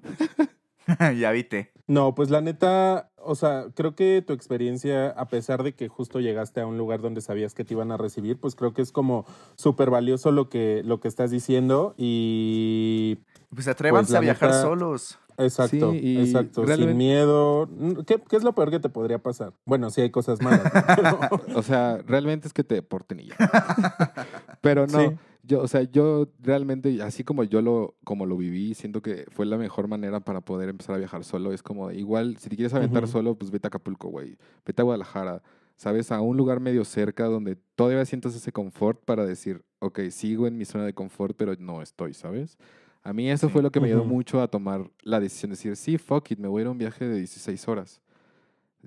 ya 1.17 1.31
viste. 1.31 1.71
No, 1.87 2.13
pues 2.13 2.29
la 2.29 2.39
neta, 2.39 3.09
o 3.17 3.33
sea, 3.33 3.65
creo 3.73 3.95
que 3.95 4.23
tu 4.25 4.33
experiencia, 4.33 5.09
a 5.09 5.27
pesar 5.27 5.63
de 5.63 5.73
que 5.73 5.87
justo 5.87 6.19
llegaste 6.19 6.61
a 6.61 6.67
un 6.67 6.77
lugar 6.77 7.01
donde 7.01 7.21
sabías 7.21 7.53
que 7.55 7.63
te 7.65 7.73
iban 7.73 7.91
a 7.91 7.97
recibir, 7.97 8.39
pues 8.39 8.53
creo 8.55 8.73
que 8.73 8.83
es 8.83 8.91
como 8.91 9.25
súper 9.55 9.89
valioso 9.89 10.31
lo 10.31 10.49
que, 10.49 10.83
lo 10.85 10.99
que 10.99 11.07
estás 11.07 11.31
diciendo 11.31 11.95
y 11.97 13.17
Pues 13.49 13.67
atrévanse 13.67 14.13
la 14.13 14.19
a 14.19 14.21
viajar 14.21 14.49
neta- 14.49 14.61
solos. 14.61 15.17
Exacto, 15.38 15.91
Sí, 15.91 15.97
y 16.01 16.17
exacto, 16.19 16.65
realmente- 16.65 16.91
sin 16.91 16.97
miedo. 16.97 17.69
¿Qué, 18.05 18.21
¿Qué 18.29 18.35
es 18.35 18.43
lo 18.43 18.53
peor 18.53 18.71
que 18.71 18.79
te 18.79 18.89
podría 18.89 19.19
pasar? 19.19 19.53
Bueno, 19.65 19.89
sí 19.89 20.01
hay 20.01 20.09
cosas 20.09 20.41
malas, 20.41 20.61
O 21.55 21.63
sea, 21.63 21.99
realmente 22.05 22.47
es 22.47 22.53
que 22.53 22.63
te 22.63 22.75
deporten 22.75 23.19
y 23.19 23.27
ya. 23.27 23.35
Pero 24.61 24.88
no, 24.88 24.99
Sí. 25.11 25.15
yo, 25.43 25.61
o 25.61 25.67
sea, 25.67 25.83
yo 25.83 26.27
realmente, 26.41 27.01
así 27.01 27.23
como 27.23 27.43
yo 27.43 27.61
lo, 27.61 27.95
como 28.03 28.25
lo 28.25 28.38
viví, 28.38 28.73
siento 28.73 29.01
que 29.01 29.25
fue 29.31 29.45
la 29.45 29.57
mejor 29.57 29.88
manera 29.88 30.19
para 30.19 30.41
poder 30.41 30.69
empezar 30.69 30.95
a 30.95 30.97
viajar 30.99 31.23
solo. 31.23 31.53
Es 31.53 31.63
como, 31.63 31.91
igual, 31.91 32.38
si 32.38 32.49
te 32.49 32.55
quieres 32.55 32.73
aventar 32.73 33.07
solo, 33.07 33.35
pues 33.35 33.51
vete 33.51 33.67
a 33.67 33.69
Acapulco, 33.69 34.09
güey. 34.09 34.38
Vete 34.65 34.81
a 34.81 34.85
Guadalajara, 34.85 35.41
¿sabes? 35.75 36.11
A 36.11 36.21
un 36.21 36.38
lugar 36.38 36.59
medio 36.59 36.83
cerca 36.85 37.25
donde 37.25 37.57
todavía 37.75 38.03
sientas 38.05 38.35
ese 38.35 38.51
confort 38.51 39.03
para 39.05 39.25
decir, 39.25 39.63
ok, 39.79 39.99
sigo 40.09 40.47
en 40.47 40.57
mi 40.57 40.65
zona 40.65 40.85
de 40.85 40.93
confort, 40.93 41.35
pero 41.38 41.53
no 41.59 41.81
estoy, 41.81 42.13
¿sabes? 42.13 42.57
A 43.03 43.13
mí 43.13 43.29
eso 43.29 43.47
Sí. 43.47 43.53
fue 43.53 43.61
lo 43.61 43.71
que 43.71 43.79
me 43.79 43.87
ayudó 43.87 44.03
mucho 44.05 44.41
a 44.41 44.47
tomar 44.47 44.89
la 45.01 45.19
decisión 45.19 45.51
de 45.51 45.55
decir, 45.55 45.75
sí, 45.75 45.97
fuck 45.97 46.31
it, 46.31 46.39
me 46.39 46.47
voy 46.47 46.59
a 46.59 46.61
ir 46.63 46.67
a 46.67 46.71
un 46.71 46.77
viaje 46.77 47.05
de 47.07 47.17
16 47.17 47.67
horas. 47.67 48.01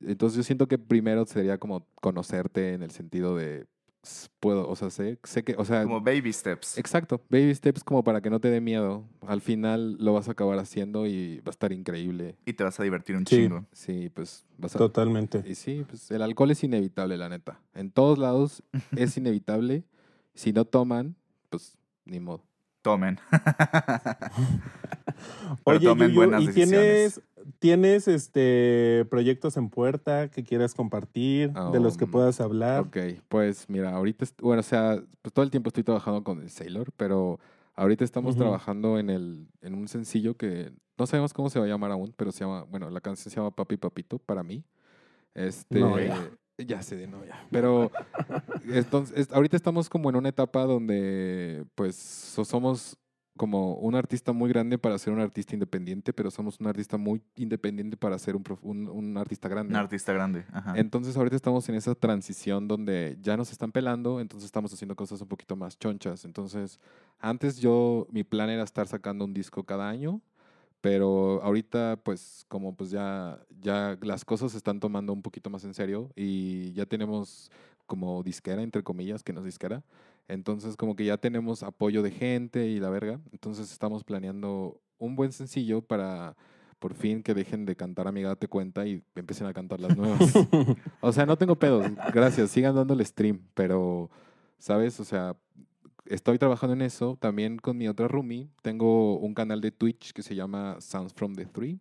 Entonces 0.02 0.36
yo 0.36 0.42
siento 0.42 0.66
que 0.68 0.78
primero 0.78 1.24
sería 1.26 1.58
como 1.58 1.86
conocerte 1.96 2.74
en 2.74 2.82
el 2.82 2.90
sentido 2.90 3.36
de 3.36 3.66
puedo, 4.40 4.66
o 4.66 4.74
sea, 4.76 4.88
sé, 4.88 5.18
sé 5.24 5.44
que, 5.44 5.54
o 5.58 5.64
sea, 5.66 5.82
Como 5.82 6.00
baby 6.00 6.32
steps. 6.32 6.78
exacto, 6.78 7.20
baby 7.28 7.54
steps 7.54 7.84
como 7.84 8.02
para 8.02 8.22
que 8.22 8.30
no 8.30 8.40
te 8.40 8.48
dé 8.48 8.58
miedo. 8.62 9.04
Al 9.26 9.42
final 9.42 9.96
lo 9.98 10.14
vas 10.14 10.28
a 10.28 10.32
acabar 10.32 10.58
haciendo 10.58 11.06
y 11.06 11.36
va 11.40 11.48
a 11.48 11.50
estar 11.50 11.70
increíble. 11.70 12.36
Y 12.46 12.54
te 12.54 12.64
vas 12.64 12.80
a 12.80 12.82
divertir 12.82 13.14
un 13.16 13.26
Sí. 13.26 13.36
chingo. 13.36 13.66
Sí, 13.72 14.08
pues 14.14 14.46
vas 14.56 14.74
a... 14.74 14.78
Totalmente. 14.78 15.42
Y 15.46 15.54
sí, 15.54 15.84
pues 15.86 16.10
el 16.10 16.22
alcohol 16.22 16.50
es 16.50 16.64
inevitable, 16.64 17.18
la 17.18 17.28
neta. 17.28 17.60
En 17.74 17.90
todos 17.90 18.18
lados 18.18 18.62
es 18.96 19.16
inevitable. 19.18 19.84
Si 20.34 20.52
no 20.54 20.64
toman, 20.64 21.14
pues 21.50 21.76
ni 22.06 22.20
modo. 22.20 22.42
Tomen. 22.82 23.18
Pero 25.64 25.78
Oye, 25.78 25.86
tomen 25.86 26.08
Yuyu, 26.08 26.16
buenas 26.20 26.42
¿y 26.42 26.46
decisiones. 26.46 27.20
tienes, 27.20 27.20
tienes 27.58 28.08
este 28.08 29.04
proyectos 29.10 29.56
en 29.56 29.68
puerta 29.68 30.30
que 30.30 30.44
quieras 30.44 30.74
compartir, 30.74 31.52
de 31.52 31.80
los 31.80 31.96
que 31.96 32.04
Um, 32.04 32.10
puedas 32.10 32.40
hablar? 32.40 32.80
Ok, 32.82 32.96
pues 33.28 33.68
mira, 33.68 33.90
ahorita, 33.94 34.24
bueno, 34.40 34.60
o 34.60 34.62
sea, 34.62 35.02
pues 35.22 35.32
todo 35.32 35.44
el 35.44 35.50
tiempo 35.50 35.68
estoy 35.68 35.84
trabajando 35.84 36.24
con 36.24 36.40
el 36.40 36.50
Sailor, 36.50 36.90
pero 36.96 37.38
ahorita 37.74 38.04
estamos 38.04 38.36
trabajando 38.36 38.98
en, 38.98 39.10
el, 39.10 39.46
en 39.62 39.74
un 39.74 39.88
sencillo 39.88 40.36
que 40.36 40.72
no 40.98 41.06
sabemos 41.06 41.32
cómo 41.34 41.50
se 41.50 41.58
va 41.58 41.64
a 41.66 41.68
llamar 41.68 41.90
aún, 41.90 42.14
pero 42.16 42.32
se 42.32 42.44
llama, 42.44 42.62
bueno, 42.64 42.88
la 42.90 43.00
canción 43.00 43.30
se 43.30 43.36
llama 43.36 43.50
Papi 43.54 43.76
Papito 43.76 44.18
para 44.18 44.42
mí. 44.42 44.64
Este, 45.34 45.80
No. 45.80 45.96
Ya 46.66 46.82
sé 46.82 46.96
de 46.96 47.06
no, 47.06 47.24
ya. 47.24 47.46
Pero 47.50 47.90
entonces, 48.68 49.16
es- 49.16 49.32
ahorita 49.32 49.56
estamos 49.56 49.88
como 49.88 50.10
en 50.10 50.16
una 50.16 50.28
etapa 50.28 50.64
donde, 50.64 51.64
pues, 51.74 51.96
so- 51.96 52.44
somos 52.44 52.96
como 53.36 53.76
un 53.76 53.94
artista 53.94 54.32
muy 54.32 54.50
grande 54.50 54.76
para 54.76 54.98
ser 54.98 55.14
un 55.14 55.20
artista 55.20 55.54
independiente, 55.54 56.12
pero 56.12 56.30
somos 56.30 56.60
un 56.60 56.66
artista 56.66 56.98
muy 56.98 57.22
independiente 57.36 57.96
para 57.96 58.18
ser 58.18 58.36
un, 58.36 58.44
un, 58.60 58.86
un 58.88 59.16
artista 59.16 59.48
grande. 59.48 59.72
Un 59.72 59.80
artista 59.80 60.12
grande. 60.12 60.44
Ajá. 60.52 60.74
Entonces 60.76 61.16
ahorita 61.16 61.36
estamos 61.36 61.66
en 61.70 61.74
esa 61.76 61.94
transición 61.94 62.68
donde 62.68 63.16
ya 63.22 63.38
nos 63.38 63.50
están 63.50 63.72
pelando, 63.72 64.20
entonces 64.20 64.44
estamos 64.44 64.74
haciendo 64.74 64.94
cosas 64.94 65.22
un 65.22 65.28
poquito 65.28 65.56
más 65.56 65.78
chonchas. 65.78 66.26
Entonces, 66.26 66.78
antes 67.18 67.56
yo, 67.58 68.06
mi 68.10 68.24
plan 68.24 68.50
era 68.50 68.62
estar 68.62 68.86
sacando 68.86 69.24
un 69.24 69.32
disco 69.32 69.64
cada 69.64 69.88
año, 69.88 70.20
pero 70.82 71.42
ahorita 71.42 71.98
pues 72.02 72.44
como 72.48 72.74
pues 72.76 72.90
ya, 72.90 73.38
ya 73.60 73.98
las 74.02 74.24
cosas 74.24 74.52
se 74.52 74.58
están 74.58 74.80
tomando 74.80 75.12
un 75.12 75.22
poquito 75.22 75.50
más 75.50 75.64
en 75.64 75.74
serio 75.74 76.10
y 76.16 76.72
ya 76.72 76.86
tenemos 76.86 77.50
como 77.86 78.22
disquera, 78.22 78.62
entre 78.62 78.82
comillas, 78.82 79.22
que 79.22 79.32
no 79.32 79.40
es 79.40 79.46
disquera. 79.46 79.82
Entonces 80.28 80.76
como 80.76 80.94
que 80.94 81.04
ya 81.04 81.16
tenemos 81.16 81.62
apoyo 81.62 82.02
de 82.02 82.10
gente 82.10 82.68
y 82.68 82.78
la 82.78 82.90
verga. 82.90 83.20
Entonces 83.32 83.72
estamos 83.72 84.04
planeando 84.04 84.80
un 84.98 85.16
buen 85.16 85.32
sencillo 85.32 85.82
para 85.82 86.36
por 86.78 86.94
fin 86.94 87.22
que 87.22 87.34
dejen 87.34 87.66
de 87.66 87.76
cantar 87.76 88.08
Amiga 88.08 88.30
Date 88.30 88.48
Cuenta 88.48 88.86
y 88.86 89.02
empiecen 89.14 89.46
a 89.46 89.52
cantar 89.52 89.80
las 89.80 89.96
nuevas. 89.96 90.20
o 91.00 91.12
sea, 91.12 91.26
no 91.26 91.36
tengo 91.36 91.56
pedos, 91.56 91.86
gracias, 92.12 92.50
sigan 92.50 92.74
dándole 92.74 93.04
stream, 93.04 93.42
pero, 93.54 94.10
¿sabes? 94.58 94.98
O 94.98 95.04
sea, 95.04 95.36
estoy 96.06 96.38
trabajando 96.38 96.74
en 96.74 96.82
eso. 96.82 97.16
También 97.20 97.58
con 97.58 97.76
mi 97.76 97.88
otra 97.88 98.08
roomie 98.08 98.48
tengo 98.62 99.18
un 99.18 99.34
canal 99.34 99.60
de 99.60 99.70
Twitch 99.70 100.12
que 100.12 100.22
se 100.22 100.34
llama 100.34 100.76
Sounds 100.80 101.14
from 101.14 101.34
the 101.34 101.46
Three. 101.46 101.78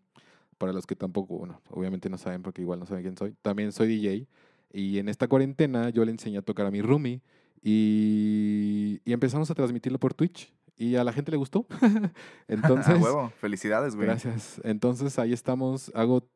Para 0.59 0.71
los 0.73 0.85
que 0.85 0.95
tampoco, 0.95 1.39
bueno, 1.39 1.59
obviamente 1.71 2.07
no 2.09 2.19
saben 2.19 2.43
porque 2.43 2.61
igual 2.61 2.79
no 2.79 2.85
saben 2.85 3.01
quién 3.03 3.17
soy. 3.17 3.33
También 3.41 3.71
soy 3.71 3.87
DJ. 3.87 4.27
Y 4.71 4.99
en 4.99 5.09
esta 5.09 5.27
cuarentena 5.27 5.89
yo 5.89 6.05
le 6.05 6.11
enseñé 6.11 6.37
a 6.37 6.41
tocar 6.43 6.67
a 6.67 6.71
mi 6.71 6.81
roomie 6.83 7.21
y, 7.63 9.01
y 9.05 9.13
empezamos 9.13 9.49
a 9.49 9.55
transmitirlo 9.55 9.99
por 9.99 10.13
Twitch. 10.13 10.53
Y 10.77 10.95
a 10.95 11.03
la 11.03 11.11
gente 11.11 11.31
le 11.31 11.37
gustó. 11.37 11.65
Entonces, 12.47 12.93
a 12.95 12.97
huevo. 13.03 13.31
Felicidades, 13.41 13.95
güey. 13.95 14.07
Gracias. 14.07 14.61
Entonces 14.63 15.17
ahí 15.19 15.33
estamos. 15.33 15.91
Hago 15.93 16.29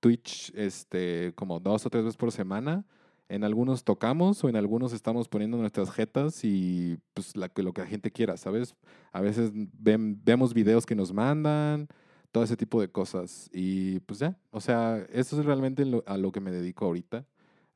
Twitch 0.00 0.52
este, 0.56 1.32
como 1.36 1.60
dos 1.60 1.86
o 1.86 1.90
tres 1.90 2.04
veces 2.04 2.16
por 2.16 2.32
semana. 2.32 2.84
En 3.28 3.42
algunos 3.44 3.84
tocamos 3.84 4.42
o 4.44 4.48
en 4.48 4.56
algunos 4.56 4.92
estamos 4.92 5.28
poniendo 5.28 5.56
nuestras 5.56 5.90
jetas 5.90 6.44
y 6.44 6.98
pues 7.14 7.36
la, 7.36 7.50
lo 7.56 7.72
que 7.72 7.80
la 7.82 7.86
gente 7.86 8.10
quiera, 8.10 8.36
¿sabes? 8.36 8.74
A 9.12 9.20
veces 9.22 9.50
ven- 9.54 10.20
vemos 10.24 10.52
videos 10.52 10.84
que 10.84 10.94
nos 10.94 11.12
mandan, 11.12 11.88
todo 12.34 12.42
ese 12.42 12.56
tipo 12.56 12.80
de 12.80 12.88
cosas. 12.90 13.48
Y 13.52 14.00
pues 14.00 14.18
ya, 14.18 14.36
o 14.50 14.60
sea, 14.60 14.98
eso 15.12 15.38
es 15.38 15.46
realmente 15.46 15.84
lo- 15.84 16.02
a 16.04 16.16
lo 16.16 16.32
que 16.32 16.40
me 16.40 16.50
dedico 16.50 16.84
ahorita. 16.84 17.24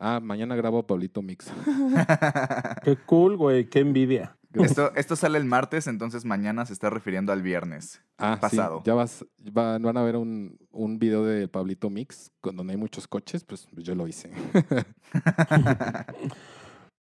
Ah, 0.01 0.19
mañana 0.21 0.57
grabo 0.57 0.81
a 0.81 0.87
Pablito 0.87 1.23
Mix. 1.23 1.47
Qué 2.83 2.97
cool, 3.07 3.37
güey, 3.37 3.69
qué 3.71 3.79
envidia. 3.79 4.37
esto, 4.55 4.93
esto 4.97 5.15
sale 5.15 5.39
el 5.39 5.45
martes, 5.45 5.87
entonces 5.87 6.25
mañana 6.25 6.67
se 6.67 6.73
está 6.73 6.91
refiriendo 6.91 7.33
al 7.33 7.41
viernes. 7.43 8.03
Ah, 8.17 8.35
sí, 8.35 8.41
pasado. 8.41 8.83
ya 8.85 8.95
vas, 8.95 9.25
va- 9.57 9.79
van 9.79 9.97
a 9.97 10.03
ver 10.03 10.17
un, 10.17 10.59
un 10.73 10.99
video 10.99 11.25
de 11.25 11.47
Pablito 11.47 11.89
Mix 11.89 12.33
donde 12.43 12.73
hay 12.73 12.77
muchos 12.79 13.07
coches, 13.07 13.45
pues 13.45 13.69
yo 13.77 13.95
lo 13.95 14.09
hice. 14.09 14.33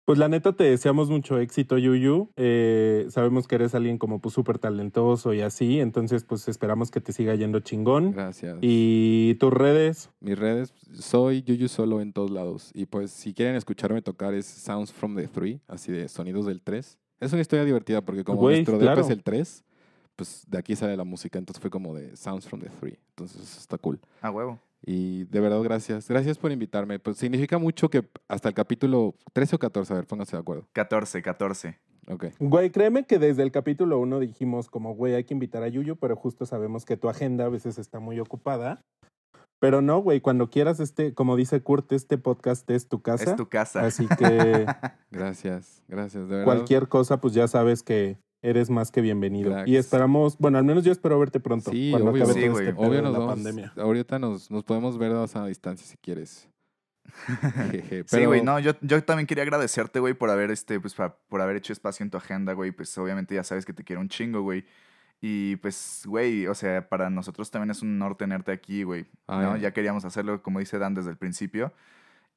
Pues 0.07 0.19
la 0.19 0.29
neta 0.29 0.53
te 0.53 0.63
deseamos 0.63 1.09
mucho 1.09 1.37
éxito, 1.37 1.77
Yuyu. 1.77 2.29
Eh, 2.37 3.07
sabemos 3.09 3.45
que 3.45 3.55
eres 3.55 3.75
alguien 3.75 3.97
como 3.97 4.21
pues 4.21 4.33
súper 4.33 4.57
talentoso 4.57 5.33
y 5.33 5.41
así, 5.41 5.81
entonces 5.81 6.23
pues 6.23 6.47
esperamos 6.47 6.91
que 6.91 7.01
te 7.01 7.11
siga 7.11 7.35
yendo 7.35 7.59
chingón. 7.59 8.13
Gracias. 8.13 8.57
Y 8.61 9.35
tus 9.35 9.51
redes, 9.51 10.09
Mis 10.21 10.39
redes, 10.39 10.73
soy 10.93 11.43
Yuyu 11.43 11.67
Solo 11.67 11.99
en 11.99 12.13
todos 12.13 12.31
lados. 12.31 12.71
Y 12.73 12.85
pues 12.85 13.11
si 13.11 13.33
quieren 13.33 13.57
escucharme 13.57 14.01
tocar 14.01 14.33
es 14.33 14.45
Sounds 14.45 14.93
from 14.93 15.13
the 15.13 15.27
Three, 15.27 15.59
así 15.67 15.91
de 15.91 16.07
sonidos 16.07 16.45
del 16.45 16.61
3. 16.61 16.97
Es 17.19 17.33
una 17.33 17.41
historia 17.41 17.65
divertida 17.65 17.99
porque 17.99 18.23
como 18.23 18.43
nuestro 18.43 18.79
depa 18.79 18.93
claro. 18.93 19.01
es 19.01 19.09
el 19.09 19.21
3, 19.23 19.65
pues 20.15 20.45
de 20.47 20.57
aquí 20.57 20.77
sale 20.77 20.95
la 20.95 21.03
música. 21.03 21.37
Entonces 21.37 21.59
fue 21.59 21.69
como 21.69 21.93
de 21.93 22.15
Sounds 22.15 22.47
from 22.47 22.61
the 22.61 22.69
Three. 22.79 22.97
Entonces 23.09 23.57
está 23.57 23.77
cool. 23.77 23.99
A 24.21 24.31
huevo. 24.31 24.57
Y 24.85 25.25
de 25.25 25.39
verdad, 25.39 25.61
gracias. 25.61 26.07
Gracias 26.07 26.37
por 26.37 26.51
invitarme. 26.51 26.99
Pues 26.99 27.17
significa 27.17 27.57
mucho 27.57 27.89
que 27.89 28.07
hasta 28.27 28.49
el 28.49 28.55
capítulo 28.55 29.15
13 29.33 29.55
o 29.55 29.59
14, 29.59 29.93
a 29.93 29.95
ver, 29.97 30.07
pónganse 30.07 30.35
de 30.35 30.41
acuerdo. 30.41 30.67
14, 30.73 31.21
14. 31.21 31.79
Ok. 32.09 32.25
güey, 32.39 32.69
créeme 32.69 33.05
que 33.05 33.19
desde 33.19 33.43
el 33.43 33.51
capítulo 33.51 33.99
uno 33.99 34.19
dijimos 34.19 34.69
como, 34.69 34.95
güey, 34.95 35.13
hay 35.13 35.25
que 35.25 35.33
invitar 35.33 35.63
a 35.63 35.67
Yuyu, 35.67 35.97
pero 35.97 36.15
justo 36.15 36.45
sabemos 36.45 36.85
que 36.85 36.95
tu 36.95 37.09
agenda 37.09 37.45
a 37.45 37.49
veces 37.49 37.77
está 37.77 37.99
muy 37.99 38.19
ocupada. 38.21 38.81
Pero 39.59 39.81
no, 39.81 39.99
güey, 39.99 40.21
cuando 40.21 40.49
quieras 40.49 40.79
este, 40.79 41.13
como 41.13 41.35
dice 41.35 41.61
Kurt, 41.61 41.91
este 41.91 42.17
podcast 42.17 42.69
es 42.69 42.87
tu 42.87 43.01
casa. 43.01 43.31
Es 43.31 43.35
tu 43.35 43.49
casa. 43.49 43.81
Así 43.85 44.07
que 44.07 44.65
Gracias, 45.11 45.83
gracias. 45.87 46.23
De 46.29 46.29
verdad. 46.29 46.45
cualquier 46.45 46.87
cosa, 46.87 47.19
pues 47.19 47.33
ya 47.33 47.47
sabes 47.47 47.83
que 47.83 48.17
eres 48.41 48.69
más 48.69 48.91
que 48.91 49.01
bienvenido. 49.01 49.51
Cracks. 49.51 49.67
Y 49.69 49.77
esperamos, 49.77 50.37
bueno, 50.37 50.57
al 50.57 50.63
menos 50.63 50.83
yo 50.83 50.91
espero 50.91 51.19
verte 51.19 51.39
pronto. 51.39 51.71
Sí, 51.71 51.89
cuando 51.91 52.11
obvio. 52.11 52.23
acabe 52.23 52.39
Sí, 52.39 52.45
este 52.45 52.73
Obvio 52.77 52.91
de 52.91 53.01
nos 53.01 53.13
la 53.13 53.19
vamos. 53.19 53.33
pandemia. 53.35 53.73
Ahorita 53.77 54.19
nos, 54.19 54.49
nos 54.51 54.63
podemos 54.63 54.97
ver 54.97 55.11
a 55.13 55.45
distancia 55.47 55.85
si 55.85 55.97
quieres. 55.97 56.49
Jeje, 57.71 57.99
Sí, 57.99 58.05
pero- 58.11 58.27
güey, 58.27 58.41
no, 58.43 58.59
yo, 58.59 58.73
yo 58.81 59.03
también 59.03 59.27
quería 59.27 59.43
agradecerte, 59.43 59.99
güey, 59.99 60.13
por 60.13 60.29
haber, 60.29 60.51
este, 60.51 60.79
pues, 60.79 60.93
por 60.93 61.41
haber 61.41 61.55
hecho 61.55 61.73
espacio 61.73 62.03
en 62.03 62.09
tu 62.09 62.17
agenda, 62.17 62.53
güey, 62.53 62.71
pues, 62.71 62.95
obviamente 62.97 63.33
ya 63.35 63.43
sabes 63.43 63.65
que 63.65 63.73
te 63.73 63.83
quiero 63.83 64.01
un 64.01 64.09
chingo, 64.09 64.41
güey, 64.41 64.65
y, 65.21 65.55
pues, 65.55 66.03
güey, 66.05 66.47
o 66.47 66.53
sea, 66.53 66.87
para 66.89 67.09
nosotros 67.09 67.49
también 67.49 67.71
es 67.71 67.81
un 67.81 67.95
honor 68.01 68.17
tenerte 68.17 68.51
aquí, 68.51 68.83
güey, 68.83 69.05
¿no? 69.27 69.55
Ya 69.57 69.71
queríamos 69.71 70.05
hacerlo, 70.05 70.43
como 70.43 70.59
dice 70.59 70.77
Dan, 70.79 70.93
desde 70.95 71.09
el 71.09 71.17
principio, 71.17 71.71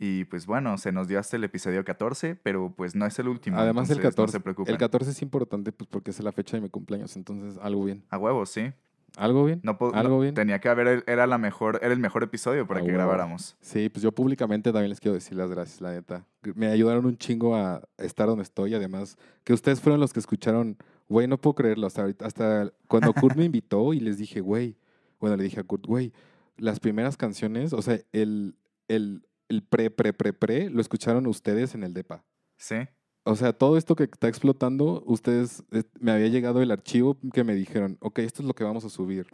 y, 0.03 0.25
pues, 0.25 0.47
bueno, 0.47 0.79
se 0.79 0.93
nos 0.93 1.09
dio 1.09 1.19
hasta 1.19 1.37
el 1.37 1.45
episodio 1.45 1.85
14, 1.85 2.35
pero, 2.35 2.73
pues, 2.75 2.95
no 2.95 3.05
es 3.05 3.19
el 3.19 3.29
último, 3.29 3.59
Además, 3.59 3.91
el 3.91 3.99
entonces, 3.99 4.17
14, 4.17 4.39
no 4.39 4.65
se 4.65 4.73
el 4.73 4.79
14 4.79 5.11
es 5.11 5.21
importante 5.21 5.73
pues 5.73 5.89
porque 5.91 6.11
es 6.11 6.21
la 6.21 6.33
fecha 6.33 6.57
de 6.57 6.63
mi 6.63 6.71
cumpleaños, 6.71 7.17
entonces 7.17 7.59
algo 7.63 7.85
bien. 7.85 8.03
A 8.09 8.17
huevo, 8.17 8.47
sí. 8.47 8.73
¿Algo 9.19 9.45
bien? 9.45 9.61
No, 9.63 9.77
¿Algo 9.93 10.17
no- 10.17 10.21
bien? 10.21 10.35
Tenía 10.35 10.59
que 10.59 10.71
haber, 10.71 11.05
era 11.07 11.27
la 11.27 11.37
mejor, 11.37 11.81
era 11.83 11.93
el 11.93 11.99
mejor 11.99 12.23
episodio 12.23 12.67
para 12.67 12.81
A 12.81 12.83
que 12.83 12.87
huevo. 12.89 12.99
grabáramos. 12.99 13.57
Sí, 13.61 13.91
pues 13.91 14.03
yo 14.03 14.11
públicamente 14.13 14.73
también 14.73 14.89
les 14.89 15.01
quiero 15.01 15.15
decir 15.15 15.37
las 15.37 15.51
gracias, 15.51 15.83
la 15.83 15.93
neta. 15.93 16.25
Me 16.55 16.69
ayudaron 16.69 17.05
un 17.05 17.19
chingo 17.19 17.55
a 17.55 17.83
estar 17.99 18.27
donde 18.27 18.45
estoy, 18.45 18.75
además 18.75 19.19
que 19.45 19.53
ustedes 19.53 19.81
fueron 19.83 20.01
los 20.01 20.15
que 20.15 20.21
escucharon, 20.21 20.79
güey, 21.11 21.27
no 21.29 21.39
puedo 21.39 21.55
creerlo, 21.57 21.87
hasta 21.87 22.01
ahorita, 22.01 22.25
hasta 22.25 22.73
cuando 22.89 23.13
Kurt 23.13 23.37
me 23.37 23.45
invitó 23.45 23.93
y 23.93 24.01
les 24.01 24.17
dije, 24.17 24.41
güey, 24.41 24.77
bueno, 25.19 25.37
le 25.37 25.45
dije 25.45 25.61
a 25.61 25.65
Kurt, 25.65 25.85
güey, 25.85 26.13
las 26.57 26.81
primeras 26.81 27.19
canciones, 27.19 27.73
o 27.75 27.83
sea, 27.83 27.99
el, 28.13 28.57
el, 28.89 29.27
el 29.51 29.63
pre, 29.63 29.91
pre, 29.91 30.13
pre, 30.13 30.33
pre, 30.33 30.71
lo 30.71 30.81
escucharon 30.81 31.27
ustedes 31.27 31.75
en 31.75 31.83
el 31.83 31.93
DEPA. 31.93 32.25
Sí. 32.57 32.77
O 33.25 33.35
sea, 33.35 33.53
todo 33.53 33.77
esto 33.77 33.97
que 33.97 34.05
está 34.05 34.29
explotando, 34.29 35.03
ustedes, 35.07 35.65
eh, 35.73 35.83
me 35.99 36.13
había 36.13 36.29
llegado 36.29 36.63
el 36.63 36.71
archivo 36.71 37.19
que 37.35 37.45
me 37.45 37.55
dijeron, 37.55 37.99
ok, 38.01 38.21
esto 38.21 38.43
es 38.43 38.49
lo 38.49 38.55
que 38.55 38.65
vamos 38.65 38.85
a 38.85 38.89
subir. 38.89 39.27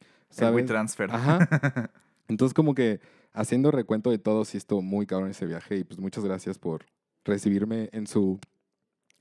El 0.00 0.06
¿Sabes? 0.30 0.62
WeTransfer. 0.62 1.10
Ajá. 1.12 1.48
Entonces, 2.28 2.54
como 2.54 2.74
que 2.74 3.00
haciendo 3.32 3.70
recuento 3.70 4.10
de 4.10 4.18
todo, 4.18 4.44
sí 4.46 4.56
estuvo 4.56 4.80
muy 4.80 5.06
cabrón 5.06 5.30
ese 5.30 5.46
viaje 5.46 5.76
y 5.76 5.84
pues 5.84 6.00
muchas 6.00 6.24
gracias 6.24 6.58
por 6.58 6.86
recibirme 7.24 7.90
en 7.92 8.06
su, 8.06 8.40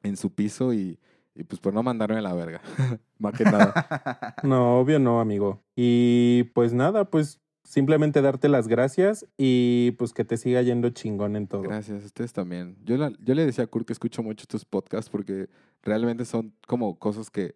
en 0.02 0.16
su 0.16 0.34
piso 0.34 0.74
y, 0.74 0.98
y 1.36 1.44
pues 1.44 1.60
por 1.60 1.74
no 1.74 1.84
mandarme 1.84 2.18
a 2.20 2.22
la 2.22 2.34
verga. 2.34 2.62
Más 3.20 3.34
que 3.34 3.44
nada. 3.44 4.36
No, 4.44 4.80
obvio 4.80 4.98
no, 4.98 5.20
amigo. 5.20 5.62
Y 5.76 6.44
pues 6.54 6.74
nada, 6.74 7.10
pues 7.10 7.42
simplemente 7.66 8.22
darte 8.22 8.48
las 8.48 8.68
gracias 8.70 9.26
y 9.38 9.92
pues 9.98 10.14
que 10.14 10.24
te 10.24 10.38
siga 10.38 10.62
yendo 10.62 10.90
chingón 10.92 11.36
en 11.36 11.48
todo. 11.48 11.64
Gracias, 11.64 12.06
ustedes 12.06 12.32
también. 12.32 12.78
Yo, 12.86 12.96
la- 12.98 13.12
yo 13.20 13.34
le 13.36 13.46
decía 13.46 13.64
a 13.66 13.68
Kurt 13.68 13.88
que 13.88 13.94
escucho 13.94 14.24
mucho 14.24 14.44
estos 14.44 14.64
podcasts 14.64 15.10
porque 15.10 15.50
realmente 15.82 16.24
son 16.26 16.54
como 16.68 16.98
cosas 16.98 17.30
que, 17.30 17.56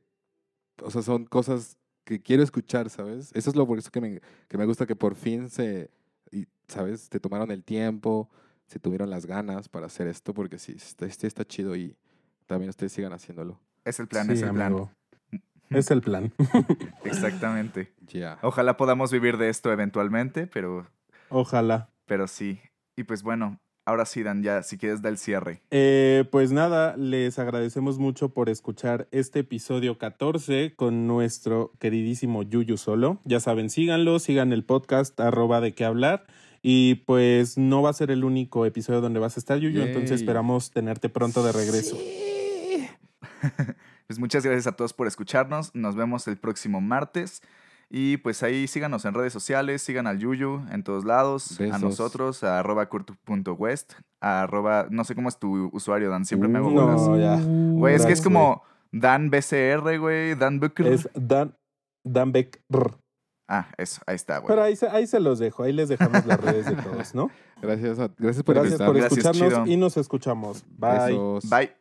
o 0.84 0.92
sea, 0.92 1.02
son 1.02 1.26
cosas 1.26 1.78
que 2.04 2.22
quiero 2.22 2.42
escuchar, 2.44 2.90
¿sabes? 2.90 3.32
Eso 3.34 3.50
es 3.52 3.56
lo 3.56 3.68
por 3.68 3.78
eso 3.78 3.92
que 3.92 4.02
me, 4.02 4.20
que 4.48 4.58
me 4.58 4.66
gusta 4.66 4.86
que 4.86 4.96
por 4.96 5.16
fin 5.16 5.50
se, 5.50 5.90
y, 6.32 6.48
¿sabes? 6.68 7.08
Te 7.10 7.20
tomaron 7.20 7.52
el 7.52 7.64
tiempo. 7.64 8.30
si 8.66 8.78
tuvieron 8.80 9.10
las 9.10 9.26
ganas 9.26 9.68
para 9.70 9.88
hacer 9.88 10.08
esto, 10.08 10.34
porque 10.34 10.60
sí, 10.60 10.74
está, 10.76 11.06
este 11.08 11.26
está 11.28 11.44
chido 11.46 11.76
y 11.76 11.96
también 12.46 12.70
ustedes 12.70 12.92
sigan 12.94 13.14
haciéndolo. 13.14 13.60
Es 13.84 14.00
el 14.00 14.08
plan, 14.08 14.28
Sí, 14.28 14.34
es 14.34 14.42
el 14.44 14.52
plan. 14.54 14.74
Es 15.70 15.92
el 15.92 16.02
plan. 16.02 16.34
Exactamente. 17.04 17.94
Ya. 18.08 18.40
Ojalá 18.42 18.78
podamos 18.78 19.12
vivir 19.12 19.38
de 19.38 19.50
esto 19.50 19.72
eventualmente, 19.72 20.48
pero, 20.48 20.88
Ojalá. 21.30 21.90
pero 22.06 22.28
sí. 22.28 22.60
Y 22.96 23.04
pues 23.04 23.22
bueno, 23.24 23.60
ahora 23.86 24.06
sí, 24.06 24.24
Dan, 24.24 24.44
ya, 24.44 24.64
si 24.64 24.78
quieres, 24.78 25.02
da 25.02 25.10
el 25.10 25.18
cierre. 25.18 25.62
Eh, 25.72 26.26
pues 26.32 26.52
nada, 26.52 26.98
les 26.98 27.40
agradecemos 27.40 28.00
mucho 28.00 28.34
por 28.34 28.50
escuchar 28.50 29.08
este 29.12 29.40
episodio 29.40 29.98
14 29.98 30.74
con 30.76 31.08
nuestro 31.08 31.72
queridísimo 31.80 32.44
Yuyu 32.44 32.78
Solo. 32.78 33.20
Ya 33.26 33.40
saben, 33.40 33.70
síganlo, 33.70 34.20
sigan 34.20 34.54
el 34.54 34.64
podcast 34.64 35.20
arroba 35.20 35.62
de 35.62 35.74
qué 35.74 35.86
hablar. 35.86 36.26
Y 36.62 36.96
pues 37.06 37.58
no 37.58 37.82
va 37.82 37.92
a 37.92 37.94
ser 37.94 38.12
el 38.12 38.26
único 38.26 38.66
episodio 38.66 39.00
donde 39.02 39.20
vas 39.20 39.38
a 39.38 39.40
estar, 39.40 39.60
Yuyu, 39.60 39.82
entonces 39.82 40.12
esperamos 40.20 40.72
tenerte 40.72 41.08
pronto 41.08 41.42
de 41.44 41.52
regreso. 41.54 41.98
Pues 44.10 44.18
muchas 44.18 44.44
gracias 44.44 44.66
a 44.66 44.72
todos 44.72 44.92
por 44.92 45.06
escucharnos. 45.06 45.76
Nos 45.76 45.96
vemos 45.96 46.28
el 46.28 46.36
próximo 46.38 46.82
martes. 46.82 47.44
Y 47.92 48.18
pues 48.18 48.42
ahí 48.42 48.68
síganos 48.68 49.06
en 49.06 49.14
redes 49.14 49.32
sociales, 49.34 49.84
sigan 49.84 50.08
al 50.08 50.18
Yuyu 50.18 50.64
en 50.72 50.84
todos 50.84 51.06
lados, 51.06 51.60
a 51.62 51.78
nosotros, 51.78 52.44
a 52.44 52.58
arroba 52.60 52.88
kurt.west, 52.90 53.94
a 54.22 54.42
arroba, 54.44 54.88
no 54.90 55.04
sé 55.04 55.14
cómo 55.16 55.30
es 55.30 55.38
tu 55.38 55.70
usuario, 55.74 56.10
Dan, 56.10 56.26
siempre 56.26 56.50
me 56.50 56.58
hago 56.60 56.70
No, 56.72 56.86
bolas. 56.98 57.20
ya. 57.22 57.40
Güey, 57.48 57.96
es 57.96 58.06
que 58.06 58.14
es 58.14 58.22
como 58.22 58.64
Dan 58.92 59.30
BCR, 59.30 59.98
güey, 60.00 60.34
Dan 60.36 60.60
Booker. 60.60 60.88
Es 60.88 61.08
Dan, 61.16 61.56
Dan 62.04 62.32
Beck. 62.32 62.62
Ah, 63.48 63.70
eso, 63.78 64.02
ahí 64.08 64.16
está, 64.16 64.38
güey. 64.40 64.50
Pero 64.50 64.62
ahí 64.64 64.76
se, 64.76 64.88
ahí 64.88 65.06
se 65.08 65.20
los 65.20 65.38
dejo, 65.40 65.64
ahí 65.64 65.74
les 65.74 65.90
dejamos 65.90 66.26
las 66.28 66.40
redes 66.42 66.66
de 66.68 66.76
todos, 66.82 67.14
¿no? 67.16 67.30
Gracias, 67.62 67.98
a- 68.00 68.10
gracias 68.18 68.44
por 68.44 68.56
Gracias 68.56 68.80
por. 68.80 68.96
Gracias, 68.96 69.18
escucharnos 69.20 69.54
chido. 69.66 69.66
y 69.68 69.78
nos 69.78 69.98
escuchamos. 69.98 70.64
Bye. 70.78 70.92
Besos. 71.14 71.50
Bye. 71.50 71.79